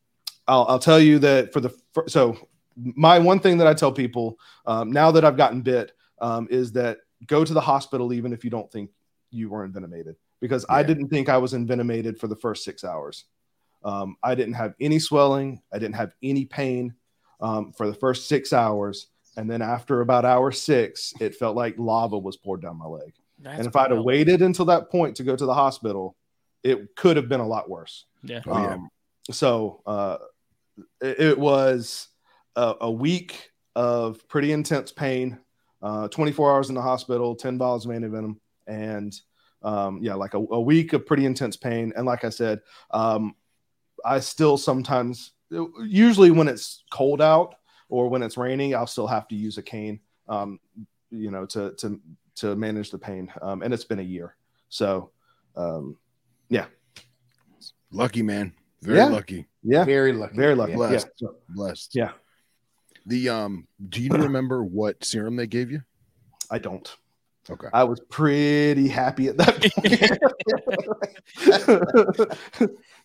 I'll, 0.47 0.65
I'll 0.67 0.80
tell 0.80 0.99
you 0.99 1.20
that 1.20 1.53
for 1.53 1.61
the 1.61 1.70
fir- 1.93 2.07
so 2.07 2.38
my 2.76 3.20
one 3.20 3.39
thing 3.39 3.57
that 3.57 3.67
I 3.67 3.74
tell 3.74 3.91
people 3.91 4.39
um, 4.65 4.91
now 4.91 5.11
that 5.11 5.24
I've 5.26 5.38
gotten 5.38 5.61
bit 5.61 5.91
um, 6.20 6.47
is 6.49 6.72
that 6.74 6.99
go 7.28 7.43
to 7.43 7.53
the 7.53 7.61
hospital 7.61 8.13
even 8.13 8.34
if 8.34 8.43
you 8.43 8.49
don't 8.49 8.72
think 8.72 8.91
you 9.32 9.49
were 9.49 9.63
envenomated 9.63 10.15
because 10.41 10.65
I 10.70 10.84
didn't 10.84 11.09
think 11.09 11.30
I 11.30 11.38
was 11.38 11.53
envenomated 11.53 12.20
for 12.20 12.28
the 12.28 12.36
first 12.36 12.63
six 12.63 12.84
hours. 12.84 13.26
Um, 13.84 14.15
I 14.24 14.36
didn't 14.36 14.53
have 14.53 14.74
any 14.80 14.99
swelling. 14.99 15.61
I 15.74 15.80
didn't 15.80 15.95
have 15.95 16.13
any 16.24 16.45
pain 16.45 16.93
um, 17.41 17.72
for 17.74 17.88
the 17.88 17.93
first 17.93 18.28
six 18.28 18.53
hours. 18.53 19.07
And 19.38 19.49
then 19.49 19.61
after 19.61 20.01
about 20.01 20.26
hour 20.26 20.51
six, 20.51 21.13
it 21.20 21.36
felt 21.36 21.55
like 21.55 21.76
lava 21.78 22.17
was 22.17 22.38
poured 22.38 22.61
down 22.61 22.78
my 22.78 22.86
leg. 22.86 23.13
that's 23.39 23.59
and 23.59 23.67
if 23.67 23.76
I'd 23.76 23.91
have 23.91 24.03
waited 24.03 24.41
until 24.41 24.65
that 24.65 24.89
point 24.89 25.15
to 25.17 25.24
go 25.24 25.36
to 25.36 25.45
the 25.45 25.53
hospital, 25.53 26.17
it 26.63 26.95
could 26.95 27.15
have 27.15 27.30
been 27.30 27.39
a 27.39 27.47
lot 27.47 27.70
worse. 27.70 28.05
yeah, 28.24 28.41
Oh, 28.47 28.61
yeah. 28.61 28.74
Um, 28.74 28.89
so 29.32 29.82
uh, 29.86 30.17
it, 31.01 31.20
it 31.20 31.39
was 31.39 32.07
a, 32.55 32.76
a 32.82 32.91
week 32.91 33.51
of 33.76 34.28
pretty 34.28 34.51
intense 34.51 34.91
pain, 34.91 35.39
uh, 35.82 36.08
24 36.10 36.52
hours 36.52 36.70
in 36.70 36.76
the 36.76 36.82
hospital, 36.82 37.36
10 37.36 37.58
vials 37.58 37.86
of 37.86 37.92
antivenom, 37.92 38.38
and 38.68 39.20
um, 39.62 40.00
yeah, 40.02 40.14
like 40.16 40.34
a, 40.34 40.38
a 40.38 40.60
week 40.62 40.94
of 40.94 41.06
pretty 41.06 41.26
intense 41.26 41.56
pain. 41.58 41.92
And 41.96 42.06
like 42.06 42.24
I 42.24 42.30
said, 42.30 42.62
um, 42.92 43.36
I 44.06 44.20
still 44.20 44.58
sometimes, 44.58 45.32
usually 45.84 46.32
when 46.32 46.48
it's 46.48 46.84
cold 46.92 47.22
out 47.22 47.56
or 47.90 48.08
when 48.10 48.22
it's 48.24 48.38
raining, 48.38 48.76
I'll 48.76 48.88
still 48.88 49.08
have 49.08 49.28
to 49.30 49.36
use 49.36 49.58
a 49.58 49.62
cane, 49.64 50.00
um, 50.28 50.60
you 51.12 51.32
know, 51.32 51.46
to 51.48 51.74
to 51.78 52.00
to 52.36 52.56
manage 52.56 52.92
the 52.92 52.98
pain. 53.00 53.32
Um, 53.42 53.62
and 53.64 53.74
it's 53.74 53.84
been 53.84 54.00
a 54.00 54.04
year, 54.04 54.36
so 54.70 55.12
um, 55.56 55.98
yeah. 56.50 56.66
Lucky 57.92 58.22
man. 58.22 58.54
Very 58.82 58.98
Yeah. 59.00 59.08
lucky. 59.08 59.48
yeah, 59.64 59.84
Very 59.84 60.14
lucky. 60.14 60.36
very 60.38 60.56
lucky. 60.56 60.72
Yeah. 60.72 60.78
Blessed. 60.78 61.08
Yeah. 61.20 61.28
Blessed. 61.50 61.96
Yeah. 61.96 62.12
The 63.06 63.30
um 63.30 63.68
do 63.89 64.02
you 64.02 64.10
remember 64.10 64.64
what 64.64 65.04
serum 65.04 65.36
they 65.36 65.47
gave 65.47 65.72
you? 65.72 65.82
I 66.52 66.60
don't. 66.60 66.95
Okay. 67.50 67.68
I 67.74 67.84
was 67.84 68.00
pretty 68.10 68.88
happy 68.88 69.28
at 69.28 69.38
that 69.38 69.60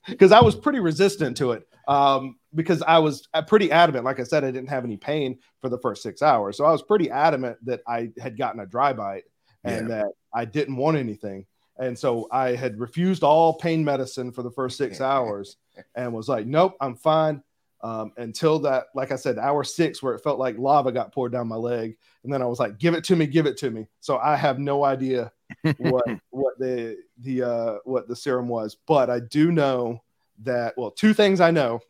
because 0.07 0.33
I 0.33 0.43
was 0.43 0.55
pretty 0.55 0.81
resistant 0.81 1.37
to 1.39 1.53
it. 1.53 1.67
Um, 1.89 2.37
because 2.55 2.83
I 2.83 2.99
was 2.99 3.27
uh, 3.33 3.43
pretty 3.43 3.71
adamant. 3.73 4.05
Like 4.05 4.21
I 4.21 4.23
said, 4.23 4.45
I 4.45 4.51
didn't 4.51 4.69
have 4.69 4.85
any 4.85 4.97
pain 4.97 5.39
for 5.61 5.69
the 5.69 5.79
first 5.79 6.03
six 6.03 6.21
hours, 6.21 6.57
so 6.57 6.65
I 6.65 6.73
was 6.73 6.83
pretty 6.83 7.11
adamant 7.11 7.59
that 7.65 7.81
I 7.87 8.11
had 8.21 8.37
gotten 8.37 8.61
a 8.61 8.67
dry 8.67 8.93
bite 8.93 9.25
and 9.65 9.91
that 9.91 10.09
I 10.33 10.45
didn't 10.45 10.77
want 10.77 10.97
anything. 10.99 11.47
And 11.79 11.99
so 11.99 12.29
I 12.31 12.55
had 12.55 12.79
refused 12.79 13.23
all 13.23 13.55
pain 13.55 13.85
medicine 13.85 14.31
for 14.31 14.43
the 14.43 14.51
first 14.51 14.77
six 14.77 15.01
hours 15.03 15.57
and 15.95 16.13
was 16.13 16.29
like, 16.29 16.47
nope, 16.47 16.75
I'm 16.81 16.97
fine. 16.97 17.43
Um, 17.85 18.13
until 18.17 18.59
that, 18.61 18.87
like 18.95 19.13
I 19.13 19.17
said, 19.17 19.39
hour 19.39 19.63
six, 19.63 20.03
where 20.03 20.15
it 20.15 20.23
felt 20.23 20.39
like 20.39 20.57
lava 20.57 20.91
got 20.91 21.13
poured 21.13 21.33
down 21.33 21.47
my 21.47 21.57
leg. 21.57 21.99
And 22.23 22.33
then 22.33 22.41
I 22.41 22.47
was 22.47 22.59
like, 22.59 22.79
give 22.79 22.95
it 22.95 23.05
to 23.05 23.15
me, 23.15 23.27
give 23.27 23.45
it 23.45 23.59
to 23.59 23.71
me. 23.71 23.87
So 24.01 24.17
I 24.17 24.37
have 24.37 24.59
no 24.59 24.85
idea 24.85 25.31
what 25.77 26.07
what 26.31 26.59
the 26.59 26.97
the 27.19 27.43
uh 27.43 27.75
what 27.85 28.09
the 28.09 28.17
serum 28.17 28.49
was, 28.49 28.79
but 28.87 29.11
I 29.11 29.21
do 29.21 29.53
know 29.53 30.03
that 30.45 30.73
well, 30.79 30.93
two 30.93 31.13
things 31.13 31.43
I 31.43 31.51
know. 31.51 31.81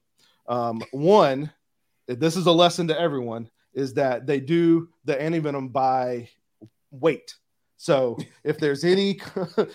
Um, 0.48 0.82
one, 0.90 1.52
this 2.08 2.34
is 2.34 2.46
a 2.46 2.52
lesson 2.52 2.88
to 2.88 3.00
everyone, 3.00 3.48
is 3.72 3.94
that 3.94 4.26
they 4.26 4.40
do 4.40 4.88
the 5.04 5.14
antivenom 5.14 5.72
by 5.72 6.28
weight. 6.90 7.36
So 7.76 8.16
if 8.44 8.58
there's 8.58 8.84
any 8.84 9.20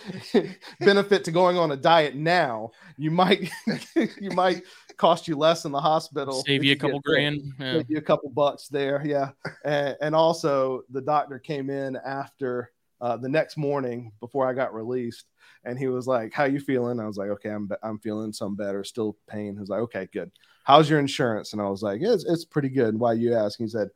benefit 0.79 1.23
to 1.25 1.31
going 1.31 1.57
on 1.57 1.71
a 1.71 1.77
diet 1.77 2.15
now, 2.15 2.71
you 2.97 3.11
might 3.11 3.49
you 4.19 4.31
might 4.31 4.63
cost 4.97 5.27
you 5.27 5.37
less 5.37 5.65
in 5.65 5.71
the 5.71 5.81
hospital. 5.81 6.43
save 6.45 6.63
you 6.63 6.73
a 6.73 6.75
couple 6.75 6.99
grand. 7.01 7.41
Yeah. 7.59 7.73
save 7.73 7.89
you 7.89 7.97
a 7.97 8.01
couple 8.01 8.29
bucks 8.29 8.67
there. 8.67 9.01
Yeah. 9.05 9.31
And, 9.63 9.95
and 10.01 10.15
also 10.15 10.83
the 10.89 11.01
doctor 11.01 11.39
came 11.39 11.69
in 11.69 11.97
after 11.97 12.71
uh, 13.01 13.17
the 13.17 13.29
next 13.29 13.57
morning 13.57 14.11
before 14.19 14.47
I 14.47 14.53
got 14.53 14.73
released, 14.73 15.25
and 15.63 15.79
he 15.79 15.87
was 15.87 16.07
like, 16.07 16.33
"How 16.33 16.45
you 16.45 16.59
feeling?" 16.59 16.99
I 16.99 17.05
was 17.05 17.17
like, 17.17 17.29
"Okay, 17.29 17.49
I'm 17.49 17.69
I'm 17.81 17.99
feeling 17.99 18.33
some 18.33 18.55
better. 18.55 18.83
Still 18.83 19.17
pain." 19.27 19.53
He 19.53 19.59
was 19.59 19.69
like, 19.69 19.81
"Okay, 19.81 20.07
good. 20.11 20.31
How's 20.63 20.89
your 20.89 20.99
insurance?" 20.99 21.53
And 21.53 21.61
I 21.61 21.69
was 21.69 21.81
like, 21.81 22.01
"It's 22.01 22.25
it's 22.25 22.45
pretty 22.45 22.69
good." 22.69 22.99
Why 22.99 23.13
you 23.13 23.33
ask? 23.33 23.57
He 23.57 23.67
said, 23.67 23.89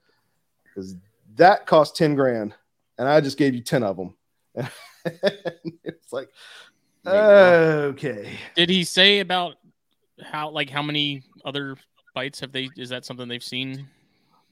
"Because 0.63 0.95
that 1.35 1.65
cost 1.65 1.97
ten 1.97 2.15
grand, 2.15 2.53
and 2.97 3.07
I 3.07 3.21
just 3.21 3.37
gave 3.37 3.53
you 3.53 3.61
ten 3.61 3.83
of 3.83 3.97
them." 3.97 4.15
It's 5.05 6.13
like, 6.13 6.29
okay. 7.05 8.37
Did 8.55 8.69
he 8.69 8.85
say 8.85 9.19
about 9.19 9.55
how 10.21 10.49
like 10.49 10.69
how 10.69 10.81
many 10.81 11.23
other 11.43 11.75
bites 12.15 12.39
have 12.39 12.51
they? 12.51 12.69
Is 12.77 12.89
that 12.89 13.03
something 13.03 13.27
they've 13.27 13.43
seen? 13.43 13.87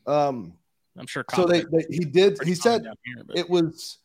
Um, 0.08 0.54
I'm 0.98 1.08
sure. 1.08 1.26
so 1.34 1.46
they, 1.46 1.64
they 1.72 1.86
he 1.90 2.00
did 2.00 2.38
he 2.44 2.56
said 2.56 2.84
here, 3.04 3.24
it 3.36 3.50
was 3.50 4.00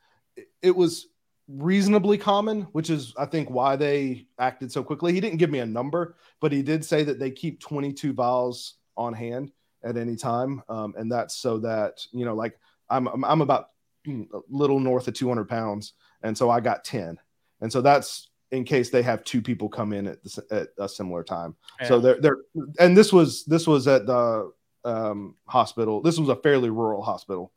it 0.62 0.74
was 0.74 1.08
reasonably 1.48 2.18
common 2.18 2.62
which 2.72 2.90
is 2.90 3.14
i 3.18 3.24
think 3.24 3.48
why 3.48 3.76
they 3.76 4.26
acted 4.40 4.70
so 4.70 4.82
quickly 4.82 5.12
he 5.12 5.20
didn't 5.20 5.38
give 5.38 5.50
me 5.50 5.60
a 5.60 5.66
number 5.66 6.16
but 6.40 6.50
he 6.50 6.60
did 6.60 6.84
say 6.84 7.04
that 7.04 7.20
they 7.20 7.30
keep 7.30 7.60
22 7.60 8.12
vials 8.12 8.74
on 8.96 9.12
hand 9.12 9.52
at 9.84 9.96
any 9.96 10.16
time 10.16 10.60
um, 10.68 10.92
and 10.98 11.10
that's 11.10 11.36
so 11.36 11.58
that 11.58 12.04
you 12.10 12.24
know 12.24 12.34
like 12.34 12.58
i'm 12.90 13.06
i'm, 13.06 13.24
I'm 13.24 13.42
about 13.42 13.70
a 14.06 14.38
little 14.48 14.78
north 14.80 15.08
of 15.08 15.14
200 15.14 15.48
pounds 15.48 15.94
and 16.22 16.36
so 16.36 16.50
i 16.50 16.60
got 16.60 16.84
10 16.84 17.18
and 17.60 17.72
so 17.72 17.80
that's 17.80 18.30
in 18.52 18.64
case 18.64 18.90
they 18.90 19.02
have 19.02 19.24
two 19.24 19.42
people 19.42 19.68
come 19.68 19.92
in 19.92 20.06
at, 20.06 20.22
the, 20.22 20.44
at 20.50 20.68
a 20.78 20.88
similar 20.88 21.24
time 21.24 21.54
so 21.86 21.96
Yeah. 21.96 22.00
they're 22.02 22.20
they're 22.20 22.38
and 22.78 22.96
this 22.96 23.12
was 23.12 23.44
this 23.44 23.66
was 23.66 23.88
at 23.88 24.06
the 24.06 24.52
um, 24.84 25.34
hospital. 25.48 26.00
This 26.00 26.16
was 26.16 26.28
a 26.28 26.36
fairly 26.36 26.70
rural 26.70 27.02
hospital. 27.02 27.50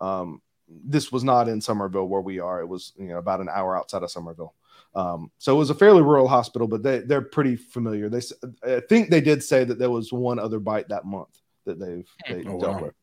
Um, 0.00 0.40
this 0.68 1.10
was 1.10 1.24
not 1.24 1.48
in 1.48 1.60
Summerville 1.60 2.06
where 2.06 2.20
we 2.20 2.38
are. 2.38 2.60
It 2.60 2.66
was 2.68 2.92
you 2.96 3.08
know 3.08 3.18
about 3.18 3.40
an 3.40 3.48
hour 3.48 3.76
outside 3.76 4.04
of 4.04 4.10
Summerville. 4.12 4.54
Um, 4.94 5.32
so 5.38 5.52
it 5.52 5.58
was 5.58 5.70
a 5.70 5.74
fairly 5.74 6.02
rural 6.02 6.28
hospital, 6.28 6.68
but 6.68 6.84
they 6.84 7.00
they're 7.00 7.22
pretty 7.22 7.56
familiar. 7.56 8.08
They 8.08 8.18
s- 8.18 8.32
I 8.64 8.78
think 8.88 9.10
they 9.10 9.20
did 9.20 9.42
say 9.42 9.64
that 9.64 9.80
there 9.80 9.90
was 9.90 10.12
one 10.12 10.38
other 10.38 10.60
bite 10.60 10.88
that 10.90 11.04
month 11.04 11.40
that 11.64 11.80
they've 11.80 12.08
they 12.28 12.48
Oh, 12.48 12.60
dealt 12.60 12.80
wow. 12.80 12.82
with. 12.82 12.94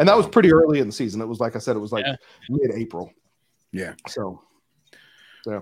Um, 0.00 0.02
and 0.02 0.08
that 0.08 0.16
was 0.16 0.26
pretty 0.28 0.52
early 0.52 0.80
in 0.80 0.86
the 0.86 0.92
season. 0.92 1.20
It 1.20 1.26
was 1.26 1.40
like 1.40 1.56
I 1.56 1.58
said, 1.58 1.76
it 1.76 1.80
was 1.80 1.92
like 1.92 2.06
Yeah. 2.06 2.16
mid-April. 2.48 3.12
Yeah. 3.72 3.94
So 4.08 4.42
yeah. 5.46 5.60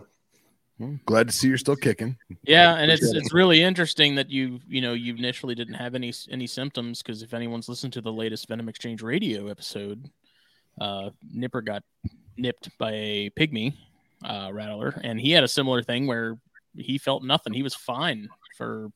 Well, 0.78 0.98
glad 1.06 1.26
to 1.26 1.32
see 1.32 1.48
you're 1.48 1.58
still 1.58 1.74
kicking. 1.74 2.16
Yeah, 2.44 2.76
and 2.76 2.88
it's 2.90 3.02
it's 3.12 3.34
really 3.34 3.62
interesting 3.62 4.14
that 4.14 4.30
you 4.30 4.60
you 4.68 4.80
know 4.80 4.92
you 4.92 5.14
initially 5.16 5.56
didn't 5.56 5.74
have 5.74 5.96
any 5.96 6.12
any 6.30 6.46
symptoms 6.46 7.02
because 7.02 7.22
if 7.22 7.34
anyone's 7.34 7.68
listened 7.68 7.92
to 7.94 8.00
the 8.00 8.12
latest 8.12 8.46
Venom 8.46 8.68
Exchange 8.68 9.02
radio 9.02 9.48
episode, 9.48 10.08
uh, 10.80 11.10
Nipper 11.32 11.62
got 11.62 11.82
nipped 12.36 12.70
by 12.78 12.92
a 12.92 13.30
pygmy 13.30 13.74
uh, 14.24 14.50
rattler, 14.52 15.00
and 15.02 15.20
he 15.20 15.32
had 15.32 15.42
a 15.42 15.48
similar 15.48 15.82
thing 15.82 16.06
where 16.06 16.38
he 16.76 16.96
felt 16.96 17.24
nothing. 17.24 17.52
He 17.54 17.64
was 17.64 17.74
fine 17.74 18.28
for 18.56 18.88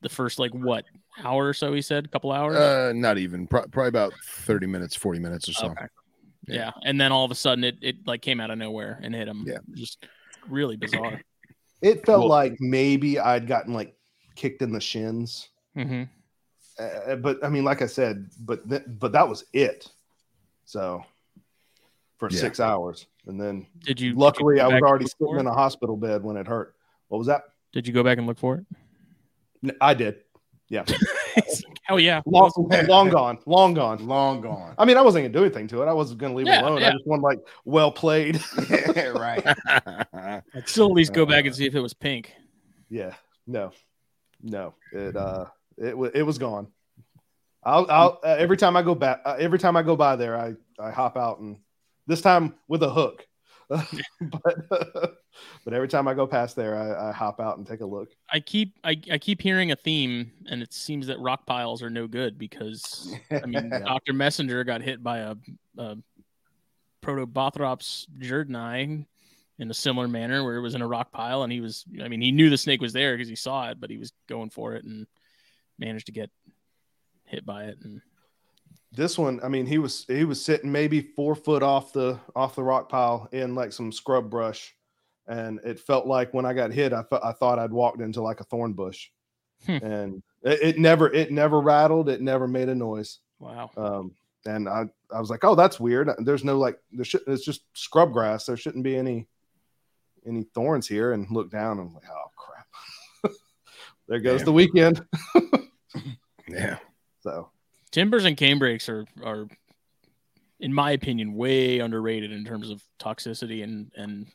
the 0.00 0.08
first 0.08 0.38
like 0.38 0.52
what 0.52 0.84
hour 1.24 1.48
or 1.48 1.54
so. 1.54 1.72
He 1.72 1.82
said 1.82 2.04
a 2.04 2.08
couple 2.08 2.32
hours. 2.32 2.56
Uh, 2.56 2.92
not 2.94 3.18
even. 3.18 3.46
Pro- 3.46 3.66
probably 3.66 3.88
about 3.88 4.12
thirty 4.24 4.66
minutes, 4.66 4.94
forty 4.96 5.18
minutes 5.20 5.48
or 5.48 5.52
so. 5.52 5.66
Okay. 5.68 5.86
Yeah. 6.46 6.54
Yeah. 6.56 6.70
and 6.84 7.00
then 7.00 7.12
all 7.12 7.24
of 7.24 7.30
a 7.30 7.34
sudden 7.34 7.64
it 7.64 7.76
it 7.82 8.06
like 8.06 8.22
came 8.22 8.40
out 8.40 8.50
of 8.50 8.58
nowhere 8.58 8.98
and 9.02 9.14
hit 9.14 9.28
him. 9.28 9.44
Yeah. 9.46 9.58
just 9.74 10.06
really 10.48 10.76
bizarre. 10.76 11.20
It 11.82 12.04
felt 12.06 12.20
Well- 12.20 12.28
like 12.28 12.56
maybe 12.60 13.18
I'd 13.18 13.46
gotten 13.46 13.72
like 13.74 13.94
kicked 14.34 14.62
in 14.62 14.72
the 14.72 14.80
shins. 14.80 15.48
hmm 15.74 16.04
Uh, 16.78 17.16
but 17.16 17.44
I 17.44 17.48
mean, 17.48 17.64
like 17.64 17.82
I 17.82 17.86
said, 17.86 18.30
but 18.40 18.68
th- 18.68 18.84
but 18.86 19.12
that 19.12 19.28
was 19.28 19.44
it. 19.52 19.90
So 20.64 21.04
for 22.18 22.28
Yeah. 22.30 22.38
six 22.38 22.60
hours, 22.60 23.06
and 23.26 23.40
then 23.40 23.66
Did 23.80 24.00
you? 24.00 24.10
did 24.10 24.14
you 24.14 24.14
luckily 24.14 24.60
I 24.60 24.68
was 24.68 24.80
already 24.82 25.04
look 25.04 25.12
sitting 25.18 25.40
in 25.40 25.46
a 25.46 25.52
hospital 25.54 25.96
bed 25.96 26.22
when 26.22 26.36
it 26.36 26.46
hurt. 26.46 26.74
What 27.08 27.18
was 27.18 27.26
that? 27.26 27.42
Did 27.72 27.86
you 27.86 27.92
go 27.92 28.02
back 28.02 28.18
and 28.18 28.26
look 28.26 28.38
for 28.38 28.56
it? 28.56 28.64
N- 29.64 29.76
I 29.80 29.94
did. 29.94 30.20
Yeah, 30.70 30.84
Hell 31.84 31.98
yeah. 31.98 32.20
long, 32.26 32.50
long 32.88 33.08
gone, 33.08 33.38
long 33.46 33.72
gone. 33.72 34.06
Long 34.06 34.40
gone. 34.42 34.74
I 34.76 34.84
mean, 34.84 34.98
I 34.98 35.00
wasn't 35.00 35.24
gonna 35.24 35.32
do 35.32 35.44
anything 35.46 35.66
to 35.68 35.82
it. 35.82 35.86
I 35.86 35.94
wasn't 35.94 36.20
gonna 36.20 36.34
leave 36.34 36.46
Yeah, 36.46 36.58
it 36.58 36.62
alone. 36.62 36.80
yeah. 36.82 36.88
I 36.88 36.92
just 36.92 37.06
wanted 37.06 37.22
like 37.22 37.38
well 37.64 37.90
played. 37.90 38.38
right. 39.14 39.42
I'd 40.12 40.42
still 40.66 40.86
at 40.86 40.92
least 40.92 41.14
go 41.14 41.24
back 41.24 41.46
and 41.46 41.54
see 41.56 41.66
if 41.66 41.74
it 41.74 41.80
was 41.80 41.94
pink. 41.94 42.34
yeah, 42.90 43.14
no, 43.46 43.72
no. 44.42 44.74
It 44.92 45.16
uh, 45.16 45.46
it 45.78 45.96
was 45.96 46.10
it 46.14 46.22
was 46.22 46.36
gone. 46.36 46.66
I'll 47.64 47.86
I'll 47.90 48.20
uh, 48.22 48.36
every 48.38 48.58
time 48.58 48.76
I 48.76 48.82
go 48.82 48.94
back, 48.94 49.22
uh, 49.24 49.36
every 49.38 49.58
time 49.58 49.74
I 49.74 49.82
go 49.82 49.96
by 49.96 50.16
there, 50.16 50.36
I 50.36 50.54
I 50.78 50.90
hop 50.90 51.16
out 51.16 51.38
and 51.40 51.56
this 52.06 52.20
time 52.20 52.54
with 52.68 52.82
a 52.82 52.90
hook. 52.90 53.26
but 54.20 54.68
but 55.64 55.74
every 55.74 55.88
time 55.88 56.08
I 56.08 56.14
go 56.14 56.26
past 56.26 56.56
there, 56.56 56.76
I, 56.76 57.10
I 57.10 57.12
hop 57.12 57.40
out 57.40 57.58
and 57.58 57.66
take 57.66 57.80
a 57.80 57.86
look. 57.86 58.08
I 58.32 58.40
keep 58.40 58.74
I, 58.82 58.96
I 59.10 59.18
keep 59.18 59.42
hearing 59.42 59.72
a 59.72 59.76
theme, 59.76 60.32
and 60.48 60.62
it 60.62 60.72
seems 60.72 61.06
that 61.08 61.18
rock 61.20 61.46
piles 61.46 61.82
are 61.82 61.90
no 61.90 62.06
good 62.06 62.38
because 62.38 63.14
I 63.30 63.46
mean 63.46 63.70
Doctor 63.86 64.12
Messenger 64.12 64.64
got 64.64 64.80
hit 64.80 65.02
by 65.02 65.18
a, 65.18 65.34
a 65.76 65.96
Protobothrops 67.02 68.06
jerdonii 68.18 69.06
in 69.58 69.70
a 69.70 69.74
similar 69.74 70.08
manner, 70.08 70.44
where 70.44 70.56
it 70.56 70.62
was 70.62 70.74
in 70.74 70.82
a 70.82 70.88
rock 70.88 71.12
pile, 71.12 71.42
and 71.42 71.52
he 71.52 71.60
was 71.60 71.84
I 72.02 72.08
mean 72.08 72.22
he 72.22 72.32
knew 72.32 72.48
the 72.48 72.58
snake 72.58 72.80
was 72.80 72.94
there 72.94 73.14
because 73.14 73.28
he 73.28 73.36
saw 73.36 73.68
it, 73.68 73.78
but 73.78 73.90
he 73.90 73.98
was 73.98 74.12
going 74.28 74.50
for 74.50 74.74
it 74.74 74.84
and 74.84 75.06
managed 75.78 76.06
to 76.06 76.12
get 76.12 76.30
hit 77.24 77.44
by 77.44 77.64
it. 77.64 77.78
And 77.84 78.00
This 78.92 79.18
one, 79.18 79.38
I 79.42 79.48
mean, 79.48 79.66
he 79.66 79.78
was 79.78 80.04
he 80.08 80.24
was 80.24 80.42
sitting 80.44 80.72
maybe 80.72 81.00
four 81.00 81.34
foot 81.34 81.62
off 81.62 81.92
the 81.92 82.18
off 82.34 82.54
the 82.56 82.62
rock 82.62 82.88
pile 82.88 83.28
in 83.32 83.54
like 83.54 83.72
some 83.72 83.92
scrub 83.92 84.30
brush, 84.30 84.74
and 85.26 85.60
it 85.64 85.78
felt 85.78 86.06
like 86.06 86.32
when 86.32 86.46
I 86.46 86.54
got 86.54 86.72
hit, 86.72 86.92
I 86.94 87.02
thought 87.02 87.22
I 87.24 87.32
thought 87.32 87.58
I'd 87.58 87.70
walked 87.72 88.00
into 88.00 88.22
like 88.22 88.40
a 88.40 88.44
thorn 88.44 88.72
bush, 88.72 89.08
Hmm. 89.66 89.72
and 89.82 90.22
it, 90.42 90.62
it 90.62 90.78
never 90.78 91.12
it 91.12 91.30
never 91.30 91.60
rattled, 91.60 92.08
it 92.08 92.22
never 92.22 92.48
made 92.48 92.68
a 92.70 92.74
noise. 92.74 93.18
wow, 93.38 93.70
Um, 93.76 94.14
and 94.46 94.68
I 94.68 94.86
I 95.12 95.20
was 95.20 95.28
like, 95.28 95.44
oh, 95.44 95.54
that's 95.54 95.78
weird. 95.78 96.08
There's 96.20 96.44
no 96.44 96.56
like 96.58 96.78
there 96.90 97.04
should 97.04 97.22
it's 97.26 97.44
just 97.44 97.62
scrub 97.74 98.12
grass. 98.12 98.46
There 98.46 98.56
shouldn't 98.56 98.84
be 98.84 98.96
any 98.96 99.28
any 100.26 100.44
thorns 100.54 100.88
here. 100.88 101.12
And 101.12 101.30
look 101.30 101.50
down, 101.50 101.78
and 101.78 101.88
I'm 101.88 101.94
like, 101.94 102.04
oh 102.10 102.30
crap, 102.36 103.32
there 104.08 104.20
goes 104.20 104.40
Damn. 104.40 104.46
the 104.46 104.52
weekend. 104.52 105.04
yeah. 106.48 106.78
So 107.20 107.50
timbers 107.90 108.24
and 108.24 108.36
canebrakes 108.36 108.88
are 108.88 109.06
are 109.22 109.46
in 110.60 110.72
my 110.72 110.90
opinion 110.92 111.34
way 111.34 111.78
underrated 111.78 112.32
in 112.32 112.44
terms 112.44 112.70
of 112.70 112.82
toxicity 112.98 113.62
and 113.62 113.92
and 113.96 114.26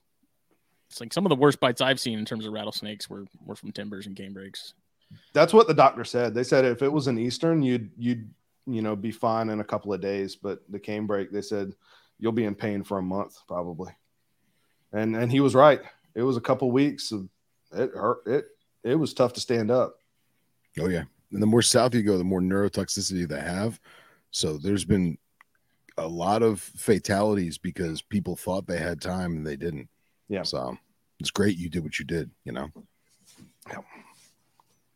it's 0.89 1.01
like 1.01 1.11
some 1.11 1.25
of 1.25 1.31
the 1.31 1.35
worst 1.35 1.59
bites 1.59 1.81
I've 1.81 1.99
seen 1.99 2.19
in 2.19 2.25
terms 2.25 2.45
of 2.45 2.53
rattlesnakes 2.53 3.09
were 3.09 3.25
were 3.43 3.55
from 3.55 3.71
timbers 3.71 4.05
and 4.05 4.15
canebrakes. 4.15 4.73
that's 5.33 5.53
what 5.53 5.67
the 5.67 5.73
doctor 5.73 6.05
said. 6.05 6.35
They 6.35 6.43
said 6.43 6.65
if 6.65 6.83
it 6.83 6.91
was 6.91 7.07
an 7.07 7.17
Eastern, 7.17 7.63
you'd 7.63 7.89
you'd 7.97 8.29
you 8.67 8.81
know 8.81 8.95
be 8.95 9.11
fine 9.11 9.49
in 9.49 9.59
a 9.59 9.63
couple 9.63 9.91
of 9.91 10.01
days, 10.01 10.35
but 10.35 10.59
the 10.69 10.79
canebrake, 10.79 11.31
they 11.31 11.41
said 11.41 11.73
you'll 12.19 12.31
be 12.31 12.45
in 12.45 12.53
pain 12.53 12.83
for 12.83 12.99
a 12.99 13.01
month 13.01 13.37
probably. 13.47 13.91
And 14.91 15.15
and 15.15 15.31
he 15.31 15.39
was 15.39 15.55
right. 15.55 15.81
It 16.13 16.21
was 16.21 16.37
a 16.37 16.41
couple 16.41 16.69
weeks 16.71 17.11
of 17.11 17.27
it 17.71 17.91
hurt. 17.95 18.19
It 18.27 18.45
it 18.83 18.95
was 18.95 19.15
tough 19.15 19.33
to 19.33 19.39
stand 19.39 19.71
up. 19.71 19.95
Oh 20.79 20.87
yeah. 20.89 21.03
And 21.33 21.41
the 21.41 21.47
more 21.47 21.61
south 21.61 21.95
you 21.95 22.03
go, 22.03 22.17
the 22.17 22.23
more 22.23 22.41
neurotoxicity 22.41 23.27
they 23.27 23.41
have. 23.41 23.79
So 24.31 24.57
there's 24.57 24.85
been 24.85 25.17
a 25.97 26.07
lot 26.07 26.41
of 26.43 26.59
fatalities 26.61 27.57
because 27.57 28.01
people 28.01 28.35
thought 28.35 28.67
they 28.67 28.77
had 28.77 29.01
time 29.01 29.35
and 29.37 29.45
they 29.45 29.55
didn't. 29.55 29.89
Yeah. 30.29 30.43
So 30.43 30.77
it's 31.19 31.31
great 31.31 31.57
you 31.57 31.69
did 31.69 31.83
what 31.83 31.99
you 31.99 32.05
did, 32.05 32.29
you 32.45 32.51
know. 32.51 32.69
Yeah. 33.67 33.77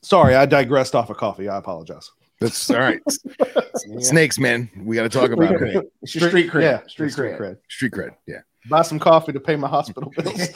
Sorry, 0.02 0.36
I 0.36 0.46
digressed 0.46 0.96
off 0.96 1.10
of 1.10 1.18
coffee. 1.18 1.50
I 1.50 1.58
apologize. 1.58 2.12
That's 2.40 2.70
all 2.70 2.78
right. 2.80 3.02
Snakes, 4.00 4.40
man. 4.40 4.70
We 4.78 4.96
got 4.96 5.04
to 5.04 5.10
talk 5.10 5.32
about 5.32 5.52
it. 5.62 5.92
It's 6.02 6.16
your 6.16 6.30
street 6.30 6.52
cred. 6.52 6.62
Yeah, 6.62 6.88
street, 6.88 7.12
Street 7.12 7.32
cred. 7.34 7.40
cred. 7.40 7.58
Street 7.70 7.92
cred. 7.94 8.16
Yeah. 8.28 8.42
Buy 8.70 8.84
some 8.84 9.00
coffee 9.00 9.34
to 9.34 9.40
pay 9.40 9.56
my 9.56 9.68
hospital 9.68 10.12
bills. 10.18 10.50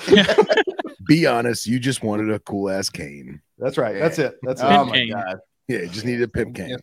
Be 1.07 1.25
honest. 1.25 1.65
You 1.65 1.79
just 1.79 2.03
wanted 2.03 2.31
a 2.31 2.39
cool 2.39 2.69
ass 2.69 2.89
cane. 2.89 3.41
That's 3.57 3.77
right. 3.77 3.95
That's 3.97 4.19
it. 4.19 4.37
That's 4.43 4.61
it. 4.61 4.65
Oh 4.65 4.69
Pimp 4.69 4.87
my 4.89 4.95
cane. 4.95 5.11
god. 5.11 5.39
Yeah. 5.71 5.85
Just 5.85 6.05
needed 6.05 6.23
a 6.23 6.27
pimp 6.27 6.55
cane. 6.55 6.77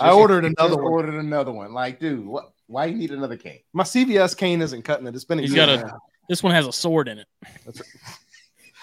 I 0.00 0.10
ordered 0.12 0.44
another 0.44 0.76
one. 0.76 0.84
Ordered 0.92 1.14
another 1.14 1.52
one. 1.52 1.72
Like, 1.72 2.00
dude, 2.00 2.26
what? 2.26 2.50
Why 2.66 2.86
you 2.86 2.96
need 2.96 3.10
another 3.10 3.36
cane? 3.36 3.60
My 3.72 3.84
CVS 3.84 4.36
cane 4.36 4.62
isn't 4.62 4.82
cutting 4.82 5.06
it. 5.06 5.14
It's 5.14 5.24
been 5.24 5.38
a 5.38 5.42
He's 5.42 5.52
year 5.54 5.66
got 5.66 5.78
a- 5.78 5.86
now. 5.86 5.98
This 6.28 6.42
one 6.42 6.54
has 6.54 6.66
a 6.66 6.72
sword 6.72 7.08
in 7.08 7.18
it. 7.18 7.26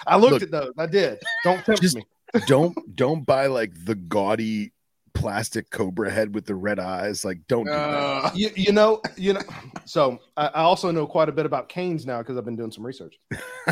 I 0.06 0.16
looked 0.16 0.32
Look. 0.34 0.42
at 0.42 0.50
those. 0.50 0.72
I 0.78 0.86
did. 0.86 1.18
Don't 1.44 1.64
tempt 1.64 1.82
Just- 1.82 1.96
me. 1.96 2.04
don't 2.46 2.74
don't 2.96 3.26
buy 3.26 3.46
like 3.46 3.72
the 3.84 3.94
gaudy 3.94 4.72
plastic 5.14 5.68
cobra 5.70 6.10
head 6.10 6.34
with 6.34 6.46
the 6.46 6.54
red 6.54 6.78
eyes. 6.80 7.24
Like, 7.26 7.40
don't 7.46 7.66
do 7.66 7.70
that. 7.72 7.78
Uh, 7.78 8.30
you, 8.34 8.50
you 8.56 8.72
know, 8.72 9.02
you 9.16 9.34
know. 9.34 9.42
So 9.84 10.18
I, 10.36 10.46
I 10.46 10.60
also 10.62 10.90
know 10.90 11.06
quite 11.06 11.28
a 11.28 11.32
bit 11.32 11.44
about 11.44 11.68
canes 11.68 12.06
now 12.06 12.18
because 12.18 12.38
I've 12.38 12.44
been 12.46 12.56
doing 12.56 12.70
some 12.70 12.86
research. 12.86 13.18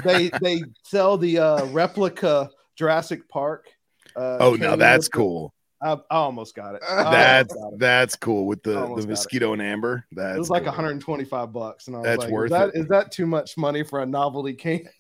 They 0.05 0.31
they 0.43 0.63
sell 0.85 1.17
the 1.17 1.39
uh, 1.39 1.65
replica 1.67 2.51
Jurassic 2.77 3.27
Park. 3.29 3.69
Uh, 4.15 4.37
Oh, 4.41 4.55
now 4.57 4.77
that's 4.77 5.07
with 5.07 5.13
the- 5.13 5.17
cool. 5.19 5.55
I, 5.83 5.93
I 5.93 5.99
almost 6.11 6.55
got 6.55 6.75
it. 6.75 6.83
I 6.89 7.05
That's 7.05 7.55
got 7.55 7.73
it. 7.73 7.79
that's 7.79 8.17
cool 8.17 8.47
with 8.47 8.63
the, 8.63 8.95
the 8.97 9.07
mosquito 9.07 9.55
and 9.55 9.63
amber. 9.63 10.05
That's 10.13 10.37
it 10.37 10.39
was 10.39 10.51
like 10.51 10.65
cool. 10.65 10.73
125 10.73 11.53
bucks, 11.53 11.87
and 11.87 11.97
I 11.97 12.01
was 12.01 12.07
That's 12.07 12.25
like, 12.25 12.31
worth 12.31 12.47
is 12.47 12.51
that, 12.51 12.69
it. 12.69 12.75
is 12.75 12.89
that 12.89 13.11
too 13.13 13.27
much 13.27 13.57
money 13.57 13.83
for 13.83 14.01
a 14.01 14.07
novelty 14.07 14.55
cane? 14.55 14.89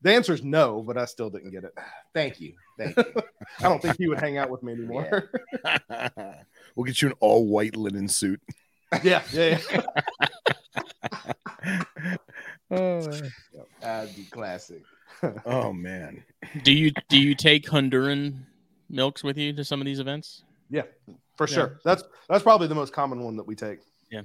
The 0.00 0.14
answer 0.14 0.32
is 0.32 0.44
no, 0.44 0.80
but 0.80 0.96
I 0.96 1.06
still 1.06 1.28
didn't 1.28 1.50
get 1.50 1.64
it. 1.64 1.72
Thank 2.14 2.40
you. 2.40 2.52
Thank 2.78 2.96
you. 2.96 3.04
I 3.58 3.62
don't 3.62 3.82
think 3.82 3.96
he 3.98 4.06
would 4.06 4.20
hang 4.20 4.38
out 4.38 4.48
with 4.48 4.62
me 4.62 4.74
anymore. 4.74 5.28
we'll 6.76 6.84
get 6.84 7.02
you 7.02 7.08
an 7.08 7.14
all 7.18 7.48
white 7.48 7.74
linen 7.74 8.06
suit. 8.06 8.40
yeah, 9.02 9.24
yeah, 9.32 9.58
yeah. 12.70 13.02
That'd 13.80 14.14
be 14.14 14.22
classic. 14.30 14.84
oh 15.44 15.72
man. 15.72 16.22
Do 16.62 16.72
you 16.72 16.92
do 17.08 17.18
you 17.18 17.34
take 17.34 17.66
Honduran 17.66 18.44
milks 18.88 19.22
with 19.24 19.36
you 19.38 19.52
to 19.54 19.64
some 19.64 19.80
of 19.80 19.84
these 19.86 20.00
events? 20.00 20.42
Yeah, 20.70 20.82
for 21.36 21.46
Yeah. 21.48 21.54
sure. 21.54 21.80
That's 21.84 22.02
that's 22.28 22.42
probably 22.42 22.66
the 22.68 22.74
most 22.74 22.92
common 22.92 23.22
one 23.22 23.36
that 23.36 23.46
we 23.46 23.54
take. 23.54 23.80
Yeah, 24.10 24.22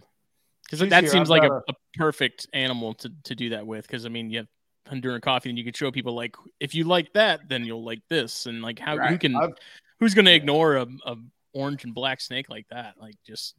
because 0.66 0.80
that 0.88 1.10
seems 1.10 1.30
I've 1.32 1.42
like 1.42 1.44
a, 1.50 1.62
a 1.70 1.74
perfect 1.96 2.48
animal 2.54 2.94
to, 2.96 3.12
to 3.26 3.36
do 3.36 3.50
that 3.50 3.66
with. 3.66 3.86
Because 3.88 4.06
I 4.06 4.10
mean, 4.10 4.30
you 4.30 4.40
have 4.40 4.48
Honduran 4.90 5.22
coffee, 5.22 5.50
and 5.50 5.58
you 5.58 5.64
could 5.64 5.76
show 5.78 5.92
people 5.92 6.14
like, 6.14 6.36
if 6.60 6.76
you 6.76 6.84
like 6.84 7.14
that, 7.14 7.48
then 7.48 7.64
you'll 7.66 7.84
like 7.86 8.02
this, 8.10 8.46
and 8.46 8.62
like 8.62 8.80
how 8.80 8.94
who 8.94 9.00
Right. 9.00 9.20
can 9.20 9.36
I've- 9.36 9.54
who's 10.00 10.14
going 10.14 10.26
to 10.26 10.32
yeah. 10.32 10.38
ignore 10.38 10.76
a, 10.76 10.88
a 11.06 11.16
orange 11.54 11.86
and 11.86 11.94
black 11.94 12.20
snake 12.20 12.50
like 12.50 12.68
that? 12.70 12.96
Like 13.00 13.16
just 13.26 13.56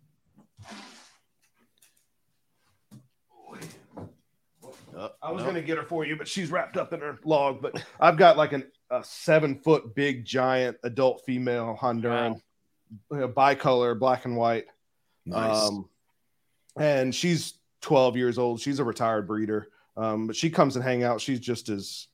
Oh, 4.67 4.73
oh. 4.97 5.11
I 5.23 5.31
was 5.33 5.43
no. 5.43 5.49
gonna 5.49 5.63
get 5.63 5.77
her 5.79 5.85
for 5.85 6.05
you, 6.07 6.17
but 6.17 6.29
she's 6.29 6.51
wrapped 6.51 6.77
up 6.77 6.93
in 6.93 7.01
her 7.01 7.19
log. 7.25 7.61
But 7.63 7.83
I've 8.01 8.17
got 8.17 8.37
like 8.37 8.53
an, 8.53 8.65
a 8.91 9.03
seven 9.03 9.57
foot 9.57 9.95
big 9.95 10.25
giant 10.25 10.77
adult 10.83 11.23
female 11.25 11.77
Honduran, 11.81 12.41
you 13.11 13.19
know, 13.19 13.29
bicolor, 13.29 13.99
black 13.99 14.25
and 14.25 14.37
white. 14.37 14.67
Nice. 15.27 15.69
Um, 15.69 15.89
and 16.77 17.15
she's 17.15 17.55
12 17.83 18.17
years 18.17 18.39
old. 18.39 18.61
She's 18.61 18.79
a 18.79 18.85
retired 18.85 19.27
breeder. 19.27 19.69
Um, 19.97 20.27
but 20.27 20.37
she 20.37 20.51
comes 20.51 20.77
and 20.77 20.85
hang 20.85 21.05
out. 21.05 21.21
She's 21.21 21.41
just 21.41 21.69
as 21.69 22.09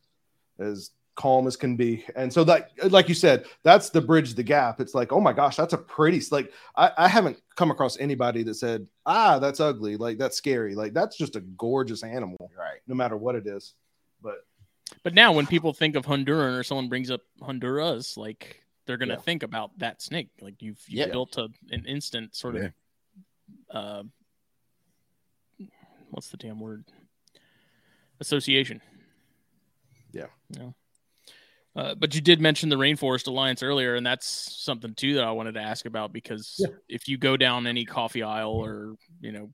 as 0.58 0.90
calm 1.16 1.46
as 1.46 1.56
can 1.56 1.76
be. 1.76 2.04
And 2.14 2.32
so 2.32 2.44
that 2.44 2.70
like 2.90 3.08
you 3.08 3.14
said, 3.14 3.46
that's 3.62 3.90
the 3.90 4.00
bridge 4.00 4.34
the 4.34 4.42
gap. 4.42 4.80
It's 4.80 4.94
like, 4.94 5.12
oh 5.12 5.20
my 5.20 5.32
gosh, 5.32 5.56
that's 5.56 5.72
a 5.72 5.78
pretty 5.78 6.20
like 6.30 6.52
I, 6.76 6.92
I 6.96 7.08
haven't 7.08 7.40
come 7.56 7.70
across 7.70 7.98
anybody 7.98 8.42
that 8.44 8.54
said, 8.54 8.86
ah, 9.06 9.38
that's 9.38 9.60
ugly, 9.60 9.96
like 9.96 10.18
that's 10.18 10.36
scary. 10.36 10.74
Like 10.74 10.92
that's 10.92 11.16
just 11.16 11.36
a 11.36 11.40
gorgeous 11.40 12.02
animal, 12.02 12.36
Right. 12.56 12.80
no 12.86 12.94
matter 12.94 13.16
what 13.16 13.34
it 13.34 13.46
is. 13.46 13.74
But 14.22 14.44
But 15.02 15.14
now, 15.14 15.32
when 15.32 15.46
people 15.46 15.72
think 15.72 15.96
of 15.96 16.04
Honduran 16.06 16.58
or 16.58 16.62
someone 16.62 16.88
brings 16.88 17.10
up 17.10 17.20
Honduras, 17.42 18.16
like 18.16 18.62
they're 18.86 18.96
gonna 18.96 19.14
Yeah. 19.14 19.20
think 19.20 19.42
about 19.42 19.78
that 19.78 20.02
snake. 20.02 20.28
Like 20.40 20.60
you've 20.62 20.82
you 20.88 21.00
Yeah. 21.00 21.06
built 21.10 21.36
a, 21.38 21.48
an 21.70 21.84
instant 21.86 22.34
sort 22.34 22.56
of, 22.56 22.72
uh, 23.70 24.02
what's 26.10 26.28
the 26.30 26.36
damn 26.36 26.58
word? 26.60 26.84
Association. 28.20 28.80
Yeah. 30.12 30.26
Yeah. 30.50 30.70
Uh, 31.76 31.94
but 31.94 32.14
you 32.14 32.20
did 32.20 32.40
mention 32.40 32.68
the 32.68 32.76
Rainforest 32.76 33.28
Alliance 33.28 33.62
earlier, 33.62 33.94
and 33.94 34.04
that's 34.04 34.26
something 34.26 34.92
too 34.94 35.14
that 35.14 35.24
I 35.24 35.30
wanted 35.30 35.52
to 35.54 35.60
ask 35.60 35.86
about 35.86 36.12
because 36.12 36.56
Yeah. 36.58 36.74
if 36.88 37.06
you 37.08 37.16
go 37.16 37.36
down 37.36 37.66
any 37.68 37.84
coffee 37.84 38.22
aisle 38.24 38.50
or 38.50 38.96
you 39.20 39.30
know 39.32 39.52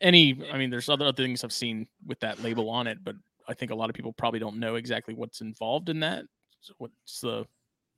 any, 0.00 0.42
I 0.50 0.58
mean, 0.58 0.70
there's 0.70 0.88
other, 0.88 1.06
other 1.06 1.22
things 1.22 1.42
I've 1.44 1.52
seen 1.52 1.86
with 2.04 2.20
that 2.20 2.42
label 2.42 2.68
on 2.70 2.86
it, 2.86 3.02
but 3.04 3.16
I 3.48 3.54
think 3.54 3.70
a 3.70 3.74
lot 3.74 3.90
of 3.90 3.94
people 3.94 4.12
probably 4.12 4.40
don't 4.40 4.58
know 4.58 4.76
exactly 4.76 5.14
what's 5.14 5.40
involved 5.40 5.88
in 5.88 6.00
that. 6.00 6.24
So 6.60 6.74
what's 6.78 7.20
the 7.20 7.46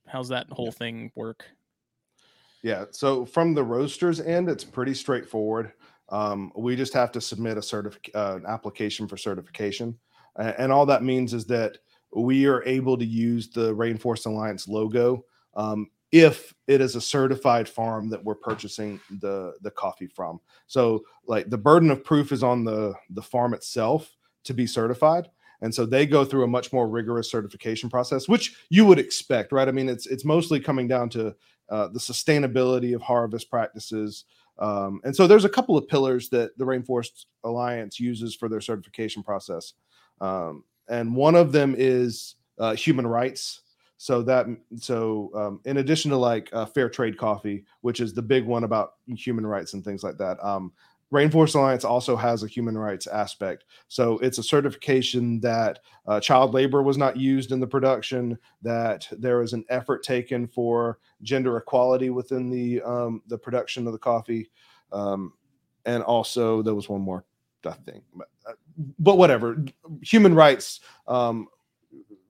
how's 0.07 0.29
that 0.29 0.47
whole 0.51 0.73
thing 0.73 1.11
work? 1.15 1.45
Yeah. 2.63 2.87
So 2.91 3.25
from 3.25 3.55
the 3.55 3.63
roaster's 3.63 4.21
end, 4.21 4.49
it's 4.49 4.65
pretty 4.65 4.95
straightforward. 4.95 5.73
Um, 6.09 6.53
we 6.57 6.75
just 6.77 6.95
have 6.95 7.13
to 7.13 7.21
submit 7.21 7.57
a 7.57 7.61
certific- 7.61 8.15
uh, 8.15 8.37
an 8.37 8.47
application 8.47 9.07
for 9.07 9.17
certification, 9.17 9.99
A- 10.37 10.61
and 10.61 10.73
all 10.73 10.87
that 10.87 11.03
means 11.03 11.35
is 11.35 11.45
that 11.47 11.79
we 12.15 12.47
are 12.47 12.65
able 12.65 12.97
to 12.97 13.05
use 13.05 13.51
the 13.51 13.75
Rainforest 13.75 14.27
Alliance 14.27 14.67
logo 14.67 15.25
um, 15.55 15.91
if 16.11 16.55
it 16.67 16.81
is 16.81 16.97
a 16.97 17.01
certified 17.01 17.69
farm 17.69 18.09
that 18.09 18.25
we're 18.25 18.35
purchasing 18.35 18.99
the 19.21 19.53
the 19.61 19.71
coffee 19.71 20.07
from. 20.07 20.41
So, 20.67 21.05
like 21.27 21.51
the 21.51 21.59
burden 21.59 21.91
of 21.91 22.03
proof 22.03 22.33
is 22.33 22.43
on 22.43 22.65
the 22.65 22.95
the 23.11 23.23
farm 23.23 23.53
itself 23.53 24.17
to 24.45 24.55
be 24.55 24.67
certified. 24.67 25.29
And 25.61 25.75
so 25.75 25.85
they 25.87 26.07
go 26.07 26.25
through 26.25 26.45
a 26.45 26.49
much 26.49 26.73
more 26.73 26.89
rigorous 26.89 27.31
certification 27.31 27.91
process, 27.91 28.29
which 28.29 28.57
you 28.71 28.85
would 28.87 28.99
expect, 28.99 29.53
right? 29.53 29.69
I 29.69 29.73
mean, 29.73 29.89
it's 29.89 30.07
it's 30.07 30.25
mostly 30.25 30.61
coming 30.61 30.87
down 30.89 31.09
to 31.11 31.35
uh, 31.69 31.89
the 31.89 31.99
sustainability 31.99 32.95
of 32.95 33.03
harvest 33.03 33.51
practices. 33.51 34.25
Um, 34.59 35.01
and 35.05 35.15
so 35.15 35.27
there's 35.27 35.45
a 35.45 35.49
couple 35.49 35.77
of 35.77 35.87
pillars 35.87 36.29
that 36.31 36.57
the 36.59 36.65
Rainforest 36.65 37.27
Alliance 37.45 38.01
uses 38.01 38.35
for 38.35 38.49
their 38.49 38.61
certification 38.61 39.23
process. 39.23 39.75
Um, 40.21 40.65
and 40.89 41.15
one 41.15 41.35
of 41.35 41.53
them 41.53 41.75
is 41.77 42.37
uh, 42.59 42.75
human 42.75 43.07
rights. 43.07 43.63
So 44.01 44.23
that 44.23 44.47
so 44.77 45.31
um, 45.35 45.61
in 45.65 45.79
addition 45.79 46.13
to 46.13 46.17
like 46.17 46.49
uh, 46.53 46.67
fair 46.67 46.89
trade 46.89 47.19
coffee, 47.19 47.65
which 47.81 47.99
is 47.99 48.15
the 48.15 48.23
big 48.23 48.45
one 48.47 48.63
about 48.63 48.95
human 49.09 49.45
rights 49.45 49.75
and 49.75 49.85
things 49.85 50.05
like 50.05 50.17
that, 50.19 50.39
um, 50.43 50.73
Rainforest 51.13 51.55
Alliance 51.55 51.85
also 51.85 52.17
has 52.17 52.43
a 52.43 52.47
human 52.47 52.77
rights 52.77 53.07
aspect. 53.07 53.65
So 53.89 54.19
it's 54.19 54.39
a 54.39 54.43
certification 54.43 55.41
that 55.41 55.81
uh, 56.07 56.21
child 56.21 56.53
labor 56.53 56.83
was 56.83 56.99
not 56.99 57.17
used 57.17 57.51
in 57.51 57.61
the 57.61 57.67
production, 57.67 58.39
that 58.63 59.09
there 59.13 59.39
was 59.39 59.55
an 59.55 59.65
effort 59.71 60.03
taken 60.03 60.47
for 60.47 60.99
gender 61.23 61.57
equality 61.57 62.11
within 62.11 62.51
the 62.51 62.83
um, 62.83 63.23
the 63.27 63.39
production 63.39 63.87
of 63.87 63.93
the 63.93 63.99
coffee, 63.99 64.51
um, 64.93 65.33
and 65.87 66.03
also 66.03 66.61
there 66.63 66.75
was 66.75 66.89
one 66.89 67.01
more, 67.01 67.25
thing, 67.87 68.03
but, 68.15 68.29
uh, 68.47 68.53
but 68.99 69.19
whatever. 69.19 69.65
Human 70.03 70.35
rights 70.35 70.81
um, 71.07 71.49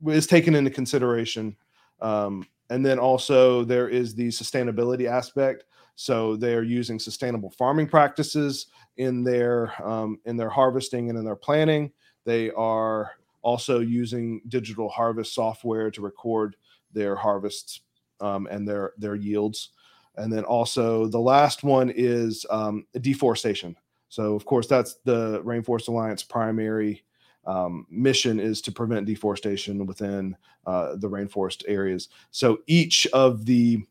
is 0.07 0.27
taken 0.27 0.55
into 0.55 0.71
consideration, 0.71 1.57
um, 2.01 2.47
and 2.71 2.87
then 2.87 2.99
also 2.99 3.65
there 3.65 3.89
is 3.89 4.15
the 4.15 4.29
sustainability 4.29 5.09
aspect. 5.09 5.65
So 6.01 6.37
they 6.37 6.55
are 6.55 6.63
using 6.63 7.01
sustainable 7.01 7.51
farming 7.51 7.89
practices 7.89 8.67
in 8.99 9.25
their 9.25 9.73
um, 9.85 10.21
in 10.27 10.37
their 10.37 10.49
harvesting 10.49 11.11
and 11.11 11.19
in 11.19 11.25
their 11.25 11.35
planning. 11.35 11.91
They 12.25 12.53
are 12.53 13.11
also 13.43 13.81
using 13.81 14.41
digital 14.47 14.89
harvest 14.89 15.35
software 15.35 15.91
to 15.91 16.01
record 16.01 16.55
their 16.93 17.17
harvests 17.17 17.81
um, 18.21 18.47
and 18.49 18.67
their 18.67 18.93
their 18.97 19.17
yields. 19.17 19.71
And 20.15 20.33
then 20.33 20.45
also 20.45 21.09
the 21.09 21.19
last 21.19 21.65
one 21.65 21.93
is 21.93 22.47
um, 22.49 22.87
deforestation. 23.01 23.75
So 24.09 24.37
of 24.37 24.45
course 24.45 24.69
that's 24.69 25.01
the 25.05 25.43
Rainforest 25.43 25.89
Alliance 25.89 26.23
primary 26.23 27.03
um, 27.45 27.87
mission 27.91 28.39
is 28.39 28.63
to 28.63 28.71
prevent 28.71 29.07
deforestation 29.07 29.85
within 29.85 30.37
uh, 30.65 30.95
the 30.95 31.11
rainforest 31.11 31.65
areas. 31.67 32.09
So 32.31 32.59
each 32.69 33.09
of 33.13 33.47
the 33.47 33.83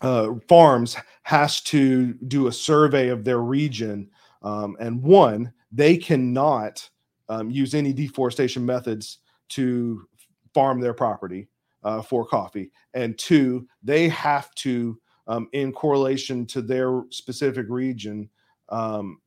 uh, 0.00 0.34
farms 0.48 0.96
has 1.22 1.60
to 1.62 2.14
do 2.28 2.46
a 2.46 2.52
survey 2.52 3.08
of 3.08 3.24
their 3.24 3.40
region, 3.40 4.08
um, 4.42 4.76
and 4.80 5.02
one 5.02 5.52
they 5.72 5.96
cannot 5.96 6.88
um, 7.28 7.50
use 7.50 7.74
any 7.74 7.92
deforestation 7.92 8.64
methods 8.64 9.18
to 9.48 10.06
farm 10.54 10.80
their 10.80 10.94
property 10.94 11.48
uh, 11.84 12.00
for 12.02 12.24
coffee, 12.24 12.70
and 12.94 13.18
two 13.18 13.66
they 13.82 14.08
have 14.08 14.54
to, 14.54 14.98
um, 15.26 15.48
in 15.52 15.72
correlation 15.72 16.46
to 16.46 16.62
their 16.62 17.02
specific 17.10 17.66
region, 17.68 18.28
um, 18.70 19.20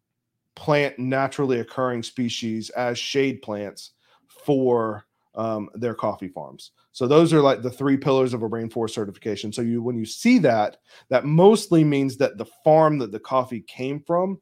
plant 0.56 0.98
naturally 1.00 1.60
occurring 1.60 2.04
species 2.04 2.70
as 2.72 2.98
shade 2.98 3.42
plants 3.42 3.92
for 4.28 5.06
um, 5.36 5.70
their 5.76 5.94
coffee 5.94 6.28
farms. 6.28 6.72
So 6.94 7.08
those 7.08 7.32
are 7.34 7.42
like 7.42 7.62
the 7.62 7.72
three 7.72 7.98
pillars 7.98 8.34
of 8.34 8.44
a 8.44 8.50
rainforest 8.50 8.92
certification. 8.92 9.54
So 9.54 9.62
you 9.62 9.82
when 9.82 9.98
you 9.98 10.06
see 10.06 10.40
that, 10.40 10.78
that 11.10 11.26
mostly 11.26 11.84
means 11.84 12.18
that 12.18 12.38
the 12.38 12.46
farm 12.64 12.98
that 13.00 13.12
the 13.12 13.20
coffee 13.20 13.62
came 13.62 14.02
from 14.02 14.40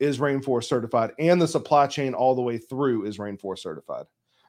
is 0.00 0.18
rainforest 0.18 0.64
certified, 0.64 1.12
and 1.20 1.40
the 1.40 1.46
supply 1.46 1.86
chain 1.86 2.12
all 2.12 2.34
the 2.34 2.42
way 2.42 2.58
through 2.58 3.04
is 3.04 3.18
rainforest 3.18 3.60
certified, 3.60 4.06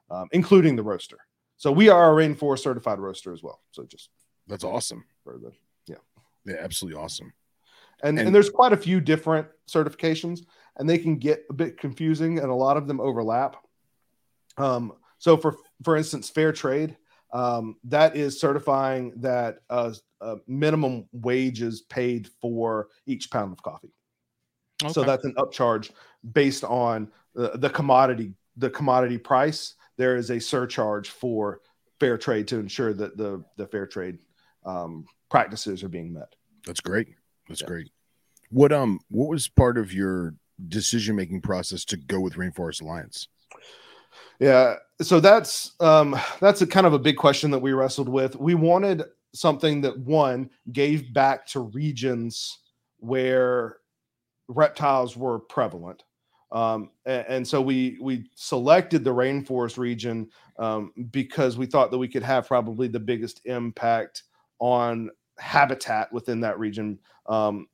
um, 0.10 0.28
including 0.32 0.76
the 0.76 0.82
roaster. 0.84 1.18
So 1.58 1.72
we 1.72 1.90
are 1.90 2.12
a 2.12 2.16
rainforest 2.28 2.60
certified 2.60 3.00
roaster 3.00 3.32
as 3.32 3.44
well. 3.44 3.62
So 3.72 3.84
just 3.86 4.10
That's 4.48 4.64
awesome. 4.64 5.06
for 5.24 5.38
the 5.38 5.52
Yeah, 5.88 6.56
absolutely 6.60 7.00
awesome. 7.00 7.34
and, 8.02 8.18
And- 8.18 8.28
and 8.28 8.36
there's 8.36 8.50
quite 8.50 8.74
a 8.74 8.78
few 8.78 9.00
different 9.00 9.48
certifications 9.70 10.40
and 10.78 10.90
they 10.90 10.98
can 10.98 11.18
get 11.18 11.44
a 11.52 11.54
bit 11.54 11.78
confusing 11.78 12.40
and 12.40 12.50
a 12.50 12.56
lot 12.56 12.78
of 12.78 12.88
them 12.88 13.00
overlap 13.00 13.58
um, 14.58 14.94
so 15.20 15.38
for 15.38 15.56
for 15.84 15.96
instance 15.96 16.30
fair 16.30 16.52
trade 16.52 16.98
um, 17.34 17.76
that 17.84 18.16
is 18.16 18.40
certifying 18.40 19.12
that 19.18 19.60
uh, 19.70 19.92
uh, 20.22 20.36
minimum 20.48 21.06
wages 21.12 21.82
paid 21.82 22.30
for 22.40 22.88
each 23.06 23.30
pound 23.30 23.52
of 23.52 23.62
coffee 23.62 23.94
so 24.90 25.04
that's 25.04 25.24
an 25.26 25.34
upcharge 25.36 25.92
based 26.34 26.64
on 26.64 27.10
the, 27.36 27.52
the 27.56 27.70
commodity 27.70 28.34
the 28.58 28.70
commodity 28.70 29.18
price 29.18 29.76
there 29.98 30.16
is 30.16 30.30
a 30.30 30.40
surcharge 30.40 31.10
for 31.10 31.62
fair 32.00 32.18
trade 32.18 32.48
to 32.50 32.60
ensure 32.60 32.94
that 32.94 33.18
the 33.18 33.44
the 33.58 33.68
fair 33.68 33.88
trade 33.88 34.18
um, 34.66 35.06
practices 35.30 35.84
are 35.84 35.90
being 35.90 36.14
met. 36.14 36.36
That's 36.66 36.82
great. 36.82 37.10
That's 37.48 37.62
Yeah. 37.62 37.68
great. 37.68 37.92
What 38.50 38.72
um 38.72 39.00
what 39.10 39.30
was 39.30 39.48
part 39.48 39.78
of 39.78 39.94
your 39.94 40.36
decision 40.68 41.16
making 41.16 41.42
process 41.42 41.86
to 41.86 41.98
go 41.98 42.20
with 42.20 42.36
Rainforest 42.36 42.82
Alliance? 42.82 43.28
Yeah, 44.40 44.76
so 45.02 45.20
that's 45.20 45.74
um 45.80 46.16
that's 46.40 46.62
a 46.62 46.68
kind 46.68 46.86
of 46.88 46.94
a 46.94 47.00
big 47.00 47.18
question 47.18 47.52
that 47.52 47.60
we 47.60 47.74
wrestled 47.74 48.10
with. 48.10 48.36
We 48.36 48.56
wanted 48.56 49.04
something 49.34 49.82
that 49.82 49.98
one 50.00 50.50
gave 50.72 51.14
back 51.14 51.48
to 51.48 51.62
regions 51.62 52.60
where 52.98 53.78
reptiles 54.48 55.18
were 55.18 55.40
prevalent. 55.40 56.04
Um, 56.52 56.92
a- 57.08 57.30
and, 57.32 57.48
so 57.48 57.62
we 57.62 57.98
we 58.00 58.30
selected 58.36 59.04
the 59.04 59.14
rainforest 59.14 59.78
region 59.78 60.30
um, 60.60 60.94
because 61.12 61.58
we 61.58 61.66
thought 61.66 61.90
that 61.90 61.98
we 61.98 62.08
could 62.08 62.22
have 62.24 62.48
probably 62.48 62.88
the 62.88 63.00
biggest 63.00 63.42
impact 63.46 64.24
on 64.60 65.10
habitat 65.40 66.14
within 66.14 66.42
that 66.42 66.60
region. 66.60 67.00
Um, 67.28 67.68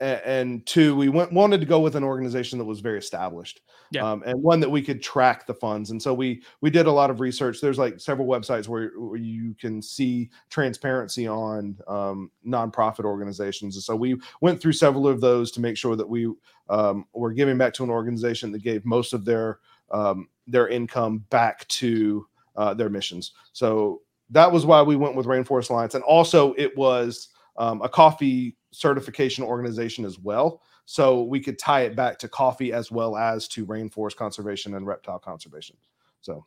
a- 0.00 0.26
and 0.28 0.64
two, 0.66 0.94
we 0.94 1.08
went, 1.08 1.32
wanted 1.32 1.60
to 1.60 1.66
go 1.66 1.80
with 1.80 1.96
an 1.96 2.04
organization 2.04 2.58
that 2.58 2.64
was 2.64 2.78
very 2.80 2.98
established 2.98 3.60
Yeah. 3.90 4.10
um, 4.10 4.22
and 4.26 4.42
one 4.42 4.60
that 4.60 4.70
we 4.70 4.82
could 4.82 5.02
track 5.02 5.46
the 5.46 5.54
funds. 5.54 5.90
And 5.90 6.02
so 6.02 6.12
we 6.12 6.42
we 6.60 6.70
did 6.70 6.86
a 6.86 6.92
lot 6.92 7.10
of 7.10 7.20
research. 7.20 7.60
There's 7.60 7.78
like 7.78 8.00
several 8.00 8.26
websites 8.26 8.68
where, 8.68 8.90
where 8.98 9.18
you 9.18 9.54
can 9.54 9.80
see 9.80 10.30
transparency 10.50 11.28
on 11.28 11.78
um, 11.86 12.30
nonprofit 12.46 13.04
organizations. 13.04 13.76
And 13.76 13.82
so 13.82 13.94
we 13.94 14.16
went 14.40 14.60
through 14.60 14.72
several 14.72 15.06
of 15.06 15.20
those 15.20 15.50
to 15.52 15.60
make 15.60 15.76
sure 15.76 15.96
that 15.96 16.08
we 16.08 16.32
um, 16.68 17.06
were 17.12 17.32
giving 17.32 17.58
back 17.58 17.72
to 17.74 17.84
an 17.84 17.90
organization 17.90 18.52
that 18.52 18.62
gave 18.62 18.84
most 18.84 19.12
of 19.12 19.24
their 19.24 19.58
um, 19.90 20.28
their 20.46 20.68
income 20.68 21.24
back 21.30 21.66
to 21.68 22.26
uh, 22.56 22.74
their 22.74 22.88
missions. 22.88 23.32
So 23.52 24.02
that 24.30 24.50
was 24.50 24.66
why 24.66 24.82
we 24.82 24.96
went 24.96 25.14
with 25.14 25.26
Rainforest 25.26 25.70
Alliance, 25.70 25.94
and 25.94 26.04
also 26.04 26.54
it 26.54 26.76
was 26.76 27.28
um, 27.56 27.80
a 27.82 27.88
coffee 27.88 28.56
certification 28.72 29.44
organization 29.44 30.04
as 30.04 30.18
well 30.18 30.60
so 30.86 31.22
we 31.24 31.40
could 31.40 31.58
tie 31.58 31.82
it 31.82 31.94
back 31.96 32.18
to 32.20 32.28
coffee 32.28 32.72
as 32.72 32.90
well 32.90 33.16
as 33.16 33.48
to 33.48 33.66
rainforest 33.66 34.16
conservation 34.16 34.74
and 34.74 34.86
reptile 34.86 35.18
conservation. 35.18 35.76
So 36.22 36.46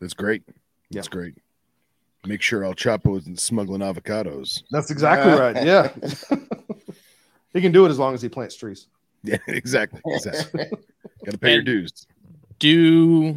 That's 0.00 0.14
great. 0.14 0.42
That's 0.90 1.06
Yeah. 1.06 1.10
great. 1.12 1.34
Make 2.26 2.40
sure 2.42 2.64
El 2.64 2.74
Chapo 2.74 3.18
isn't 3.18 3.38
smuggling 3.40 3.80
avocados. 3.80 4.62
that's 4.70 4.90
exactly 4.90 5.32
right. 5.32 5.64
Yeah, 5.66 5.92
he 7.52 7.60
can 7.60 7.72
do 7.72 7.84
it 7.86 7.90
as 7.90 7.98
long 7.98 8.14
as 8.14 8.22
he 8.22 8.28
plants 8.28 8.56
trees. 8.56 8.88
Yeah, 9.24 9.36
exactly. 9.46 10.00
exactly. 10.06 10.64
Got 11.24 11.30
to 11.32 11.38
pay 11.38 11.52
your 11.52 11.62
dues. 11.62 11.92
Do 12.58 13.36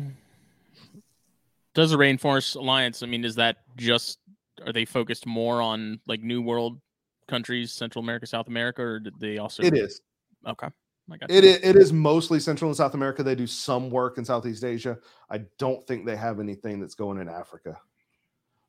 does 1.76 1.92
the 1.92 1.98
Rainforest 1.98 2.56
Alliance? 2.56 3.04
I 3.04 3.06
mean, 3.06 3.24
is 3.24 3.36
that 3.36 3.58
just 3.78 4.18
are 4.66 4.74
they 4.74 4.86
focused 4.86 5.28
more 5.28 5.62
on 5.62 6.00
like 6.08 6.22
New 6.24 6.42
World 6.42 6.80
countries, 7.28 7.72
Central 7.72 8.04
America, 8.04 8.26
South 8.28 8.48
America, 8.48 8.82
or 8.82 9.00
did 9.00 9.20
they 9.20 9.38
also? 9.38 9.64
It 9.64 9.76
is. 9.78 10.02
okay. 10.48 10.68
I 11.12 11.18
got 11.18 11.30
It 11.30 11.44
is. 11.44 11.58
It 11.62 11.76
is 11.76 11.94
mostly 11.94 12.40
Central 12.40 12.70
and 12.70 12.76
South 12.76 12.96
America. 12.96 13.22
They 13.22 13.36
do 13.36 13.46
some 13.46 13.90
work 13.92 14.18
in 14.18 14.26
Southeast 14.26 14.64
Asia. 14.64 14.98
I 15.30 15.42
don't 15.60 15.86
think 15.86 16.06
they 16.06 16.16
have 16.16 16.40
anything 16.40 16.80
that's 16.80 16.96
going 16.96 17.20
in 17.22 17.30
Africa. 17.30 17.78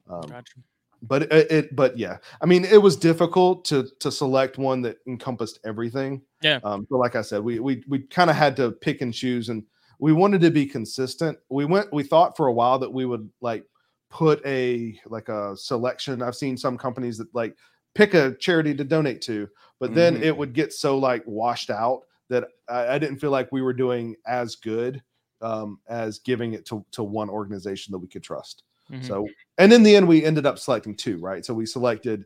Um, 0.08 0.20
Gotcha. 0.28 0.54
but 1.02 1.22
it, 1.24 1.50
it 1.50 1.76
but 1.76 1.98
yeah 1.98 2.16
i 2.40 2.46
mean 2.46 2.64
it 2.64 2.80
was 2.80 2.94
difficult 2.96 3.64
to 3.66 3.88
to 4.00 4.10
select 4.10 4.56
one 4.56 4.80
that 4.82 4.98
encompassed 5.08 5.58
everything 5.64 6.22
Yeah. 6.42 6.60
um 6.62 6.86
but 6.88 6.98
like 6.98 7.16
i 7.16 7.22
said 7.22 7.42
we 7.42 7.58
we 7.58 7.82
we 7.88 7.98
kind 8.00 8.30
of 8.30 8.36
had 8.36 8.54
to 8.56 8.70
pick 8.70 9.00
and 9.02 9.12
choose 9.12 9.48
and 9.48 9.64
we 9.98 10.12
wanted 10.12 10.40
to 10.42 10.50
be 10.52 10.64
consistent 10.64 11.38
we 11.50 11.64
went 11.64 11.92
we 11.92 12.04
thought 12.04 12.36
for 12.36 12.46
a 12.46 12.52
while 12.52 12.78
that 12.78 12.92
we 12.92 13.04
would 13.04 13.28
like 13.40 13.64
put 14.08 14.40
a 14.46 14.96
like 15.06 15.28
a 15.28 15.56
selection 15.56 16.22
i've 16.22 16.36
seen 16.36 16.56
some 16.56 16.78
companies 16.78 17.18
that 17.18 17.34
like 17.34 17.56
pick 17.96 18.14
a 18.14 18.34
charity 18.36 18.74
to 18.74 18.84
donate 18.84 19.20
to 19.22 19.48
but 19.78 19.94
then 19.94 20.16
Mhm. 20.16 20.22
it 20.22 20.36
would 20.36 20.52
get 20.52 20.72
so 20.72 20.98
like 20.98 21.22
washed 21.26 21.70
out 21.70 22.02
that 22.28 22.44
I, 22.68 22.94
I 22.94 22.98
didn't 22.98 23.18
feel 23.18 23.30
like 23.30 23.50
we 23.52 23.62
were 23.62 23.72
doing 23.72 24.16
as 24.26 24.56
good 24.56 25.02
um 25.42 25.80
as 25.88 26.18
giving 26.20 26.52
it 26.54 26.64
to 26.66 26.84
to 26.92 27.02
one 27.02 27.28
organization 27.30 27.92
that 27.92 27.98
we 27.98 28.08
could 28.08 28.22
trust 28.22 28.62
Mhm. 28.90 29.04
so, 29.04 29.28
and 29.58 29.72
in 29.72 29.82
the 29.82 29.96
end, 29.96 30.06
we 30.06 30.24
ended 30.24 30.46
up 30.46 30.60
selecting 30.60 30.94
two, 30.94 31.18
right? 31.18 31.44
So 31.44 31.52
we 31.52 31.66
selected 31.66 32.24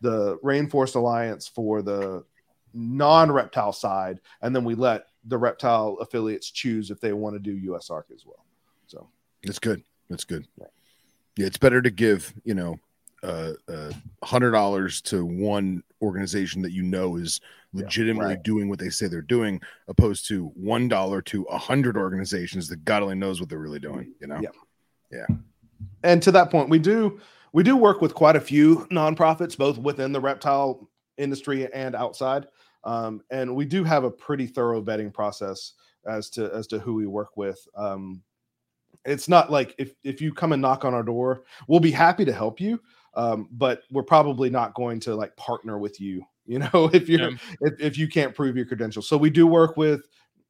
the 0.00 0.38
Rainforest 0.38 0.96
Alliance 0.96 1.46
for 1.46 1.82
the 1.82 2.24
non-reptile 2.74 3.72
side, 3.72 4.20
and 4.42 4.54
then 4.54 4.64
we 4.64 4.74
let 4.74 5.06
the 5.24 5.38
reptile 5.38 5.98
affiliates 6.00 6.50
choose 6.50 6.90
if 6.90 6.98
they 7.00 7.12
want 7.12 7.34
to 7.36 7.38
do 7.38 7.52
US 7.72 7.88
USARK 7.88 8.10
as 8.12 8.26
well. 8.26 8.44
So, 8.88 9.08
That's 9.44 9.60
good. 9.60 9.84
That's 10.08 10.24
good. 10.24 10.48
Yeah, 11.36 11.46
it's 11.46 11.58
better 11.58 11.80
to 11.80 11.90
give 11.90 12.34
you 12.44 12.54
know 12.54 12.80
uh, 13.22 13.52
uh, 13.68 13.90
hundred 14.24 14.52
dollars 14.52 15.00
to 15.02 15.24
one 15.24 15.82
organization 16.02 16.62
that 16.62 16.72
you 16.72 16.82
know 16.82 17.16
is 17.16 17.40
Yeah, 17.72 17.82
legitimately 17.84 18.34
right. 18.34 18.42
doing 18.42 18.68
what 18.68 18.78
they 18.78 18.88
say 18.90 19.06
they're 19.08 19.22
doing, 19.22 19.60
opposed 19.88 20.26
to 20.28 20.46
one 20.54 20.88
dollar 20.88 21.20
to 21.22 21.42
a 21.44 21.58
hundred 21.58 21.96
organizations 21.96 22.68
that 22.68 22.84
God 22.84 23.02
only 23.02 23.16
knows 23.16 23.40
what 23.40 23.48
they're 23.48 23.58
really 23.58 23.78
doing. 23.80 24.12
You 24.20 24.26
know. 24.28 24.40
Yeah. 25.10 25.26
and 26.02 26.22
to 26.22 26.30
that 26.32 26.50
point, 26.50 26.68
we 26.68 26.78
do 26.78 27.20
we 27.52 27.62
do 27.62 27.76
work 27.76 28.00
with 28.00 28.14
quite 28.14 28.36
a 28.36 28.40
few 28.40 28.86
nonprofits, 28.92 29.56
both 29.58 29.76
within 29.78 30.12
the 30.12 30.20
reptile 30.20 30.88
industry 31.18 31.72
and 31.72 31.94
outside. 31.94 32.46
Um, 32.84 33.22
and 33.30 33.54
we 33.54 33.64
do 33.66 33.84
have 33.84 34.04
a 34.04 34.10
pretty 34.10 34.46
thorough 34.46 34.80
vetting 34.82 35.12
process 35.12 35.74
as 36.06 36.30
to 36.30 36.50
as 36.54 36.66
to 36.68 36.78
who 36.78 36.94
we 36.94 37.06
work 37.06 37.36
with. 37.36 37.58
Um, 37.76 38.22
it's 39.04 39.28
not 39.28 39.50
like 39.50 39.74
if 39.78 39.94
if 40.02 40.20
you 40.20 40.32
come 40.32 40.52
and 40.52 40.62
knock 40.62 40.84
on 40.84 40.94
our 40.94 41.02
door, 41.02 41.44
we'll 41.68 41.80
be 41.80 41.90
happy 41.90 42.24
to 42.24 42.32
help 42.32 42.60
you, 42.60 42.80
um, 43.14 43.48
but 43.52 43.82
we're 43.90 44.02
probably 44.02 44.50
not 44.50 44.74
going 44.74 45.00
to 45.00 45.14
like 45.14 45.34
partner 45.36 45.78
with 45.78 46.00
you. 46.00 46.24
You 46.46 46.58
know, 46.58 46.90
if 46.92 47.08
you're 47.08 47.30
Yeah. 47.30 47.36
if, 47.60 47.80
if 47.80 47.98
you 47.98 48.08
can't 48.08 48.34
prove 48.34 48.56
your 48.56 48.66
credentials. 48.66 49.08
So 49.08 49.16
we 49.16 49.30
do 49.30 49.46
work 49.46 49.76
with 49.76 50.08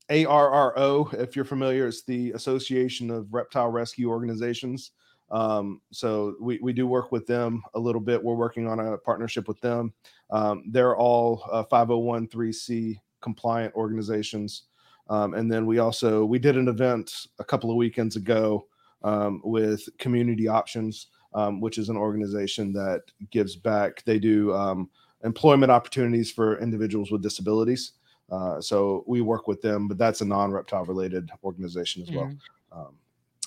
ARRO, 0.09 1.13
if 1.15 1.37
you're 1.37 1.45
familiar, 1.45 1.87
it's 1.87 2.03
the 2.03 2.33
Association 2.33 3.11
of 3.11 3.33
Reptile 3.35 3.69
Rescue 3.69 4.09
Organizations. 4.09 4.93
Um, 5.31 5.81
so 5.93 6.35
we, 6.41 6.59
we 6.63 6.73
do 6.73 6.87
work 6.87 7.13
with 7.13 7.27
them 7.27 7.63
a 7.75 7.79
little 7.79 8.01
bit. 8.01 8.23
We're 8.23 8.35
working 8.35 8.67
on 8.67 8.81
a 8.81 8.99
partnership 8.99 9.47
with 9.47 9.61
them. 9.61 9.93
Um, 10.31 10.65
they're 10.69 10.97
all 10.97 11.45
uh, 11.53 11.65
501c 11.71 12.99
compliant 13.21 13.75
organizations. 13.75 14.65
Um, 15.09 15.35
and 15.35 15.53
then 15.53 15.67
we 15.67 15.79
also 15.79 16.25
we 16.25 16.39
did 16.39 16.57
an 16.57 16.69
event 16.69 17.27
a 17.39 17.45
couple 17.45 17.71
of 17.71 17.77
weekends 17.77 18.17
ago 18.17 18.67
um, 19.03 19.41
with 19.45 19.89
Community 19.99 20.49
Options, 20.49 21.09
um, 21.35 21.61
which 21.61 21.79
is 21.79 21.89
an 21.89 21.97
organization 21.97 22.73
that 22.73 23.03
gives 23.31 23.57
back. 23.57 24.03
They 24.05 24.19
do 24.19 24.55
um, 24.55 24.91
employment 25.25 25.71
opportunities 25.71 26.31
for 26.31 26.59
individuals 26.61 27.11
with 27.11 27.23
disabilities. 27.23 27.93
Uh, 28.31 28.61
so 28.61 29.05
we 29.07 29.21
work 29.21 29.49
with 29.49 29.61
them, 29.61 29.89
but 29.89 29.99
that's 29.99 30.21
a 30.21 30.25
non-reptile 30.25 30.85
related 30.85 31.31
organization 31.43 32.03
as 32.03 32.11
well. 32.11 32.33
Um, 32.73 32.95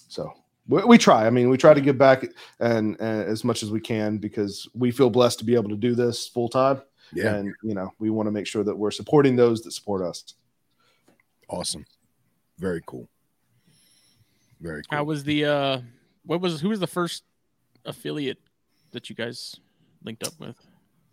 so 0.07 0.33
we, 0.67 0.83
we 0.83 0.97
try. 0.97 1.25
I 1.25 1.29
mean, 1.29 1.49
we 1.49 1.57
try 1.57 1.73
to 1.73 1.81
give 1.81 1.97
back 1.97 2.25
and, 2.59 2.99
and 2.99 3.23
as 3.23 3.43
much 3.43 3.63
as 3.63 3.71
we 3.71 3.79
can 3.79 4.17
because 4.17 4.67
we 4.73 4.91
feel 4.91 5.09
blessed 5.09 5.39
to 5.39 5.45
be 5.45 5.55
able 5.55 5.69
to 5.69 5.77
do 5.77 5.95
this 5.95 6.27
full 6.27 6.49
time. 6.49 6.81
Yeah. 7.13 7.35
And 7.35 7.53
you 7.63 7.75
know, 7.75 7.93
we 7.99 8.09
want 8.09 8.27
to 8.27 8.31
make 8.31 8.47
sure 8.47 8.63
that 8.63 8.75
we're 8.75 8.91
supporting 8.91 9.35
those 9.35 9.61
that 9.61 9.71
support 9.71 10.01
us. 10.01 10.33
Awesome. 11.49 11.85
Very 12.57 12.81
cool. 12.85 13.07
Very 14.61 14.83
cool. 14.83 14.97
How 14.97 15.03
was 15.03 15.23
the 15.23 15.45
uh 15.45 15.81
what 16.25 16.41
was 16.41 16.61
who 16.61 16.69
was 16.69 16.79
the 16.79 16.87
first 16.87 17.23
affiliate 17.85 18.39
that 18.91 19.09
you 19.09 19.15
guys 19.15 19.55
linked 20.03 20.23
up 20.25 20.33
with? 20.39 20.55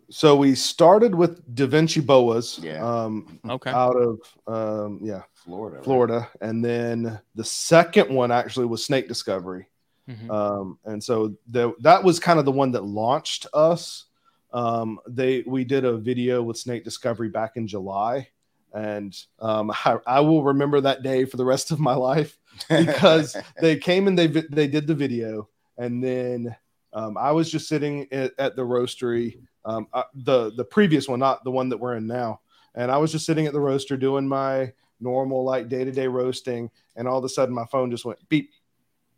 So 0.09 0.35
we 0.35 0.55
started 0.55 1.15
with 1.15 1.41
Da 1.55 1.65
Vinci 1.67 2.01
Boas, 2.01 2.59
Yeah. 2.59 2.83
um, 2.85 3.39
Okay. 3.49 3.71
out 3.71 3.95
of 3.95 4.19
um, 4.45 4.99
yeah, 5.01 5.21
Florida. 5.33 5.77
right? 5.77 5.85
Florida, 5.85 6.29
and 6.41 6.63
then 6.63 7.19
the 7.35 7.43
second 7.45 8.13
one 8.13 8.29
actually 8.31 8.65
was 8.65 8.83
Snake 8.85 9.07
Discovery. 9.07 9.67
Mhm. 10.09 10.29
um, 10.29 10.79
and 10.83 11.01
so 11.01 11.35
the, 11.47 11.73
that 11.79 12.03
was 12.03 12.19
kind 12.19 12.39
of 12.39 12.45
the 12.45 12.51
one 12.51 12.71
that 12.71 12.83
launched 12.83 13.47
us. 13.53 14.05
Um, 14.51 14.99
they 15.07 15.43
we 15.47 15.63
did 15.63 15.85
a 15.85 15.95
video 15.97 16.43
with 16.43 16.57
Snake 16.57 16.83
Discovery 16.83 17.29
back 17.29 17.55
in 17.55 17.65
July, 17.67 18.27
and 18.73 19.15
um, 19.39 19.71
I, 19.85 19.97
I 20.05 20.19
will 20.19 20.43
remember 20.43 20.81
that 20.81 21.03
day 21.03 21.23
for 21.23 21.37
the 21.37 21.45
rest 21.45 21.71
of 21.71 21.79
my 21.79 21.93
life 21.93 22.37
because 22.69 23.37
they 23.61 23.77
came 23.77 24.07
and 24.07 24.19
they 24.19 24.27
they 24.27 24.67
did 24.67 24.87
the 24.87 24.95
video, 24.95 25.47
and 25.81 26.03
then 26.03 26.55
um, 26.93 27.17
I 27.17 27.31
was 27.31 27.51
just 27.51 27.67
sitting 27.67 28.07
at, 28.11 28.33
at 28.37 28.55
the 28.55 28.61
roastery, 28.61 29.39
um, 29.65 29.87
uh, 29.93 30.03
the 30.13 30.51
the 30.55 30.63
previous 30.63 31.07
one, 31.07 31.19
not 31.19 31.43
the 31.43 31.51
one 31.51 31.69
that 31.69 31.77
we're 31.77 31.95
in 31.95 32.05
now, 32.05 32.41
and 32.75 32.91
I 32.91 32.97
was 32.97 33.11
just 33.11 33.25
sitting 33.25 33.47
at 33.47 33.53
the 33.53 33.59
roaster 33.59 33.97
doing 33.97 34.27
my 34.27 34.73
normal 34.99 35.43
like 35.43 35.69
day 35.69 35.83
to 35.83 35.91
day 35.91 36.07
roasting, 36.07 36.69
and 36.95 37.07
all 37.07 37.17
of 37.17 37.25
a 37.25 37.29
sudden 37.29 37.55
my 37.55 37.65
phone 37.65 37.89
just 37.89 38.05
went 38.05 38.19
beep, 38.29 38.51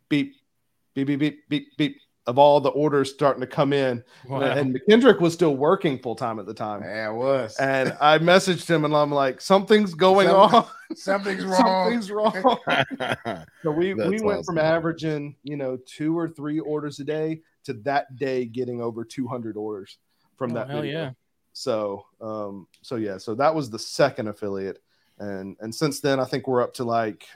beep, 0.08 0.36
beep, 0.94 1.06
beep, 1.06 1.20
beep, 1.20 1.48
beep, 1.50 1.76
beep 1.76 2.00
of 2.26 2.38
all 2.38 2.58
the 2.60 2.70
orders 2.70 3.12
starting 3.12 3.40
to 3.42 3.46
come 3.46 3.72
in, 3.74 4.02
Wow. 4.26 4.40
and 4.40 4.74
McKendrick 4.74 5.20
was 5.20 5.34
still 5.34 5.56
working 5.56 5.98
full 5.98 6.14
time 6.16 6.38
at 6.38 6.46
the 6.46 6.54
time. 6.54 6.82
Yeah, 6.82 7.10
it 7.10 7.14
was. 7.14 7.54
And 7.58 7.94
I 8.00 8.18
messaged 8.18 8.68
him 8.68 8.84
and 8.86 8.94
I'm 8.96 9.10
like, 9.12 9.40
something's 9.42 9.92
going 9.94 10.28
Some- 10.28 10.36
on. 10.54 10.66
Something's 10.96 11.44
wrong. 11.44 12.00
Something's 12.00 12.10
wrong. 12.10 12.34
So 13.62 13.70
we 13.72 13.94
we 13.94 14.10
That's 14.10 14.22
went 14.22 14.44
from 14.46 14.58
averaging, 14.58 15.36
you 15.42 15.56
know, 15.56 15.78
two 15.86 16.16
or 16.18 16.28
three 16.28 16.60
orders 16.60 17.00
a 17.00 17.04
day 17.04 17.40
to 17.64 17.72
that 17.84 18.14
day 18.16 18.44
getting 18.44 18.80
over 18.80 19.04
200 19.04 19.56
orders 19.56 19.98
from 20.36 20.52
Oh, 20.52 20.54
that 20.56 20.68
hell 20.70 20.82
video. 20.82 21.00
yeah. 21.02 21.10
So, 21.52 22.04
um, 22.20 22.66
so 22.82 22.96
yeah, 22.96 23.16
so 23.18 23.34
that 23.36 23.54
was 23.54 23.70
the 23.70 23.78
second 23.78 24.28
affiliate, 24.28 24.82
and 25.18 25.56
and 25.60 25.74
since 25.74 26.00
then, 26.00 26.18
I 26.20 26.24
think 26.24 26.46
we're 26.48 26.62
up 26.62 26.74
to 26.74 26.84
like 26.84 27.26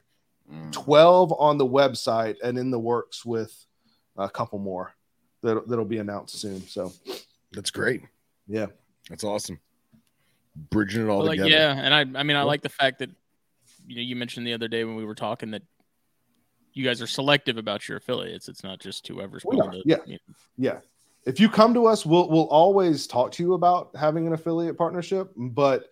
Mm. 0.52 0.72
12 0.72 1.32
on 1.38 1.58
the 1.58 1.66
website 1.66 2.36
and 2.42 2.56
in 2.58 2.70
the 2.70 2.78
works 2.80 3.22
with 3.22 3.66
a 4.18 4.28
couple 4.28 4.58
more 4.58 4.94
that 5.42 5.68
that'll 5.68 5.84
be 5.84 5.98
announced 5.98 6.40
soon. 6.40 6.66
So, 6.66 6.92
That's 7.52 7.70
great. 7.70 8.02
yeah, 8.46 8.66
That's 9.08 9.24
awesome. 9.24 9.60
Bridging 10.70 11.04
it 11.04 11.08
all 11.08 11.24
like 11.24 11.38
together. 11.38 11.50
yeah, 11.50 11.72
and 11.72 11.94
I 11.94 12.20
I 12.20 12.22
mean 12.24 12.36
I 12.36 12.42
like 12.42 12.62
the 12.62 12.68
fact 12.68 12.98
that 12.98 13.10
you 13.86 13.96
know 13.96 14.02
you 14.02 14.16
mentioned 14.16 14.46
the 14.46 14.54
other 14.54 14.66
day 14.66 14.84
when 14.84 14.96
we 14.96 15.04
were 15.04 15.14
talking 15.14 15.52
that 15.52 15.62
you 16.72 16.84
guys 16.84 17.00
are 17.00 17.06
selective 17.06 17.58
about 17.58 17.88
your 17.88 17.98
affiliates. 17.98 18.48
It's 18.48 18.64
not 18.64 18.80
just 18.80 19.06
whoever's 19.06 19.44
We 19.44 19.56
willing 19.56 19.70
are, 19.70 19.82
to 19.82 19.82
yeah. 19.84 19.96
you 20.04 20.14
know, 20.14 20.34
yeah. 20.56 20.78
If 21.26 21.38
you 21.38 21.48
come 21.48 21.74
to 21.74 21.86
us, 21.86 22.04
we'll 22.04 22.28
we'll 22.28 22.48
always 22.48 23.06
talk 23.06 23.30
to 23.32 23.42
you 23.42 23.54
about 23.54 23.90
having 23.94 24.26
an 24.26 24.32
affiliate 24.32 24.76
partnership, 24.76 25.30
but 25.36 25.90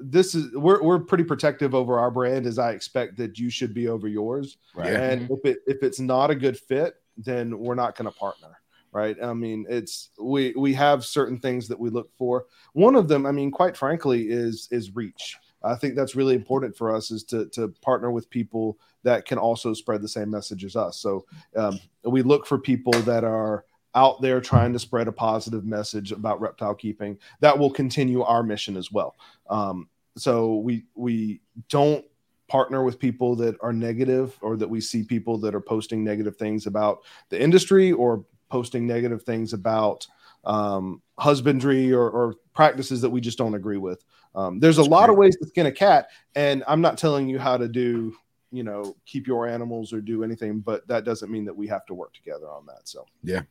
this 0.00 0.34
is 0.34 0.54
we're 0.54 0.82
we're 0.82 1.00
pretty 1.00 1.24
protective 1.24 1.74
over 1.74 1.98
our 1.98 2.10
brand 2.10 2.46
as 2.46 2.58
I 2.58 2.72
expect 2.72 3.16
that 3.18 3.38
you 3.38 3.50
should 3.50 3.74
be 3.74 3.88
over 3.88 4.08
yours. 4.08 4.58
Right. 4.74 4.92
And 4.92 5.22
mm-hmm. 5.22 5.34
if 5.34 5.44
it 5.44 5.58
if 5.66 5.82
it's 5.82 6.00
not 6.00 6.30
a 6.30 6.34
good 6.34 6.58
fit, 6.58 6.94
then 7.16 7.58
we're 7.58 7.74
not 7.74 7.96
going 7.96 8.10
to 8.10 8.18
partner, 8.18 8.58
right? 8.92 9.16
I 9.22 9.32
mean, 9.32 9.66
it's 9.68 10.10
we 10.20 10.52
we 10.56 10.74
have 10.74 11.04
certain 11.04 11.38
things 11.38 11.68
that 11.68 11.78
we 11.78 11.90
look 11.90 12.10
for. 12.16 12.46
One 12.72 12.96
of 12.96 13.08
them, 13.08 13.26
I 13.26 13.32
mean, 13.32 13.50
quite 13.50 13.76
frankly, 13.76 14.30
is 14.30 14.68
is 14.70 14.94
reach. 14.94 15.36
I 15.64 15.76
think 15.76 15.94
that's 15.94 16.16
really 16.16 16.34
important 16.34 16.76
for 16.76 16.94
us 16.94 17.10
is 17.10 17.24
to 17.24 17.46
to 17.50 17.68
partner 17.82 18.10
with 18.10 18.30
people 18.30 18.78
that 19.04 19.24
can 19.24 19.38
also 19.38 19.74
spread 19.74 20.02
the 20.02 20.08
same 20.08 20.30
message 20.30 20.64
as 20.64 20.76
us. 20.76 20.98
So 20.98 21.24
um, 21.56 21.78
we 22.04 22.22
look 22.22 22.46
for 22.46 22.58
people 22.58 22.92
that 23.02 23.24
are 23.24 23.64
out 23.94 24.20
there 24.22 24.40
trying 24.40 24.72
to 24.72 24.78
spread 24.78 25.08
a 25.08 25.12
positive 25.12 25.64
message 25.64 26.12
about 26.12 26.40
reptile 26.40 26.74
keeping 26.74 27.18
that 27.40 27.58
will 27.58 27.70
continue 27.70 28.22
our 28.22 28.42
mission 28.42 28.76
as 28.76 28.90
well. 28.90 29.14
Um, 29.50 29.88
so 30.16 30.56
we 30.56 30.84
we 30.94 31.40
don't 31.68 32.04
partner 32.52 32.84
with 32.84 32.98
people 32.98 33.34
that 33.34 33.56
are 33.62 33.72
negative 33.72 34.36
or 34.42 34.58
that 34.58 34.68
we 34.68 34.78
see 34.78 35.02
people 35.02 35.38
that 35.38 35.54
are 35.54 35.60
posting 35.60 36.04
negative 36.04 36.36
things 36.36 36.66
about 36.66 36.98
the 37.30 37.42
industry 37.42 37.92
or 37.92 38.26
posting 38.50 38.86
negative 38.86 39.22
things 39.22 39.54
about 39.54 40.06
um, 40.44 41.00
husbandry 41.18 41.94
or, 41.94 42.10
or 42.10 42.34
practices 42.52 43.00
that 43.00 43.08
we 43.08 43.22
just 43.22 43.38
don't 43.38 43.54
agree 43.54 43.78
with. 43.78 44.04
Um, 44.34 44.60
there's 44.60 44.76
a 44.76 44.82
That's 44.82 44.90
lot 44.90 45.08
of 45.08 45.16
ways 45.16 45.34
to 45.38 45.46
skin 45.46 45.64
a 45.64 45.72
cat, 45.72 46.08
and 46.34 46.62
I'm 46.68 46.82
not 46.82 46.98
telling 46.98 47.26
you 47.26 47.38
how 47.38 47.56
to 47.56 47.68
do, 47.68 48.14
you 48.50 48.64
know, 48.64 48.96
keep 49.06 49.26
your 49.26 49.48
animals 49.48 49.94
or 49.94 50.02
do 50.02 50.22
anything, 50.22 50.60
but 50.60 50.86
that 50.88 51.04
doesn't 51.04 51.30
mean 51.30 51.46
that 51.46 51.56
we 51.56 51.66
have 51.68 51.86
to 51.86 51.94
work 51.94 52.12
together 52.12 52.50
on 52.50 52.66
that. 52.66 52.86
So, 52.86 53.06
yeah, 53.24 53.44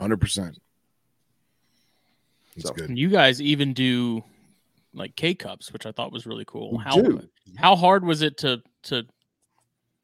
Hundred 0.00 0.20
percent. 0.20 0.58
That's 2.56 2.66
So- 2.70 2.74
good. 2.74 2.98
You 2.98 3.10
guys 3.10 3.40
even 3.40 3.74
do 3.74 4.24
like 4.94 5.14
K 5.16 5.34
cups, 5.34 5.72
which 5.72 5.86
I 5.86 5.92
thought 5.92 6.12
was 6.12 6.26
really 6.26 6.44
cool. 6.46 6.78
How 6.78 7.02
how 7.56 7.76
hard 7.76 8.04
was 8.04 8.22
it 8.22 8.36
to 8.38 8.62
to 8.84 9.04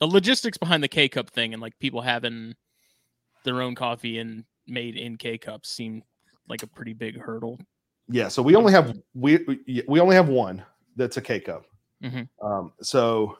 the 0.00 0.06
logistics 0.06 0.58
behind 0.58 0.82
the 0.82 0.88
K 0.88 1.08
cup 1.08 1.30
thing 1.30 1.52
and 1.52 1.62
like 1.62 1.78
people 1.78 2.00
having 2.00 2.54
their 3.44 3.60
own 3.62 3.74
coffee 3.74 4.18
and 4.18 4.44
made 4.66 4.96
in 4.96 5.16
K 5.16 5.38
cups 5.38 5.68
seemed 5.70 6.02
like 6.48 6.62
a 6.62 6.66
pretty 6.66 6.92
big 6.92 7.18
hurdle. 7.20 7.58
yeah. 8.08 8.28
So 8.28 8.42
we 8.42 8.54
only 8.56 8.72
have 8.72 8.96
we 9.14 9.38
we- 9.46 9.82
we 9.88 10.00
only 10.00 10.16
have 10.16 10.28
one 10.28 10.62
that's 10.96 11.16
a 11.16 11.22
K 11.22 11.40
cup. 11.40 11.64
Mhm. 12.02 12.28
Um, 12.42 12.72
so, 12.82 13.38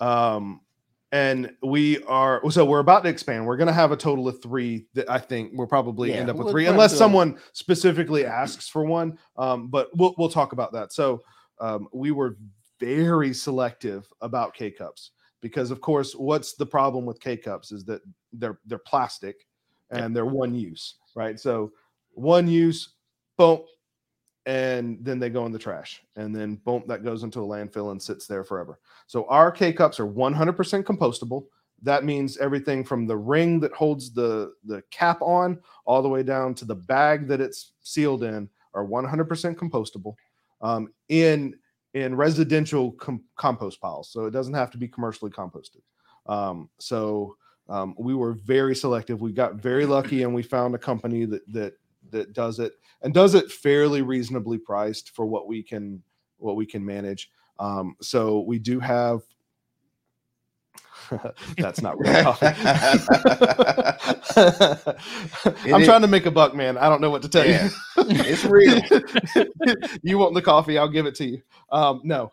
um, 0.00 0.60
and 1.16 1.50
we 1.62 2.02
are 2.04 2.42
so 2.50 2.64
we're 2.64 2.80
about 2.80 3.02
to 3.04 3.08
expand. 3.08 3.46
We're 3.46 3.56
going 3.56 3.68
to 3.68 3.72
have 3.72 3.90
a 3.90 3.96
total 3.96 4.28
of 4.28 4.42
three. 4.42 4.86
That 4.92 5.08
I 5.10 5.18
think 5.18 5.52
we'll 5.54 5.66
probably 5.66 6.10
Yeah, 6.10 6.16
end 6.16 6.30
up 6.30 6.36
with 6.36 6.46
we'll 6.46 6.52
three, 6.52 6.66
unless 6.66 6.96
someone 6.96 7.38
specifically 7.52 8.26
asks 8.26 8.68
for 8.68 8.84
one. 8.84 9.18
Um, 9.38 9.68
but 9.68 9.88
we'll 9.96 10.14
we'll 10.18 10.28
talk 10.28 10.52
about 10.52 10.72
that. 10.74 10.92
So, 10.92 11.22
um, 11.58 11.88
we 11.94 12.10
were 12.10 12.36
very 12.78 13.32
selective 13.32 14.06
about 14.20 14.54
K 14.54 14.70
cups 14.70 15.12
because, 15.40 15.70
of 15.70 15.80
course, 15.80 16.12
what's 16.14 16.54
the 16.54 16.66
problem 16.66 17.06
with 17.06 17.18
K 17.20 17.36
cups 17.38 17.72
is 17.72 17.84
that 17.86 18.02
they're 18.34 18.58
they're 18.66 18.78
plastic 18.78 19.36
and 19.90 20.14
they're 20.14 20.26
one 20.26 20.54
use, 20.54 20.96
right? 21.14 21.40
So, 21.40 21.72
one 22.10 22.46
use, 22.46 22.94
boom, 23.38 23.60
and 24.46 24.98
then 25.04 25.18
they 25.18 25.28
go 25.28 25.44
in 25.44 25.52
the 25.52 25.58
trash 25.58 26.02
and 26.14 26.34
then 26.34 26.54
boom 26.64 26.84
that 26.86 27.04
goes 27.04 27.24
into 27.24 27.40
a 27.40 27.46
landfill 27.46 27.90
and 27.90 28.00
sits 28.00 28.26
there 28.26 28.44
forever. 28.44 28.78
So 29.08 29.26
our 29.28 29.50
k 29.50 29.72
cups 29.72 29.98
are 29.98 30.06
100% 30.06 30.84
compostable. 30.84 31.46
That 31.82 32.04
means 32.04 32.38
everything 32.38 32.84
from 32.84 33.06
the 33.06 33.16
ring 33.16 33.60
that 33.60 33.72
holds 33.72 34.14
the 34.14 34.54
the 34.64 34.82
cap 34.90 35.20
on 35.20 35.60
all 35.84 36.00
the 36.00 36.08
way 36.08 36.22
down 36.22 36.54
to 36.54 36.64
the 36.64 36.76
bag 36.76 37.26
that 37.28 37.40
it's 37.40 37.72
sealed 37.82 38.22
in 38.22 38.48
are 38.72 38.86
100% 38.86 39.56
compostable 39.56 40.14
um, 40.62 40.92
in 41.08 41.58
in 41.94 42.14
residential 42.14 42.92
com- 42.92 43.24
compost 43.36 43.80
piles. 43.80 44.10
So 44.10 44.26
it 44.26 44.30
doesn't 44.30 44.54
have 44.54 44.70
to 44.70 44.78
be 44.78 44.86
commercially 44.86 45.30
composted. 45.30 45.80
Um, 46.26 46.68
so 46.78 47.36
um, 47.68 47.94
we 47.98 48.14
were 48.14 48.34
very 48.34 48.76
selective. 48.76 49.20
We 49.20 49.32
got 49.32 49.56
very 49.56 49.86
lucky 49.86 50.22
and 50.22 50.34
we 50.34 50.42
found 50.42 50.74
a 50.74 50.78
company 50.78 51.24
that 51.24 51.52
that 51.52 51.74
that 52.10 52.32
does 52.32 52.58
it 52.58 52.72
and 53.02 53.14
does 53.14 53.34
it 53.34 53.50
fairly 53.50 54.02
reasonably 54.02 54.58
priced 54.58 55.14
for 55.14 55.26
what 55.26 55.46
we 55.46 55.62
can 55.62 56.02
what 56.38 56.56
we 56.56 56.66
can 56.66 56.84
manage. 56.84 57.30
Um, 57.58 57.96
so 58.00 58.40
we 58.40 58.58
do 58.58 58.80
have. 58.80 59.22
That's 61.58 61.80
not 61.80 61.98
real 62.00 62.22
coffee. 62.22 62.46
I'm 65.72 65.84
trying 65.84 66.00
to 66.00 66.08
make 66.08 66.26
a 66.26 66.32
buck, 66.32 66.54
man. 66.54 66.76
I 66.76 66.88
don't 66.88 67.00
know 67.00 67.10
what 67.10 67.22
to 67.22 67.28
tell 67.28 67.46
Yeah. 67.46 67.68
you. 67.98 68.04
It's 68.08 68.44
real. 68.44 68.80
you 70.02 70.18
want 70.18 70.34
the 70.34 70.42
coffee? 70.42 70.78
I'll 70.78 70.88
give 70.88 71.06
it 71.06 71.14
to 71.16 71.26
you. 71.26 71.42
Um, 71.70 72.00
no, 72.02 72.32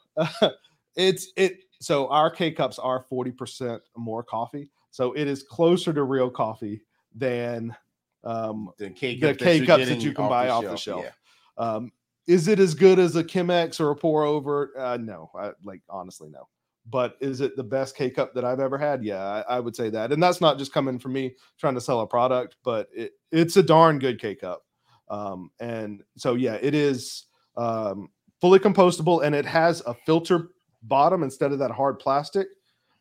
it's 0.96 1.32
it. 1.38 1.60
So 1.82 2.08
our 2.08 2.32
K 2.32 2.52
cups 2.52 2.80
are 2.80 3.06
40% 3.12 3.80
more 3.96 4.24
coffee. 4.24 4.70
So 4.90 5.14
it 5.14 5.28
is 5.28 5.44
closer 5.44 5.94
to 5.94 6.04
real 6.04 6.30
coffee 6.30 6.82
than 7.14 7.76
um, 8.24 8.70
the 8.78 8.90
K, 8.90 9.20
the 9.20 9.36
K 9.36 9.66
cups 9.66 9.88
that 9.88 10.02
you 10.04 10.14
can 10.14 10.30
buy 10.30 10.50
off 10.50 10.64
the 10.64 10.78
shelf. 10.78 11.06
Yeah. 11.06 11.12
Um, 11.58 11.92
is 12.26 12.48
it 12.48 12.60
as 12.60 12.74
good 12.74 13.00
as 13.00 13.16
a 13.16 13.24
Chemex 13.24 13.80
or 13.80 13.92
a 13.92 13.96
pour 13.96 14.24
over? 14.24 14.72
Uh, 14.78 14.98
no, 14.98 15.30
I, 15.38 15.52
like 15.64 15.82
honestly, 15.90 16.30
no. 16.30 16.48
But 16.90 17.16
is 17.22 17.42
it 17.42 17.56
the 17.56 17.64
best 17.64 17.96
K 17.96 18.10
cup 18.10 18.34
that 18.34 18.44
I've 18.44 18.60
ever 18.60 18.78
had? 18.78 19.04
Yeah, 19.04 19.24
I, 19.24 19.56
I 19.56 19.60
would 19.60 19.76
say 19.76 19.90
that. 19.90 20.12
And 20.12 20.22
that's 20.22 20.42
not 20.42 20.58
just 20.58 20.74
coming 20.74 21.00
from 21.00 21.14
me 21.14 21.36
trying 21.58 21.76
to 21.76 21.82
sell 21.82 22.02
a 22.02 22.08
product, 22.08 22.58
but 22.64 22.88
it, 22.94 23.14
it's 23.32 23.56
a 23.58 23.64
darn 23.64 24.00
good 24.00 24.20
K 24.20 24.36
cup. 24.36 24.64
Um, 25.10 25.52
and 25.60 26.04
so, 26.18 26.36
yeah, 26.36 26.56
it 26.56 26.74
is 26.74 27.26
um, 27.56 28.10
fully 28.42 28.60
compostable 28.60 29.24
and 29.24 29.34
it 29.36 29.46
has 29.46 29.82
a 29.86 29.94
filter 29.94 30.50
bottom 30.84 31.24
instead 31.24 31.52
of 31.52 31.60
that 31.60 31.72
hard 31.72 32.00
plastic. 32.00 32.48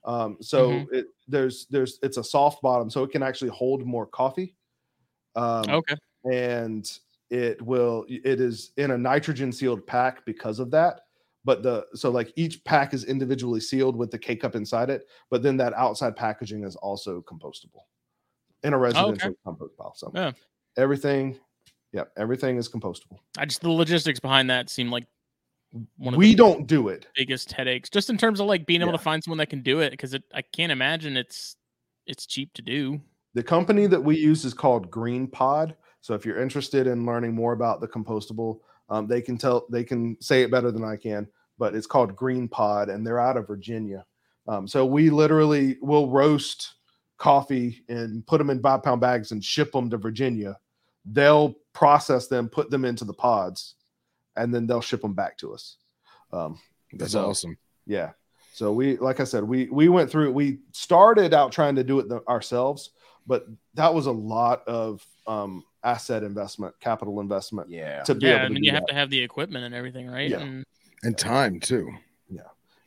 Um, 0.04 0.36
so 0.40 0.70
Mhm. 0.70 0.92
it 0.92 1.06
there's 1.28 1.66
there's 1.66 1.98
it's 2.02 2.16
a 2.16 2.24
soft 2.24 2.60
bottom, 2.60 2.90
so 2.90 3.04
it 3.04 3.10
can 3.10 3.22
actually 3.22 3.50
hold 3.50 3.86
more 3.86 4.06
coffee. 4.06 4.56
Um, 5.34 5.70
Okay. 5.70 5.96
and 6.30 6.98
it 7.30 7.60
will 7.62 8.04
it 8.08 8.40
is 8.40 8.72
in 8.76 8.90
a 8.90 8.98
nitrogen 8.98 9.50
sealed 9.52 9.86
pack 9.86 10.24
because 10.26 10.58
of 10.58 10.70
that 10.70 11.00
but 11.44 11.62
the 11.62 11.86
so 11.94 12.10
like 12.10 12.30
each 12.36 12.62
pack 12.64 12.92
is 12.92 13.04
individually 13.04 13.58
sealed 13.60 13.96
with 13.96 14.10
the 14.10 14.18
k 14.18 14.36
cup 14.36 14.54
inside 14.54 14.90
it 14.90 15.06
but 15.30 15.42
then 15.42 15.56
that 15.56 15.72
outside 15.72 16.14
packaging 16.14 16.62
is 16.64 16.76
also 16.76 17.22
compostable 17.22 17.84
in 18.62 18.74
a 18.74 18.78
residential 18.78 19.32
compost 19.44 19.74
pile 19.78 19.94
so 19.96 20.12
Yeah. 20.14 20.32
everything 20.76 21.38
yeah 21.92 22.04
everything 22.18 22.58
is 22.58 22.68
compostable 22.68 23.18
I 23.38 23.46
just 23.46 23.62
the 23.62 23.70
logistics 23.70 24.20
behind 24.20 24.50
that 24.50 24.68
seem 24.68 24.90
like 24.90 25.06
one 25.96 26.12
of 26.14 26.18
we 26.18 26.32
the 26.32 26.36
don't 26.36 26.66
do 26.66 26.88
it 26.88 27.08
biggest 27.16 27.50
headaches, 27.52 27.88
just 27.90 28.10
in 28.10 28.16
terms 28.18 28.40
of 28.40 28.46
like 28.46 28.66
being 28.66 28.80
able 28.82 28.92
Yeah. 28.92 28.98
to 28.98 29.02
find 29.02 29.24
someone 29.24 29.38
that 29.38 29.48
can 29.50 29.62
do 29.62 29.80
it, 29.80 29.90
because 29.90 30.12
it 30.14 30.22
I 30.34 30.42
can't 30.42 30.70
imagine 30.70 31.16
it's 31.16 31.56
it's 32.06 32.26
cheap 32.26 32.52
to 32.54 32.62
do. 32.62 33.00
The 33.34 33.42
company 33.42 33.86
that 33.86 34.02
we 34.02 34.16
use 34.18 34.44
is 34.44 34.54
called 34.54 34.90
Green 34.90 35.26
Pod. 35.26 35.74
So 36.00 36.14
if 36.14 36.26
you're 36.26 36.40
interested 36.42 36.86
in 36.86 37.06
learning 37.06 37.34
more 37.34 37.52
about 37.52 37.80
the 37.80 37.88
compostable, 37.88 38.60
um, 38.88 39.06
they 39.06 39.22
can 39.22 39.38
tell 39.38 39.66
they 39.70 39.84
can 39.84 40.16
say 40.20 40.42
it 40.42 40.50
better 40.50 40.70
than 40.70 40.84
I 40.84 40.96
can. 40.96 41.28
But 41.58 41.74
it's 41.74 41.86
called 41.86 42.16
Green 42.16 42.48
Pod, 42.48 42.88
and 42.88 43.06
they're 43.06 43.20
out 43.20 43.36
of 43.36 43.46
Virginia. 43.46 44.04
Um, 44.48 44.66
so 44.66 44.84
we 44.84 45.10
literally 45.10 45.78
will 45.80 46.08
roast 46.10 46.74
coffee 47.18 47.84
and 47.88 48.26
put 48.26 48.38
them 48.38 48.50
in 48.50 48.60
five 48.60 48.82
pound 48.82 49.00
bags 49.00 49.30
and 49.30 49.44
ship 49.44 49.70
them 49.72 49.88
to 49.90 49.96
Virginia. 49.96 50.58
They'll 51.04 51.54
process 51.72 52.26
them, 52.26 52.48
put 52.48 52.70
them 52.70 52.84
into 52.84 53.04
the 53.04 53.14
pods, 53.14 53.74
and 54.36 54.52
then 54.52 54.66
they'll 54.66 54.80
ship 54.80 55.02
them 55.02 55.14
back 55.14 55.38
to 55.38 55.54
us. 55.54 55.76
Um, 56.32 56.58
That's 56.92 57.12
So- 57.12 57.28
awesome. 57.30 57.56
yeah. 57.86 58.10
So 58.54 58.72
we, 58.72 58.98
like 58.98 59.18
I 59.20 59.24
said, 59.24 59.44
we 59.44 59.66
we 59.70 59.88
went 59.88 60.10
through. 60.10 60.32
We 60.32 60.58
started 60.72 61.32
out 61.32 61.52
trying 61.52 61.76
to 61.76 61.84
do 61.84 62.00
it 62.00 62.08
the, 62.10 62.20
ourselves, 62.28 62.90
but 63.26 63.46
that 63.74 63.92
was 63.94 64.06
a 64.06 64.12
lot 64.12 64.66
of 64.66 65.04
um, 65.26 65.64
asset 65.84 66.22
investment, 66.22 66.74
capital 66.80 67.20
investment 67.20 67.70
Yeah. 67.70 68.02
to 68.02 68.14
be 68.14 68.26
Yeah, 68.26 68.32
able 68.34 68.44
I 68.44 68.48
to 68.48 68.54
mean 68.54 68.62
do 68.62 68.66
you 68.66 68.72
have 68.72 68.82
that. 68.86 68.88
to 68.92 68.94
have 68.94 69.10
the 69.10 69.20
equipment 69.20 69.64
and 69.64 69.74
everything, 69.74 70.08
right? 70.08 70.28
Yeah. 70.30 70.40
And 70.40 70.64
And 71.04 71.16
time 71.18 71.60
too. 71.60 71.90
Yeah. 72.30 72.42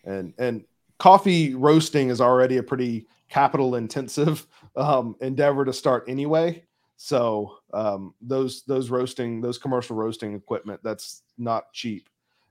And 0.06 0.34
and 0.38 0.66
coffee 1.00 1.56
roasting 1.56 2.10
is 2.10 2.22
already 2.22 2.58
a 2.58 2.64
pretty 2.64 3.08
capital 3.30 3.76
intensive 3.76 4.48
um, 4.76 5.16
endeavor 5.22 5.66
to 5.66 5.74
start 5.74 6.06
anyway. 6.08 6.64
So 6.98 7.58
um, 7.74 8.14
those 8.22 8.64
those 8.64 8.90
roasting 8.90 9.42
those 9.42 9.58
commercial 9.58 9.96
roasting 9.96 10.34
equipment 10.36 10.80
that's 10.84 11.24
not 11.38 11.74
cheap. 11.74 12.08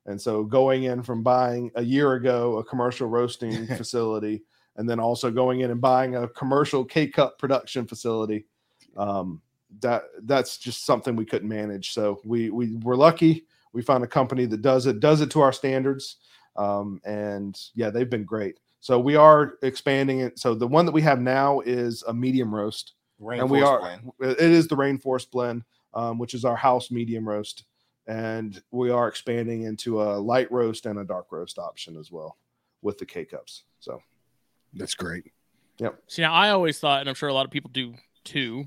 And 0.06 0.20
so 0.20 0.44
going 0.44 0.82
in 0.84 1.02
from 1.02 1.22
buying 1.22 1.70
a 1.76 1.82
year 1.82 2.12
ago 2.14 2.58
a 2.58 2.64
commercial 2.64 3.06
roasting 3.08 3.66
facility 3.78 4.42
and 4.76 4.88
then 4.88 5.00
also 5.00 5.30
going 5.30 5.60
in 5.60 5.70
and 5.70 5.80
buying 5.80 6.16
a 6.16 6.28
commercial 6.28 6.84
K 6.84 7.06
cup 7.06 7.38
production 7.38 7.86
facility, 7.86 8.46
um, 8.96 9.40
that 9.80 10.02
that's 10.22 10.58
just 10.58 10.84
something 10.84 11.16
we 11.16 11.24
couldn't 11.24 11.48
manage. 11.48 11.92
So 11.92 12.20
we 12.24 12.50
we 12.50 12.76
were 12.82 12.96
lucky. 12.96 13.46
We 13.72 13.82
found 13.82 14.04
a 14.04 14.08
company 14.08 14.46
that 14.46 14.62
does 14.62 14.86
it, 14.86 15.00
does 15.00 15.20
it 15.20 15.30
to 15.32 15.40
our 15.40 15.52
standards, 15.52 16.18
um, 16.56 17.00
and 17.04 17.58
yeah, 17.74 17.90
they've 17.90 18.08
been 18.08 18.24
great. 18.24 18.60
So 18.80 19.00
we 19.00 19.16
are 19.16 19.54
expanding 19.62 20.20
it. 20.20 20.38
So 20.38 20.54
the 20.54 20.66
one 20.66 20.86
that 20.86 20.92
we 20.92 21.02
have 21.02 21.20
now 21.20 21.60
is 21.60 22.04
a 22.06 22.14
medium 22.14 22.54
roast, 22.54 22.92
and 23.40 23.50
we 23.50 23.62
are 23.62 23.80
blend. 23.80 24.12
it 24.20 24.38
is 24.38 24.68
the 24.68 24.76
Rainforest 24.76 25.30
blend, 25.30 25.64
um, 25.94 26.18
which 26.18 26.34
is 26.34 26.44
our 26.44 26.56
house 26.56 26.90
medium 26.90 27.28
roast, 27.28 27.64
and 28.06 28.62
we 28.70 28.90
are 28.90 29.08
expanding 29.08 29.62
into 29.62 30.02
a 30.02 30.18
light 30.18 30.52
roast 30.52 30.86
and 30.86 30.98
a 30.98 31.04
dark 31.04 31.32
roast 31.32 31.58
option 31.58 31.96
as 31.96 32.12
well 32.12 32.36
with 32.82 32.98
the 32.98 33.06
K 33.06 33.24
cups. 33.24 33.64
So 33.80 34.00
that's 34.74 34.94
great. 34.94 35.32
Yep. 35.78 35.98
See, 36.06 36.22
now 36.22 36.32
I 36.32 36.50
always 36.50 36.78
thought, 36.78 37.00
and 37.00 37.08
I'm 37.08 37.14
sure 37.14 37.28
a 37.28 37.34
lot 37.34 37.44
of 37.44 37.50
people 37.50 37.70
do 37.72 37.94
too, 38.22 38.66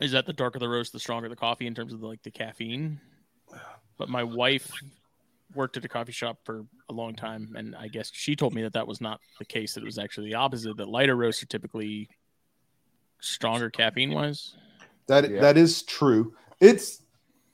is 0.00 0.12
that 0.12 0.26
the 0.26 0.32
darker 0.32 0.58
the 0.58 0.68
roast, 0.68 0.92
the 0.92 0.98
stronger 0.98 1.28
the 1.28 1.36
coffee 1.36 1.66
in 1.66 1.74
terms 1.74 1.92
of 1.92 2.00
the, 2.00 2.06
like 2.06 2.22
the 2.22 2.30
caffeine. 2.30 3.00
But 3.98 4.08
my 4.08 4.22
wife 4.22 4.70
worked 5.54 5.76
at 5.76 5.84
a 5.84 5.88
coffee 5.88 6.12
shop 6.12 6.38
for 6.44 6.66
a 6.90 6.92
long 6.92 7.14
time, 7.14 7.54
and 7.56 7.74
I 7.74 7.88
guess 7.88 8.10
she 8.12 8.36
told 8.36 8.54
me 8.54 8.62
that 8.62 8.74
that 8.74 8.86
was 8.86 9.00
not 9.00 9.20
the 9.38 9.44
case. 9.44 9.74
That 9.74 9.82
it 9.82 9.86
was 9.86 9.98
actually 9.98 10.28
the 10.28 10.34
opposite. 10.34 10.76
That 10.76 10.88
lighter 10.88 11.16
roasts 11.16 11.42
are 11.42 11.46
typically 11.46 12.08
stronger 13.20 13.70
caffeine 13.70 14.12
wise. 14.12 14.54
That 15.06 15.30
yeah. 15.30 15.40
that 15.40 15.56
is 15.56 15.82
true. 15.82 16.34
It's 16.60 17.02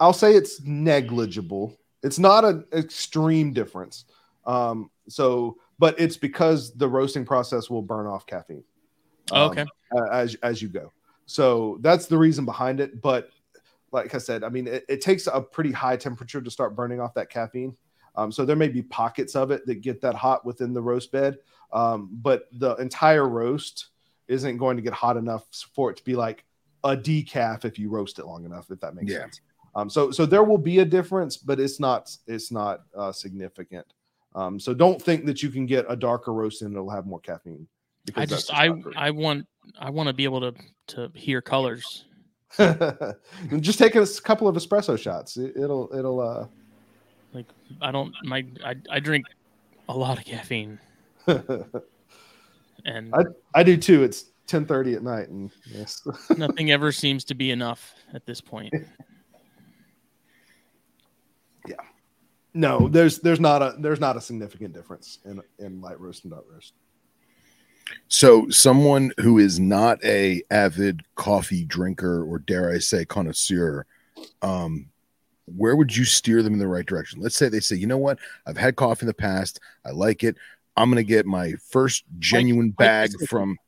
I'll 0.01 0.13
say 0.13 0.35
it's 0.35 0.61
negligible. 0.63 1.79
It's 2.03 2.19
not 2.19 2.45
an 2.45 2.65
extreme 2.73 3.53
difference. 3.53 4.05
Um, 4.45 4.91
so, 5.09 5.57
but 5.83 5.99
it's 5.99 6.17
because 6.17 6.73
the 6.75 6.89
roasting 6.89 7.25
process 7.25 7.69
will 7.69 7.83
burn 7.83 8.07
off 8.07 8.25
caffeine. 8.25 8.63
Um, 9.33 9.51
okay. 9.51 9.67
As 10.13 10.37
as 10.37 10.63
you 10.63 10.69
go. 10.69 10.93
So 11.27 11.79
that's 11.81 12.07
the 12.07 12.17
reason 12.17 12.45
behind 12.45 12.79
it. 12.79 13.03
But 13.03 13.31
like 13.91 14.15
I 14.15 14.19
said, 14.19 14.45
I 14.45 14.49
mean, 14.49 14.69
it, 14.69 14.85
it 14.89 15.01
takes 15.01 15.27
a 15.27 15.41
pretty 15.41 15.73
high 15.73 15.97
temperature 15.97 16.41
to 16.41 16.51
start 16.53 16.77
burning 16.77 17.01
off 17.01 17.15
that 17.15 17.31
caffeine. 17.31 17.77
Um, 18.15 18.31
so 18.31 18.45
there 18.45 18.55
may 18.55 18.69
be 18.69 18.81
pockets 18.81 19.35
of 19.35 19.51
it 19.51 19.67
that 19.67 19.81
get 19.81 20.01
that 20.03 20.15
hot 20.15 20.47
within 20.47 20.73
the 20.73 20.81
roast 20.81 21.11
bed, 21.11 21.39
um, 21.73 22.11
but 22.13 22.45
the 22.53 22.77
entire 22.77 23.29
roast 23.29 23.87
isn't 24.29 24.59
going 24.59 24.77
to 24.77 24.85
get 24.85 24.93
hot 24.93 25.17
enough 25.17 25.49
for 25.75 25.91
it 25.91 25.97
to 25.97 26.05
be 26.05 26.15
like 26.15 26.45
a 26.85 26.97
decaf 26.97 27.65
if 27.65 27.77
you 27.77 27.91
roast 27.91 28.21
it 28.21 28.27
long 28.27 28.45
enough. 28.45 28.71
If 28.71 28.79
that 28.83 28.95
makes 28.95 29.11
yeah. 29.11 29.23
sense. 29.23 29.41
Um, 29.75 29.91
so 29.91 30.13
so 30.13 30.27
there 30.27 30.45
will 30.45 30.59
be 30.59 30.79
a 30.79 30.85
difference, 30.85 31.37
but 31.37 31.59
it's 31.59 31.81
not 31.81 32.17
it's 32.29 32.53
not 32.53 32.83
uh, 32.97 33.11
significant. 33.11 33.87
Um, 34.35 34.59
so 34.59 34.73
don't 34.73 35.01
think 35.01 35.27
that 35.27 35.43
you 35.43 35.51
can 35.51 35.67
get 35.67 35.85
a 35.89 35.97
darker 35.97 36.33
roast 36.33 36.63
and 36.63 36.73
it'll 36.75 36.91
have 36.91 37.07
more 37.07 37.21
caffeine. 37.21 37.67
I 38.17 38.27
just 38.27 38.53
I 38.53 38.71
I 38.97 39.11
want 39.11 39.47
I 39.79 39.91
want 39.91 40.09
to 40.09 40.13
be 40.13 40.25
able 40.25 40.41
to 40.41 40.55
to 40.89 41.11
hear 41.15 41.41
colors. 41.41 42.05
just 43.61 43.79
take 43.79 43.95
a 43.95 44.07
couple 44.23 44.49
of 44.49 44.57
espresso 44.57 44.99
shots. 44.99 45.37
It, 45.37 45.57
will 45.57 45.91
it'll 45.97 46.21
uh 46.21 46.47
like 47.33 47.47
I 47.81 47.93
don't 47.93 48.15
my 48.25 48.45
I 48.65 48.75
I 48.91 49.01
drink 49.01 49.27
a 49.89 49.97
lot 49.97 50.19
of 50.19 50.25
caffeine. 50.25 50.79
and 51.27 53.15
I 53.15 53.23
I 53.55 53.63
do 53.63 53.77
too. 53.77 54.03
It's 54.03 54.33
10:30 54.49 54.97
at 54.97 55.03
night 55.03 55.29
and 55.29 55.51
yes. 55.67 56.03
nothing 56.37 56.73
ever 56.73 56.93
seems 56.93 57.25
to 57.25 57.35
be 57.35 57.51
enough 57.51 57.95
at 58.13 58.27
this 58.27 58.41
point. 58.41 58.75
Yeah. 61.67 61.77
No, 62.55 62.89
there's 62.89 63.19
there's 63.21 63.41
not 63.41 63.63
a 63.63 63.75
there's 63.79 64.01
not 64.01 64.17
a 64.17 64.21
significant 64.21 64.75
difference 64.75 65.19
in 65.25 65.41
in 65.59 65.81
light 65.81 65.99
roast 65.99 66.25
and 66.25 66.33
dark 66.33 66.45
roast. 66.53 66.75
So, 68.09 68.49
someone 68.49 69.13
who 69.21 69.39
is 69.39 69.59
not 69.59 70.03
a 70.05 70.43
avid 70.51 71.03
coffee 71.15 71.65
drinker 71.65 72.25
or 72.25 72.39
dare 72.39 72.71
I 72.71 72.79
say 72.79 73.05
connoisseur, 73.05 73.87
um, 74.41 74.87
where 75.47 75.77
would 75.77 75.95
you 75.97 76.05
steer 76.05 76.43
them 76.43 76.53
in 76.53 76.59
the 76.59 76.69
right 76.69 76.87
direction? 76.87 77.21
Let's 77.21 77.37
say 77.37 77.49
they 77.49 77.61
say, 77.61 77.77
you 77.77 77.87
know 77.87 77.99
what, 77.99 78.19
I've 78.47 78.57
had 78.57 78.77
coffee 78.77 79.03
in 79.03 79.09
the 79.09 79.15
past, 79.15 79.61
I 79.85 79.91
like 79.91 80.25
it. 80.25 80.37
I'm 80.77 80.91
going 80.91 81.05
to 81.05 81.09
get 81.09 81.27
my 81.27 81.53
first 81.71 82.05
genuine 82.19 82.69
Mike, 82.69 82.77
bag 82.77 83.11
Mike 83.19 83.29
from 83.29 83.59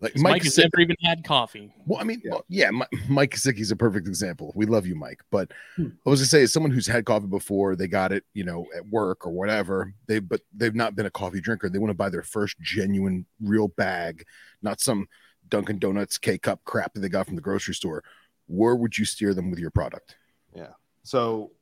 like 0.00 0.16
Mike, 0.16 0.32
Mike 0.32 0.44
has 0.44 0.56
never 0.56 0.80
even 0.80 0.96
had 1.02 1.24
coffee. 1.24 1.74
Well, 1.84 2.00
I 2.00 2.04
mean, 2.04 2.22
yeah, 2.24 2.30
well, 2.30 2.44
yeah 2.48 2.70
Mike 3.08 3.34
is 3.34 3.70
a 3.70 3.76
perfect 3.76 4.08
example. 4.08 4.52
We 4.54 4.64
love 4.64 4.86
you, 4.86 4.94
Mike. 4.94 5.20
But 5.30 5.52
hmm. 5.76 5.88
I 6.06 6.10
was 6.10 6.20
to 6.20 6.26
say, 6.26 6.42
as 6.42 6.52
someone 6.52 6.72
who's 6.72 6.86
had 6.86 7.04
coffee 7.04 7.26
before, 7.26 7.76
they 7.76 7.86
got 7.86 8.10
it, 8.10 8.24
you 8.32 8.44
know, 8.44 8.66
at 8.74 8.86
work 8.86 9.26
or 9.26 9.30
whatever. 9.30 9.92
They 10.06 10.18
but 10.18 10.40
they've 10.54 10.74
not 10.74 10.96
been 10.96 11.06
a 11.06 11.10
coffee 11.10 11.40
drinker. 11.40 11.68
They 11.68 11.78
want 11.78 11.90
to 11.90 11.94
buy 11.94 12.08
their 12.08 12.22
first 12.22 12.58
genuine, 12.60 13.26
real 13.42 13.68
bag, 13.68 14.24
not 14.62 14.80
some 14.80 15.06
Dunkin' 15.48 15.78
Donuts 15.78 16.16
K 16.16 16.38
cup 16.38 16.60
crap 16.64 16.94
that 16.94 17.00
they 17.00 17.10
got 17.10 17.26
from 17.26 17.36
the 17.36 17.42
grocery 17.42 17.74
store. 17.74 18.02
Where 18.46 18.76
would 18.76 18.96
you 18.96 19.04
steer 19.04 19.34
them 19.34 19.50
with 19.50 19.58
your 19.58 19.70
product? 19.70 20.16
Yeah. 20.54 20.72
So 21.02 21.52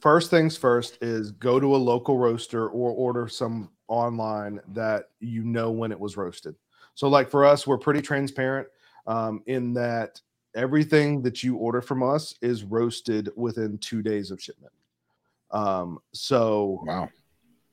first 0.00 0.30
things 0.30 0.56
first 0.56 0.98
is 1.00 1.32
go 1.32 1.58
to 1.58 1.74
a 1.74 1.78
local 1.78 2.18
roaster 2.18 2.68
or 2.68 2.90
order 2.90 3.26
some 3.26 3.70
online 3.88 4.60
that 4.68 5.06
you 5.20 5.44
know 5.44 5.70
when 5.70 5.92
it 5.92 5.98
was 5.98 6.16
roasted 6.16 6.54
so, 6.96 7.08
like 7.08 7.30
for 7.30 7.44
us, 7.44 7.66
we're 7.66 7.78
pretty 7.78 8.02
transparent 8.02 8.66
um, 9.06 9.42
in 9.46 9.74
that 9.74 10.20
everything 10.54 11.22
that 11.22 11.42
you 11.42 11.56
order 11.56 11.82
from 11.82 12.02
us 12.02 12.34
is 12.40 12.64
roasted 12.64 13.28
within 13.36 13.78
two 13.78 14.02
days 14.02 14.30
of 14.30 14.42
shipment. 14.42 14.72
Um, 15.50 15.98
so, 16.12 16.82
wow. 16.84 17.08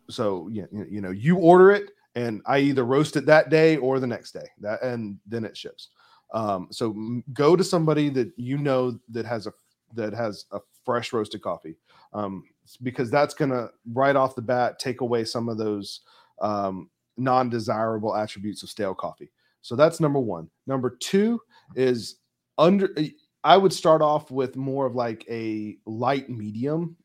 So, 0.10 0.50
yeah, 0.52 0.66
you 0.72 1.00
know, 1.00 1.12
you 1.12 1.38
order 1.38 1.72
it 1.72 1.92
and 2.16 2.42
I 2.46 2.60
either 2.60 2.84
roast 2.84 3.16
it 3.16 3.26
that 3.28 3.50
day 3.50 3.78
or 3.78 4.02
the 4.02 4.08
next 4.08 4.34
day 4.34 4.48
that, 4.60 4.84
and 4.84 5.18
then 5.26 5.46
it 5.46 5.56
ships. 5.56 5.90
Um, 6.34 6.68
so 6.70 7.22
go 7.32 7.56
to 7.56 7.64
somebody 7.64 8.10
that 8.10 8.34
you 8.36 8.58
know 8.58 9.00
that 9.10 9.26
has 9.26 9.48
a 9.48 9.54
that 9.94 10.14
has 10.14 10.46
a 10.52 10.60
fresh 10.84 11.14
roasted 11.14 11.42
coffee 11.42 11.78
um, 12.14 12.44
because 12.82 13.10
that's 13.10 13.34
going 13.34 13.52
to 13.52 13.70
right 13.94 14.18
off 14.18 14.36
the 14.36 14.42
bat 14.42 14.80
take 14.80 15.00
away 15.00 15.24
some 15.24 15.48
of 15.48 15.58
those 15.58 16.02
um, 16.42 16.90
non-desirable 17.18 18.16
attributes 18.16 18.64
of 18.64 18.70
stale 18.70 18.94
coffee. 18.94 19.32
So 19.62 19.76
that's 19.76 20.00
number 20.00 20.20
one. 20.20 20.50
Number 20.68 20.98
two 21.00 21.40
is 21.76 22.18
under. 22.58 22.90
Eh, 22.98 23.10
I 23.44 23.58
would 23.58 23.74
start 23.74 24.02
off 24.02 24.32
with 24.32 24.56
more 24.56 24.86
of 24.86 24.96
like 24.96 25.26
a 25.30 25.78
light 25.86 26.30
medium 26.30 26.96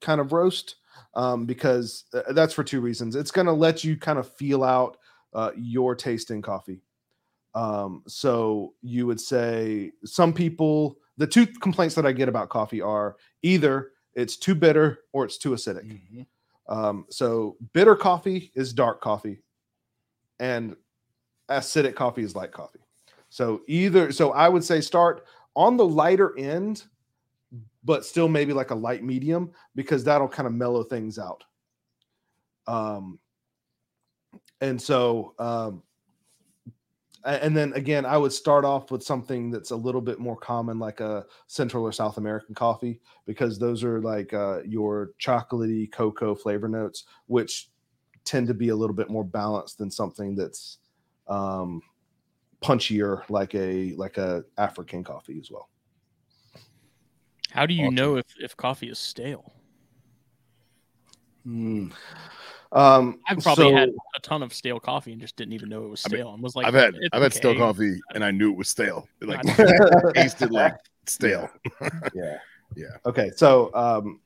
kind 0.00 0.20
of 0.20 0.32
roast 0.32 0.76
um, 1.14 1.46
because 1.46 2.04
uh, 2.12 2.32
that's 2.32 2.52
for 2.52 2.64
two 2.64 2.80
reasons. 2.80 3.14
It's 3.14 3.30
going 3.30 3.46
to 3.46 3.52
let 3.52 3.84
you 3.84 3.96
kind 3.96 4.18
of 4.18 4.32
feel 4.34 4.64
out 4.64 4.96
uh, 5.32 5.52
your 5.56 5.94
taste 5.94 6.30
in 6.30 6.42
coffee. 6.42 6.80
Um, 7.54 8.02
so 8.06 8.74
you 8.82 9.06
would 9.06 9.20
say 9.20 9.92
some 10.04 10.32
people, 10.32 10.98
the 11.16 11.26
two 11.26 11.46
complaints 11.46 11.94
that 11.94 12.06
I 12.06 12.12
get 12.12 12.28
about 12.28 12.50
coffee 12.50 12.82
are 12.82 13.16
either 13.42 13.92
it's 14.14 14.36
too 14.36 14.54
bitter 14.54 14.98
or 15.12 15.24
it's 15.24 15.38
too 15.38 15.50
acidic. 15.50 15.84
Mm-hmm. 15.84 16.22
Um, 16.68 17.06
so 17.10 17.56
bitter 17.72 17.94
coffee 17.94 18.50
is 18.54 18.72
dark 18.72 19.00
coffee 19.00 19.38
and 20.40 20.76
acidic 21.48 21.94
coffee 21.94 22.22
is 22.22 22.34
light 22.34 22.52
coffee. 22.52 22.80
So 23.28 23.62
either 23.66 24.12
so 24.12 24.32
I 24.32 24.48
would 24.48 24.64
say 24.64 24.80
start 24.80 25.26
on 25.54 25.76
the 25.76 25.86
lighter 25.86 26.38
end, 26.38 26.84
but 27.84 28.04
still 28.04 28.28
maybe 28.28 28.52
like 28.52 28.70
a 28.70 28.74
light 28.74 29.04
medium 29.04 29.52
because 29.74 30.04
that'll 30.04 30.28
kind 30.28 30.46
of 30.46 30.52
mellow 30.52 30.82
things 30.82 31.18
out. 31.18 31.44
Um, 32.66 33.18
and 34.60 34.80
so 34.80 35.34
um, 35.38 35.82
and 37.26 37.56
then 37.56 37.72
again, 37.72 38.06
I 38.06 38.16
would 38.16 38.32
start 38.32 38.64
off 38.64 38.92
with 38.92 39.02
something 39.02 39.50
that's 39.50 39.72
a 39.72 39.76
little 39.76 40.00
bit 40.00 40.20
more 40.20 40.36
common, 40.36 40.78
like 40.78 41.00
a 41.00 41.26
Central 41.48 41.82
or 41.82 41.90
South 41.90 42.18
American 42.18 42.54
coffee, 42.54 43.00
because 43.26 43.58
those 43.58 43.82
are 43.82 44.00
like 44.00 44.32
uh, 44.32 44.60
your 44.64 45.10
chocolatey 45.20 45.90
cocoa 45.90 46.36
flavor 46.36 46.68
notes, 46.68 47.04
which 47.26 47.70
tend 48.26 48.48
to 48.48 48.54
be 48.54 48.68
a 48.68 48.76
little 48.76 48.94
bit 48.94 49.08
more 49.08 49.24
balanced 49.24 49.78
than 49.78 49.90
something 49.90 50.34
that's 50.34 50.78
um, 51.28 51.80
punchier, 52.62 53.22
like 53.30 53.54
a 53.54 53.94
like 53.94 54.18
a 54.18 54.44
African 54.58 55.02
coffee 55.02 55.38
as 55.40 55.50
well. 55.50 55.68
How 57.50 57.64
do 57.64 57.72
you 57.72 57.86
awesome. 57.86 57.94
know 57.94 58.16
if 58.16 58.26
if 58.38 58.56
coffee 58.56 58.90
is 58.90 58.98
stale? 58.98 59.52
Hmm. 61.44 61.88
Um, 62.72 63.20
I've 63.28 63.38
probably 63.38 63.70
so, 63.70 63.76
had 63.76 63.90
a 64.16 64.20
ton 64.20 64.42
of 64.42 64.52
stale 64.52 64.80
coffee 64.80 65.12
and 65.12 65.20
just 65.20 65.36
didn't 65.36 65.54
even 65.54 65.68
know 65.68 65.84
it 65.84 65.88
was 65.88 66.00
stale. 66.00 66.28
I 66.28 66.32
mean, 66.32 66.42
was 66.42 66.56
like, 66.56 66.66
I've 66.66 66.74
had 66.74 66.94
I've 67.12 67.18
okay. 67.18 67.22
had 67.22 67.32
stale 67.32 67.56
coffee 67.56 68.00
and 68.14 68.24
I 68.24 68.32
knew 68.32 68.50
it 68.50 68.56
was 68.56 68.68
stale. 68.68 69.08
It 69.22 69.28
like 69.28 69.40
tasted 70.14 70.50
like 70.50 70.76
stale. 71.06 71.48
yeah, 72.14 72.38
yeah. 72.76 72.96
Okay, 73.06 73.30
so 73.36 73.72
um, 73.74 74.20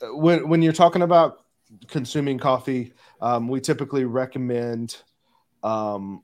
when 0.00 0.48
when 0.48 0.62
you're 0.62 0.72
talking 0.72 1.02
about 1.02 1.44
consuming 1.86 2.38
coffee, 2.38 2.92
um, 3.20 3.48
we 3.48 3.60
typically 3.60 4.04
recommend 4.04 4.96
um, 5.62 6.22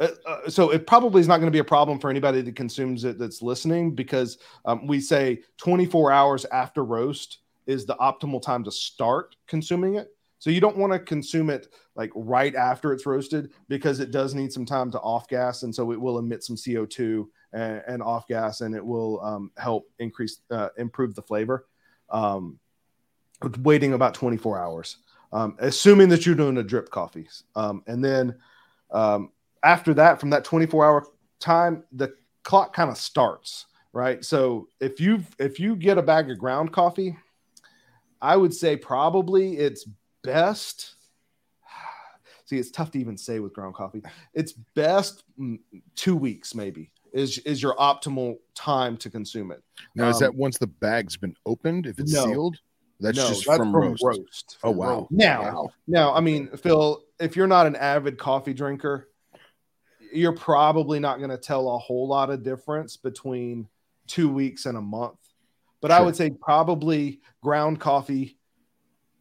uh, 0.00 0.08
uh, 0.26 0.48
so 0.48 0.70
it 0.70 0.86
probably 0.86 1.20
is 1.20 1.28
not 1.28 1.38
going 1.38 1.48
to 1.48 1.54
be 1.54 1.58
a 1.58 1.64
problem 1.64 1.98
for 1.98 2.08
anybody 2.08 2.40
that 2.40 2.54
consumes 2.54 3.04
it 3.04 3.18
that's 3.18 3.42
listening 3.42 3.94
because 3.94 4.38
um, 4.64 4.86
we 4.86 5.00
say 5.00 5.40
24 5.58 6.12
hours 6.12 6.44
after 6.46 6.84
roast 6.84 7.38
is 7.66 7.84
the 7.84 7.96
optimal 7.96 8.40
time 8.40 8.62
to 8.64 8.70
start 8.70 9.34
consuming 9.46 9.96
it. 9.96 10.08
So 10.38 10.50
you 10.50 10.60
don't 10.60 10.76
want 10.76 10.92
to 10.92 11.00
consume 11.00 11.50
it 11.50 11.66
like 11.96 12.12
right 12.14 12.54
after 12.54 12.92
it's 12.92 13.06
roasted 13.06 13.50
because 13.68 13.98
it 13.98 14.12
does 14.12 14.34
need 14.36 14.52
some 14.52 14.64
time 14.64 14.92
to 14.92 15.00
off 15.00 15.26
gas, 15.26 15.64
and 15.64 15.74
so 15.74 15.90
it 15.90 16.00
will 16.00 16.18
emit 16.18 16.44
some 16.44 16.56
CO 16.56 16.86
two 16.86 17.28
and, 17.52 17.82
and 17.88 18.02
off 18.04 18.28
gas, 18.28 18.60
and 18.60 18.72
it 18.72 18.84
will 18.84 19.20
um, 19.24 19.50
help 19.58 19.90
increase 19.98 20.40
uh, 20.52 20.68
improve 20.78 21.16
the 21.16 21.22
flavor. 21.22 21.66
Um, 22.08 22.60
waiting 23.60 23.92
about 23.92 24.14
24 24.14 24.58
hours, 24.58 24.96
um, 25.32 25.56
assuming 25.58 26.08
that 26.08 26.26
you're 26.26 26.34
doing 26.34 26.58
a 26.58 26.62
drip 26.62 26.90
coffee, 26.90 27.28
um, 27.56 27.82
and 27.86 28.04
then 28.04 28.36
um, 28.90 29.30
after 29.62 29.94
that, 29.94 30.20
from 30.20 30.30
that 30.30 30.44
24 30.44 30.84
hour 30.84 31.06
time, 31.40 31.84
the 31.92 32.14
clock 32.42 32.74
kind 32.74 32.90
of 32.90 32.96
starts, 32.96 33.66
right? 33.92 34.24
So 34.24 34.68
if 34.80 35.00
you 35.00 35.22
if 35.38 35.60
you 35.60 35.76
get 35.76 35.98
a 35.98 36.02
bag 36.02 36.30
of 36.30 36.38
ground 36.38 36.72
coffee, 36.72 37.16
I 38.20 38.36
would 38.36 38.54
say 38.54 38.76
probably 38.76 39.58
it's 39.58 39.86
best. 40.22 40.94
See, 42.46 42.58
it's 42.58 42.70
tough 42.70 42.90
to 42.92 42.98
even 42.98 43.16
say 43.18 43.40
with 43.40 43.52
ground 43.52 43.74
coffee. 43.74 44.02
It's 44.32 44.52
best 44.52 45.24
mm, 45.38 45.58
two 45.94 46.16
weeks, 46.16 46.54
maybe 46.54 46.92
is 47.12 47.38
is 47.38 47.62
your 47.62 47.74
optimal 47.76 48.38
time 48.54 48.96
to 48.98 49.10
consume 49.10 49.50
it. 49.50 49.62
Now, 49.94 50.08
is 50.08 50.16
Um, 50.16 50.20
that 50.20 50.34
once 50.34 50.58
the 50.58 50.66
bag's 50.66 51.16
been 51.16 51.34
opened? 51.46 51.86
If 51.86 51.98
it's 51.98 52.12
no. 52.12 52.24
sealed, 52.26 52.58
that's 53.00 53.16
no, 53.16 53.28
just 53.28 53.46
that's 53.46 53.58
from, 53.58 53.72
roast. 53.74 54.58
Oh, 54.62 54.70
From 54.70 54.76
wow. 54.76 54.98
roast. 55.00 55.10
Now, 55.10 55.42
Wow. 55.42 55.68
now, 55.86 56.14
I 56.14 56.20
mean, 56.20 56.48
Phil, 56.56 57.04
if 57.20 57.36
you're 57.36 57.46
not 57.46 57.66
an 57.66 57.76
avid 57.76 58.18
coffee 58.18 58.54
drinker, 58.54 59.08
you're 60.12 60.32
probably 60.32 60.98
not 60.98 61.18
going 61.18 61.30
to 61.30 61.38
tell 61.38 61.74
a 61.74 61.78
whole 61.78 62.08
lot 62.08 62.30
of 62.30 62.42
difference 62.42 62.96
between 62.96 63.68
two 64.06 64.28
weeks 64.28 64.66
and 64.66 64.76
a 64.76 64.80
month. 64.80 65.18
But 65.80 65.90
I 65.92 66.00
would 66.00 66.16
say 66.16 66.30
probably 66.30 67.20
ground 67.40 67.78
coffee 67.78 68.38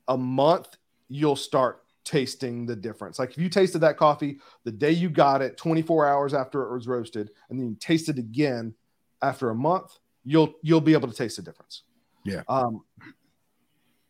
a 0.07 0.17
month, 0.17 0.69
you'll 1.07 1.35
start 1.35 1.83
tasting 2.03 2.65
the 2.65 2.75
difference. 2.75 3.19
Like 3.19 3.31
if 3.31 3.37
you 3.37 3.49
tasted 3.49 3.79
that 3.79 3.97
coffee 3.97 4.39
the 4.63 4.71
day 4.71 4.91
you 4.91 5.09
got 5.09 5.41
it, 5.41 5.57
24 5.57 6.07
hours 6.07 6.33
after 6.33 6.63
it 6.63 6.73
was 6.73 6.87
roasted, 6.87 7.29
and 7.49 7.59
then 7.59 7.67
you 7.69 7.77
taste 7.79 8.09
it 8.09 8.17
again 8.17 8.73
after 9.21 9.49
a 9.49 9.55
month, 9.55 9.99
you'll 10.23 10.53
you'll 10.63 10.81
be 10.81 10.93
able 10.93 11.09
to 11.09 11.13
taste 11.13 11.35
the 11.35 11.43
difference. 11.43 11.83
Yeah. 12.25 12.43
Um, 12.47 12.83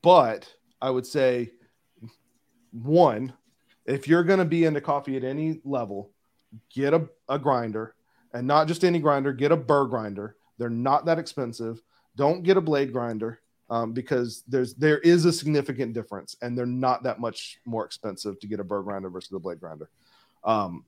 but 0.08 0.50
I 0.82 0.90
would 0.90 1.06
say 1.06 1.52
one, 2.72 3.34
if 3.86 4.08
you're 4.08 4.24
going 4.24 4.40
to 4.40 4.46
be 4.46 4.64
into 4.64 4.80
coffee 4.80 5.18
at 5.18 5.26
any 5.26 5.60
level, 5.66 6.12
get 6.74 6.94
a, 6.94 7.10
a 7.28 7.38
grinder 7.38 7.94
and 8.34 8.48
not 8.48 8.70
just 8.70 8.86
any 8.86 9.00
grinder, 9.00 9.34
get 9.34 9.52
a 9.52 9.58
burr 9.58 9.84
grinder. 9.84 10.38
They're 10.58 10.70
not 10.70 11.04
that 11.08 11.20
expensive. 11.20 11.82
Don't 12.16 12.44
get 12.44 12.56
a 12.56 12.62
blade 12.62 12.94
grinder 12.94 13.42
um, 13.70 13.92
because 13.92 14.46
there's 14.48 14.76
there 14.76 15.00
is 15.00 15.26
a 15.26 15.34
significant 15.34 15.92
difference 15.92 16.38
and 16.42 16.58
they're 16.58 16.66
not 16.66 17.04
that 17.04 17.20
much 17.20 17.60
more 17.66 17.84
expensive 17.84 18.40
to 18.40 18.48
get 18.48 18.62
a 18.62 18.64
burr 18.64 18.84
grinder 18.84 19.10
versus 19.10 19.34
a 19.34 19.40
blade 19.40 19.60
grinder. 19.60 19.90
Um, 20.46 20.86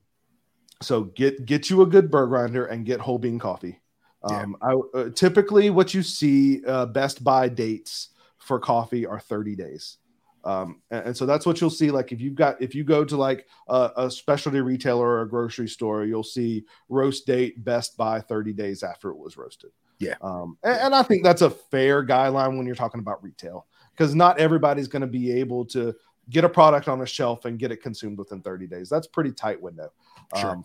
so 0.80 1.02
get 1.04 1.44
get 1.44 1.68
you 1.68 1.82
a 1.82 1.86
good 1.86 2.10
burr 2.10 2.26
grinder 2.26 2.64
and 2.64 2.86
get 2.86 3.00
whole 3.00 3.18
bean 3.18 3.38
coffee. 3.38 3.82
Yeah. 4.30 4.40
Um, 4.40 4.56
I, 4.62 4.98
uh, 4.98 5.10
typically 5.10 5.68
what 5.68 5.92
you 5.92 6.02
see 6.02 6.64
uh, 6.64 6.86
best 6.86 7.22
buy 7.22 7.50
dates 7.50 8.14
for 8.40 8.58
coffee 8.58 9.06
are 9.06 9.20
30 9.20 9.54
days. 9.56 9.98
Um, 10.42 10.80
and, 10.90 11.06
and 11.08 11.16
so 11.16 11.26
that's 11.26 11.44
what 11.44 11.60
you'll 11.60 11.68
see. 11.70 11.90
Like 11.90 12.12
if 12.12 12.20
you've 12.20 12.34
got, 12.34 12.60
if 12.62 12.74
you 12.74 12.82
go 12.82 13.04
to 13.04 13.16
like 13.16 13.46
a, 13.68 13.90
a 13.96 14.10
specialty 14.10 14.60
retailer 14.60 15.06
or 15.06 15.22
a 15.22 15.28
grocery 15.28 15.68
store, 15.68 16.04
you'll 16.04 16.22
see 16.22 16.64
roast 16.88 17.26
date 17.26 17.62
best 17.62 17.96
by 17.96 18.20
30 18.20 18.52
days 18.54 18.82
after 18.82 19.10
it 19.10 19.16
was 19.18 19.36
roasted. 19.36 19.70
Yeah. 19.98 20.14
Um, 20.22 20.56
and, 20.62 20.80
and 20.80 20.94
I 20.94 21.02
think 21.02 21.22
that's 21.24 21.42
a 21.42 21.50
fair 21.50 22.04
guideline 22.04 22.56
when 22.56 22.64
you're 22.64 22.74
talking 22.74 23.00
about 23.00 23.22
retail 23.22 23.66
because 23.94 24.14
not 24.14 24.38
everybody's 24.38 24.88
going 24.88 25.02
to 25.02 25.06
be 25.08 25.30
able 25.32 25.66
to 25.66 25.94
get 26.30 26.44
a 26.44 26.48
product 26.48 26.88
on 26.88 27.02
a 27.02 27.06
shelf 27.06 27.44
and 27.44 27.58
get 27.58 27.70
it 27.70 27.82
consumed 27.82 28.16
within 28.16 28.40
30 28.40 28.66
days. 28.66 28.88
That's 28.88 29.06
pretty 29.06 29.32
tight 29.32 29.60
window. 29.60 29.92
Sure. 30.38 30.50
Um, 30.52 30.64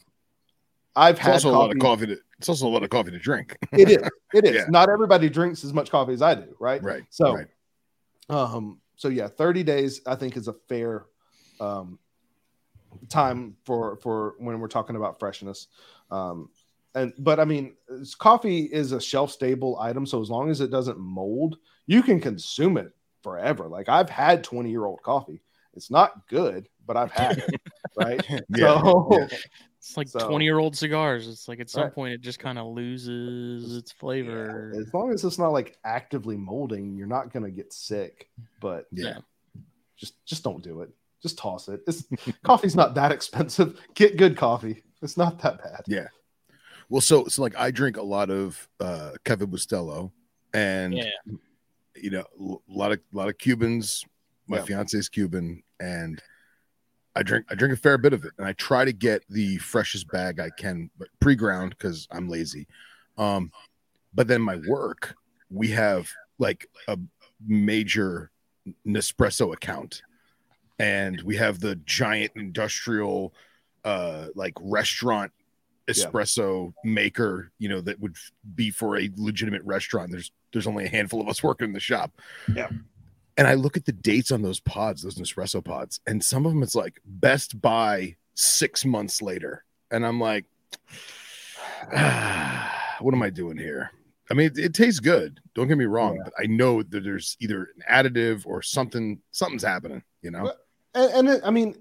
I've 0.95 1.15
It's 1.17 1.25
had 1.25 1.33
also 1.33 1.49
a 1.49 1.51
lot 1.51 1.71
of 1.71 1.79
coffee- 1.79 2.05
coffee. 2.05 2.15
To, 2.15 2.21
it's 2.37 2.47
also 2.47 2.67
a 2.67 2.69
lot 2.69 2.83
of 2.83 2.89
coffee 2.89 3.11
to 3.11 3.19
drink. 3.19 3.57
it 3.73 3.89
is. 3.89 4.09
It 4.33 4.45
is. 4.45 4.55
Yeah. 4.55 4.65
Not 4.69 4.89
everybody 4.89 5.27
drinks 5.29 5.65
as 5.65 5.73
much 5.73 5.91
coffee 5.91 6.13
as 6.13 6.21
I 6.21 6.35
do, 6.35 6.55
right? 6.59 6.81
right. 6.81 7.03
So, 7.09 7.33
right. 7.35 7.47
Um, 8.29 8.79
so 8.95 9.07
yeah, 9.09 9.27
30 9.27 9.63
days 9.63 10.01
I 10.05 10.15
think 10.15 10.37
is 10.37 10.47
a 10.47 10.53
fair 10.67 11.05
um 11.59 11.99
time 13.09 13.55
for 13.65 13.97
for 13.97 14.35
when 14.39 14.59
we're 14.59 14.67
talking 14.67 14.95
about 14.95 15.19
freshness. 15.19 15.67
Um 16.11 16.49
and 16.95 17.13
but 17.17 17.39
I 17.39 17.45
mean, 17.45 17.75
coffee 18.19 18.63
is 18.63 18.93
a 18.93 19.01
shelf 19.01 19.31
stable 19.31 19.77
item, 19.79 20.05
so 20.05 20.21
as 20.21 20.29
long 20.29 20.49
as 20.49 20.61
it 20.61 20.71
doesn't 20.71 20.97
mold, 20.97 21.57
you 21.87 22.01
can 22.01 22.21
consume 22.21 22.77
it 22.77 22.91
forever. 23.21 23.67
Like 23.67 23.89
I've 23.89 24.09
had 24.09 24.43
20 24.43 24.69
year 24.69 24.85
old 24.85 25.01
coffee. 25.01 25.41
It's 25.73 25.91
not 25.91 26.27
good, 26.29 26.69
but 26.85 26.95
I've 26.95 27.11
had 27.11 27.37
it, 27.37 27.61
right? 27.97 28.25
Yeah. 28.49 28.81
So 28.81 29.17
yeah. 29.19 29.37
It's 29.87 29.97
like 29.97 30.07
So- 30.07 30.27
20 30.27 30.43
year 30.45 30.57
old 30.57 30.75
cigars. 30.75 31.27
It's 31.27 31.47
like 31.47 31.59
at 31.59 31.69
some 31.69 31.83
Right. 31.83 31.93
point 31.93 32.13
it 32.13 32.21
just 32.21 32.39
kind 32.39 32.57
of 32.57 32.67
loses 32.73 33.77
its 33.77 33.91
flavor. 33.91 34.73
as 34.75 34.91
long 34.93 35.13
as 35.13 35.23
it's 35.23 35.37
not 35.37 35.49
like 35.49 35.77
actively 35.83 36.37
molding, 36.37 36.95
you're 36.95 37.05
not 37.07 37.31
gonna 37.31 37.51
get 37.51 37.71
sick. 37.71 38.29
But 38.59 38.87
Yeah. 38.91 39.19
just 39.95 40.25
just 40.25 40.43
don't 40.43 40.63
do 40.63 40.81
it. 40.81 40.89
Just 41.21 41.37
toss 41.37 41.69
it. 41.69 41.81
It's, 41.87 42.03
coffee's 42.43 42.75
not 42.75 42.95
that 42.95 43.11
expensive. 43.11 43.79
Get 43.93 44.17
good 44.17 44.35
coffee. 44.37 44.83
It's 45.03 45.17
not 45.17 45.39
that 45.43 45.59
bad. 45.63 45.83
Yeah. 45.87 46.07
Well, 46.89 47.01
so 47.01 47.25
so 47.27 47.41
like 47.43 47.55
I 47.55 47.69
drink 47.71 47.97
a 47.97 48.01
lot 48.03 48.29
of 48.31 48.67
uh 48.79 49.11
Café 49.23 49.45
Bustelo 49.45 50.11
and 50.53 50.95
Yeah. 50.95 51.09
you 51.95 52.09
know 52.09 52.25
a 52.39 52.57
lot 52.67 52.91
of 52.91 52.99
a 53.13 53.17
lot 53.17 53.29
of 53.29 53.37
Cubans. 53.37 54.03
My 54.47 54.57
Yeah. 54.57 54.63
fiance's 54.65 55.09
Cuban 55.09 55.61
and 55.79 56.21
I 57.15 57.23
drink 57.23 57.45
I 57.49 57.55
drink 57.55 57.73
a 57.73 57.77
fair 57.77 57.97
bit 57.97 58.13
of 58.13 58.25
it 58.25 58.31
and 58.37 58.45
I 58.45 58.53
try 58.53 58.85
to 58.85 58.91
get 58.93 59.23
the 59.29 59.57
freshest 59.57 60.09
bag 60.09 60.39
I 60.39 60.49
can 60.49 60.89
but 60.97 61.07
pre-ground 61.19 61.71
because 61.77 62.07
I'm 62.11 62.27
lazy. 62.27 62.67
Um 63.17 63.51
but 64.13 64.27
then 64.27 64.41
my 64.41 64.57
work 64.67 65.15
we 65.49 65.69
have 65.69 66.09
like 66.39 66.69
a 66.87 66.97
major 67.45 68.31
Nespresso 68.85 69.53
account 69.53 70.01
and 70.79 71.21
we 71.21 71.35
have 71.37 71.59
the 71.59 71.75
giant 71.85 72.31
industrial 72.35 73.33
uh 73.85 74.27
like 74.35 74.53
restaurant 74.59 75.31
espresso 75.87 76.73
maker 76.83 77.51
you 77.59 77.69
know 77.69 77.79
that 77.79 77.99
would 77.99 78.15
be 78.55 78.71
for 78.71 78.97
a 78.97 79.09
legitimate 79.17 79.61
restaurant 79.63 80.11
there's 80.11 80.31
there's 80.51 80.65
only 80.65 80.85
a 80.85 80.89
handful 80.89 81.21
of 81.21 81.29
us 81.29 81.43
working 81.43 81.67
in 81.67 81.73
the 81.73 81.79
shop 81.79 82.11
Yeah. 82.55 82.69
And 83.37 83.47
i 83.47 83.53
look 83.53 83.77
at 83.77 83.85
the 83.85 83.91
dates 83.91 84.31
on 84.31 84.41
those 84.41 84.59
pods 84.59 85.01
those 85.01 85.15
nespresso 85.15 85.63
pods 85.63 85.99
and 86.07 86.23
some 86.23 86.45
of 86.45 86.51
them 86.53 86.63
it's 86.63 86.75
like 86.75 86.99
best 87.05 87.59
Buy 87.61 88.15
six 88.35 88.85
months 88.85 89.21
later 89.21 89.63
and 89.91 90.05
i'm 90.05 90.19
like 90.19 90.45
ah, 91.93 92.95
what 93.01 93.13
am 93.13 93.21
i 93.21 93.29
doing 93.29 93.57
here 93.57 93.91
i 94.29 94.33
mean 94.33 94.47
it, 94.47 94.57
it 94.57 94.73
tastes 94.73 94.99
good 94.99 95.39
don't 95.53 95.67
get 95.67 95.77
me 95.77 95.85
wrong 95.85 96.15
Yeah. 96.17 96.23
but 96.25 96.33
i 96.41 96.45
know 96.45 96.83
that 96.83 97.03
there's 97.03 97.37
either 97.39 97.69
an 97.75 97.83
additive 97.89 98.45
or 98.45 98.61
something 98.61 99.19
something's 99.31 99.63
happening 99.63 100.03
you 100.21 100.31
know 100.31 100.51
And, 100.93 101.11
and 101.13 101.29
it, 101.29 101.41
I 101.43 101.51
mean, 101.51 101.75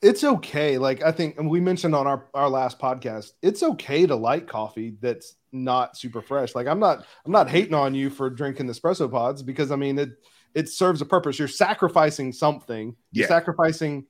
it's 0.00 0.22
okay. 0.22 0.78
Like 0.78 1.02
I 1.02 1.10
think 1.12 1.38
and 1.38 1.50
we 1.50 1.60
mentioned 1.60 1.94
on 1.94 2.06
our 2.06 2.26
our 2.34 2.48
last 2.48 2.78
podcast, 2.78 3.32
it's 3.42 3.62
okay 3.64 4.06
to 4.06 4.14
like 4.14 4.46
coffee 4.46 4.94
that's 5.00 5.34
not 5.50 5.96
super 5.96 6.20
fresh. 6.22 6.54
Like 6.54 6.66
I'm 6.68 6.78
not 6.78 7.04
I'm 7.26 7.32
not 7.32 7.48
hating 7.50 7.74
on 7.74 7.94
you 7.96 8.10
for 8.10 8.30
drinking 8.30 8.68
espresso 8.68 9.10
pods 9.10 9.42
because 9.42 9.72
I 9.72 9.76
mean 9.76 9.98
it 9.98 10.10
it 10.54 10.68
serves 10.68 11.00
a 11.00 11.04
purpose. 11.06 11.38
You're 11.38 11.48
sacrificing 11.48 12.32
something. 12.32 12.94
You're 13.12 13.24
Yeah. 13.24 13.28
sacrificing 13.28 14.06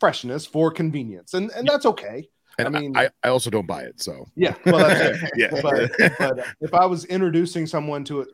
freshness 0.00 0.46
for 0.46 0.70
convenience, 0.70 1.34
and 1.34 1.50
and 1.52 1.66
that's 1.66 1.86
okay. 1.86 2.28
and 2.58 2.68
I 2.76 2.80
mean- 2.80 2.96
I, 2.96 3.08
I 3.22 3.28
also 3.28 3.50
don't 3.50 3.66
buy 3.66 3.82
it 3.82 4.00
so 4.00 4.26
Yeah, 4.36 4.54
well, 4.66 4.78
that's 4.88 5.22
it. 5.22 5.30
yeah 5.36 5.60
but, 5.62 5.90
but 6.18 6.46
if 6.60 6.74
I 6.74 6.86
was 6.86 7.04
introducing 7.04 7.66
someone 7.66 8.02
to 8.04 8.20
it 8.22 8.28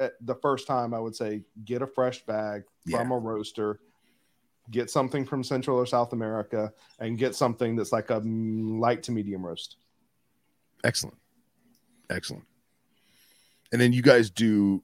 at 0.00 0.12
the 0.22 0.34
first 0.36 0.66
time, 0.66 0.94
I 0.94 0.98
would 1.00 1.14
say 1.16 1.42
get 1.64 1.82
a 1.82 1.86
fresh 1.86 2.24
bag 2.24 2.62
from 2.90 3.10
a 3.10 3.18
roaster, 3.18 3.80
get 4.70 4.90
something 4.90 5.24
from 5.24 5.42
Central 5.44 5.76
or 5.76 5.84
South 5.86 6.12
America, 6.14 6.72
and 6.98 7.18
get 7.18 7.34
something 7.34 7.74
that's 7.76 7.92
like 7.92 8.08
a 8.10 8.18
light 8.24 9.02
to 9.04 9.12
medium 9.12 9.44
roast. 9.44 9.76
Excellent. 10.84 11.16
Excellent. 12.10 12.44
And 13.72 13.80
then 13.80 13.92
you 13.92 14.00
guys 14.02 14.30
do 14.30 14.82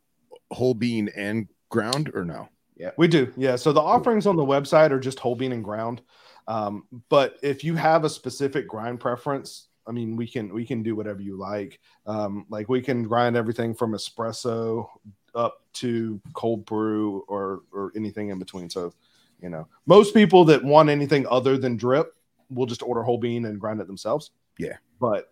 whole 0.51 0.75
bean 0.75 1.09
and 1.17 1.49
ground 1.69 2.11
or 2.15 2.25
no? 2.25 2.49
Yeah, 2.77 2.91
we 2.99 3.07
do, 3.09 3.33
yeah. 3.37 3.57
So 3.57 3.73
the 3.73 3.81
offerings 3.81 4.27
on 4.27 4.37
the 4.37 4.45
website 4.45 4.91
are 4.91 4.99
just 4.99 5.19
whole 5.21 5.37
bean 5.37 5.53
and 5.53 5.63
ground. 5.63 6.03
Um, 6.49 6.85
but 7.09 7.37
if 7.43 7.63
you 7.65 7.75
have 7.77 8.05
a 8.05 8.11
specific 8.11 8.69
grind 8.69 9.01
preference, 9.01 9.69
I 9.87 9.93
mean, 9.93 10.17
we 10.17 10.27
can 10.27 10.53
we 10.53 10.67
can 10.67 10.83
do 10.83 10.97
whatever 10.97 11.21
you 11.23 11.37
like. 11.39 11.79
Um, 12.07 12.47
like 12.49 12.69
we 12.69 12.81
can 12.81 13.05
grind 13.05 13.37
everything 13.37 13.75
from 13.75 13.93
espresso 13.93 14.89
up 15.35 15.63
to 15.75 16.21
cold 16.33 16.65
brew 16.65 17.25
or 17.29 17.63
or 17.73 17.93
anything 17.95 18.31
in 18.31 18.39
between. 18.39 18.69
So, 18.71 18.93
you 19.41 19.51
know, 19.51 19.69
most 19.87 20.15
people 20.15 20.45
that 20.47 20.65
want 20.65 20.89
anything 20.89 21.27
other 21.31 21.57
than 21.57 21.77
drip 21.77 22.15
will 22.51 22.67
just 22.67 22.83
order 22.83 23.03
whole 23.03 23.19
bean 23.19 23.45
and 23.45 23.61
grind 23.61 23.81
it 23.81 23.87
themselves. 23.87 24.31
Yeah. 24.59 24.77
but 25.01 25.31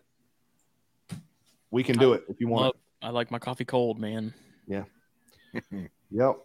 we 1.70 1.82
can 1.82 1.96
do 1.96 2.12
it 2.12 2.24
if 2.28 2.40
you 2.40 2.48
want. 2.48 2.64
Love- 2.64 2.76
I 3.02 3.10
like 3.10 3.30
my 3.32 3.38
coffee 3.40 3.64
cold, 3.64 3.98
man. 3.98 4.32
Yep. 6.12 6.36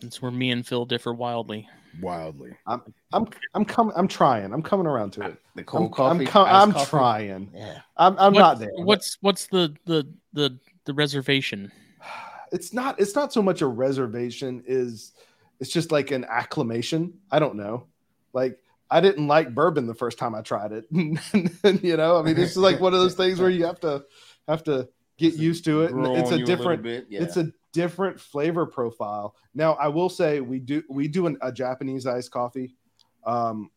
That's 0.00 0.20
where 0.20 0.30
me 0.30 0.50
and 0.50 0.66
Phil 0.66 0.84
differ 0.84 1.12
wildly. 1.14 1.68
Wildly. 2.00 2.52
I'm 2.66 2.82
I'm 3.12 3.28
I'm 3.54 3.64
coming. 3.64 3.92
I'm 3.96 4.08
trying. 4.08 4.52
I'm 4.52 4.62
coming 4.62 4.86
around 4.86 5.12
to 5.14 5.22
it. 5.22 5.36
The 5.54 5.60
I'm, 5.60 5.64
cold 5.64 5.84
I'm, 5.84 5.90
coffee. 5.90 6.26
I'm 6.50 6.72
coffee. 6.72 6.90
trying. 6.90 7.50
Yeah. 7.54 7.80
I'm, 7.96 8.18
I'm 8.18 8.32
What's- 8.34 8.38
not 8.38 8.58
there. 8.58 8.70
What's 8.76 9.18
what's 9.20 9.46
the 9.46 9.74
the 9.86 10.08
the 10.32 10.58
the 10.84 10.94
reservation? 10.94 11.70
it's 12.52 12.72
not 12.72 13.00
it's 13.00 13.14
not 13.16 13.32
so 13.32 13.42
much 13.42 13.62
a 13.62 13.66
reservation 13.66 14.62
is 14.66 15.12
it's 15.60 15.70
just 15.70 15.90
like 15.90 16.10
an 16.12 16.24
acclamation 16.28 17.12
i 17.32 17.38
don't 17.38 17.56
know 17.56 17.86
like 18.32 18.58
i 18.90 19.00
didn't 19.00 19.26
like 19.26 19.52
bourbon 19.54 19.86
the 19.86 19.94
first 19.94 20.18
time 20.18 20.34
i 20.36 20.42
tried 20.42 20.70
it 20.70 20.84
you 21.82 21.96
know 21.96 22.16
i 22.18 22.22
mean 22.22 22.36
it's 22.36 22.50
just 22.52 22.56
like 22.58 22.78
one 22.78 22.92
of 22.94 23.00
those 23.00 23.14
things 23.14 23.40
where 23.40 23.50
you 23.50 23.64
have 23.64 23.80
to 23.80 24.04
have 24.46 24.62
to 24.62 24.88
get 25.18 25.34
used 25.34 25.64
to 25.64 25.82
it 25.82 25.90
and 25.92 26.06
it's 26.06 26.30
a 26.30 26.38
you 26.38 26.44
little 26.44 26.56
different 26.56 26.82
bit. 26.82 27.06
Yeah. 27.08 27.22
it's 27.22 27.36
a 27.38 27.50
different 27.74 28.18
flavor 28.18 28.64
profile 28.64 29.34
now 29.54 29.74
i 29.74 29.88
will 29.88 30.08
say 30.08 30.40
we 30.40 30.58
do 30.58 30.82
we 30.88 31.06
do 31.06 31.26
an, 31.26 31.36
a 31.42 31.52
japanese 31.52 32.06
iced 32.06 32.30
coffee 32.30 32.74
um 33.26 33.70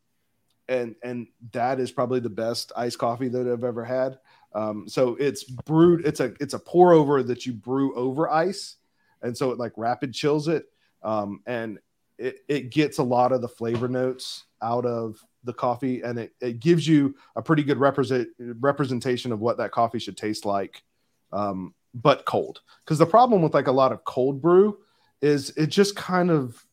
and 0.70 0.96
and 1.04 1.28
that 1.52 1.80
is 1.80 1.92
probably 1.92 2.20
the 2.20 2.30
best 2.30 2.72
iced 2.78 3.00
coffee 3.00 3.28
that 3.28 3.52
i've 3.52 3.66
ever 3.66 3.84
had 3.84 4.18
um, 4.58 4.88
so 4.88 5.16
it's 5.20 5.44
brewed. 5.44 6.06
It's 6.06 6.20
a 6.20 6.34
it's 6.40 6.54
a 6.54 6.60
pour 6.60 6.94
over 6.94 7.22
that 7.24 7.46
you 7.46 7.54
brew 7.54 7.96
over 7.96 8.30
ice, 8.30 8.78
and 9.22 9.38
so 9.38 9.52
it 9.52 9.60
like 9.60 9.74
rapid 9.78 10.14
chills 10.14 10.48
it, 10.48 10.66
um, 11.04 11.42
and 11.46 11.80
it, 12.18 12.40
it 12.48 12.72
gets 12.72 12.98
a 12.98 13.04
lot 13.04 13.32
of 13.32 13.42
the 13.42 13.48
flavor 13.48 13.88
notes 13.88 14.46
out 14.62 14.86
of 14.86 15.24
the 15.44 15.54
coffee, 15.54 16.02
and 16.02 16.18
it, 16.18 16.34
it 16.42 16.60
gives 16.60 16.88
you 16.88 17.16
a 17.36 17.42
pretty 17.42 17.64
good 17.64 17.78
represent 17.78 18.30
representation 18.40 19.32
of 19.32 19.42
what 19.42 19.58
that 19.58 19.72
coffee 19.72 20.00
should 20.00 20.18
taste 20.18 20.44
like, 20.44 20.84
um, 21.32 21.76
but 22.02 22.26
cold. 22.26 22.62
Because 22.84 22.98
the 22.98 23.06
problem 23.06 23.42
with 23.42 23.54
like 23.54 23.68
a 23.68 23.72
lot 23.72 23.92
of 23.92 24.04
cold 24.04 24.42
brew 24.42 24.78
is 25.22 25.52
it 25.52 25.68
just 25.68 25.96
kind 25.96 26.30
of 26.30 26.64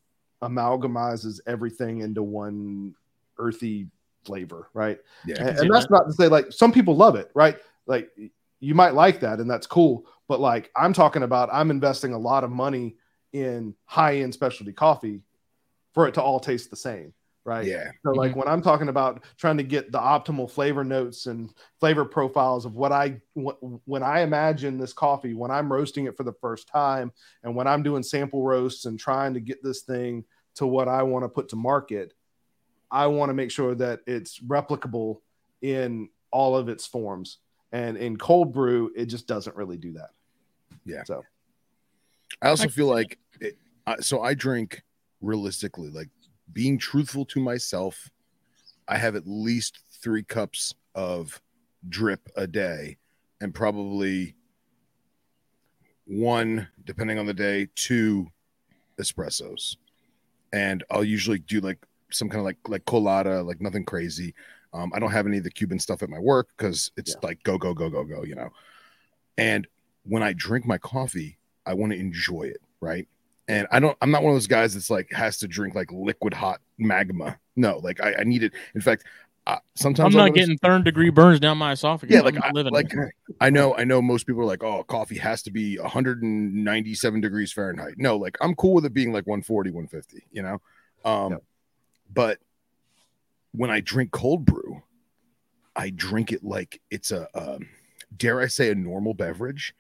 amalgamizes 0.43 1.41
everything 1.47 2.01
into 2.01 2.23
one 2.23 2.95
earthy 3.39 3.89
flavor, 4.25 4.69
right? 4.75 4.99
Yeah. 5.27 5.37
and, 5.39 5.59
and 5.59 5.75
that's 5.75 5.87
that. 5.87 5.93
not 5.93 6.07
to 6.07 6.13
say 6.13 6.29
like 6.29 6.53
some 6.53 6.73
people 6.73 6.97
love 6.97 7.17
it 7.17 7.31
right 7.35 7.57
like 7.87 8.11
you 8.61 8.75
might 8.75 8.95
like 8.95 9.21
that 9.21 9.41
and 9.41 9.51
that's 9.51 9.67
cool 9.67 10.07
but 10.29 10.41
like 10.41 10.71
i'm 10.77 10.93
talking 10.93 11.23
about 11.23 11.49
i'm 11.53 11.71
investing 11.71 12.13
a 12.13 12.19
lot 12.19 12.45
of 12.45 12.51
money 12.51 12.97
in 13.33 13.75
high 13.85 14.19
end 14.19 14.33
specialty 14.33 14.73
coffee 14.73 15.21
for 15.93 16.09
it 16.09 16.15
to 16.15 16.23
all 16.23 16.41
taste 16.41 16.71
the 16.71 16.77
same 16.77 17.13
right? 17.45 17.67
Yeah. 17.67 17.91
so 18.03 18.11
like 18.13 18.31
mm-hmm. 18.31 18.41
when 18.41 18.49
i'm 18.49 18.63
talking 18.63 18.89
about 18.89 19.23
trying 19.37 19.57
to 19.59 19.63
get 19.63 19.93
the 19.93 19.99
optimal 19.99 20.51
flavor 20.51 20.85
notes 20.85 21.27
and 21.27 21.51
flavor 21.79 22.05
profiles 22.05 22.65
of 22.65 22.75
what 22.75 22.93
i 22.93 23.21
when 23.35 24.03
i 24.03 24.21
imagine 24.21 24.79
this 24.79 24.93
coffee 24.93 25.35
when 25.35 25.51
i'm 25.51 25.73
roasting 25.73 26.07
it 26.07 26.17
for 26.17 26.25
the 26.25 26.33
first 26.41 26.69
time 26.69 27.13
and 27.43 27.55
when 27.55 27.67
i'm 27.67 27.83
doing 27.83 28.03
sample 28.03 28.43
roasts 28.43 28.87
and 28.87 28.99
trying 28.99 29.35
to 29.35 29.41
get 29.41 29.63
this 29.63 29.83
thing 29.83 30.25
to 30.55 30.67
what 30.67 30.89
i 30.89 31.03
want 31.03 31.25
to 31.25 31.29
put 31.29 31.49
to 31.51 31.57
market 31.57 32.15
i 32.91 33.07
want 33.07 33.29
to 33.29 33.35
make 33.35 33.51
sure 33.51 33.75
that 33.75 34.01
it's 34.07 34.39
replicable 34.41 35.19
in 35.61 36.09
all 36.35 36.57
of 36.57 36.69
its 36.69 36.85
forms. 36.85 37.39
And 37.73 37.97
in 37.97 38.19
cold 38.19 38.53
brew 38.53 38.93
it 38.95 39.07
just 39.07 39.27
doesn't 39.27 39.57
really 39.57 39.79
do 39.79 39.93
that. 39.93 40.11
Yeah. 40.85 41.05
so. 41.05 41.25
I 42.43 42.49
also 42.49 42.69
feel 42.69 42.87
like 42.87 43.19
it, 43.41 43.57
I, 43.87 43.97
so 44.01 44.21
I 44.21 44.35
drink 44.35 44.83
realistically, 45.23 45.89
like 45.89 46.09
being 46.53 46.79
truthful 46.79 47.25
to 47.27 47.41
myself. 47.41 48.11
I 48.87 48.99
have 48.99 49.17
at 49.17 49.27
least 49.27 49.81
three 50.03 50.23
cups 50.23 50.75
of 50.95 51.41
drip 51.89 52.29
a 52.37 52.47
day, 52.47 52.99
and 53.41 53.55
probably 53.55 54.37
one, 56.07 56.69
depending 56.85 57.19
on 57.19 57.27
the 57.27 57.35
day, 57.35 57.69
two 57.75 58.27
espressos. 58.99 59.77
And 60.53 60.85
I'll 60.91 61.05
usually 61.05 61.39
do 61.39 61.61
like 61.61 61.85
some 62.11 62.29
kind 62.29 62.41
of 62.41 62.45
like 62.45 62.59
like 62.69 62.85
colada, 62.85 63.43
like 63.43 63.61
nothing 63.61 63.85
crazy. 63.85 64.35
Um, 64.73 64.93
I 64.95 64.99
don't 64.99 65.11
have 65.11 65.27
any 65.27 65.39
of 65.39 65.45
the 65.45 65.51
Cuban 65.51 65.79
stuff 65.79 66.03
at 66.03 66.11
my 66.11 66.19
work 66.19 66.49
because 66.57 66.93
it's 66.97 67.13
Yeah. 67.15 67.29
like 67.29 67.43
go 67.43 67.59
go 67.59 67.75
go 67.75 67.89
go 67.89 68.05
go, 68.05 68.23
you 68.25 68.35
know. 68.35 68.51
And 69.39 69.67
when 70.05 70.23
I 70.23 70.33
drink 70.33 70.67
my 70.67 70.79
coffee, 70.79 71.39
I 71.67 71.75
want 71.75 71.93
to 71.93 71.99
enjoy 71.99 72.43
it, 72.43 72.61
right? 72.81 73.09
And 73.47 73.67
I 73.71 73.79
don't. 73.81 73.97
I'm 74.01 74.11
not 74.11 74.23
one 74.23 74.33
of 74.33 74.37
those 74.37 74.47
guys 74.47 74.75
that's 74.75 74.89
like 74.89 75.13
has 75.13 75.39
to 75.39 75.49
drink 75.49 75.75
like 75.75 75.93
liquid 75.93 76.33
hot 76.33 76.61
magma. 76.79 77.39
No, 77.57 77.79
like 77.79 78.01
I, 78.01 78.15
I 78.21 78.25
need 78.25 78.43
it. 78.43 78.53
In 78.75 78.81
fact, 78.81 79.05
uh, 79.47 79.59
sometimes 79.75 80.15
I'm 80.15 80.19
not 80.19 80.29
go 80.29 80.35
getting 80.35 80.57
third 80.59 80.85
degree 80.85 81.11
burns 81.11 81.41
down 81.41 81.59
my 81.59 81.73
esophagus. 81.73 82.15
yeah, 82.15 82.21
I'm 82.21 82.25
like 82.25 82.43
I, 82.43 82.51
living 82.53 82.73
like 82.73 82.93
it. 82.95 83.11
I 83.43 83.51
know, 83.51 83.77
I 83.77 83.85
know. 83.85 84.01
Most 84.01 84.27
people 84.27 84.41
are 84.41 84.47
like, 84.47 84.65
"Oh, 84.65 84.83
coffee 84.85 85.19
has 85.19 85.43
to 85.43 85.51
be 85.51 85.79
197 85.79 87.21
degrees 87.21 87.53
Fahrenheit." 87.53 87.95
No, 87.99 88.17
like 88.17 88.37
I'm 88.41 88.55
cool 88.55 88.73
with 88.75 88.87
it 88.87 88.95
being 88.95 89.13
like 89.13 89.27
140, 89.27 89.71
150. 89.71 90.25
You 90.33 90.43
know, 90.43 90.59
um, 91.05 91.33
Yep. 91.33 91.43
but 92.15 92.39
when 93.53 93.71
I 93.71 93.81
drink 93.81 94.11
cold 94.11 94.47
brew, 94.47 94.83
I 95.77 95.91
drink 95.91 96.33
it 96.33 96.43
like 96.43 96.81
it's 96.91 97.13
a, 97.13 97.29
um, 97.35 97.69
dare 98.17 98.41
I 98.41 98.47
say, 98.47 98.71
a 98.71 98.75
normal 98.75 99.13
beverage, 99.13 99.75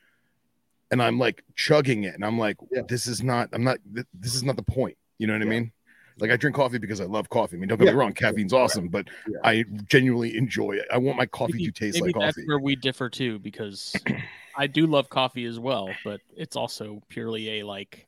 and 0.94 1.02
I'm 1.02 1.18
like 1.18 1.42
chugging 1.56 2.04
it, 2.04 2.14
and 2.14 2.24
I'm 2.24 2.38
like, 2.38 2.56
Yeah. 2.70 2.82
"This 2.88 3.08
is 3.08 3.20
not. 3.20 3.48
I'm 3.52 3.64
not. 3.64 3.78
th- 3.92 4.06
This 4.14 4.36
is 4.36 4.44
not 4.44 4.54
the 4.54 4.62
point." 4.62 4.96
You 5.18 5.26
know 5.26 5.32
what 5.32 5.42
I 5.42 5.46
mean? 5.46 5.72
Like 6.20 6.30
I 6.30 6.36
drink 6.36 6.54
coffee 6.54 6.78
because 6.78 7.00
I 7.00 7.04
love 7.06 7.28
coffee. 7.28 7.56
I 7.56 7.58
mean, 7.58 7.68
don't 7.68 7.78
get 7.78 7.86
Yeah. 7.86 7.90
me 7.94 7.98
wrong, 7.98 8.12
caffeine's 8.12 8.52
awesome, 8.52 8.86
but 8.86 9.08
Yeah. 9.28 9.38
I 9.42 9.64
genuinely 9.88 10.36
enjoy 10.36 10.74
it. 10.74 10.86
I 10.92 10.98
want 10.98 11.18
my 11.18 11.26
coffee 11.26 11.54
Maybe, 11.54 11.66
to 11.66 11.72
taste 11.72 11.94
maybe 11.96 12.12
like 12.12 12.14
that's 12.14 12.36
coffee. 12.36 12.42
That's 12.42 12.48
where 12.48 12.60
we 12.60 12.76
differ 12.76 13.10
too, 13.10 13.40
because 13.40 13.96
I 14.56 14.68
do 14.68 14.86
love 14.86 15.08
coffee 15.08 15.46
as 15.46 15.58
well, 15.58 15.90
but 16.04 16.20
it's 16.36 16.54
also 16.54 17.02
purely 17.08 17.58
a 17.58 17.66
like 17.66 18.06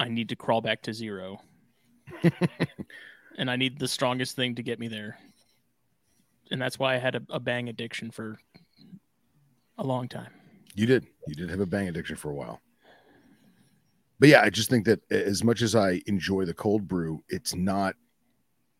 I 0.00 0.08
need 0.08 0.30
to 0.30 0.36
crawl 0.36 0.60
back 0.60 0.82
to 0.82 0.92
zero. 0.92 1.40
and 3.38 3.48
I 3.48 3.54
need 3.54 3.78
the 3.78 3.86
strongest 3.86 4.34
thing 4.34 4.56
to 4.56 4.62
get 4.64 4.80
me 4.80 4.88
there. 4.88 5.18
And 6.50 6.60
that's 6.60 6.80
why 6.80 6.96
I 6.96 6.98
had 6.98 7.14
a, 7.14 7.22
a 7.30 7.38
bang 7.38 7.68
addiction 7.68 8.10
for 8.10 8.40
a 9.78 9.84
long 9.84 10.08
time. 10.08 10.32
You 10.74 10.86
did. 10.86 11.06
You 11.26 11.34
did 11.34 11.50
have 11.50 11.60
a 11.60 11.66
bang 11.66 11.88
addiction 11.88 12.16
for 12.16 12.30
a 12.30 12.34
while. 12.34 12.60
But 14.18 14.28
yeah, 14.28 14.42
I 14.42 14.50
just 14.50 14.70
think 14.70 14.84
that 14.86 15.00
as 15.10 15.42
much 15.42 15.62
as 15.62 15.74
I 15.74 16.00
enjoy 16.06 16.44
the 16.44 16.54
cold 16.54 16.86
brew, 16.86 17.22
it's 17.28 17.54
not 17.54 17.94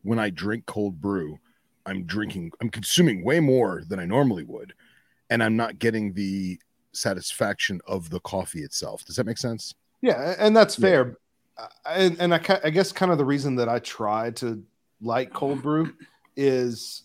when 0.02 0.18
I 0.18 0.30
drink 0.30 0.66
cold 0.66 1.00
brew, 1.00 1.38
I'm 1.84 2.04
drinking, 2.04 2.52
I'm 2.60 2.70
consuming 2.70 3.24
way 3.24 3.40
more 3.40 3.82
than 3.88 3.98
I 3.98 4.04
normally 4.04 4.44
would. 4.44 4.72
And 5.30 5.42
I'm 5.42 5.56
not 5.56 5.78
getting 5.78 6.12
the 6.12 6.60
satisfaction 6.92 7.80
of 7.86 8.10
the 8.10 8.20
coffee 8.20 8.62
itself. 8.62 9.04
Does 9.04 9.16
that 9.16 9.26
make 9.26 9.38
sense? 9.38 9.74
Yeah, 10.00 10.34
and 10.38 10.56
that's 10.56 10.76
fair. 10.76 11.16
Uh, 11.56 11.66
And, 11.86 12.16
and 12.20 12.34
I, 12.34 12.40
I 12.64 12.70
guess 12.70 12.92
kind 12.92 13.10
of 13.12 13.18
the 13.18 13.24
reason 13.24 13.56
that 13.56 13.68
I 13.68 13.78
try 13.80 14.30
to 14.32 14.62
like 15.00 15.32
cold 15.32 15.62
brew 15.62 15.92
is 16.36 17.02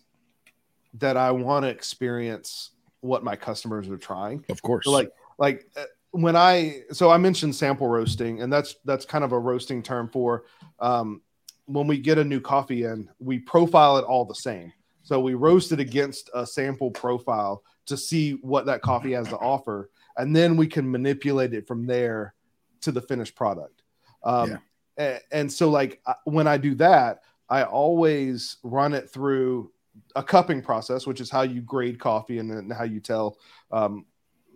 that 0.96 1.18
I 1.18 1.32
want 1.32 1.64
to 1.64 1.70
experience 1.70 2.72
what 3.08 3.24
my 3.24 3.36
customers 3.36 3.90
are 3.90 3.98
trying. 3.98 4.46
Of 4.50 4.62
course. 4.62 4.86
So 4.86 4.92
like 4.92 5.10
like 5.38 5.68
uh, 5.76 5.84
when 6.12 6.36
I 6.36 6.82
so 6.92 7.10
I 7.10 7.18
mentioned 7.18 7.56
sample 7.56 7.88
roasting, 7.88 8.42
and 8.42 8.52
that's 8.52 8.76
that's 8.86 9.06
kind 9.06 9.24
of 9.24 9.32
a 9.32 9.40
roasting 9.40 9.82
term 9.82 10.10
for 10.10 10.46
um, 10.80 11.22
when 11.66 11.88
we 11.88 11.98
get 11.98 12.18
a 12.18 12.24
new 12.24 12.40
coffee 12.40 12.84
in, 12.84 13.10
we 13.20 13.40
profile 13.40 13.98
it 13.98 14.06
all 14.06 14.26
the 14.26 14.36
same. 14.36 14.72
So 15.04 15.20
we 15.20 15.36
roast 15.36 15.72
it 15.72 15.80
against 15.80 16.30
a 16.34 16.46
sample 16.46 16.92
profile 16.92 17.64
to 17.86 17.96
see 17.96 18.34
what 18.42 18.66
that 18.66 18.82
coffee 18.82 19.14
has 19.14 19.28
to 19.30 19.38
offer, 19.38 19.90
and 20.18 20.36
then 20.36 20.58
we 20.58 20.68
can 20.68 20.90
manipulate 20.90 21.54
it 21.54 21.68
from 21.68 21.86
there 21.86 22.34
to 22.82 22.92
the 22.92 23.02
finished 23.02 23.36
product. 23.36 23.84
Um, 24.24 24.60
a- 25.00 25.22
and, 25.32 25.52
so 25.52 25.70
like 25.70 26.02
when 26.26 26.48
I 26.48 26.58
do 26.58 26.76
that, 26.76 27.22
I 27.50 27.64
always 27.64 28.58
run 28.64 28.94
it 28.94 29.10
through 29.10 29.72
a 30.16 30.24
cupping 30.24 30.62
process, 30.62 31.06
which 31.08 31.22
is 31.22 31.30
how 31.30 31.42
you 31.42 31.62
grade 31.62 32.00
coffee 32.00 32.40
and 32.40 32.50
then 32.50 32.70
how 32.70 32.84
you 32.84 33.00
tell 33.00 33.38
um, 33.72 34.06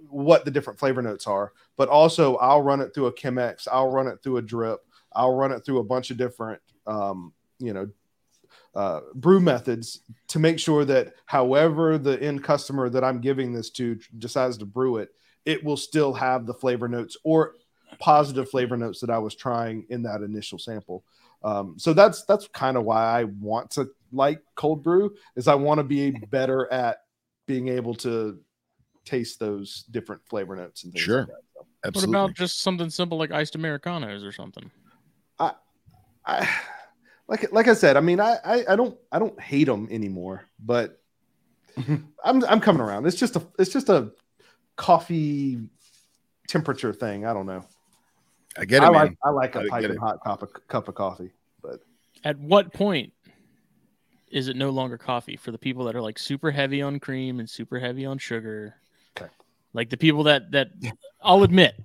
what 0.10 0.46
the 0.46 0.52
different 0.52 0.80
flavor 0.80 1.02
notes 1.02 1.28
are. 1.28 1.54
But 1.78 1.90
also, 1.90 2.36
I'll 2.38 2.62
run 2.62 2.82
it 2.82 2.94
through 2.94 3.08
a 3.08 3.14
Chemex, 3.14 3.68
I'll 3.72 3.92
run 3.92 4.08
it 4.08 4.20
through 4.24 4.38
a 4.38 4.42
drip, 4.42 4.80
I'll 5.14 5.36
run 5.36 5.52
it 5.52 5.66
through 5.66 5.80
a 5.80 5.84
bunch 5.84 6.12
of 6.12 6.18
different, 6.18 6.62
um, 6.88 7.34
you 7.60 7.74
know, 7.74 7.90
uh, 8.74 9.02
brew 9.16 9.40
methods 9.40 10.02
to 10.28 10.40
make 10.40 10.58
sure 10.60 10.86
that 10.86 11.14
however 11.26 11.98
the 11.98 12.22
end 12.22 12.44
customer 12.44 12.90
that 12.90 13.04
I'm 13.04 13.20
giving 13.20 13.54
this 13.54 13.70
to 13.72 14.00
decides 14.18 14.58
to 14.60 14.66
brew 14.66 14.98
it, 14.98 15.10
it 15.46 15.64
will 15.64 15.78
still 15.78 16.14
have 16.14 16.46
the 16.46 16.54
flavor 16.54 16.88
notes 16.88 17.18
or 17.24 17.56
positive 18.00 18.50
flavor 18.50 18.78
notes 18.78 19.02
that 19.02 19.10
I 19.10 19.18
was 19.18 19.36
trying 19.36 19.86
in 19.90 20.04
that 20.04 20.22
initial 20.22 20.58
sample. 20.58 21.04
Um, 21.44 21.76
so 21.78 21.94
that's 21.94 22.24
that's 22.26 22.48
kind 22.50 22.78
of 22.78 22.86
why 22.86 23.04
I 23.04 23.24
want 23.26 23.72
to 23.72 23.90
like 24.12 24.42
cold 24.56 24.84
brew 24.84 25.16
is 25.36 25.48
I 25.48 25.56
want 25.56 25.80
to 25.80 25.84
be 25.84 26.12
better 26.12 26.72
at 26.72 26.98
being 27.48 27.68
able 27.70 27.96
to 27.96 28.40
taste 29.06 29.40
those 29.40 29.84
different 29.92 30.22
flavor 30.30 30.56
notes 30.56 30.84
and 30.84 30.94
things 30.94 31.04
Sure. 31.04 31.20
like 31.20 31.28
that. 31.28 31.36
So 31.54 31.68
Absolutely. 31.86 32.16
What 32.16 32.26
about 32.26 32.36
just 32.36 32.60
something 32.62 32.90
simple 32.90 33.18
like 33.18 33.32
iced 33.32 33.56
Americanos 33.56 34.24
or 34.24 34.32
something? 34.32 34.70
I, 35.40 35.54
I, 36.26 36.48
like 37.28 37.52
like 37.52 37.68
I 37.68 37.74
said, 37.74 37.98
I 37.98 38.02
mean, 38.02 38.20
I 38.20 38.38
I, 38.46 38.66
I 38.70 38.76
don't 38.76 38.98
I 39.12 39.18
don't 39.20 39.40
hate 39.40 39.66
them 39.66 39.88
anymore, 39.90 40.44
but 40.60 41.02
I'm 42.24 42.44
I'm 42.46 42.60
coming 42.60 42.82
around. 42.82 43.08
It's 43.08 43.16
just 43.18 43.36
a 43.36 43.42
it's 43.58 43.72
just 43.72 43.90
a 43.90 44.12
coffee 44.76 45.60
temperature 46.48 46.94
thing. 46.94 47.26
I 47.26 47.34
don't 47.34 47.46
know. 47.46 47.66
I 48.58 48.66
get 48.66 48.84
it, 48.84 48.86
I 48.86 48.92
man. 48.92 48.94
like 48.94 49.18
I 49.24 49.30
like 49.30 49.56
a 49.56 49.60
I 49.62 49.68
piping 49.70 49.98
hot 49.98 50.24
cup 50.24 50.44
of, 50.44 50.68
cup 50.68 50.88
of 50.88 50.96
coffee, 50.96 51.32
but 51.64 51.80
At 52.24 52.38
what 52.38 52.74
point 52.74 53.14
is 54.32 54.48
it 54.48 54.56
no 54.56 54.70
longer 54.70 54.98
coffee 54.98 55.36
for 55.36 55.52
the 55.52 55.58
people 55.58 55.86
that 55.86 55.96
are 55.96 56.02
like 56.02 56.18
super 56.20 56.52
heavy 56.52 56.82
on 56.82 57.00
cream 57.00 57.40
and 57.40 57.50
super 57.50 57.80
heavy 57.80 58.06
on 58.06 58.18
sugar? 58.18 58.76
Okay. 59.18 59.30
Like 59.74 59.90
the 59.90 59.98
people 59.98 60.24
that 60.24 60.52
that 60.52 60.70
I'll 61.22 61.44
admit, 61.44 61.76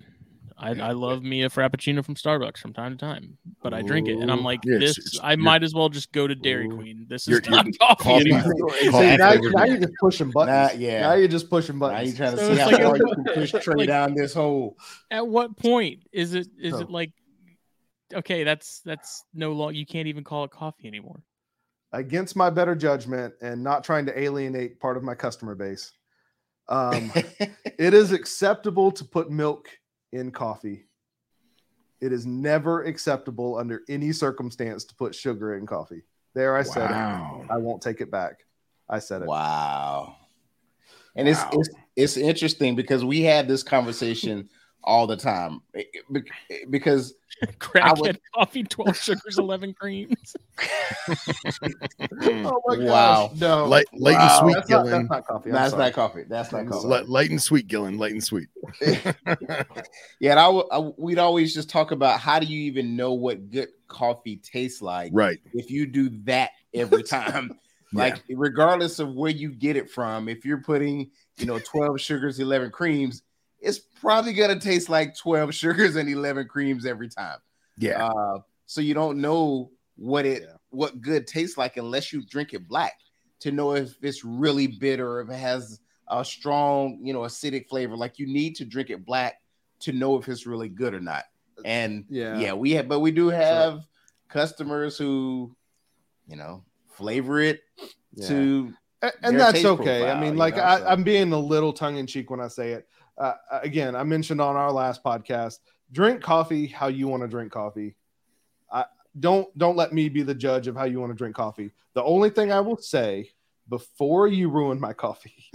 I, 0.58 0.70
I 0.70 0.92
love 0.92 1.22
me 1.22 1.42
a 1.42 1.50
frappuccino 1.50 2.02
from 2.02 2.14
Starbucks 2.14 2.56
from 2.58 2.72
time 2.72 2.92
to 2.92 2.98
time, 2.98 3.36
but 3.62 3.74
I 3.74 3.82
drink 3.82 4.08
it 4.08 4.16
and 4.18 4.30
I'm 4.30 4.42
like, 4.42 4.60
Yeah, 4.64 4.76
it's- 4.76 4.96
this. 4.96 5.06
it's- 5.14 5.20
I 5.22 5.32
you're- 5.32 5.42
might 5.42 5.62
as 5.62 5.74
well 5.74 5.90
just 5.90 6.12
go 6.12 6.26
to 6.26 6.34
Dairy 6.34 6.68
Queen. 6.68 7.04
This 7.10 7.26
You're- 7.28 7.42
is 7.42 7.48
not 7.50 7.66
you're 7.66 7.74
coffee, 7.74 8.02
coffee- 8.04 8.32
anymore. 8.32 8.54
coffee 8.70 8.78
See, 8.78 8.90
now, 8.90 9.32
flavored 9.32 9.52
now 9.54 9.64
milk. 9.64 9.68
you're 9.68 9.78
just 9.80 9.92
pushing 10.00 10.30
buttons. 10.30 10.72
Nah, 10.72 10.78
yeah. 10.86 11.00
Now 11.02 11.12
you're 11.14 11.28
just 11.28 11.50
pushing 11.50 11.78
Now 11.78 11.88
buttons. 11.88 12.10
you 12.12 12.16
trying 12.16 12.30
to 12.32 12.38
So 12.38 12.46
see 12.46 12.52
it's 12.52 12.60
how 12.62 12.70
like- 12.70 12.82
far 12.82 12.96
you 12.96 13.04
can 13.14 13.24
push 13.34 13.52
Trey 13.62 13.74
like- 13.76 13.88
down 13.88 14.14
this 14.14 14.32
hole. 14.32 14.76
At 15.10 15.26
what 15.28 15.56
point 15.58 16.04
is 16.12 16.32
it 16.34 16.48
is 16.58 16.72
So- 16.72 16.80
it 16.80 16.90
like 16.90 17.12
okay, 18.14 18.44
that's 18.44 18.80
that's 18.80 19.24
no 19.34 19.52
long 19.52 19.74
you 19.74 19.84
can't 19.84 20.06
even 20.08 20.24
call 20.24 20.44
it 20.44 20.50
coffee 20.52 20.86
anymore. 20.88 21.20
Against 21.92 22.36
my 22.36 22.50
better 22.50 22.74
judgment 22.74 23.34
and 23.40 23.62
not 23.62 23.84
trying 23.84 24.06
to 24.06 24.18
alienate 24.18 24.80
part 24.80 24.96
of 24.96 25.02
my 25.02 25.14
customer 25.14 25.54
base, 25.54 25.92
um, 26.68 27.12
it 27.78 27.94
is 27.94 28.12
acceptable 28.12 28.90
to 28.92 29.04
put 29.04 29.30
milk 29.30 29.68
in 30.12 30.30
coffee. 30.30 30.86
It 32.00 32.12
is 32.12 32.26
never 32.26 32.84
acceptable 32.84 33.56
under 33.56 33.82
any 33.88 34.12
circumstance 34.12 34.84
to 34.84 34.94
put 34.94 35.14
sugar 35.14 35.56
in 35.56 35.66
coffee. 35.66 36.02
There, 36.34 36.56
I 36.56 36.62
said 36.62 36.90
it. 36.90 36.94
I 36.94 37.56
won't 37.56 37.82
take 37.82 38.00
it 38.02 38.10
back. 38.10 38.40
I 38.88 38.98
said 38.98 39.22
it. 39.22 39.28
Wow. 39.28 40.16
And 41.14 41.26
Wow. 41.26 41.50
it's, 41.52 41.68
it's 41.68 41.78
it's 41.96 42.16
interesting 42.18 42.76
because 42.76 43.04
we 43.04 43.22
had 43.22 43.48
this 43.48 43.62
conversation 43.62 44.50
all 44.86 45.06
the 45.06 45.16
time 45.16 45.60
be- 45.72 45.86
because 46.70 47.14
Crackhead 47.58 47.98
would- 48.00 48.20
coffee, 48.34 48.62
twelve 48.64 48.96
sugars, 48.96 49.36
eleven 49.38 49.74
creams. 49.74 50.34
Oh 52.10 52.60
my 52.66 52.78
Wow. 52.78 53.28
gosh. 53.28 53.40
No. 53.40 53.66
Light, 53.66 53.86
light 53.94 54.14
Wow. 54.14 54.28
and 54.28 54.40
sweet, 54.40 54.54
that's, 54.56 54.70
not, 54.70 54.86
that's 54.86 55.08
not 55.10 55.26
coffee. 55.26 55.50
I'm 55.50 55.54
that's 55.54 55.70
sorry. 55.70 55.82
not 55.84 55.92
coffee. 55.92 56.22
That's 56.28 56.52
not 56.52 56.66
coffee. 56.66 56.86
Light, 56.88 57.08
light 57.08 57.30
and 57.30 57.42
sweet, 57.42 57.66
Gillen. 57.68 57.98
Light 57.98 58.12
and 58.12 58.22
sweet. 58.24 58.48
Yeah, 58.80 60.30
and 60.32 60.40
I, 60.40 60.46
w- 60.46 60.66
I- 60.70 60.92
we'd 60.96 61.18
always 61.18 61.54
just 61.54 61.68
talk 61.68 61.90
about 61.90 62.20
how 62.20 62.38
do 62.38 62.46
you 62.46 62.60
even 62.62 62.96
know 62.96 63.12
what 63.12 63.50
good 63.50 63.68
coffee 63.88 64.36
tastes 64.36 64.82
like 64.82 65.10
right. 65.14 65.38
if 65.52 65.70
you 65.70 65.86
do 65.86 66.10
that 66.24 66.50
every 66.74 67.02
time. 67.02 67.58
like 67.92 68.22
regardless 68.28 68.98
of 68.98 69.14
where 69.14 69.30
you 69.30 69.50
get 69.52 69.76
it 69.76 69.90
from, 69.90 70.28
if 70.28 70.44
you're 70.44 70.62
putting 70.62 71.10
you 71.38 71.46
know 71.46 71.58
12 71.58 72.00
sugars, 72.00 72.40
11 72.40 72.70
creams, 72.70 73.22
it's 73.66 73.78
probably 73.78 74.32
gonna 74.32 74.58
taste 74.60 74.88
like 74.88 75.16
12 75.16 75.54
sugars 75.62 75.96
and 75.96 76.08
11 76.08 76.46
creams 76.48 76.86
every 76.86 77.08
time. 77.08 77.38
Yeah. 77.78 78.06
Uh, 78.06 78.38
so 78.66 78.80
you 78.80 78.94
don't 78.94 79.20
know 79.20 79.70
what 79.96 80.24
it 80.26 80.42
Yeah. 80.42 80.56
what 80.70 81.00
good 81.00 81.26
tastes 81.26 81.56
like 81.58 81.76
unless 81.76 82.12
you 82.12 82.22
drink 82.24 82.52
it 82.54 82.68
black 82.68 82.94
to 83.40 83.50
know 83.52 83.74
if 83.74 83.96
it's 84.02 84.24
really 84.24 84.66
bitter, 84.66 85.20
if 85.20 85.28
it 85.30 85.36
has 85.38 85.80
a 86.08 86.24
strong, 86.24 87.00
you 87.02 87.12
know, 87.12 87.20
acidic 87.20 87.68
flavor. 87.68 87.96
Like 87.96 88.18
you 88.18 88.26
need 88.26 88.54
to 88.56 88.64
drink 88.64 88.90
it 88.90 89.04
black 89.04 89.40
to 89.80 89.92
know 89.92 90.16
if 90.18 90.28
it's 90.28 90.46
really 90.46 90.68
good 90.68 90.94
or 90.94 91.00
not. 91.00 91.24
And 91.64 92.04
Yeah. 92.08 92.38
yeah, 92.38 92.52
we 92.52 92.72
have, 92.72 92.88
but 92.88 93.00
we 93.00 93.10
do 93.10 93.28
have 93.28 93.80
customers 94.28 94.96
who, 94.98 95.54
you 96.28 96.36
know, 96.36 96.64
flavor 96.96 97.40
it 97.40 97.60
Yeah. 98.14 98.28
to 98.28 98.74
A- 99.02 99.12
and 99.22 99.38
that's 99.38 99.64
okay. 99.64 100.02
I 100.02 100.06
profile, 100.06 100.20
mean, 100.20 100.32
you 100.34 100.38
like 100.38 100.56
know, 100.56 100.62
I, 100.62 100.78
so. 100.78 100.86
I'm 100.86 101.02
being 101.04 101.32
a 101.32 101.38
little 101.38 101.72
tongue 101.72 101.96
in 101.96 102.06
cheek 102.06 102.30
when 102.30 102.40
I 102.40 102.48
say 102.48 102.72
it. 102.72 102.88
Uh, 103.18 103.34
again, 103.50 103.96
I 103.96 104.02
mentioned 104.04 104.40
on 104.40 104.56
our 104.56 104.72
last 104.72 105.02
podcast, 105.02 105.58
drink 105.92 106.22
coffee 106.22 106.66
how 106.66 106.88
you 106.88 107.08
want 107.08 107.22
to 107.22 107.28
drink 107.28 107.52
coffee. 107.52 107.96
I 108.70 108.84
don't 109.18 109.46
don't 109.56 109.76
let 109.76 109.92
me 109.92 110.08
be 110.08 110.22
the 110.22 110.34
judge 110.34 110.66
of 110.66 110.76
how 110.76 110.84
you 110.84 111.00
want 111.00 111.12
to 111.12 111.16
drink 111.16 111.36
coffee. 111.36 111.72
The 111.94 112.02
only 112.02 112.30
thing 112.30 112.52
I 112.52 112.60
will 112.60 112.76
say 112.76 113.30
before 113.68 114.28
you 114.28 114.48
ruin 114.48 114.78
my 114.78 114.92
coffee 114.92 115.44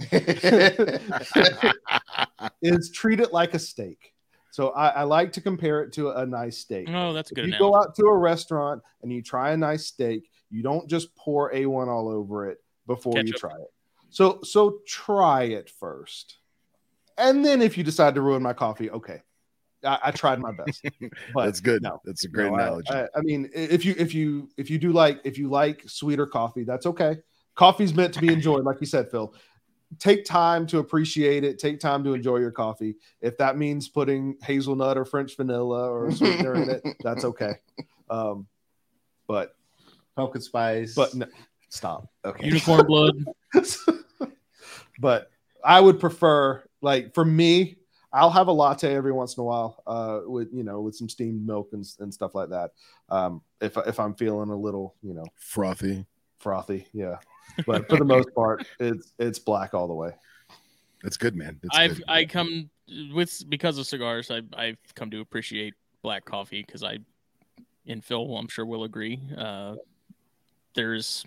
is 2.62 2.90
treat 2.90 3.20
it 3.20 3.32
like 3.32 3.54
a 3.54 3.58
steak. 3.58 4.12
So 4.50 4.70
I, 4.70 4.88
I 4.88 5.02
like 5.04 5.32
to 5.32 5.40
compare 5.40 5.82
it 5.82 5.94
to 5.94 6.10
a 6.10 6.26
nice 6.26 6.58
steak. 6.58 6.86
Oh, 6.90 7.14
that's 7.14 7.30
a 7.30 7.34
good. 7.34 7.44
If 7.44 7.52
you 7.52 7.56
analogy. 7.56 7.72
go 7.72 7.78
out 7.78 7.94
to 7.94 8.04
a 8.06 8.16
restaurant 8.16 8.82
and 9.02 9.10
you 9.10 9.22
try 9.22 9.52
a 9.52 9.56
nice 9.56 9.86
steak, 9.86 10.28
you 10.50 10.62
don't 10.62 10.88
just 10.90 11.14
pour 11.16 11.50
A1 11.52 11.88
all 11.88 12.08
over 12.08 12.50
it 12.50 12.58
before 12.86 13.18
you 13.18 13.32
try 13.32 13.54
it. 13.54 13.72
So 14.10 14.40
so 14.42 14.80
try 14.86 15.44
it 15.44 15.70
first. 15.70 16.36
And 17.18 17.44
then 17.44 17.62
if 17.62 17.76
you 17.76 17.84
decide 17.84 18.14
to 18.14 18.20
ruin 18.20 18.42
my 18.42 18.52
coffee, 18.52 18.90
okay. 18.90 19.22
I, 19.84 19.98
I 20.04 20.10
tried 20.10 20.38
my 20.40 20.52
best. 20.52 20.84
But 21.34 21.46
That's 21.46 21.60
good. 21.60 21.82
no, 21.82 22.00
That's 22.04 22.24
a 22.24 22.28
great 22.28 22.48
no, 22.50 22.54
analogy. 22.54 22.90
I, 22.90 23.08
I 23.16 23.20
mean, 23.22 23.50
if 23.52 23.84
you 23.84 23.94
if 23.98 24.14
you 24.14 24.48
if 24.56 24.70
you 24.70 24.78
do 24.78 24.92
like 24.92 25.20
if 25.24 25.38
you 25.38 25.48
like 25.48 25.82
sweeter 25.86 26.26
coffee, 26.26 26.64
that's 26.64 26.86
okay. 26.86 27.18
Coffee's 27.54 27.92
meant 27.92 28.14
to 28.14 28.20
be 28.20 28.32
enjoyed, 28.32 28.64
like 28.64 28.78
you 28.80 28.86
said, 28.86 29.10
Phil. 29.10 29.34
Take 29.98 30.24
time 30.24 30.66
to 30.68 30.78
appreciate 30.78 31.44
it. 31.44 31.58
Take 31.58 31.78
time 31.78 32.02
to 32.04 32.14
enjoy 32.14 32.38
your 32.38 32.50
coffee. 32.50 32.96
If 33.20 33.36
that 33.38 33.58
means 33.58 33.88
putting 33.88 34.36
hazelnut 34.42 34.96
or 34.96 35.04
French 35.04 35.36
vanilla 35.36 35.90
or 35.90 36.10
sweetener 36.12 36.54
in 36.54 36.70
it, 36.70 36.82
that's 37.02 37.24
okay. 37.24 37.54
Um, 38.08 38.46
but 39.26 39.54
pumpkin 40.16 40.40
spice. 40.40 40.94
but 40.94 41.14
no, 41.14 41.26
stop. 41.68 42.08
okay, 42.24 42.46
Unicorn 42.46 42.86
blood. 42.86 43.24
but 44.98 45.30
I 45.62 45.80
would 45.80 46.00
prefer 46.00 46.62
like 46.82 47.14
for 47.14 47.24
me, 47.24 47.76
I'll 48.12 48.30
have 48.30 48.48
a 48.48 48.52
latte 48.52 48.94
every 48.94 49.12
once 49.12 49.36
in 49.36 49.40
a 49.40 49.44
while, 49.44 49.82
uh, 49.86 50.20
with 50.26 50.48
you 50.52 50.64
know, 50.64 50.82
with 50.82 50.94
some 50.94 51.08
steamed 51.08 51.46
milk 51.46 51.70
and, 51.72 51.86
and 52.00 52.12
stuff 52.12 52.34
like 52.34 52.50
that. 52.50 52.72
Um, 53.08 53.40
if 53.60 53.76
if 53.86 53.98
I'm 53.98 54.14
feeling 54.14 54.50
a 54.50 54.56
little, 54.56 54.94
you 55.02 55.14
know, 55.14 55.24
Frothy. 55.36 56.04
frothy, 56.38 56.86
yeah. 56.92 57.16
But 57.66 57.88
for 57.88 57.96
the 57.96 58.04
most 58.04 58.34
part, 58.34 58.66
it's 58.78 59.12
it's 59.18 59.38
black 59.38 59.72
all 59.72 59.88
the 59.88 59.94
way. 59.94 60.10
That's 61.02 61.16
good, 61.16 61.34
man. 61.34 61.58
That's 61.62 61.76
I've 61.76 61.96
good. 61.96 62.04
I 62.08 62.24
come 62.26 62.70
with 63.14 63.44
because 63.48 63.78
of 63.78 63.86
cigars. 63.86 64.30
I 64.30 64.42
I've 64.54 64.78
come 64.94 65.10
to 65.10 65.20
appreciate 65.20 65.74
black 66.02 66.24
coffee 66.24 66.62
because 66.66 66.82
I, 66.82 66.98
and 67.86 68.04
Phil, 68.04 68.36
I'm 68.36 68.48
sure 68.48 68.66
will 68.66 68.84
agree. 68.84 69.20
Uh, 69.36 69.76
there's 70.74 71.24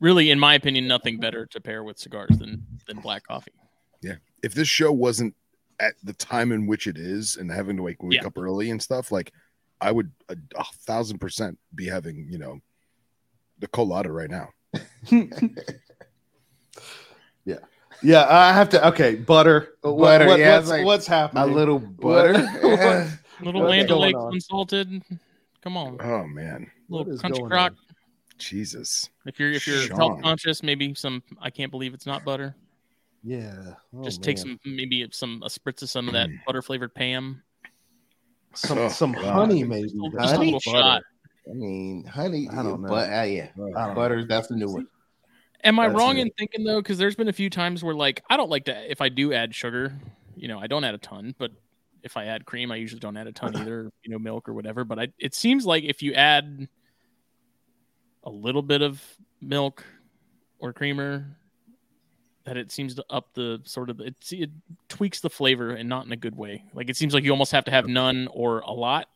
really, 0.00 0.30
in 0.30 0.38
my 0.38 0.54
opinion, 0.54 0.86
nothing 0.86 1.18
better 1.18 1.46
to 1.46 1.60
pair 1.60 1.84
with 1.84 1.98
cigars 1.98 2.38
than 2.38 2.66
than 2.86 3.00
black 3.00 3.26
coffee. 3.26 3.52
If 4.42 4.54
this 4.54 4.68
show 4.68 4.90
wasn't 4.92 5.34
at 5.80 5.94
the 6.04 6.12
time 6.14 6.52
in 6.52 6.66
which 6.66 6.86
it 6.86 6.96
is 6.98 7.36
and 7.36 7.50
having 7.50 7.76
to 7.76 7.82
wake, 7.82 8.02
wake 8.02 8.20
Yeah. 8.20 8.26
up 8.26 8.36
early 8.38 8.70
and 8.70 8.80
stuff, 8.82 9.10
like 9.12 9.32
I 9.80 9.90
would 9.90 10.10
a, 10.28 10.36
a 10.56 10.64
thousand 10.86 11.18
percent 11.18 11.58
be 11.74 11.86
having, 11.86 12.26
you 12.30 12.38
know, 12.38 12.60
the 13.58 13.68
colada 13.68 14.10
right 14.12 14.30
now. 14.30 14.48
Yeah, 17.44 17.56
Yeah, 18.02 18.26
I 18.28 18.52
have 18.52 18.68
to. 18.70 18.86
Okay, 18.88 19.16
butter. 19.16 19.74
Butter, 19.82 20.26
what- 20.26 20.38
yeah, 20.38 20.54
what's, 20.56 20.62
it's 20.64 20.70
like 20.70 20.84
what's 20.84 21.08
a 21.08 21.46
little 21.46 21.78
butter. 21.78 22.38
What- 22.40 23.08
Little 23.42 23.62
What's 23.62 23.70
Land 23.70 23.88
going 23.88 24.14
O'Lakes 24.14 24.34
unsalted. 24.34 25.02
Come 25.62 25.76
on, 25.76 25.96
Oh 26.00 26.24
man. 26.28 26.70
What 26.86 26.98
little 27.08 27.14
is 27.14 27.20
country 27.20 27.42
crock. 27.42 27.72
on? 27.72 27.78
Jesus. 28.38 29.10
If 29.26 29.40
you're 29.40 29.50
if 29.50 29.66
you're 29.66 29.78
Sean. 29.78 29.96
health 29.96 30.22
conscious, 30.22 30.62
maybe 30.62 30.94
some. 30.94 31.24
I 31.40 31.50
can't 31.50 31.72
believe 31.72 31.92
it's 31.92 32.06
not 32.06 32.24
butter. 32.24 32.54
Yeah. 33.24 33.74
Oh, 33.96 34.02
Just 34.02 34.22
take 34.22 34.36
man. 34.38 34.58
some 34.64 34.74
maybe 34.74 35.06
some 35.12 35.42
a 35.44 35.48
spritz 35.48 35.82
of 35.82 35.90
some 35.90 36.08
of 36.08 36.14
that 36.14 36.28
butter 36.46 36.62
flavored 36.62 36.94
Pam. 36.94 37.42
some 38.54 38.78
Oh, 38.78 38.88
some 38.88 39.12
God. 39.12 39.24
honey, 39.24 39.64
maybe. 39.64 39.84
Just 39.84 39.94
a 39.94 39.98
little- 40.02 40.20
Honey? 40.20 40.36
a 40.36 40.54
little 40.54 40.60
shot. 40.60 41.02
I 41.48 41.54
mean, 41.54 42.04
honey. 42.04 42.48
I 42.50 42.62
don't 42.62 42.82
know. 42.82 42.88
But 42.88 43.08
uh, 43.10 43.22
yeah, 43.22 43.48
I 43.54 43.58
don't 43.58 43.72
know. 43.72 43.94
butter. 43.94 44.24
That's 44.24 44.48
the 44.48 44.56
new 44.56 44.68
one. 44.68 44.86
Am 45.64 45.78
I 45.78 45.88
That's 45.88 45.98
wrong 45.98 46.18
it. 46.18 46.22
in 46.22 46.30
thinking 46.38 46.64
though? 46.64 46.80
Because 46.80 46.98
there's 46.98 47.14
been 47.16 47.28
a 47.28 47.32
few 47.32 47.48
times 47.50 47.82
where 47.84 47.94
like 47.94 48.22
I 48.30 48.36
don't 48.36 48.50
like 48.50 48.64
to 48.66 48.90
if 48.90 49.00
I 49.00 49.08
do 49.08 49.32
add 49.32 49.54
sugar, 49.54 49.92
you 50.36 50.48
know, 50.48 50.58
I 50.58 50.66
don't 50.66 50.82
add 50.84 50.94
a 50.94 50.98
ton, 50.98 51.34
but 51.38 51.52
if 52.02 52.16
I 52.16 52.24
add 52.26 52.44
cream, 52.46 52.72
I 52.72 52.76
usually 52.76 52.98
don't 52.98 53.16
add 53.16 53.28
a 53.28 53.32
ton 53.32 53.54
either, 53.56 53.90
you 54.02 54.10
know, 54.10 54.18
milk 54.18 54.48
or 54.48 54.54
whatever. 54.54 54.84
But 54.84 54.98
I, 54.98 55.08
it 55.20 55.34
seems 55.36 55.64
like 55.64 55.84
if 55.84 56.02
you 56.02 56.14
add 56.14 56.66
a 58.24 58.30
little 58.30 58.62
bit 58.62 58.82
of 58.82 59.00
milk 59.40 59.84
or 60.58 60.72
creamer, 60.72 61.36
that 62.44 62.56
it 62.56 62.72
seems 62.72 62.94
to 62.96 63.04
up 63.10 63.32
the 63.34 63.60
sort 63.64 63.90
of 63.90 64.00
it, 64.00 64.14
it 64.30 64.50
tweaks 64.88 65.20
the 65.20 65.30
flavor 65.30 65.70
and 65.70 65.88
not 65.88 66.06
in 66.06 66.12
a 66.12 66.16
good 66.16 66.36
way. 66.36 66.64
Like 66.74 66.90
it 66.90 66.96
seems 66.96 67.14
like 67.14 67.24
you 67.24 67.30
almost 67.30 67.52
have 67.52 67.64
to 67.66 67.70
have 67.70 67.86
none 67.86 68.28
or 68.32 68.60
a 68.60 68.72
lot. 68.72 69.08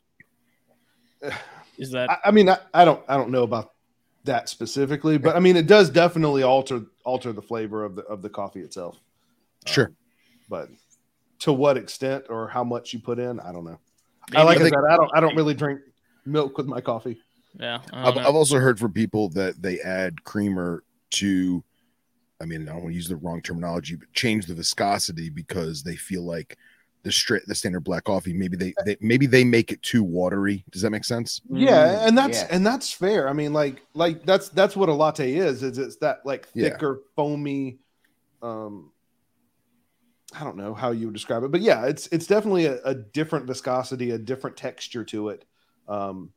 Is 1.79 1.91
that 1.91 2.11
I, 2.11 2.19
I 2.27 2.31
mean, 2.31 2.49
I, 2.49 2.59
I 2.73 2.85
don't 2.85 3.03
I 3.09 3.17
don't 3.17 3.31
know 3.31 3.43
about 3.43 3.73
that 4.25 4.49
specifically, 4.49 5.19
but 5.19 5.37
I 5.37 5.41
mean, 5.41 5.57
it 5.57 5.67
does 5.67 5.91
definitely 5.91 6.43
alter 6.43 6.83
alter 7.05 7.33
the 7.33 7.43
flavor 7.43 7.85
of 7.85 7.97
the 7.97 8.03
of 8.05 8.23
the 8.23 8.31
coffee 8.31 8.61
itself. 8.61 8.95
Um, 8.95 9.73
sure. 9.73 9.93
But 10.49 10.71
to 11.41 11.53
what 11.53 11.77
extent 11.77 12.25
or 12.31 12.49
how 12.49 12.65
much 12.65 12.93
you 12.95 12.99
put 12.99 13.19
in, 13.19 13.41
I 13.41 13.53
don't 13.53 13.65
know. 13.65 13.79
I 14.35 14.45
maybe- 14.45 14.47
like 14.47 14.57
I, 14.57 14.61
I 14.61 14.63
think- 14.65 14.77
I 14.77 14.97
don't 14.97 15.11
I 15.17 15.21
don't 15.21 15.37
really 15.37 15.55
drink 15.55 15.81
milk 16.25 16.57
with 16.57 16.67
my 16.67 16.81
coffee. 16.81 17.19
Yeah, 17.59 17.81
I 17.93 18.09
I've. 18.09 18.19
I've 18.19 18.35
also 18.35 18.59
heard 18.59 18.79
from 18.79 18.93
people 18.93 19.29
that 19.31 19.61
they 19.63 19.81
add 19.81 20.25
creamer 20.25 20.83
to, 21.11 21.65
I 22.41 22.45
mean, 22.45 22.63
I 22.69 22.73
don't 22.73 22.83
want 22.83 22.93
to 22.93 22.97
use 22.97 23.09
the 23.09 23.17
wrong 23.17 23.41
terminology, 23.43 23.97
but 23.97 24.13
change 24.13 24.47
the 24.47 24.55
viscosity 24.55 25.31
because 25.31 25.83
they 25.83 25.97
feel 25.97 26.23
like 26.23 26.57
the 27.03 27.13
straight, 27.13 27.43
the 27.47 27.55
standard 27.55 27.85
black 27.85 28.05
coffee, 28.05 28.33
maybe 28.33 28.57
they, 28.57 28.75
they 28.85 28.97
maybe 29.01 29.27
they 29.27 29.45
make 29.45 29.73
it 29.73 29.81
too 29.83 30.03
watery. 30.03 30.65
Does 30.71 30.83
that 30.83 30.91
make 30.91 31.05
sense? 31.05 31.41
Yeah, 31.51 32.03
Mm, 32.03 32.09
and 32.09 32.19
that's 32.19 32.43
yeah. 32.43 32.49
and 32.51 32.67
that's 32.67 32.93
fair. 32.93 33.29
I 33.29 33.33
mean, 33.33 33.53
like 33.53 33.83
like 33.95 34.25
that's 34.27 34.49
that's 34.51 34.77
what 34.77 34.89
a 34.89 34.93
latte 34.93 35.35
is. 35.35 35.63
Is 35.63 35.79
it's 35.79 35.97
that 35.97 36.27
like 36.27 36.49
Yeah. 36.55 36.71
thicker, 36.71 37.03
foamy. 37.15 37.79
Um, 38.43 38.91
I 40.35 40.45
don't 40.45 40.57
know 40.57 40.75
how 40.75 40.91
you 40.91 41.07
would 41.07 41.15
describe 41.15 41.45
it, 41.45 41.53
but 41.53 41.61
yeah, 41.61 41.87
it's 41.87 42.09
it's 42.09 42.27
definitely 42.27 42.67
a, 42.67 42.83
a 42.83 42.95
different 42.95 43.47
viscosity, 43.47 44.11
a 44.11 44.19
different 44.19 44.57
texture 44.57 45.05
to 45.05 45.29
it. 45.31 45.45
Um, 45.89 46.33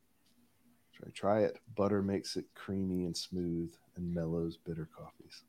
try 0.93 1.09
try 1.13 1.39
it. 1.41 1.57
Butter 1.75 2.01
makes 2.01 2.35
it 2.35 2.45
creamy 2.55 3.05
and 3.05 3.17
smooth 3.17 3.73
and 3.95 4.13
mellows 4.13 4.57
bitter 4.57 4.87
coffees. 4.95 5.43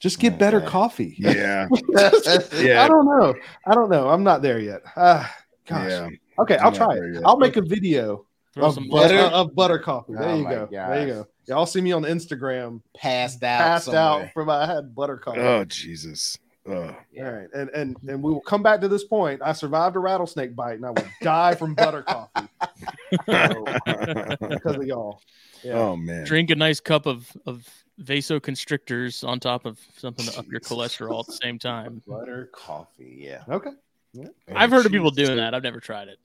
Just 0.00 0.18
get 0.18 0.38
better 0.38 0.58
Okay. 0.58 0.66
coffee. 0.66 1.14
Yeah. 1.18 1.66
I 1.70 2.88
don't 2.88 3.06
know. 3.06 3.34
I 3.66 3.74
don't 3.74 3.88
know. 3.90 4.08
I'm 4.08 4.22
not 4.22 4.42
there 4.42 4.58
yet. 4.60 4.82
Ah, 4.96 5.34
gosh. 5.66 5.90
Yeah. 5.90 6.08
Okay, 6.38 6.56
I'll 6.56 6.70
not 6.70 6.74
try 6.76 6.94
it. 6.96 7.14
yet. 7.14 7.22
I'll 7.24 7.36
make 7.38 7.56
a 7.56 7.62
video 7.62 8.26
Throw 8.54 8.66
of 8.66 8.74
some 8.74 8.88
butter, 8.88 9.16
butter. 9.16 9.34
of 9.34 9.54
butter 9.54 9.78
coffee. 9.78 10.12
There 10.14 10.28
Oh 10.28 10.36
you 10.36 10.44
my 10.44 10.50
go. 10.50 10.68
There 10.70 11.00
you 11.06 11.12
go. 11.14 11.26
Y'all 11.46 11.66
see 11.66 11.80
me 11.80 11.92
on 11.92 12.02
Instagram 12.02 12.80
Passed 12.96 13.42
out. 13.42 13.58
passed 13.60 13.84
somewhere. 13.86 14.26
out 14.26 14.32
from 14.32 14.48
I 14.50 14.66
had 14.66 14.94
butter 14.94 15.16
coffee. 15.16 15.40
Oh, 15.40 15.64
Jesus. 15.64 16.38
Oh, 16.66 16.72
All 16.84 16.96
right, 17.18 17.46
and 17.52 17.68
and 17.70 17.94
and 18.08 18.22
we 18.22 18.32
will 18.32 18.40
come 18.40 18.62
back 18.62 18.80
to 18.80 18.88
this 18.88 19.04
point. 19.04 19.42
I 19.44 19.52
survived 19.52 19.96
a 19.96 19.98
rattlesnake 19.98 20.56
bite, 20.56 20.76
and 20.76 20.86
I 20.86 20.90
will 20.92 21.04
die 21.20 21.54
from 21.54 21.74
butter 21.74 22.00
coffee 22.08 22.48
because 23.10 24.76
of 24.76 24.84
y'all. 24.86 25.20
Yeah. 25.62 25.74
oh 25.74 25.96
man. 25.96 26.24
Drink 26.24 26.50
a 26.50 26.56
nice 26.56 26.80
cup 26.80 27.04
of 27.06 27.30
of 27.44 27.68
vasoconstrictors 28.02 29.26
on 29.26 29.40
top 29.40 29.66
of 29.66 29.78
something 29.96 30.26
to 30.26 30.38
up 30.38 30.46
your 30.50 30.60
cholesterol 30.60 31.20
at 31.20 31.26
the 31.26 31.32
same 31.32 31.58
time. 31.58 32.02
Butter 32.06 32.50
coffee. 32.52 33.16
Yeah. 33.20 33.42
Okay. 33.48 33.70
Oh, 34.18 34.24
I've 34.54 34.70
heard 34.70 34.86
of 34.86 34.92
people 34.92 35.10
doing 35.10 35.36
that. 35.36 35.54
I've 35.54 35.62
never 35.62 35.80
tried 35.80 36.08
it. 36.08 36.18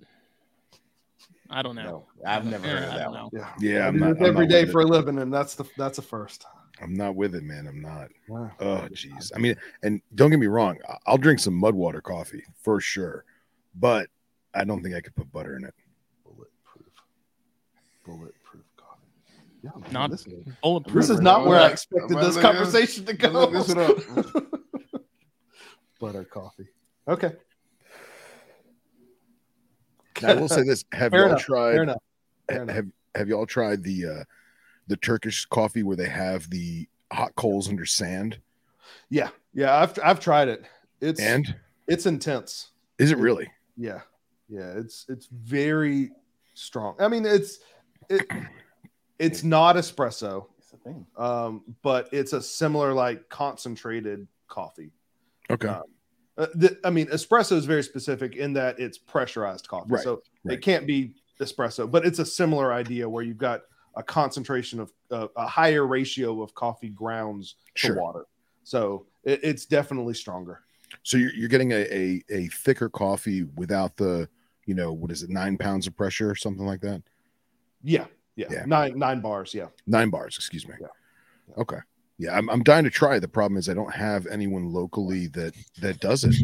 I 1.49 1.63
don't 1.63 1.75
know. 1.75 1.83
No, 1.83 2.05
I've 2.25 2.45
never 2.45 2.67
Yeah, 2.67 2.73
heard 2.73 2.83
of 2.89 2.93
that 2.95 3.11
one. 3.11 3.29
Yeah. 3.33 3.53
Yeah, 3.59 3.85
I 3.85 3.87
I'm 3.87 3.97
not- 3.99 4.13
this 4.13 4.21
I'm 4.21 4.27
every 4.27 4.45
not 4.45 4.51
day 4.51 4.63
with 4.65 4.71
for 4.71 4.81
a 4.81 4.85
living, 4.85 5.17
and 5.17 5.33
that's 5.33 5.55
the 5.55 5.65
that's 5.77 5.97
a 5.97 6.01
first. 6.03 6.45
I'm 6.81 6.93
not 6.93 7.15
with 7.15 7.33
it, 7.35 7.43
man. 7.43 7.67
I'm 7.67 7.81
not. 7.81 8.09
Wow. 8.29 8.51
Oh, 8.59 8.87
jeez. 8.91 9.31
I 9.35 9.39
mean, 9.39 9.55
and 9.83 10.01
don't 10.15 10.29
get 10.29 10.39
me 10.39 10.47
wrong. 10.47 10.77
I- 10.87 10.97
I'll 11.07 11.17
drink 11.17 11.39
some 11.39 11.55
mud 11.55 11.73
water 11.75 12.01
coffee 12.01 12.43
for 12.61 12.79
sure, 12.79 13.25
but 13.75 14.07
I 14.53 14.63
don't 14.63 14.81
think 14.83 14.95
I 14.95 15.01
could 15.01 15.15
put 15.15 15.31
butter 15.31 15.57
in 15.57 15.63
it. 15.65 15.73
Bulletproof. 16.23 16.93
Bulletproof 18.05 18.33
coffee. 18.33 18.38
Yeah, 19.61 19.72
man, 19.77 19.91
Not 19.91 20.11
this, 20.11 20.26
is- 20.26 20.34
Bulletproof. 20.61 20.95
this 20.95 21.10
is 21.10 21.19
not 21.22 21.45
where 21.45 21.60
I 21.60 21.64
Look, 21.64 21.72
expected 21.73 22.11
look, 22.11 22.23
this 22.23 22.36
look 22.36 22.41
conversation 22.44 23.06
to 23.06 23.14
go. 23.14 23.45
This 23.48 23.69
up. 23.76 23.98
Butter 25.99 26.23
coffee. 26.23 26.68
Okay. 27.07 27.34
Now, 30.22 30.30
I 30.30 30.34
will 30.36 30.48
say 30.49 30.64
this: 30.64 30.86
Have 30.94 31.11
Fair 31.11 31.22
y'all 31.22 31.30
enough, 31.30 31.45
tried? 31.45 31.73
Fair 31.73 31.84
enough. 31.84 32.02
Fair 32.49 32.64
enough. 32.64 32.76
Have 32.76 32.88
Have 33.15 33.27
y'all 33.27 33.45
tried 33.45 33.84
the 33.84 34.06
uh 34.06 34.23
the 34.88 34.98
Turkish 34.98 35.45
coffee 35.45 35.84
where 35.84 35.98
they 35.98 36.10
have 36.10 36.49
the 36.49 36.88
hot 37.11 37.36
coals 37.36 37.69
under 37.69 37.86
sand? 37.86 38.40
Yeah, 39.10 39.30
yeah. 39.53 39.76
I've 39.77 39.98
I've 40.03 40.19
tried 40.19 40.48
it. 40.48 40.64
It's 41.02 41.19
And 41.19 41.53
it's 41.88 42.06
intense. 42.06 42.72
is 42.98 43.11
it 43.11 43.18
really? 43.18 43.49
Yeah, 43.77 44.02
yeah. 44.48 44.73
It's 44.77 45.06
it's 45.10 45.27
very 45.27 46.11
strong. 46.53 46.95
I 46.99 47.07
mean, 47.07 47.26
it's 47.26 47.60
it, 48.10 48.26
it's 49.19 49.43
not 49.43 49.75
espresso, 49.75 50.45
It's 50.57 50.73
a 50.73 50.77
thing. 50.77 51.05
um, 51.17 51.63
but 51.83 52.09
it's 52.11 52.33
a 52.33 52.41
similar 52.41 52.93
like 52.93 53.29
concentrated 53.29 54.27
coffee. 54.47 54.91
Okay. 55.49 55.67
Uh, 55.67 55.81
Uh, 56.37 56.47
the, 56.55 56.79
I 56.85 56.89
mean, 56.89 57.07
espresso 57.07 57.51
is 57.57 57.65
very 57.65 57.83
specific 57.83 58.37
in 58.37 58.53
that 58.53 58.79
it's 58.79 58.97
pressurized 58.97 59.67
coffee, 59.67 59.91
Right, 59.95 60.03
so 60.03 60.21
right. 60.45 60.57
it 60.57 60.61
can't 60.61 60.87
be 60.87 61.13
espresso. 61.41 61.89
But 61.91 62.05
it's 62.05 62.19
a 62.19 62.25
similar 62.25 62.71
idea 62.71 63.09
where 63.09 63.23
you've 63.25 63.37
got 63.37 63.63
a 63.95 64.03
concentration 64.03 64.79
of 64.79 64.93
uh, 65.11 65.27
a 65.35 65.45
higher 65.47 65.85
ratio 65.85 66.41
of 66.41 66.53
coffee 66.53 66.89
grounds 66.91 67.55
to 67.75 67.93
water, 67.93 68.25
so 68.63 69.05
it, 69.25 69.41
it's 69.43 69.65
definitely 69.65 70.13
stronger. 70.13 70.61
So 71.03 71.17
you're, 71.17 71.33
you're 71.33 71.49
getting 71.49 71.71
a, 71.73 71.81
a 72.03 72.23
a 72.29 72.47
thicker 72.47 72.87
coffee 72.87 73.43
without 73.57 73.97
the 73.97 74.29
you 74.65 74.75
know 74.75 74.93
what 74.93 75.11
is 75.11 75.23
it 75.23 75.29
nine 75.29 75.57
pounds 75.57 75.87
of 75.87 75.97
pressure 75.97 76.29
or 76.31 76.35
something 76.35 76.65
like 76.65 76.79
that? 76.81 77.01
Yeah, 77.83 78.05
yeah, 78.39 78.47
Yeah. 78.51 78.63
nine 78.65 78.97
nine 78.97 79.21
bars. 79.21 79.53
Yeah, 79.53 79.67
Nine 79.85 80.09
bars, 80.09 80.35
excuse 80.37 80.67
me. 80.67 80.75
Yeah. 80.79 80.87
Okay. 81.57 81.77
Yeah, 82.17 82.37
I'm, 82.37 82.49
I'm 82.49 82.63
dying 82.63 82.83
to 82.83 82.89
try. 82.89 83.17
The 83.19 83.29
problem 83.29 83.57
is 83.57 83.69
I 83.69 83.73
don't 83.73 83.93
have 83.93 84.27
anyone 84.27 84.73
locally 84.73 85.27
that 85.27 85.53
that 85.81 85.99
does 85.99 86.23
it. 86.25 86.35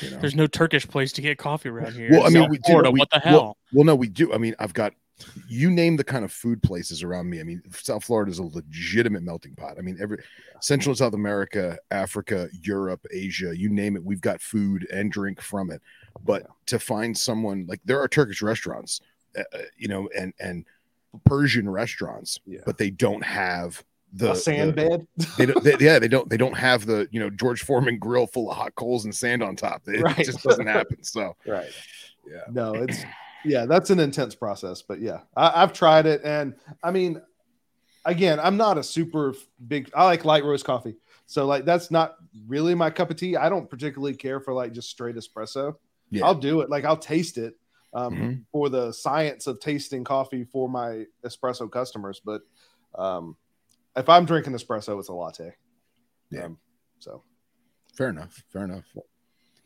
You 0.00 0.10
know? 0.10 0.18
There's 0.20 0.34
no 0.34 0.46
Turkish 0.46 0.88
place 0.88 1.12
to 1.12 1.20
get 1.20 1.36
coffee 1.36 1.68
around 1.68 1.92
here. 1.92 2.08
Well, 2.10 2.22
I 2.22 2.30
mean, 2.30 2.42
South 2.44 2.50
we 2.50 2.56
do. 2.58 2.62
Florida. 2.66 2.90
we- 2.90 3.00
what 3.00 3.10
the 3.10 3.18
hell? 3.20 3.58
Well, 3.72 3.84
no, 3.84 3.94
we 3.94 4.08
do. 4.08 4.32
I 4.32 4.38
mean, 4.38 4.54
I've 4.58 4.72
got 4.72 4.94
you 5.46 5.70
name 5.70 5.96
the 5.96 6.04
kind 6.04 6.24
of 6.24 6.32
food 6.32 6.62
places 6.62 7.02
around 7.02 7.28
me. 7.28 7.40
I 7.40 7.42
mean, 7.42 7.60
South 7.70 8.04
Florida 8.04 8.30
is 8.30 8.38
a 8.38 8.44
legitimate 8.44 9.22
melting 9.22 9.54
pot. 9.56 9.74
I 9.78 9.82
mean, 9.82 9.98
every 10.00 10.16
Central 10.62 10.92
and 10.92 10.98
South 10.98 11.12
America, 11.12 11.76
Africa, 11.90 12.48
Europe, 12.62 13.04
Asia, 13.12 13.54
you 13.54 13.68
name 13.68 13.96
it, 13.96 14.02
we've 14.02 14.22
got 14.22 14.40
food 14.40 14.86
and 14.90 15.12
drink 15.12 15.42
from 15.42 15.70
it. 15.70 15.82
But 16.24 16.46
to 16.66 16.78
find 16.78 17.16
someone 17.16 17.66
like 17.68 17.80
there 17.84 18.00
are 18.00 18.08
Turkish 18.08 18.40
restaurants, 18.40 19.02
uh, 19.38 19.42
uh, 19.52 19.58
you 19.76 19.88
know, 19.88 20.08
and 20.18 20.32
and 20.40 20.64
Persian 21.24 21.68
restaurants, 21.68 22.38
yeah. 22.46 22.60
but 22.66 22.78
they 22.78 22.90
don't 22.90 23.24
have 23.24 23.82
the 24.12 24.32
a 24.32 24.36
sand 24.36 24.70
the- 24.70 24.74
bed. 24.74 25.06
they 25.38 25.46
don't, 25.46 25.62
they, 25.64 25.76
yeah, 25.80 25.98
they 25.98 26.08
don't. 26.08 26.28
They 26.28 26.36
don't 26.36 26.56
have 26.56 26.86
the 26.86 27.08
you 27.10 27.20
know 27.20 27.30
George 27.30 27.62
Foreman 27.62 27.98
grill 27.98 28.26
full 28.26 28.50
of 28.50 28.56
hot 28.56 28.74
coals 28.74 29.04
and 29.04 29.14
sand 29.14 29.42
on 29.42 29.56
top. 29.56 29.82
It, 29.86 30.00
Right. 30.02 30.16
just 30.24 30.42
doesn't 30.42 30.66
happen. 30.66 31.02
So 31.02 31.36
right. 31.46 31.70
yeah, 32.28 32.40
No, 32.50 32.74
it's 32.74 33.04
yeah, 33.44 33.66
that's 33.66 33.90
an 33.90 34.00
intense 34.00 34.34
process. 34.34 34.82
But 34.82 35.00
yeah, 35.00 35.20
I, 35.36 35.62
I've 35.62 35.72
tried 35.72 36.06
it, 36.06 36.22
and 36.24 36.54
I 36.82 36.90
mean, 36.90 37.20
again, 38.04 38.40
I'm 38.40 38.56
not 38.56 38.78
a 38.78 38.82
super 38.82 39.34
big. 39.66 39.90
I 39.94 40.04
like 40.04 40.24
light 40.24 40.44
roast 40.44 40.64
coffee, 40.64 40.96
so 41.26 41.46
like 41.46 41.64
that's 41.64 41.90
not 41.90 42.16
really 42.48 42.74
my 42.74 42.90
cup 42.90 43.10
of 43.10 43.16
tea. 43.16 43.36
I 43.36 43.48
don't 43.48 43.68
particularly 43.70 44.14
care 44.14 44.40
for 44.40 44.52
like 44.52 44.72
just 44.72 44.90
straight 44.90 45.16
espresso. 45.16 45.76
Yeah. 46.10 46.24
I'll 46.26 46.34
do 46.34 46.60
it. 46.62 46.70
Like 46.70 46.84
I'll 46.84 46.96
taste 46.96 47.38
it 47.38 47.54
um, 47.92 48.14
Mhm. 48.14 48.44
for 48.52 48.68
the 48.68 48.92
science 48.92 49.46
of 49.46 49.60
tasting 49.60 50.04
coffee 50.04 50.44
for 50.44 50.68
my 50.68 51.06
espresso 51.24 51.70
customers. 51.70 52.20
But 52.24 52.42
um, 52.94 53.36
if 53.96 54.08
I'm 54.08 54.24
drinking 54.24 54.52
espresso, 54.52 54.98
it's 54.98 55.08
a 55.08 55.12
latte. 55.12 55.52
Yeah. 56.30 56.44
Um, 56.44 56.58
so 56.98 57.24
fair 57.94 58.08
enough. 58.08 58.42
Fair 58.52 58.64
enough. 58.64 58.84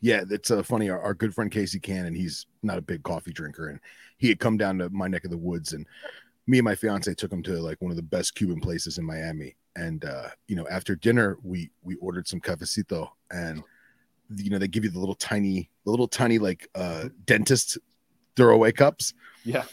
Yeah, 0.01 0.23
it's 0.29 0.51
uh, 0.51 0.61
funny. 0.61 0.89
Our, 0.89 1.01
our 1.01 1.13
good 1.13 1.33
friend 1.33 1.51
Casey 1.51 1.79
Cannon, 1.79 2.13
he's 2.13 2.45
not 2.61 2.77
a 2.77 2.81
big 2.81 3.03
coffee 3.03 3.31
drinker, 3.33 3.69
and 3.69 3.79
he 4.17 4.27
had 4.29 4.39
come 4.39 4.57
down 4.57 4.77
to 4.79 4.89
my 4.89 5.07
neck 5.07 5.23
of 5.25 5.31
the 5.31 5.37
woods, 5.37 5.73
and 5.73 5.87
me 6.47 6.59
and 6.59 6.65
my 6.65 6.75
fiance 6.75 7.13
took 7.15 7.31
him 7.31 7.41
to 7.43 7.59
like 7.59 7.81
one 7.81 7.91
of 7.91 7.97
the 7.97 8.03
best 8.03 8.35
Cuban 8.35 8.59
places 8.59 8.97
in 8.97 9.05
Miami. 9.05 9.55
And 9.75 10.05
uh, 10.05 10.29
you 10.47 10.55
know, 10.55 10.67
after 10.67 10.95
dinner, 10.95 11.37
we 11.43 11.71
we 11.81 11.95
ordered 11.95 12.27
some 12.27 12.39
cafecito, 12.39 13.09
and 13.31 13.63
you 14.35 14.49
know 14.49 14.59
they 14.59 14.67
give 14.67 14.83
you 14.83 14.91
the 14.91 14.99
little 14.99 15.15
tiny, 15.15 15.69
the 15.85 15.91
little 15.91 16.07
tiny 16.07 16.37
like 16.37 16.67
uh, 16.75 17.09
dentist 17.25 17.77
throwaway 18.35 18.71
cups. 18.71 19.13
yeah, 19.43 19.63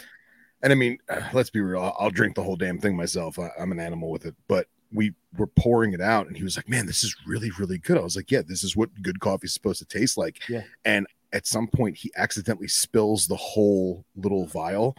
And 0.63 0.73
I 0.73 0.77
mean, 0.77 0.99
let's 1.33 1.51
be 1.51 1.61
real. 1.61 1.81
I'll, 1.83 1.97
I'll 1.99 2.11
drink 2.11 2.35
the 2.35 2.43
whole 2.43 2.57
damn 2.57 2.79
thing 2.79 2.97
myself. 2.97 3.39
I, 3.39 3.51
I'm 3.59 3.73
an 3.73 3.81
animal 3.81 4.11
with 4.11 4.27
it. 4.27 4.35
But 4.49 4.67
we 4.93 5.15
were 5.39 5.47
pouring 5.47 5.95
it 5.95 6.01
out, 6.03 6.27
and 6.27 6.37
he 6.37 6.45
was 6.45 6.57
like, 6.57 6.69
"Man, 6.69 6.85
this 6.87 7.03
is 7.03 7.17
really, 7.27 7.51
really 7.59 7.79
good." 7.79 7.97
I 7.97 8.03
was 8.03 8.15
like, 8.17 8.31
"Yeah, 8.31 8.43
this 8.47 8.63
is 8.63 8.77
what 8.77 8.91
good 9.03 9.21
coffee 9.21 9.47
is 9.47 9.55
supposed 9.55 9.79
to 9.79 9.87
taste 9.87 10.19
like." 10.19 10.47
Yeah. 10.49 10.63
And 10.85 11.07
at 11.33 11.47
some 11.47 11.67
point, 11.67 11.97
he 11.97 12.13
accidentally 12.17 12.69
spills 12.69 13.27
the 13.27 13.37
whole 13.37 14.05
little 14.17 14.47
vial 14.47 14.95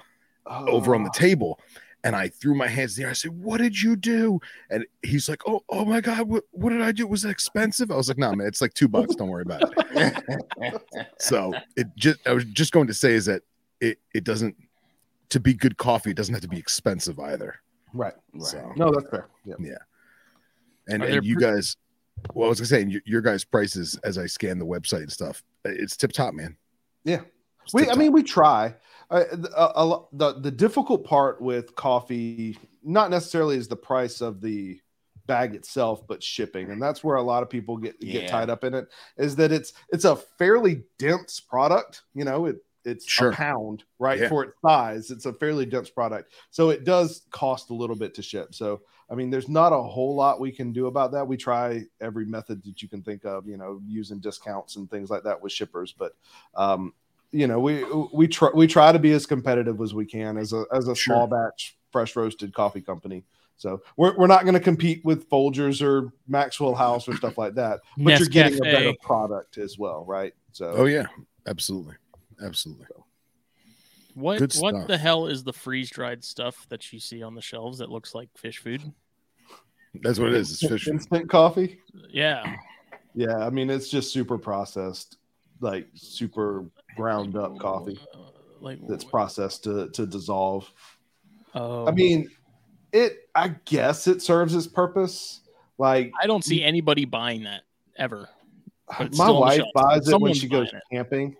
over 0.47 0.95
on 0.95 1.03
the 1.03 1.11
Oh, 1.13 1.19
table, 1.19 1.59
and 2.03 2.15
I 2.15 2.27
threw 2.29 2.55
my 2.55 2.67
hands 2.67 2.97
in 2.97 3.03
the 3.03 3.05
air. 3.05 3.11
I 3.11 3.13
said, 3.13 3.31
"What 3.39 3.59
did 3.59 3.79
you 3.79 3.95
do?" 3.95 4.39
And 4.71 4.83
he's 5.03 5.29
like, 5.29 5.41
"Oh, 5.47 5.61
oh 5.69 5.85
my 5.85 6.01
god, 6.01 6.27
what, 6.27 6.43
what 6.49 6.71
did 6.71 6.81
I 6.81 6.91
do? 6.91 7.05
Was 7.05 7.23
it 7.23 7.29
expensive?" 7.29 7.91
I 7.91 7.95
was 7.95 8.07
like, 8.07 8.17
"No, 8.17 8.33
man, 8.33 8.47
it's 8.47 8.61
like 8.61 8.73
two 8.73 8.87
bucks. 8.87 9.13
Don't 9.13 9.29
worry 9.29 9.43
about 9.43 9.61
it." 9.95 10.81
So 11.19 11.53
it 11.75 11.87
just 11.95 12.19
I 12.27 12.33
was 12.33 12.45
just 12.45 12.71
going 12.73 12.87
to 12.87 12.93
say 12.95 13.13
is 13.13 13.25
that 13.27 13.43
it 13.83 13.99
it 14.13 14.23
doesn't 14.23 14.55
to 15.29 15.39
be 15.39 15.53
good 15.53 15.77
coffee, 15.77 16.11
it 16.11 16.17
doesn't 16.17 16.33
have 16.33 16.41
to 16.43 16.47
be 16.47 16.57
expensive 16.59 17.19
either. 17.19 17.55
right. 17.93 18.13
So 18.39 18.71
No, 18.75 18.91
that's 18.91 19.09
fair. 19.09 19.27
Yeah. 19.45 19.55
and, 20.87 21.03
and 21.03 21.25
you 21.25 21.35
pre- 21.35 21.43
guys 21.45 21.77
well, 22.33 22.45
I 22.47 22.49
was 22.49 22.59
gonna 22.59 22.67
say 22.67 22.85
your, 22.85 23.01
your 23.05 23.21
guys' 23.21 23.43
prices 23.43 23.99
as 24.03 24.17
I 24.17 24.27
scan 24.27 24.57
the 24.59 24.65
website 24.65 25.01
and 25.01 25.11
stuff, 25.11 25.43
it's 25.65 25.97
tip 25.97 26.11
top, 26.13 26.33
man. 26.33 26.55
Yeah. 27.03 27.21
It's 27.63 27.73
We, 27.73 27.81
I 27.81 27.85
tip-top. 27.85 27.97
mean, 27.99 28.11
we 28.13 28.23
try. 28.23 28.75
Uh, 29.09 29.23
a, 29.57 29.63
a, 29.75 29.99
the 30.13 30.33
the 30.39 30.51
difficult 30.51 31.03
part 31.05 31.41
with 31.41 31.75
coffee, 31.75 32.57
not 32.83 33.09
necessarily 33.09 33.57
is 33.57 33.67
the 33.67 33.75
price 33.75 34.21
of 34.21 34.41
the 34.41 34.79
bag 35.25 35.55
itself, 35.55 36.05
but 36.07 36.21
shipping, 36.23 36.71
and 36.71 36.81
that's 36.81 37.03
where 37.03 37.15
a 37.17 37.21
lot 37.21 37.43
of 37.43 37.49
people 37.49 37.77
get 37.77 37.99
get 37.99 38.23
Yeah. 38.23 38.27
tied 38.29 38.49
up 38.49 38.63
in 38.63 38.73
it. 38.73 38.87
Is 39.17 39.35
that 39.37 39.51
it's 39.51 39.73
it's 39.89 40.05
a 40.05 40.15
fairly 40.15 40.83
dense 40.99 41.39
product. 41.39 42.03
You 42.13 42.25
know, 42.25 42.45
it 42.45 42.57
it's 42.85 43.07
Sure. 43.07 43.29
a 43.29 43.33
pound, 43.33 43.83
right? 43.99 44.19
Yeah. 44.19 44.29
For 44.29 44.43
its 44.43 44.53
size, 44.61 45.11
it's 45.11 45.25
a 45.25 45.33
fairly 45.33 45.65
dense 45.65 45.89
product, 45.89 46.33
so 46.51 46.69
it 46.69 46.83
does 46.83 47.25
cost 47.31 47.69
a 47.69 47.73
little 47.73 47.95
bit 47.95 48.13
to 48.15 48.21
ship. 48.21 48.53
So, 48.53 48.81
I 49.09 49.15
mean, 49.15 49.29
there's 49.29 49.49
not 49.49 49.73
a 49.73 49.81
whole 49.81 50.15
lot 50.15 50.39
we 50.39 50.51
can 50.51 50.71
do 50.71 50.87
about 50.87 51.11
that. 51.13 51.27
We 51.27 51.37
try 51.37 51.83
every 52.01 52.25
method 52.25 52.63
that 52.63 52.81
you 52.81 52.89
can 52.89 53.01
think 53.01 53.25
of, 53.25 53.47
you 53.47 53.57
know, 53.57 53.81
using 53.85 54.19
discounts 54.19 54.75
and 54.75 54.89
things 54.89 55.09
like 55.09 55.23
that 55.23 55.41
with 55.41 55.51
shippers, 55.51 55.93
but 55.97 56.13
um, 56.55 56.93
you 57.31 57.47
know, 57.47 57.59
we 57.59 57.83
we 58.13 58.27
try 58.27 58.49
we 58.53 58.67
try 58.67 58.91
to 58.91 58.99
be 58.99 59.11
as 59.11 59.25
competitive 59.25 59.81
as 59.81 59.93
we 59.93 60.05
can 60.05 60.37
as 60.37 60.53
a 60.53 60.65
as 60.71 60.87
a 60.87 60.95
Sure. 60.95 61.15
small 61.15 61.27
batch 61.27 61.77
fresh 61.91 62.15
roasted 62.15 62.53
coffee 62.53 62.81
company. 62.81 63.23
So 63.55 63.81
we're, 63.97 64.17
we're 64.17 64.27
not 64.27 64.43
going 64.43 64.55
to 64.55 64.59
compete 64.59 65.05
with 65.05 65.29
Folgers 65.29 65.81
or 65.81 66.11
Maxwell 66.27 66.73
House 66.73 67.07
or 67.07 67.15
stuff 67.15 67.37
like 67.37 67.53
that, 67.53 67.81
but 67.97 68.19
you're 68.19 68.27
getting 68.27 68.59
a 68.59 68.63
better 68.63 68.93
product 69.01 69.57
as 69.57 69.77
well, 69.77 70.03
right? 70.05 70.33
So 70.51 70.71
Oh 70.75 70.85
yeah, 70.85 71.05
absolutely, 71.47 71.95
absolutely. 72.43 72.85
What 74.15 74.39
Good 74.39 74.53
what 74.55 74.75
stuff. 74.75 74.87
the 74.87 74.97
hell 74.97 75.25
is 75.27 75.43
the 75.43 75.53
freeze 75.53 75.89
dried 75.89 76.23
stuff 76.23 76.67
that 76.69 76.93
you 76.93 76.99
see 76.99 77.23
on 77.23 77.33
the 77.33 77.41
shelves 77.41 77.79
that 77.79 77.89
looks 77.89 78.13
like 78.13 78.29
fish 78.37 78.59
food? 78.59 78.81
That's 80.01 80.19
what 80.19 80.29
it 80.29 80.35
is. 80.35 80.51
It's 80.51 80.61
fish. 80.71 80.85
food. 80.85 80.93
instant 80.93 81.29
coffee. 81.29 81.79
Yeah. 82.09 82.55
Yeah, 83.15 83.37
I 83.37 83.49
mean 83.49 83.69
it's 83.69 83.89
just 83.89 84.13
super 84.13 84.37
processed, 84.37 85.17
like 85.61 85.87
super 85.95 86.65
ground 86.95 87.35
up 87.35 87.57
coffee 87.59 87.99
Uh, 88.13 88.17
like 88.59 88.79
that's 88.87 89.03
processed 89.03 89.63
to 89.65 89.89
to 89.89 90.05
dissolve. 90.05 90.71
Oh, 91.55 91.87
I 91.87 91.91
mean, 91.91 92.29
it. 92.91 93.29
I 93.35 93.49
guess 93.65 94.07
it 94.07 94.21
serves 94.21 94.55
its 94.55 94.65
purpose. 94.67 95.41
Like 95.77 96.11
I 96.21 96.27
don't 96.27 96.43
see 96.43 96.63
anybody 96.63 97.05
buying 97.05 97.43
that 97.43 97.63
ever. 97.97 98.29
my 98.99 99.07
still 99.11 99.21
on 99.21 99.33
the 99.35 99.39
wife 99.39 99.61
buys 99.75 100.07
it 100.07 100.19
when 100.19 100.33
she 100.33 100.47
goes 100.47 100.69
it. 100.73 100.81
camping. 100.91 101.35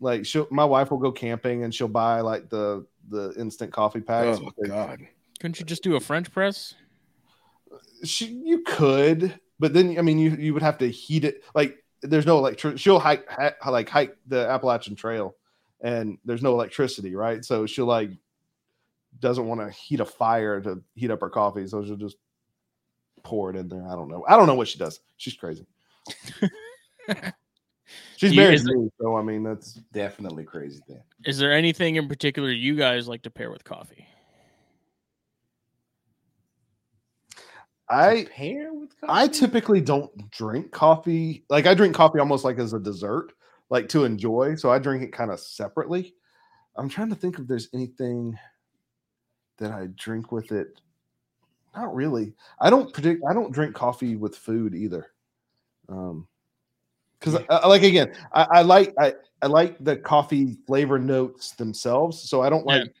Like 0.00 0.26
she, 0.26 0.38
will 0.38 0.48
my 0.50 0.64
wife 0.64 0.90
will 0.90 0.98
go 0.98 1.12
camping 1.12 1.64
and 1.64 1.74
she'll 1.74 1.88
buy 1.88 2.20
like 2.20 2.48
the 2.48 2.86
the 3.08 3.32
instant 3.38 3.72
coffee 3.72 4.00
packs. 4.00 4.38
Oh 4.40 4.50
because 4.56 4.70
God. 4.70 5.00
Couldn't 5.40 5.60
you 5.60 5.66
just 5.66 5.82
do 5.82 5.96
a 5.96 6.00
French 6.00 6.30
press? 6.32 6.74
She, 8.04 8.26
you 8.26 8.62
could, 8.62 9.38
but 9.58 9.72
then 9.72 9.98
I 9.98 10.02
mean, 10.02 10.18
you 10.18 10.30
you 10.30 10.54
would 10.54 10.62
have 10.62 10.78
to 10.78 10.90
heat 10.90 11.24
it. 11.24 11.42
Like 11.54 11.82
there's 12.02 12.26
no 12.26 12.38
electric. 12.38 12.78
She'll 12.78 12.98
hike 12.98 13.28
ha, 13.28 13.52
like 13.70 13.88
hike 13.88 14.16
the 14.26 14.48
Appalachian 14.48 14.94
Trail, 14.94 15.34
and 15.80 16.18
there's 16.24 16.42
no 16.42 16.52
electricity, 16.52 17.14
right? 17.14 17.44
So 17.44 17.66
she'll 17.66 17.86
like 17.86 18.10
doesn't 19.20 19.46
want 19.46 19.60
to 19.60 19.70
heat 19.70 20.00
a 20.00 20.04
fire 20.04 20.60
to 20.60 20.82
heat 20.94 21.10
up 21.10 21.20
her 21.20 21.30
coffee, 21.30 21.66
so 21.66 21.84
she'll 21.84 21.96
just 21.96 22.16
pour 23.22 23.50
it 23.50 23.56
in 23.56 23.68
there. 23.68 23.86
I 23.86 23.94
don't 23.94 24.08
know. 24.08 24.24
I 24.28 24.36
don't 24.36 24.46
know 24.46 24.54
what 24.54 24.68
she 24.68 24.78
does. 24.78 25.00
She's 25.16 25.34
crazy. 25.34 25.66
She's 28.16 28.30
Do 28.30 28.36
you- 28.36 28.42
married 28.42 28.60
to 28.60 28.74
me, 28.74 28.90
so 29.00 29.16
I 29.16 29.22
mean 29.22 29.42
that's 29.42 29.74
Definitely 29.92 30.44
crazy 30.44 30.80
Then 30.88 31.02
Is 31.24 31.38
there 31.38 31.52
anything 31.52 31.96
in 31.96 32.08
particular 32.08 32.50
you 32.50 32.76
guys 32.76 33.06
like 33.08 33.22
to 33.22 33.30
pair 33.30 33.50
with 33.50 33.64
coffee? 33.64 34.06
I 37.90 38.26
Pair 38.34 38.72
with 38.72 38.90
I 39.06 39.28
typically 39.28 39.80
don't 39.80 40.30
drink 40.30 40.72
coffee. 40.72 41.44
Like 41.50 41.66
I 41.66 41.74
drink 41.74 41.94
coffee 41.94 42.18
almost 42.18 42.44
like 42.44 42.58
as 42.58 42.72
a 42.72 42.80
dessert, 42.80 43.32
like 43.68 43.88
to 43.90 44.04
enjoy. 44.04 44.54
So 44.54 44.70
I 44.70 44.78
drink 44.78 45.02
it 45.02 45.12
kind 45.12 45.30
of 45.30 45.38
separately. 45.38 46.14
I'm 46.76 46.88
trying 46.88 47.10
to 47.10 47.14
think 47.14 47.38
if 47.38 47.46
there's 47.46 47.68
anything 47.74 48.38
that 49.58 49.70
I 49.70 49.88
drink 49.96 50.32
with 50.32 50.50
it. 50.50 50.80
Not 51.76 51.94
really. 51.94 52.34
I 52.60 52.70
don't 52.70 52.92
predict. 52.92 53.22
I 53.28 53.34
don't 53.34 53.52
drink 53.52 53.74
coffee 53.74 54.16
with 54.16 54.34
food 54.36 54.74
either. 54.74 55.08
Um, 55.88 56.26
because 57.24 57.40
I, 57.48 57.54
uh, 57.54 57.60
uh, 57.64 57.68
like 57.68 57.82
again, 57.82 58.12
I, 58.32 58.46
I 58.50 58.62
like 58.62 58.92
I 58.98 59.14
I 59.42 59.46
like 59.46 59.82
the 59.82 59.96
coffee 59.96 60.58
flavor 60.66 60.98
notes 60.98 61.52
themselves. 61.52 62.28
So 62.28 62.42
I 62.42 62.50
don't 62.50 62.66
Yeah. 62.66 62.78
like 62.78 62.94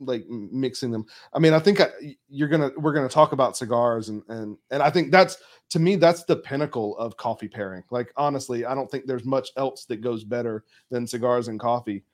like 0.00 0.28
mixing 0.28 0.90
them. 0.90 1.06
I 1.32 1.38
mean, 1.38 1.52
I 1.52 1.58
think 1.58 1.80
uh, 1.80 1.88
I, 2.02 2.16
you're 2.28 2.48
gonna 2.48 2.70
we're 2.76 2.92
gonna 2.92 3.08
talk 3.08 3.32
about 3.32 3.56
cigars 3.56 4.08
and 4.08 4.22
and 4.28 4.56
and 4.70 4.82
I 4.82 4.90
think 4.90 5.10
that's 5.10 5.38
to 5.70 5.78
me 5.78 5.96
that's 5.96 6.24
the 6.24 6.36
pinnacle 6.36 6.96
of 6.98 7.16
coffee 7.16 7.48
pairing. 7.48 7.82
Like 7.90 8.12
honestly, 8.16 8.64
I 8.64 8.74
don't 8.74 8.90
think 8.90 9.06
there's 9.06 9.24
much 9.24 9.50
else 9.56 9.84
that 9.86 10.00
goes 10.00 10.24
better 10.24 10.64
than 10.90 11.06
cigars 11.06 11.48
and 11.48 11.58
coffee 11.58 12.04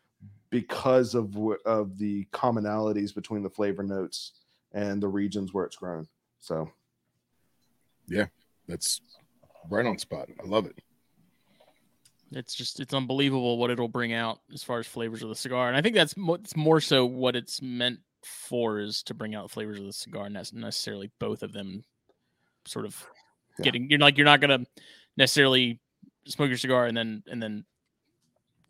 because 0.50 1.14
of 1.14 1.36
of 1.66 1.98
the 1.98 2.24
commonalities 2.26 3.14
between 3.14 3.42
the 3.42 3.50
flavor 3.50 3.82
notes 3.82 4.32
and 4.72 5.02
the 5.02 5.08
regions 5.08 5.52
where 5.52 5.64
it's 5.64 5.76
grown. 5.76 6.06
So 6.40 6.70
yeah, 8.06 8.26
That's 8.68 9.00
right 9.68 9.86
on 9.86 9.98
spot. 9.98 10.28
I 10.42 10.46
love 10.46 10.66
it. 10.66 10.78
It's 12.34 12.54
just 12.54 12.80
it's 12.80 12.94
unbelievable 12.94 13.58
what 13.58 13.70
it'll 13.70 13.88
bring 13.88 14.12
out 14.12 14.40
as 14.52 14.62
far 14.62 14.78
as 14.80 14.86
flavors 14.86 15.22
of 15.22 15.28
the 15.28 15.34
cigar, 15.36 15.68
and 15.68 15.76
I 15.76 15.82
think 15.82 15.94
that's 15.94 16.16
mo- 16.16 16.34
it's 16.34 16.56
more 16.56 16.80
so 16.80 17.06
what 17.06 17.36
it's 17.36 17.62
meant 17.62 18.00
for 18.24 18.80
is 18.80 19.02
to 19.04 19.14
bring 19.14 19.34
out 19.34 19.50
flavors 19.50 19.78
of 19.78 19.84
the 19.86 19.92
cigar, 19.92 20.24
and 20.26 20.34
not 20.34 20.52
necessarily 20.52 21.10
both 21.20 21.42
of 21.42 21.52
them. 21.52 21.84
Sort 22.66 22.86
of 22.86 23.06
Yeah. 23.58 23.64
getting 23.64 23.88
you're 23.90 23.98
like 24.00 24.16
you're 24.18 24.24
not 24.24 24.40
gonna 24.40 24.64
necessarily 25.16 25.80
smoke 26.26 26.48
your 26.48 26.56
cigar 26.58 26.86
and 26.86 26.96
then 26.96 27.22
and 27.26 27.42
then 27.42 27.64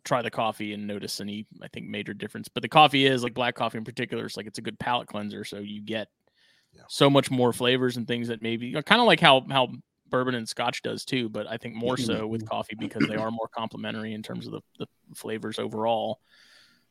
try 0.03 0.21
the 0.21 0.29
coffee 0.29 0.73
and 0.73 0.85
notice 0.85 1.19
any 1.19 1.47
I 1.63 1.67
think 1.69 1.87
major 1.87 2.13
difference. 2.13 2.47
But 2.47 2.61
the 2.61 2.69
coffee 2.69 3.05
is 3.05 3.23
like 3.23 3.33
black 3.33 3.55
coffee 3.55 3.77
in 3.79 3.83
particular. 3.85 4.25
It's 4.25 4.37
like 4.37 4.45
it's 4.45 4.59
a 4.59 4.61
good 4.61 4.77
palate 4.77 5.07
cleanser, 5.07 5.43
so 5.43 5.57
you 5.59 5.81
get 5.81 6.09
Yeah. 6.73 6.83
so 6.89 7.09
much 7.09 7.31
more 7.31 7.53
flavors 7.53 7.97
and 7.97 8.05
things 8.07 8.27
that 8.27 8.41
maybe 8.43 8.73
kind 8.83 9.01
of 9.01 9.07
like 9.07 9.21
how 9.21 9.45
how 9.49 9.69
bourbon 10.09 10.35
and 10.35 10.47
scotch 10.47 10.81
does 10.81 11.05
too, 11.05 11.29
but 11.29 11.47
I 11.47 11.57
think 11.57 11.75
more 11.75 11.97
so 11.97 12.27
with 12.27 12.47
coffee 12.47 12.75
because 12.77 13.07
they 13.07 13.15
are 13.15 13.31
more 13.31 13.47
complementary 13.47 14.13
in 14.13 14.23
terms 14.23 14.45
of 14.47 14.53
the, 14.53 14.61
the 14.79 14.87
flavors 15.15 15.59
overall. 15.59 16.19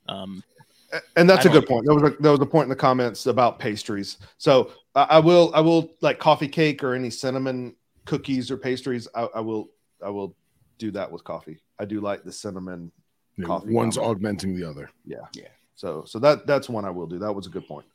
Um, 0.08 0.42
and 1.16 1.28
that's 1.28 1.46
I 1.46 1.50
a 1.50 1.52
good 1.52 1.66
point. 1.66 1.86
There 1.86 1.94
was 1.94 2.12
a 2.12 2.16
there 2.20 2.30
was 2.30 2.40
a 2.40 2.46
point 2.46 2.64
in 2.64 2.70
the 2.70 2.76
comments 2.76 3.26
about 3.26 3.58
pastries. 3.58 4.18
So 4.38 4.72
I 4.94 5.02
I 5.04 5.18
will 5.18 5.50
I 5.54 5.60
will 5.60 5.90
like 6.00 6.18
coffee 6.18 6.48
cake 6.48 6.84
or 6.84 6.94
any 6.94 7.10
cinnamon 7.10 7.74
cookies 8.04 8.50
or 8.50 8.56
pastries. 8.56 9.08
I, 9.14 9.28
I 9.34 9.40
will 9.40 9.70
I 10.04 10.10
will 10.10 10.36
do 10.78 10.90
that 10.92 11.10
with 11.10 11.24
coffee. 11.24 11.58
I 11.78 11.84
do 11.84 12.00
like 12.00 12.24
the 12.24 12.32
cinnamon. 12.32 12.92
You 13.36 13.42
know, 13.42 13.48
Coffee 13.48 13.72
one's 13.72 13.96
combo. 13.96 14.10
augmenting 14.10 14.54
the 14.54 14.68
other. 14.68 14.88
Yeah. 15.04 15.26
Yeah. 15.32 15.48
So 15.74 16.04
so 16.06 16.18
that 16.20 16.46
that's 16.46 16.68
one 16.68 16.84
I 16.84 16.90
will 16.90 17.06
do. 17.06 17.18
That 17.18 17.32
was 17.32 17.46
a 17.46 17.50
good 17.50 17.66
point. 17.66 17.86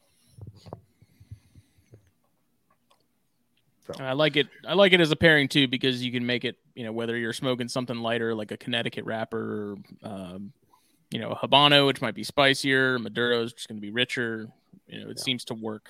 And 3.97 4.07
I 4.07 4.13
like 4.13 4.35
it. 4.35 4.47
I 4.67 4.73
like 4.73 4.93
it 4.93 5.01
as 5.01 5.11
a 5.11 5.15
pairing 5.15 5.47
too 5.47 5.67
because 5.67 6.03
you 6.03 6.11
can 6.11 6.25
make 6.25 6.45
it. 6.45 6.57
You 6.75 6.83
know, 6.85 6.91
whether 6.91 7.17
you're 7.17 7.33
smoking 7.33 7.67
something 7.67 7.97
lighter 7.97 8.35
like 8.35 8.51
a 8.51 8.57
Connecticut 8.57 9.05
wrapper, 9.05 9.75
or, 10.03 10.09
um, 10.09 10.53
you 11.11 11.19
know, 11.19 11.31
a 11.31 11.35
Habano, 11.35 11.87
which 11.87 12.01
might 12.01 12.15
be 12.15 12.23
spicier. 12.23 12.99
Maduro 12.99 13.43
is 13.43 13.53
just 13.53 13.67
going 13.67 13.77
to 13.77 13.81
be 13.81 13.91
richer. 13.91 14.47
You 14.87 14.99
know, 15.03 15.09
it 15.09 15.17
Yeah. 15.17 15.23
seems 15.23 15.43
to 15.45 15.53
work 15.53 15.89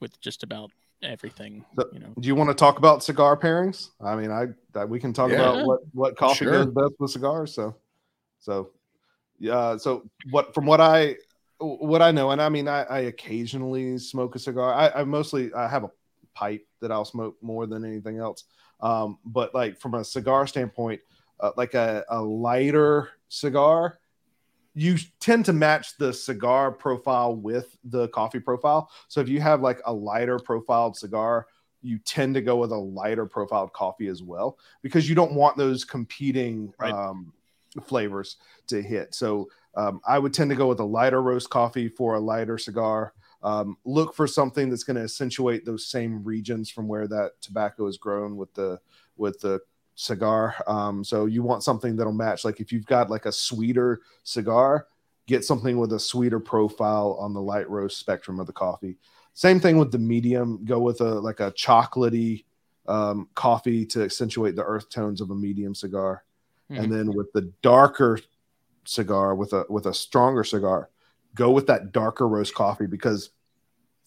with 0.00 0.18
just 0.20 0.42
about 0.42 0.70
everything. 1.02 1.64
So- 1.78 1.88
you 1.92 1.98
know, 2.00 2.14
Do 2.18 2.26
you 2.28 2.34
want 2.34 2.48
to 2.50 2.54
talk 2.54 2.78
about 2.78 3.02
cigar 3.02 3.36
pairings? 3.36 3.90
I 4.00 4.16
mean, 4.16 4.30
I, 4.30 4.46
I 4.78 4.84
we 4.84 4.98
can 5.00 5.12
talk 5.12 5.30
Yeah. 5.30 5.36
about 5.36 5.66
what 5.66 5.80
what 5.92 6.16
coffee 6.16 6.44
Sure. 6.44 6.64
goes 6.64 6.66
best 6.72 6.92
with 6.98 7.10
cigars. 7.10 7.54
So, 7.54 7.74
so 8.38 8.70
yeah. 9.38 9.76
So 9.76 10.08
what 10.30 10.54
from 10.54 10.66
what 10.66 10.80
I 10.80 11.16
what 11.58 12.02
I 12.02 12.10
know, 12.10 12.30
and 12.32 12.40
I 12.42 12.48
mean, 12.50 12.68
I, 12.68 12.82
I 12.82 12.98
occasionally 13.00 13.96
smoke 13.98 14.34
a 14.36 14.38
cigar. 14.38 14.74
I, 14.74 15.00
I 15.00 15.04
mostly 15.04 15.52
I 15.54 15.66
have 15.68 15.84
a 15.84 15.90
pipe 16.36 16.66
that 16.80 16.92
I'll 16.92 17.06
smoke 17.06 17.36
more 17.40 17.66
than 17.66 17.84
anything 17.84 18.18
else. 18.18 18.44
Um, 18.80 19.18
but 19.24 19.54
like 19.54 19.80
from 19.80 19.94
a 19.94 20.04
cigar 20.04 20.46
standpoint, 20.46 21.00
uh, 21.40 21.52
like 21.56 21.72
a, 21.74 22.04
a 22.10 22.20
lighter 22.20 23.08
cigar, 23.28 23.98
you 24.74 24.98
tend 25.18 25.46
to 25.46 25.54
match 25.54 25.96
the 25.96 26.12
cigar 26.12 26.70
profile 26.70 27.34
with 27.34 27.78
the 27.84 28.08
coffee 28.08 28.40
profile. 28.40 28.90
So 29.08 29.22
if 29.22 29.28
you 29.28 29.40
have 29.40 29.62
like 29.62 29.80
a 29.86 29.92
lighter 29.92 30.38
profiled 30.38 30.96
cigar, 30.96 31.46
you 31.80 31.98
tend 32.00 32.34
to 32.34 32.42
go 32.42 32.56
with 32.56 32.72
a 32.72 32.76
lighter 32.76 33.24
profiled 33.24 33.72
coffee 33.72 34.08
as 34.08 34.22
well 34.22 34.58
because 34.82 35.08
you 35.08 35.14
don't 35.14 35.32
want 35.32 35.56
those 35.56 35.84
competing 35.84 36.72
Right. 36.78 36.92
um, 36.92 37.32
flavors 37.84 38.36
to 38.66 38.82
hit. 38.82 39.14
So 39.14 39.48
um, 39.76 40.00
I 40.06 40.18
would 40.18 40.34
tend 40.34 40.50
to 40.50 40.56
go 40.56 40.68
with 40.68 40.80
a 40.80 40.84
lighter 40.84 41.22
roast 41.22 41.48
coffee 41.50 41.88
for 41.88 42.14
a 42.14 42.20
lighter 42.20 42.58
cigar. 42.58 43.14
Um, 43.46 43.76
look 43.84 44.12
for 44.12 44.26
something 44.26 44.68
that's 44.68 44.82
going 44.82 44.96
to 44.96 45.04
accentuate 45.04 45.64
those 45.64 45.86
same 45.86 46.24
regions 46.24 46.68
from 46.68 46.88
where 46.88 47.06
that 47.06 47.40
tobacco 47.40 47.86
is 47.86 47.96
grown 47.96 48.36
with 48.36 48.52
the 48.54 48.80
with 49.16 49.38
the 49.38 49.60
cigar. 49.94 50.56
Um, 50.66 51.04
so 51.04 51.26
you 51.26 51.44
want 51.44 51.62
something 51.62 51.94
that'll 51.94 52.12
match. 52.12 52.44
Like 52.44 52.58
if 52.58 52.72
you've 52.72 52.86
got 52.86 53.08
like 53.08 53.24
a 53.24 53.30
sweeter 53.30 54.00
cigar, 54.24 54.88
get 55.28 55.44
something 55.44 55.78
with 55.78 55.92
a 55.92 56.00
sweeter 56.00 56.40
profile 56.40 57.16
on 57.20 57.34
the 57.34 57.40
light 57.40 57.70
roast 57.70 57.98
spectrum 57.98 58.40
of 58.40 58.48
the 58.48 58.52
coffee. 58.52 58.98
Same 59.34 59.60
thing 59.60 59.78
with 59.78 59.92
the 59.92 59.98
medium. 59.98 60.64
Go 60.64 60.80
with 60.80 61.00
a 61.00 61.20
like 61.20 61.38
a 61.38 61.52
chocolatey 61.52 62.46
um, 62.88 63.28
coffee 63.36 63.86
to 63.86 64.02
accentuate 64.02 64.56
the 64.56 64.64
earth 64.64 64.90
tones 64.90 65.20
of 65.20 65.30
a 65.30 65.36
medium 65.36 65.72
cigar, 65.72 66.24
and 66.68 66.92
then 66.92 67.14
with 67.14 67.32
the 67.32 67.52
darker 67.62 68.18
cigar 68.84 69.36
with 69.36 69.52
a 69.52 69.64
with 69.68 69.86
a 69.86 69.94
stronger 69.94 70.42
cigar, 70.42 70.90
go 71.36 71.52
with 71.52 71.68
that 71.68 71.92
darker 71.92 72.26
roast 72.26 72.52
coffee 72.52 72.86
because 72.86 73.30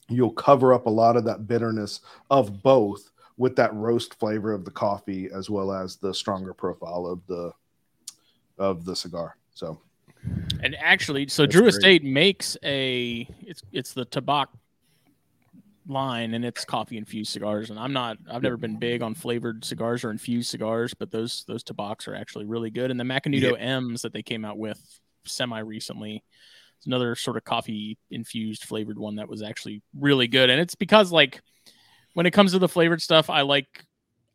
you'll 0.09 0.31
cover 0.31 0.73
up 0.73 0.85
a 0.85 0.89
lot 0.89 1.15
of 1.15 1.23
that 1.25 1.47
bitterness 1.47 2.01
of 2.29 2.61
both 2.63 3.11
with 3.37 3.55
that 3.55 3.73
roast 3.73 4.19
flavor 4.19 4.51
of 4.51 4.65
the 4.65 4.71
coffee 4.71 5.29
as 5.33 5.49
well 5.49 5.71
as 5.71 5.95
the 5.95 6.13
stronger 6.13 6.53
profile 6.53 7.05
of 7.05 7.25
the 7.27 7.51
of 8.57 8.83
the 8.83 8.95
cigar. 8.95 9.37
So 9.53 9.79
And 10.61 10.75
actually, 10.79 11.27
so 11.27 11.43
That's 11.43 11.53
Drew 11.53 11.61
great. 11.63 11.73
Estate 11.73 12.03
makes 12.03 12.57
a 12.63 13.27
it's 13.41 13.61
it's 13.71 13.93
the 13.93 14.05
Tabak 14.05 14.47
line 15.87 16.33
and 16.33 16.45
it's 16.45 16.65
coffee 16.65 16.97
infused 16.97 17.31
cigars. 17.31 17.69
And 17.69 17.79
I'm 17.79 17.93
not 17.93 18.17
I've 18.29 18.43
never 18.43 18.57
been 18.57 18.77
big 18.77 19.01
on 19.01 19.15
flavored 19.15 19.63
cigars 19.63 20.03
or 20.03 20.11
infused 20.11 20.49
cigars, 20.49 20.93
but 20.93 21.09
those 21.09 21.45
those 21.47 21.63
Tabaks 21.63 22.07
are 22.07 22.15
actually 22.15 22.45
really 22.45 22.69
good. 22.69 22.91
And 22.91 22.99
the 22.99 23.05
Macanudo 23.05 23.55
M's 23.57 24.01
that 24.01 24.13
they 24.13 24.21
came 24.21 24.43
out 24.43 24.57
with 24.57 24.99
semi 25.25 25.59
recently 25.59 26.23
is 26.79 26.85
another 26.87 27.15
sort 27.15 27.37
of 27.37 27.43
coffee 27.43 27.97
infused 28.11 28.63
flavored 28.63 28.97
one 28.97 29.15
that 29.15 29.27
was 29.29 29.41
actually 29.41 29.81
really 29.97 30.27
good. 30.27 30.49
And 30.49 30.59
it's 30.59 30.75
because 30.75 31.11
like 31.11 31.41
when 32.13 32.25
it 32.25 32.31
comes 32.31 32.51
to 32.53 32.59
the 32.59 32.69
flavored 32.69 33.01
stuff, 33.01 33.29
I 33.29 33.41
like 33.41 33.85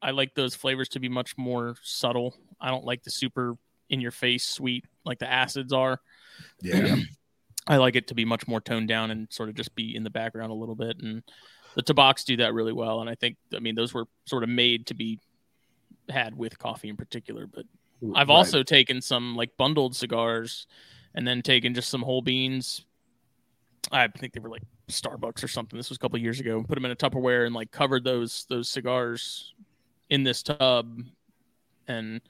I 0.02 0.10
like 0.10 0.34
those 0.34 0.54
flavors 0.54 0.88
to 0.90 1.00
be 1.00 1.08
much 1.08 1.36
more 1.38 1.76
subtle. 1.82 2.34
I 2.60 2.70
don't 2.70 2.84
like 2.84 3.02
the 3.02 3.10
super 3.10 3.56
in 3.90 4.00
your 4.00 4.10
face 4.10 4.44
sweet 4.46 4.84
like 5.04 5.18
the 5.18 5.30
acids 5.30 5.72
are. 5.72 6.00
Yeah. 6.62 6.96
I 7.66 7.78
like 7.78 7.96
it 7.96 8.08
to 8.08 8.14
be 8.14 8.26
much 8.26 8.46
more 8.46 8.60
toned 8.60 8.88
down 8.88 9.10
and 9.10 9.26
sort 9.32 9.48
of 9.48 9.54
just 9.54 9.74
be 9.74 9.96
in 9.96 10.04
the 10.04 10.10
background 10.10 10.50
a 10.50 10.54
little 10.54 10.74
bit. 10.74 10.98
And 11.00 11.22
the 11.74 11.82
Tabaks 11.82 12.24
do 12.24 12.36
that 12.36 12.52
really 12.52 12.74
well. 12.74 13.00
And 13.00 13.08
I 13.08 13.14
think, 13.14 13.38
I 13.54 13.58
mean, 13.58 13.74
those 13.74 13.94
were 13.94 14.04
sort 14.26 14.42
of 14.42 14.50
made 14.50 14.86
to 14.88 14.94
be 14.94 15.18
had 16.10 16.36
with 16.36 16.58
coffee 16.58 16.90
in 16.90 16.96
particular. 16.96 17.46
But 17.46 17.64
I've 18.14 18.28
Right. 18.28 18.34
also 18.34 18.62
taken 18.62 19.00
some 19.00 19.34
like 19.34 19.56
bundled 19.56 19.96
cigars 19.96 20.66
and 21.14 21.26
then 21.26 21.42
taking 21.42 21.74
just 21.74 21.88
some 21.88 22.02
whole 22.02 22.22
beans. 22.22 22.84
I 23.92 24.08
think 24.08 24.32
they 24.32 24.40
were 24.40 24.48
like 24.48 24.62
Starbucks 24.88 25.44
or 25.44 25.48
something. 25.48 25.76
This 25.76 25.88
was 25.90 25.96
a 25.96 26.00
couple 26.00 26.18
years 26.18 26.40
ago. 26.40 26.62
Put 26.62 26.74
them 26.74 26.84
in 26.84 26.90
a 26.90 26.96
Tupperware 26.96 27.46
and 27.46 27.54
like 27.54 27.70
covered 27.70 28.04
those 28.04 28.46
those 28.48 28.68
cigars 28.68 29.52
in 30.10 30.22
this 30.22 30.42
tub 30.42 31.02
and 31.86 32.20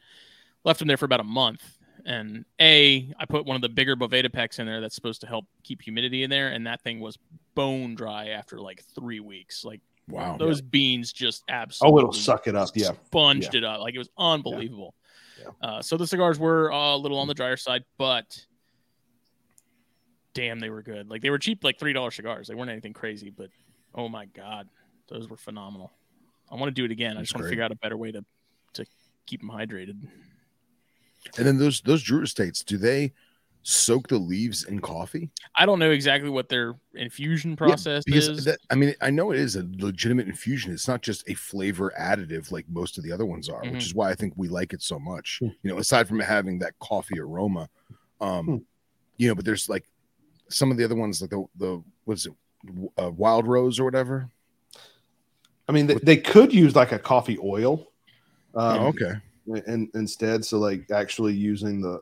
left 0.64 0.78
them 0.78 0.88
there 0.88 0.96
for 0.96 1.04
about 1.04 1.20
a 1.20 1.24
month. 1.24 1.62
And 2.06 2.44
a, 2.60 3.10
I 3.18 3.24
put 3.24 3.46
one 3.46 3.56
of 3.56 3.62
the 3.62 3.68
bigger 3.68 3.96
Boveda 3.96 4.30
packs 4.30 4.58
in 4.58 4.66
there 4.66 4.80
that's 4.82 4.94
supposed 4.94 5.22
to 5.22 5.26
help 5.26 5.46
keep 5.62 5.80
humidity 5.80 6.22
in 6.22 6.28
there, 6.28 6.48
and 6.48 6.66
that 6.66 6.82
thing 6.82 7.00
was 7.00 7.16
bone 7.54 7.94
dry 7.94 8.28
after 8.28 8.60
like 8.60 8.82
three 8.94 9.20
weeks. 9.20 9.64
Like 9.64 9.80
Wow. 10.06 10.36
those 10.36 10.60
beans 10.60 11.14
just 11.14 11.44
absolutely 11.48 11.94
Oh, 11.94 11.98
it'll 12.00 12.12
suck 12.12 12.46
it 12.46 12.54
up. 12.54 12.68
Yeah. 12.74 12.90
sponged 13.06 13.54
it 13.54 13.64
up. 13.64 13.80
Like 13.80 13.94
it 13.94 13.98
was 13.98 14.10
unbelievable. 14.18 14.94
Yeah. 15.40 15.48
Uh, 15.66 15.80
so 15.82 15.96
the 15.96 16.06
cigars 16.06 16.38
were 16.38 16.70
uh, 16.70 16.94
a 16.94 16.98
little 16.98 17.18
on 17.18 17.26
the 17.26 17.32
drier 17.32 17.56
side, 17.56 17.84
but 17.96 18.38
damn, 20.34 20.60
they 20.60 20.70
were 20.70 20.82
good. 20.82 21.08
Like 21.10 21.22
they 21.22 21.30
were 21.30 21.38
cheap, 21.38 21.64
like 21.64 21.78
three 21.78 21.92
dollar 21.92 22.10
cigars. 22.10 22.48
They 22.48 22.54
weren't 22.54 22.70
anything 22.70 22.92
crazy, 22.92 23.30
but 23.30 23.50
oh 23.94 24.08
my 24.08 24.26
god, 24.26 24.68
those 25.08 25.28
were 25.28 25.36
phenomenal. 25.36 25.92
I 26.50 26.56
want 26.56 26.66
to 26.66 26.72
do 26.80 26.84
it 26.84 26.90
again. 26.90 27.12
I 27.12 27.20
That's 27.20 27.28
just 27.28 27.36
want 27.36 27.44
to 27.44 27.48
figure 27.48 27.64
out 27.64 27.72
a 27.72 27.76
better 27.76 27.96
way 27.96 28.12
to 28.12 28.24
to 28.74 28.84
keep 29.26 29.40
them 29.40 29.50
hydrated. 29.50 30.06
And 31.38 31.46
then 31.46 31.58
those 31.58 31.80
those 31.80 32.02
Drew 32.02 32.22
Estates, 32.22 32.62
do 32.62 32.76
they 32.76 33.12
soak 33.66 34.08
the 34.08 34.18
leaves 34.18 34.64
in 34.64 34.78
coffee? 34.78 35.30
I 35.56 35.64
don't 35.64 35.78
know 35.78 35.90
exactly 35.90 36.28
what 36.28 36.50
their 36.50 36.74
infusion 36.94 37.56
process 37.56 38.04
because 38.04 38.28
is. 38.28 38.44
that, 38.44 38.58
I 38.70 38.74
mean, 38.74 38.94
I 39.00 39.08
know 39.08 39.30
it 39.30 39.38
is 39.38 39.56
a 39.56 39.66
legitimate 39.78 40.26
infusion. 40.26 40.70
It's 40.70 40.86
not 40.86 41.00
just 41.00 41.26
a 41.30 41.34
flavor 41.34 41.90
additive 41.98 42.52
like 42.52 42.68
most 42.68 42.98
of 42.98 43.04
the 43.04 43.10
other 43.12 43.24
ones 43.24 43.48
are, 43.48 43.62
Mhm. 43.62 43.72
which 43.72 43.86
is 43.86 43.94
why 43.94 44.10
I 44.10 44.14
think 44.14 44.34
we 44.36 44.48
like 44.48 44.74
it 44.74 44.82
so 44.82 44.98
much. 44.98 45.38
Hmm. 45.40 45.46
You 45.62 45.70
know, 45.70 45.78
aside 45.78 46.06
from 46.08 46.20
having 46.20 46.58
that 46.58 46.78
coffee 46.78 47.18
aroma, 47.18 47.70
um, 48.20 48.46
Hmm. 48.46 48.56
you 49.16 49.28
know, 49.28 49.34
but 49.34 49.46
there's 49.46 49.70
like 49.70 49.86
some 50.48 50.70
of 50.70 50.76
the 50.76 50.84
other 50.84 50.96
ones, 50.96 51.20
like 51.20 51.30
the 51.30 51.44
the 51.56 51.82
what's 52.04 52.26
it, 52.26 52.32
uh, 52.98 53.10
Wild 53.10 53.46
Rose 53.46 53.78
or 53.78 53.84
whatever. 53.84 54.30
I 55.66 55.72
mean, 55.72 55.86
they, 55.86 55.94
they 55.94 56.16
could 56.16 56.52
use 56.52 56.76
like 56.76 56.92
a 56.92 56.98
coffee 56.98 57.38
oil. 57.42 57.90
Um, 58.54 58.78
oh, 58.80 58.86
okay, 58.88 59.14
and 59.46 59.88
instead 59.94 60.44
so 60.44 60.58
like 60.58 60.90
actually 60.90 61.34
using 61.34 61.80
the 61.80 62.00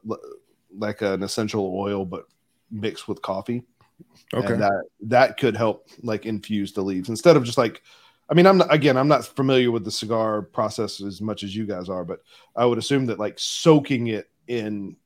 like 0.76 1.02
an 1.02 1.22
essential 1.22 1.74
oil 1.76 2.04
but 2.04 2.26
mixed 2.70 3.08
with 3.08 3.20
coffee 3.22 3.62
okay, 4.34 4.52
and 4.52 4.62
that 4.62 4.82
that 5.00 5.36
could 5.36 5.56
help 5.56 5.88
like 6.02 6.26
infuse 6.26 6.72
the 6.72 6.80
leaves 6.80 7.08
instead 7.08 7.36
of 7.36 7.44
just 7.44 7.58
like 7.58 7.82
i 8.30 8.34
mean 8.34 8.46
i'm 8.46 8.58
not 8.58 8.72
again 8.72 8.96
i'm 8.96 9.08
not 9.08 9.24
familiar 9.24 9.70
with 9.70 9.84
the 9.84 9.90
cigar 9.90 10.42
process 10.42 11.02
as 11.02 11.20
much 11.20 11.42
as 11.42 11.54
you 11.54 11.66
guys 11.66 11.88
are 11.88 12.04
but 12.04 12.20
i 12.56 12.64
would 12.64 12.78
assume 12.78 13.06
that 13.06 13.18
like 13.18 13.38
soaking 13.38 14.08
it 14.08 14.30
in 14.48 14.96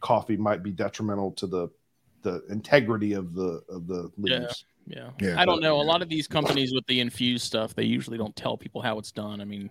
coffee 0.00 0.36
might 0.36 0.62
be 0.62 0.70
detrimental 0.70 1.32
to 1.32 1.46
the 1.46 1.68
the 2.24 2.42
integrity 2.50 3.12
of 3.12 3.34
the 3.34 3.62
of 3.68 3.86
the 3.86 4.10
leaves 4.18 4.64
yeah. 4.86 5.10
Yeah, 5.18 5.40
I 5.40 5.46
don't 5.46 5.60
but- 5.60 5.62
know. 5.62 5.80
A 5.80 5.82
lot 5.82 6.02
of 6.02 6.10
these 6.10 6.28
companies 6.28 6.74
with 6.74 6.84
the 6.88 7.00
infused 7.00 7.46
stuff, 7.46 7.74
they 7.74 7.84
usually 7.84 8.18
don't 8.18 8.36
tell 8.36 8.58
people 8.58 8.82
how 8.82 8.98
it's 8.98 9.12
done. 9.12 9.40
I 9.40 9.46
mean, 9.46 9.70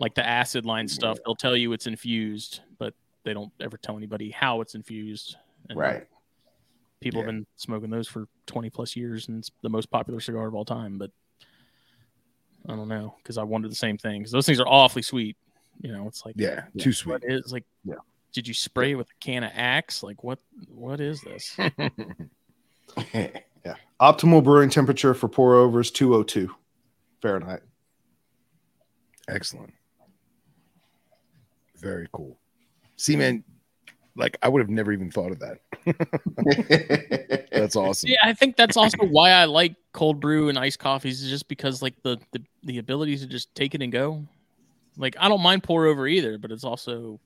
like 0.00 0.16
the 0.16 0.26
acid 0.26 0.66
line 0.66 0.88
stuff, 0.88 1.16
they'll 1.24 1.36
tell 1.36 1.56
you 1.56 1.72
it's 1.74 1.86
infused, 1.86 2.62
but 2.76 2.92
they 3.22 3.32
don't 3.32 3.52
ever 3.60 3.76
tell 3.76 3.96
anybody 3.96 4.30
how 4.32 4.60
it's 4.60 4.74
infused. 4.74 5.36
And 5.68 5.78
Right. 5.78 6.08
people 6.98 7.20
Yeah. 7.20 7.26
have 7.26 7.34
been 7.36 7.46
smoking 7.54 7.90
those 7.90 8.08
for 8.08 8.26
20 8.46 8.68
plus 8.68 8.96
years 8.96 9.28
and 9.28 9.38
it's 9.38 9.52
the 9.62 9.70
most 9.70 9.90
popular 9.90 10.18
cigar 10.18 10.48
of 10.48 10.54
all 10.56 10.64
time 10.64 10.98
but 10.98 11.12
i 12.68 12.74
don't 12.74 12.88
know 12.88 13.14
because 13.22 13.38
i 13.38 13.42
wondered 13.44 13.70
the 13.70 13.76
same 13.76 13.96
thing 13.96 14.20
because 14.20 14.32
those 14.32 14.46
things 14.46 14.58
are 14.58 14.66
awfully 14.66 15.02
sweet 15.02 15.36
you 15.82 15.92
know 15.92 16.08
it's 16.08 16.24
like 16.26 16.34
yeah, 16.36 16.64
too 16.78 16.92
sweet. 16.92 17.20
It's 17.22 17.52
like 17.52 17.64
Yeah. 17.84 17.94
Did 18.32 18.46
you 18.46 18.54
spray 18.54 18.92
it 18.92 18.94
with 18.94 19.08
a 19.10 19.18
can 19.20 19.44
of 19.44 19.50
axe 19.54 20.02
like 20.02 20.22
what 20.22 20.38
what 20.68 21.00
is 21.00 21.20
this 21.22 21.56
yeah 23.14 23.74
optimal 24.00 24.42
brewing 24.42 24.70
temperature 24.70 25.14
for 25.14 25.28
pour 25.28 25.54
overs 25.54 25.90
202 25.90 26.54
fahrenheit 27.20 27.60
Excellent. 29.28 29.72
Very 31.76 32.08
cool. 32.12 32.38
See, 32.96 33.14
man, 33.14 33.44
like 34.16 34.36
I 34.42 34.48
would 34.48 34.60
have 34.60 34.70
never 34.70 34.92
even 34.92 35.10
thought 35.10 35.30
of 35.30 35.38
that. 35.40 35.58
That's 37.52 37.76
awesome. 37.76 38.08
yeah 38.08 38.20
i 38.22 38.32
think 38.32 38.56
that's 38.56 38.76
also 38.76 38.98
why 39.06 39.30
i 39.30 39.44
like 39.44 39.74
cold 39.92 40.20
brew 40.20 40.48
and 40.48 40.56
iced 40.56 40.78
coffees 40.78 41.22
is 41.22 41.28
just 41.28 41.48
because 41.48 41.82
like 41.82 41.94
the, 42.02 42.16
the 42.32 42.40
the 42.62 42.78
ability 42.78 43.16
to 43.16 43.26
just 43.26 43.52
take 43.54 43.74
it 43.74 43.82
and 43.82 43.90
go 43.90 44.24
like 44.96 45.16
i 45.18 45.28
don't 45.28 45.42
mind 45.42 45.64
pour 45.64 45.86
over 45.86 46.06
either 46.06 46.38
but 46.38 46.52
it's 46.52 46.62
also 46.62 47.18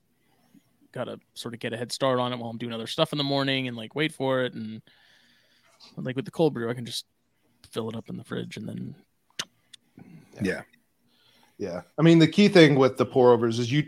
got 0.93 1.05
to 1.05 1.19
sort 1.33 1.53
of 1.53 1.59
get 1.59 1.73
a 1.73 1.77
head 1.77 1.91
start 1.91 2.19
on 2.19 2.31
it 2.31 2.37
while 2.37 2.49
i'm 2.49 2.57
doing 2.57 2.71
other 2.73 2.87
stuff 2.87 3.11
in 3.11 3.17
the 3.17 3.23
morning 3.23 3.67
and 3.67 3.75
like 3.75 3.95
wait 3.95 4.13
for 4.13 4.43
it 4.43 4.53
and 4.53 4.81
like 5.97 6.15
with 6.15 6.25
the 6.25 6.31
cold 6.31 6.53
brew 6.53 6.69
i 6.69 6.73
can 6.73 6.85
just 6.85 7.05
fill 7.71 7.89
it 7.89 7.95
up 7.95 8.09
in 8.09 8.15
the 8.17 8.23
fridge 8.23 8.57
and 8.57 8.67
then 8.69 8.95
Yeah. 10.41 10.61
Yeah. 11.57 11.81
I 11.97 12.01
mean, 12.01 12.19
the 12.19 12.27
key 12.27 12.47
thing 12.47 12.75
with 12.75 12.97
the 12.97 13.05
pour 13.05 13.31
overs 13.31 13.59
is 13.59 13.71
you 13.71 13.87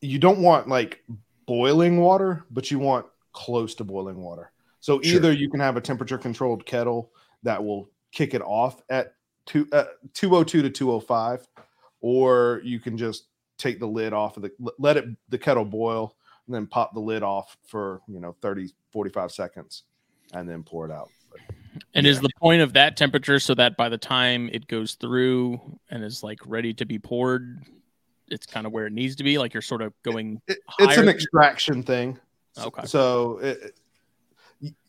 you 0.00 0.18
don't 0.18 0.40
want 0.40 0.68
like 0.68 1.02
boiling 1.46 1.98
water, 1.98 2.44
but 2.50 2.70
you 2.70 2.78
want 2.78 3.06
close 3.32 3.74
to 3.76 3.84
boiling 3.84 4.18
water. 4.18 4.52
So 4.80 5.00
Sure. 5.00 5.16
either 5.16 5.32
you 5.32 5.48
can 5.48 5.60
have 5.60 5.76
a 5.76 5.80
temperature 5.80 6.18
controlled 6.18 6.66
kettle 6.66 7.12
that 7.42 7.62
will 7.64 7.90
kick 8.12 8.34
it 8.34 8.42
off 8.42 8.82
at 8.90 9.14
two, 9.46 9.66
uh, 9.72 9.84
202 10.12 10.62
to 10.62 10.70
205, 10.70 11.46
or 12.00 12.60
you 12.62 12.78
can 12.78 12.96
just 12.96 13.28
take 13.58 13.78
the 13.80 13.86
lid 13.86 14.12
off 14.12 14.36
of 14.36 14.42
the 14.42 14.52
let 14.78 14.96
it 14.96 15.04
the 15.28 15.38
kettle 15.38 15.64
boil 15.64 16.14
and 16.46 16.54
then 16.54 16.66
pop 16.66 16.92
the 16.94 17.00
lid 17.00 17.22
off 17.22 17.56
for 17.66 18.00
you 18.08 18.20
know 18.20 18.34
30 18.42 18.72
45 18.92 19.32
seconds 19.32 19.84
and 20.32 20.48
then 20.48 20.62
pour 20.62 20.84
it 20.86 20.92
out. 20.92 21.08
and 21.94 22.06
is 22.06 22.20
the 22.20 22.30
point 22.38 22.62
of 22.62 22.72
that 22.74 22.96
temperature 22.96 23.38
so 23.38 23.54
that 23.54 23.76
by 23.76 23.88
the 23.88 23.98
time 23.98 24.48
it 24.52 24.66
goes 24.66 24.94
through 24.94 25.60
and 25.90 26.04
is 26.04 26.22
like 26.22 26.38
ready 26.46 26.72
to 26.74 26.84
be 26.84 26.98
poured 26.98 27.62
it's 28.28 28.46
kind 28.46 28.66
of 28.66 28.72
where 28.72 28.86
it 28.86 28.92
needs 28.92 29.16
to 29.16 29.24
be 29.24 29.38
like 29.38 29.54
you're 29.54 29.62
sort 29.62 29.82
of 29.82 29.92
going 30.02 30.40
It- 30.48 30.58
it's 30.78 30.94
higher 30.94 31.02
an 31.02 31.08
extraction 31.08 31.82
thing. 31.82 32.18
Okay. 32.58 32.86
So 32.86 33.38
it, 33.38 33.74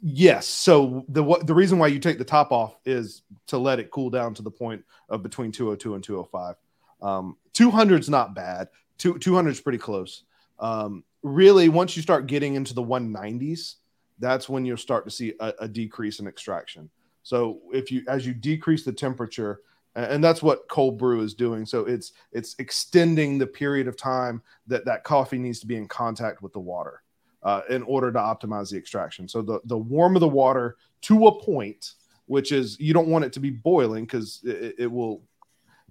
yes. 0.01 0.47
So 0.47 1.05
the 1.09 1.21
what 1.21 1.45
the 1.45 1.53
reason 1.53 1.77
why 1.77 1.87
you 1.87 1.99
take 1.99 2.17
the 2.17 2.23
top 2.23 2.51
off 2.51 2.77
is 2.85 3.23
to 3.47 3.57
let 3.57 3.79
it 3.79 3.91
cool 3.91 4.09
down 4.09 4.33
to 4.35 4.41
the 4.41 4.49
point 4.49 4.83
of 5.09 5.21
between 5.21 5.51
202 5.51 5.95
and 5.95 6.03
205. 6.03 6.55
Um, 7.01 7.37
200 7.53 8.01
is 8.01 8.09
not 8.09 8.35
bad. 8.35 8.69
Two 8.97 9.17
200 9.17 9.51
is 9.51 9.61
pretty 9.61 9.77
close. 9.77 10.23
Um, 10.59 11.03
really, 11.21 11.69
once 11.69 11.95
you 11.95 12.01
start 12.01 12.27
getting 12.27 12.55
into 12.55 12.73
the 12.73 12.83
190s, 12.83 13.75
that's 14.19 14.49
when 14.49 14.65
you'll 14.65 14.77
start 14.77 15.05
to 15.05 15.11
see 15.11 15.33
a, 15.39 15.53
a 15.61 15.67
decrease 15.67 16.19
in 16.19 16.27
extraction. 16.27 16.89
So 17.23 17.59
if 17.73 17.91
you 17.91 18.03
as 18.07 18.25
you 18.25 18.33
decrease 18.33 18.83
the 18.83 18.93
temperature, 18.93 19.61
and 19.95 20.23
that's 20.23 20.43
what 20.43 20.67
cold 20.69 20.97
brew 20.97 21.21
is 21.21 21.33
doing. 21.33 21.65
So 21.65 21.85
it's 21.85 22.13
it's 22.31 22.55
extending 22.59 23.37
the 23.37 23.47
period 23.47 23.87
of 23.87 23.97
time 23.97 24.41
that 24.67 24.85
that 24.85 25.03
coffee 25.03 25.37
needs 25.37 25.59
to 25.59 25.67
be 25.67 25.75
in 25.75 25.87
contact 25.87 26.41
with 26.41 26.53
the 26.53 26.59
water 26.59 27.01
uh, 27.43 27.61
in 27.69 27.83
order 27.83 28.11
to 28.11 28.19
optimize 28.19 28.69
the 28.71 28.77
extraction. 28.77 29.27
So 29.27 29.41
the 29.41 29.59
the 29.65 29.77
warmer 29.77 30.19
the 30.19 30.27
water 30.27 30.77
to 31.01 31.27
a 31.27 31.43
point, 31.43 31.93
which 32.27 32.51
is 32.51 32.79
you 32.79 32.93
don't 32.93 33.07
want 33.07 33.25
it 33.25 33.33
to 33.33 33.39
be 33.39 33.49
boiling 33.49 34.05
because 34.05 34.41
it, 34.43 34.75
it 34.79 34.91
will, 34.91 35.23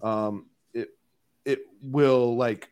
um, 0.02 0.46
it 1.46 1.52
it 1.52 1.60
will 1.82 2.36
like 2.36 2.70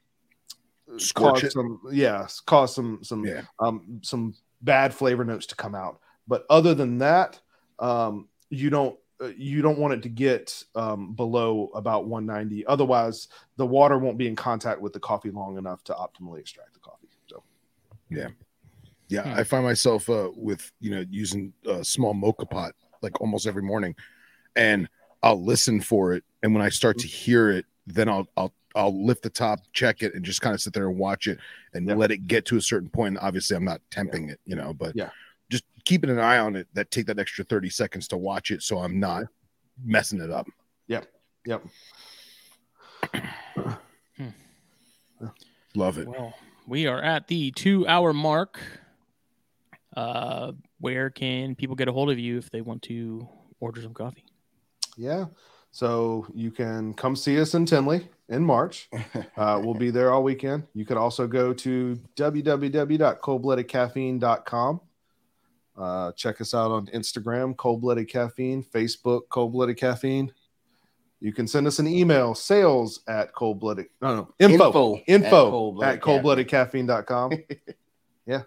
Scorch 0.99 1.35
cause 1.37 1.45
it. 1.45 1.53
some 1.53 1.81
yeah 1.91 2.27
cause 2.47 2.75
some 2.75 3.03
some 3.03 3.25
Yeah. 3.25 3.43
um 3.59 4.01
some 4.03 4.35
bad 4.63 4.93
flavor 4.95 5.25
notes 5.25 5.47
to 5.47 5.57
come 5.57 5.75
out. 5.75 6.01
But 6.29 6.45
other 6.51 6.75
than 6.75 6.99
that, 6.99 7.39
um, 7.79 8.29
you 8.51 8.71
don't 8.71 8.99
uh, 9.21 9.27
you 9.37 9.63
don't 9.63 9.79
want 9.79 9.95
it 9.95 10.03
to 10.03 10.09
get 10.09 10.63
um, 10.75 11.15
below 11.15 11.71
about 11.75 12.07
190. 12.07 12.67
Otherwise, 12.67 13.29
the 13.57 13.67
water 13.67 13.99
won't 13.99 14.19
be 14.19 14.27
in 14.27 14.35
contact 14.37 14.81
with 14.81 14.93
the 14.93 15.01
coffee 15.01 15.31
long 15.31 15.57
enough 15.59 15.85
to 15.85 15.93
optimally 15.95 16.41
extract 16.41 16.75
the 16.75 16.81
coffee. 16.81 17.09
So 17.29 17.43
Yeah, 18.11 18.29
Hmm. 19.23 19.39
I 19.39 19.45
find 19.45 19.65
myself 19.65 20.09
uh, 20.09 20.31
with 20.35 20.71
you 20.81 20.91
know 20.91 21.05
using 21.11 21.53
a 21.67 21.85
small 21.85 22.15
moka 22.15 22.49
pot 22.49 22.75
like 23.03 23.21
almost 23.21 23.47
every 23.47 23.63
morning, 23.63 23.95
and 24.57 24.89
I'll 25.23 25.43
listen 25.43 25.81
for 25.81 26.15
it, 26.15 26.25
and 26.43 26.55
when 26.55 26.63
I 26.63 26.69
start 26.71 26.99
to 26.99 27.07
hear 27.07 27.51
it, 27.51 27.67
then 27.87 28.09
I'll 28.09 28.27
I'll 28.37 28.53
I'll 28.77 29.05
lift 29.05 29.23
the 29.23 29.31
top, 29.31 29.61
check 29.73 30.03
it, 30.03 30.15
and 30.15 30.25
just 30.25 30.41
kind 30.41 30.53
of 30.55 30.61
sit 30.61 30.73
there 30.73 30.89
and 30.89 30.99
watch 30.99 31.27
it 31.29 31.39
and 31.75 31.87
Yeah. 31.89 31.95
let 31.95 32.11
it 32.11 32.27
get 32.27 32.45
to 32.47 32.57
a 32.57 32.61
certain 32.61 32.89
point. 32.89 33.17
Obviously, 33.21 33.57
I'm 33.57 33.65
not 33.65 33.81
temping 33.91 34.31
it, 34.31 34.41
you 34.45 34.57
know, 34.57 34.75
but 34.75 34.97
Yeah. 34.97 35.11
just 35.51 35.65
keeping 35.85 36.11
an 36.11 36.19
eye 36.19 36.39
on 36.39 36.57
it. 36.57 36.67
That 36.75 36.91
take 36.91 37.07
that 37.07 37.19
extra 37.19 37.45
thirty 37.45 37.71
seconds 37.71 38.09
to 38.09 38.17
watch 38.17 38.51
it, 38.51 38.63
so 38.63 38.79
I'm 38.79 38.99
not 38.99 39.25
messing 39.85 40.21
it 40.21 40.31
up. 40.31 40.47
Yep. 40.89 41.07
Yep. 41.47 41.63
Love 45.77 45.99
it. 45.99 46.09
Well, 46.09 46.35
we 46.67 46.87
are 46.87 47.01
at 47.03 47.27
the 47.29 47.51
two 47.53 47.87
hour 47.89 48.13
mark. 48.13 48.61
Uh, 49.97 50.53
where 50.81 51.11
can 51.11 51.55
people 51.55 51.77
get 51.77 51.89
a 51.89 51.93
hold 51.93 52.11
of 52.11 52.19
you 52.19 52.39
if 52.39 52.51
they 52.51 52.61
want 52.61 52.83
to 52.83 53.29
order 53.61 53.81
some 53.81 53.95
coffee? 53.95 54.25
Yeah. 54.97 55.27
So 55.75 56.27
you 56.33 56.51
can 56.53 56.95
come 56.95 57.17
see 57.17 57.41
us 57.41 57.55
in 57.55 57.67
Tinley 57.67 58.09
in 58.29 58.45
March. 58.45 58.89
Uh, 59.37 59.61
we'll 59.63 59.75
be 59.75 59.91
there 59.91 60.13
all 60.13 60.23
weekend. 60.23 60.63
You 60.75 60.85
could 60.85 60.97
also 60.97 61.27
go 61.27 61.53
to 61.53 61.99
www.coldbloodedcaffeine.com. 62.15 64.81
Uh, 65.77 66.13
check 66.13 66.41
us 66.41 66.55
out 66.55 66.71
on 66.71 66.87
Instagram, 66.87 67.57
Cold 67.57 67.81
Blooded 67.81 68.09
Caffeine, 68.09 68.63
Facebook, 68.63 69.23
Cold 69.29 69.51
Blooded 69.53 69.77
Caffeine. 69.77 70.33
You 71.19 71.33
can 71.33 71.49
send 71.49 71.67
us 71.67 71.81
an 71.81 71.89
email, 71.89 72.37
sales 72.37 73.01
at 73.09 73.35
cold 73.35 73.59
blooded, 73.59 73.87
no, 74.01 74.15
no, 74.15 74.33
info, 74.39 75.01
info, 75.09 75.83
at 75.83 76.01
coldbloodedcaffeine.com. 76.01 77.33
yeah. 78.27 78.43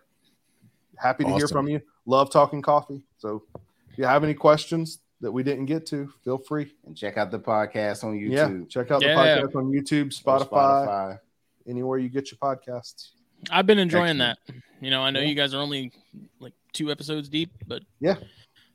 Happy 0.96 1.26
to 1.26 1.34
hear 1.34 1.50
from 1.50 1.68
you. 1.68 1.82
Love 2.06 2.32
talking 2.32 2.62
coffee. 2.62 3.04
So 3.18 3.44
if 3.92 3.98
you 3.98 4.06
have 4.06 4.24
any 4.24 4.34
questions 4.34 5.00
that 5.22 5.32
we 5.32 5.42
didn't 5.44 5.66
get 5.66 5.86
to, 5.88 6.12
feel 6.24 6.38
free. 6.38 6.74
And 6.86 6.96
check 6.96 7.18
out 7.18 7.32
the 7.32 7.40
podcast 7.40 8.04
on 8.04 8.18
Yeah. 8.20 8.48
YouTube. 8.48 8.70
Check 8.70 8.92
out 8.92 9.02
Yeah. 9.02 9.16
the 9.42 9.48
podcast 9.48 9.56
on 9.56 9.72
YouTube, 9.72 10.08
or 10.26 10.46
Spotify, 10.46 11.20
anywhere 11.68 11.98
you 11.98 12.10
get 12.10 12.32
your 12.32 12.38
podcasts. 12.38 13.10
I've 13.52 13.66
been 13.66 13.80
enjoying 13.80 14.22
Excellent. 14.22 14.40
that. 14.48 14.56
You 14.82 14.92
know, 14.92 15.02
I 15.02 15.10
know 15.12 15.20
Yeah. 15.22 15.28
you 15.28 15.36
guys 15.36 15.54
are 15.54 15.60
only 15.62 15.92
like 16.40 16.54
two 16.74 16.92
episodes 16.92 17.30
deep, 17.30 17.52
but 17.68 17.84
Yeah. 18.00 18.16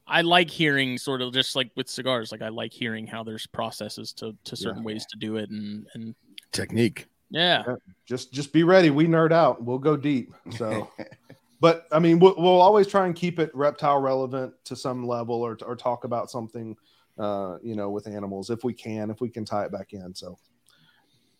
I 0.06 0.22
like 0.22 0.50
hearing 0.50 0.98
sort 0.98 1.22
of 1.22 1.32
just 1.32 1.54
like 1.54 1.70
with 1.76 1.88
cigars. 1.88 2.32
Like 2.32 2.42
I 2.42 2.48
like 2.48 2.72
hearing 2.72 3.06
how 3.06 3.22
there's 3.22 3.46
processes 3.46 4.12
to 4.14 4.36
to 4.44 4.56
certain 4.56 4.82
Yeah. 4.82 4.86
ways 4.86 5.06
to 5.06 5.16
do 5.16 5.36
it, 5.36 5.48
and 5.50 5.86
and 5.94 6.14
Technique. 6.50 7.06
yeah, 7.30 7.76
Just 8.04 8.32
just 8.32 8.52
be 8.52 8.62
ready. 8.64 8.90
We 8.90 9.06
nerd 9.06 9.32
out. 9.32 9.62
We'll 9.64 9.78
go 9.78 9.96
deep. 9.96 10.32
So 10.56 10.90
but 11.62 11.86
I 11.92 11.98
mean, 12.00 12.18
we'll, 12.18 12.34
we'll 12.36 12.60
always 12.60 12.86
try 12.88 13.06
and 13.06 13.14
keep 13.14 13.38
it 13.38 13.50
reptile 13.54 14.00
relevant 14.00 14.52
to 14.64 14.74
some 14.76 15.06
level, 15.06 15.36
or 15.36 15.56
or 15.64 15.76
talk 15.76 16.02
about 16.04 16.28
something, 16.30 16.76
uh, 17.18 17.58
you 17.62 17.76
know, 17.76 17.88
with 17.90 18.06
animals 18.08 18.50
if 18.50 18.64
we 18.64 18.74
can, 18.74 19.10
if 19.10 19.20
we 19.20 19.30
can 19.30 19.44
tie 19.44 19.64
it 19.64 19.70
back 19.72 19.92
in. 19.92 20.12
So 20.14 20.36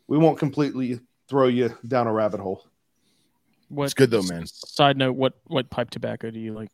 we 0.06 0.16
won't 0.18 0.38
completely 0.38 1.00
throw 1.28 1.48
you 1.48 1.76
down 1.88 2.06
a 2.06 2.12
rabbit 2.12 2.38
hole. 2.40 2.64
what 3.68 3.84
It's 3.86 3.94
good 3.94 4.10
though, 4.12 4.22
man. 4.22 4.46
Side 4.46 4.96
note: 4.96 5.16
what 5.16 5.34
what 5.48 5.68
pipe 5.70 5.90
tobacco 5.90 6.30
do 6.30 6.38
you 6.38 6.54
like? 6.54 6.70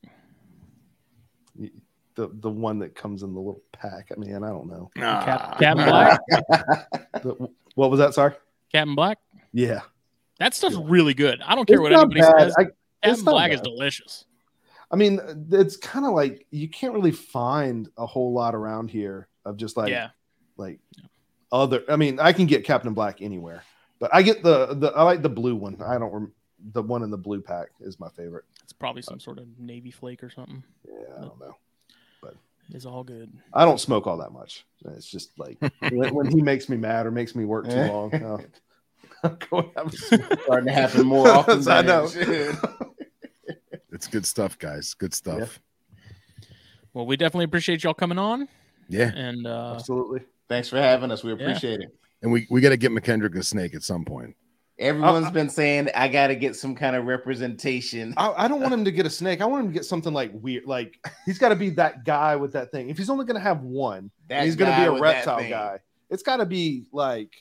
The 2.14 2.30
the 2.40 2.50
one 2.50 2.80
that 2.80 2.94
comes 2.94 3.22
in 3.22 3.32
the 3.32 3.38
little 3.40 3.62
pack. 3.72 4.10
I 4.14 4.18
mean, 4.18 4.34
I 4.34 4.48
don't 4.48 4.66
know. 4.68 4.90
Cap, 4.96 5.40
Ah. 5.42 5.56
Captain 5.58 5.86
Black. 5.86 6.20
The- 7.22 7.48
what 7.76 7.90
was 7.90 7.98
that? 8.00 8.12
Sorry. 8.14 8.34
Captain 8.72 8.94
Black. 8.94 9.18
Yeah. 9.52 9.80
That 10.40 10.52
stuff's 10.54 10.76
really 10.76 11.14
good. 11.14 11.40
I 11.44 11.54
don't 11.54 11.66
care 11.66 11.76
It's 11.76 11.82
what 11.82 11.92
anybody 11.92 12.20
bad. 12.20 12.38
says. 12.40 12.54
I, 12.58 12.62
Captain 12.64 12.77
it's 13.02 13.22
not 13.22 13.32
Black 13.32 13.52
is 13.52 13.60
delicious. 13.60 14.24
I 14.90 14.96
mean, 14.96 15.20
it's 15.50 15.76
kind 15.76 16.06
of 16.06 16.12
like 16.12 16.46
you 16.50 16.68
can't 16.68 16.94
really 16.94 17.12
find 17.12 17.88
a 17.96 18.06
whole 18.06 18.32
lot 18.32 18.54
around 18.54 18.90
here 18.90 19.28
of 19.44 19.56
just 19.56 19.76
like 19.76 19.90
yeah, 19.90 20.10
like 20.56 20.80
other. 21.52 21.84
I 21.88 21.96
mean, 21.96 22.18
I 22.18 22.32
can 22.32 22.46
get 22.46 22.64
Captain 22.64 22.94
Black 22.94 23.20
anywhere, 23.20 23.62
but 23.98 24.10
I 24.14 24.22
get 24.22 24.42
the 24.42 24.74
the 24.74 24.88
I 24.88 25.02
like 25.02 25.22
the 25.22 25.28
blue 25.28 25.56
one. 25.56 25.80
I 25.82 25.98
don't 25.98 26.12
rem- 26.12 26.32
the 26.72 26.82
one 26.82 27.02
in 27.02 27.10
the 27.10 27.18
blue 27.18 27.40
pack 27.40 27.68
is 27.80 28.00
my 28.00 28.08
favorite. 28.08 28.44
it's 28.62 28.72
probably 28.72 29.02
some 29.02 29.20
sort 29.20 29.38
of 29.38 29.46
navy 29.58 29.90
flake 29.90 30.22
or 30.24 30.30
something. 30.30 30.62
Yeah, 30.86 31.16
I 31.18 31.20
don't 31.20 31.38
know. 31.38 31.56
But 32.22 32.34
it's 32.72 32.86
all 32.86 33.04
good. 33.04 33.30
I 33.52 33.64
don't 33.64 33.78
smoke 33.78 34.06
all 34.06 34.16
that 34.18 34.32
much. 34.32 34.64
It's 34.96 35.08
just 35.08 35.38
like 35.38 35.58
when, 35.90 36.14
when 36.14 36.30
he 36.30 36.42
makes 36.42 36.68
me 36.68 36.76
mad 36.76 37.06
or 37.06 37.10
makes 37.10 37.34
me 37.34 37.44
work 37.44 37.68
too 37.68 37.76
long. 37.76 38.14
Oh. 38.14 38.40
I'm 39.24 39.36
going 39.50 39.70
to 39.72 39.78
have 39.78 39.86
a 39.86 39.96
smoke. 39.96 40.40
Starting 40.44 40.66
to 40.66 40.72
happen 40.72 41.06
more 41.06 41.28
often. 41.28 41.68
I 41.68 41.82
know. 41.82 42.08
It's 43.90 44.06
good 44.06 44.26
stuff, 44.26 44.58
guys. 44.58 44.94
Good 44.94 45.12
stuff. 45.14 45.60
Well, 46.94 47.06
we 47.06 47.16
definitely 47.16 47.46
appreciate 47.46 47.82
y'all 47.82 47.94
coming 47.94 48.18
on, 48.18 48.46
Yeah. 48.88 49.10
and 49.14 49.46
uh, 49.46 49.72
Absolutely. 49.74 50.20
Thanks 50.48 50.68
for 50.68 50.76
having 50.76 51.10
us. 51.10 51.24
We 51.24 51.32
appreciate 51.32 51.80
it. 51.80 51.88
And 52.22 52.30
we, 52.30 52.46
we 52.50 52.60
got 52.60 52.68
to 52.68 52.76
get 52.76 52.92
McKendrick 52.92 53.36
a 53.36 53.42
snake 53.42 53.74
at 53.74 53.82
some 53.82 54.04
point. 54.04 54.36
Everyone's 54.78 55.26
I- 55.26 55.30
been 55.30 55.50
saying 55.50 55.88
I 55.96 56.06
got 56.06 56.28
to 56.28 56.36
get 56.36 56.54
some 56.54 56.74
kind 56.76 56.94
of 56.94 57.06
representation. 57.06 58.14
I, 58.16 58.44
I 58.44 58.48
don't 58.48 58.60
want 58.60 58.72
him 58.72 58.84
to 58.84 58.92
get 58.92 59.04
a 59.06 59.10
snake. 59.10 59.40
I 59.40 59.46
want 59.46 59.64
him 59.64 59.72
to 59.72 59.74
get 59.74 59.84
something 59.84 60.12
like 60.12 60.30
weird. 60.34 60.66
Like 60.66 60.96
he's 61.26 61.38
got 61.38 61.48
to 61.48 61.56
be 61.56 61.70
that 61.70 62.04
guy 62.04 62.36
with 62.36 62.52
that 62.52 62.70
thing. 62.70 62.88
If 62.90 62.98
he's 62.98 63.10
only 63.10 63.24
going 63.24 63.34
to 63.36 63.40
have 63.40 63.62
one, 63.62 64.10
That 64.28 64.44
he's 64.44 64.54
going 64.54 64.70
to 64.70 64.76
be 64.78 64.86
a 64.96 65.00
reptile 65.00 65.48
guy. 65.48 65.80
It's 66.10 66.22
got 66.22 66.36
to 66.36 66.46
be 66.46 66.84
like, 66.92 67.32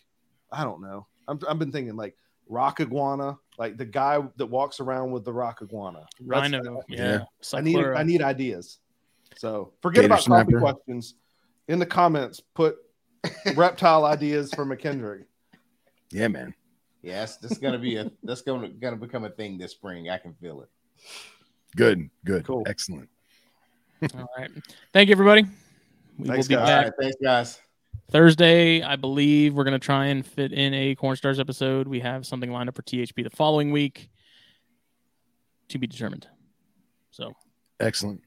I 0.52 0.64
don't 0.64 0.82
know. 0.82 1.06
I'm, 1.28 1.40
I've 1.48 1.60
been 1.60 1.72
thinking 1.72 1.96
like 1.96 2.16
rock 2.50 2.80
iguana, 2.80 3.38
like 3.58 3.78
the 3.78 3.86
guy 3.86 4.20
that 4.38 4.46
walks 4.46 4.80
around 4.80 5.12
with 5.12 5.26
the 5.26 5.34
rock 5.34 5.62
iguana. 5.62 6.06
That's- 6.20 6.52
Rhino. 6.52 6.82
yeah. 6.88 6.98
Yeah, 6.98 7.58
I 7.58 7.62
need 7.62 7.78
I 7.78 8.04
need 8.04 8.22
ideas. 8.22 8.80
So 9.38 9.74
forget 9.82 10.04
Gator 10.04 10.14
about 10.16 10.26
coffee 10.26 10.54
questions. 10.54 11.16
In 11.68 11.80
the 11.80 11.86
comments, 11.86 12.40
put 12.40 12.78
reptile 13.56 14.06
ideas 14.06 14.54
for 14.54 14.66
McKendrick. 14.66 15.26
Yeah, 16.12 16.30
man. 16.30 16.54
Yes, 17.02 17.38
this 17.38 17.52
is 17.52 17.58
gonna 17.58 17.78
be 17.78 17.98
a 17.98 18.10
that's 18.24 18.42
gonna 18.42 18.70
gonna 18.70 18.96
become 18.96 19.26
a 19.26 19.30
thing 19.30 19.58
this 19.58 19.72
spring. 19.72 20.10
I 20.10 20.18
can 20.18 20.34
feel 20.36 20.62
it. 20.62 20.70
Good. 21.76 22.10
Good. 22.26 22.46
Cool. 22.46 22.64
Excellent. 22.68 23.10
All 24.16 24.30
right. 24.38 24.50
Thank 24.94 25.10
you, 25.10 25.14
everybody. 25.14 25.46
We 26.18 26.28
Thanks, 26.28 26.48
will 26.48 26.50
be 26.50 26.56
guys. 26.56 26.62
All 26.62 26.66
back 26.68 26.86
right, 26.86 26.94
thanks, 27.00 27.18
guys. 27.22 27.60
Thursday. 28.12 28.82
I 28.82 28.96
believe 28.96 29.54
we're 29.54 29.64
going 29.64 29.80
to 29.80 29.86
try 29.86 30.08
and 30.08 30.26
fit 30.26 30.54
in 30.54 30.74
a 30.74 30.96
Corn 30.96 31.16
Stars 31.16 31.40
episode. 31.40 31.88
We 31.88 32.00
have 32.00 32.26
something 32.26 32.52
lined 32.52 32.70
up 32.70 32.76
for 32.76 32.82
THP 32.84 33.24
the 33.24 33.30
following 33.30 33.72
week 33.72 34.10
to 35.70 35.78
be 35.78 35.88
determined. 35.88 36.28
So 37.12 37.34
Excellent. 37.80 38.22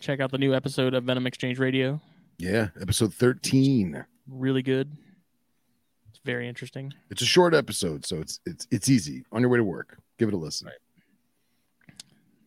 check 0.00 0.20
out 0.20 0.30
the 0.30 0.38
new 0.38 0.54
episode 0.54 0.94
of 0.94 1.04
Venom 1.04 1.26
Exchange 1.26 1.58
Radio. 1.58 2.00
Yeah. 2.38 2.68
Episode 2.80 3.14
13. 3.14 4.04
Really 4.28 4.62
good. 4.62 4.90
It's 6.10 6.20
very 6.24 6.48
interesting. 6.48 6.92
It's 7.10 7.22
a 7.22 7.26
short 7.26 7.54
episode, 7.54 8.06
so 8.06 8.20
it's 8.20 8.40
it's 8.46 8.66
it's 8.70 8.88
easy. 8.88 9.24
On 9.32 9.40
your 9.40 9.50
way 9.50 9.58
to 9.58 9.64
work. 9.64 9.98
Give 10.18 10.28
it 10.28 10.34
a 10.34 10.38
listen. 10.38 10.68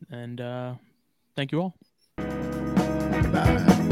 And 0.10 0.42
uh, 0.42 0.74
thank 1.36 1.52
you 1.52 1.62
all. 1.62 1.76
Bye. 2.18 3.84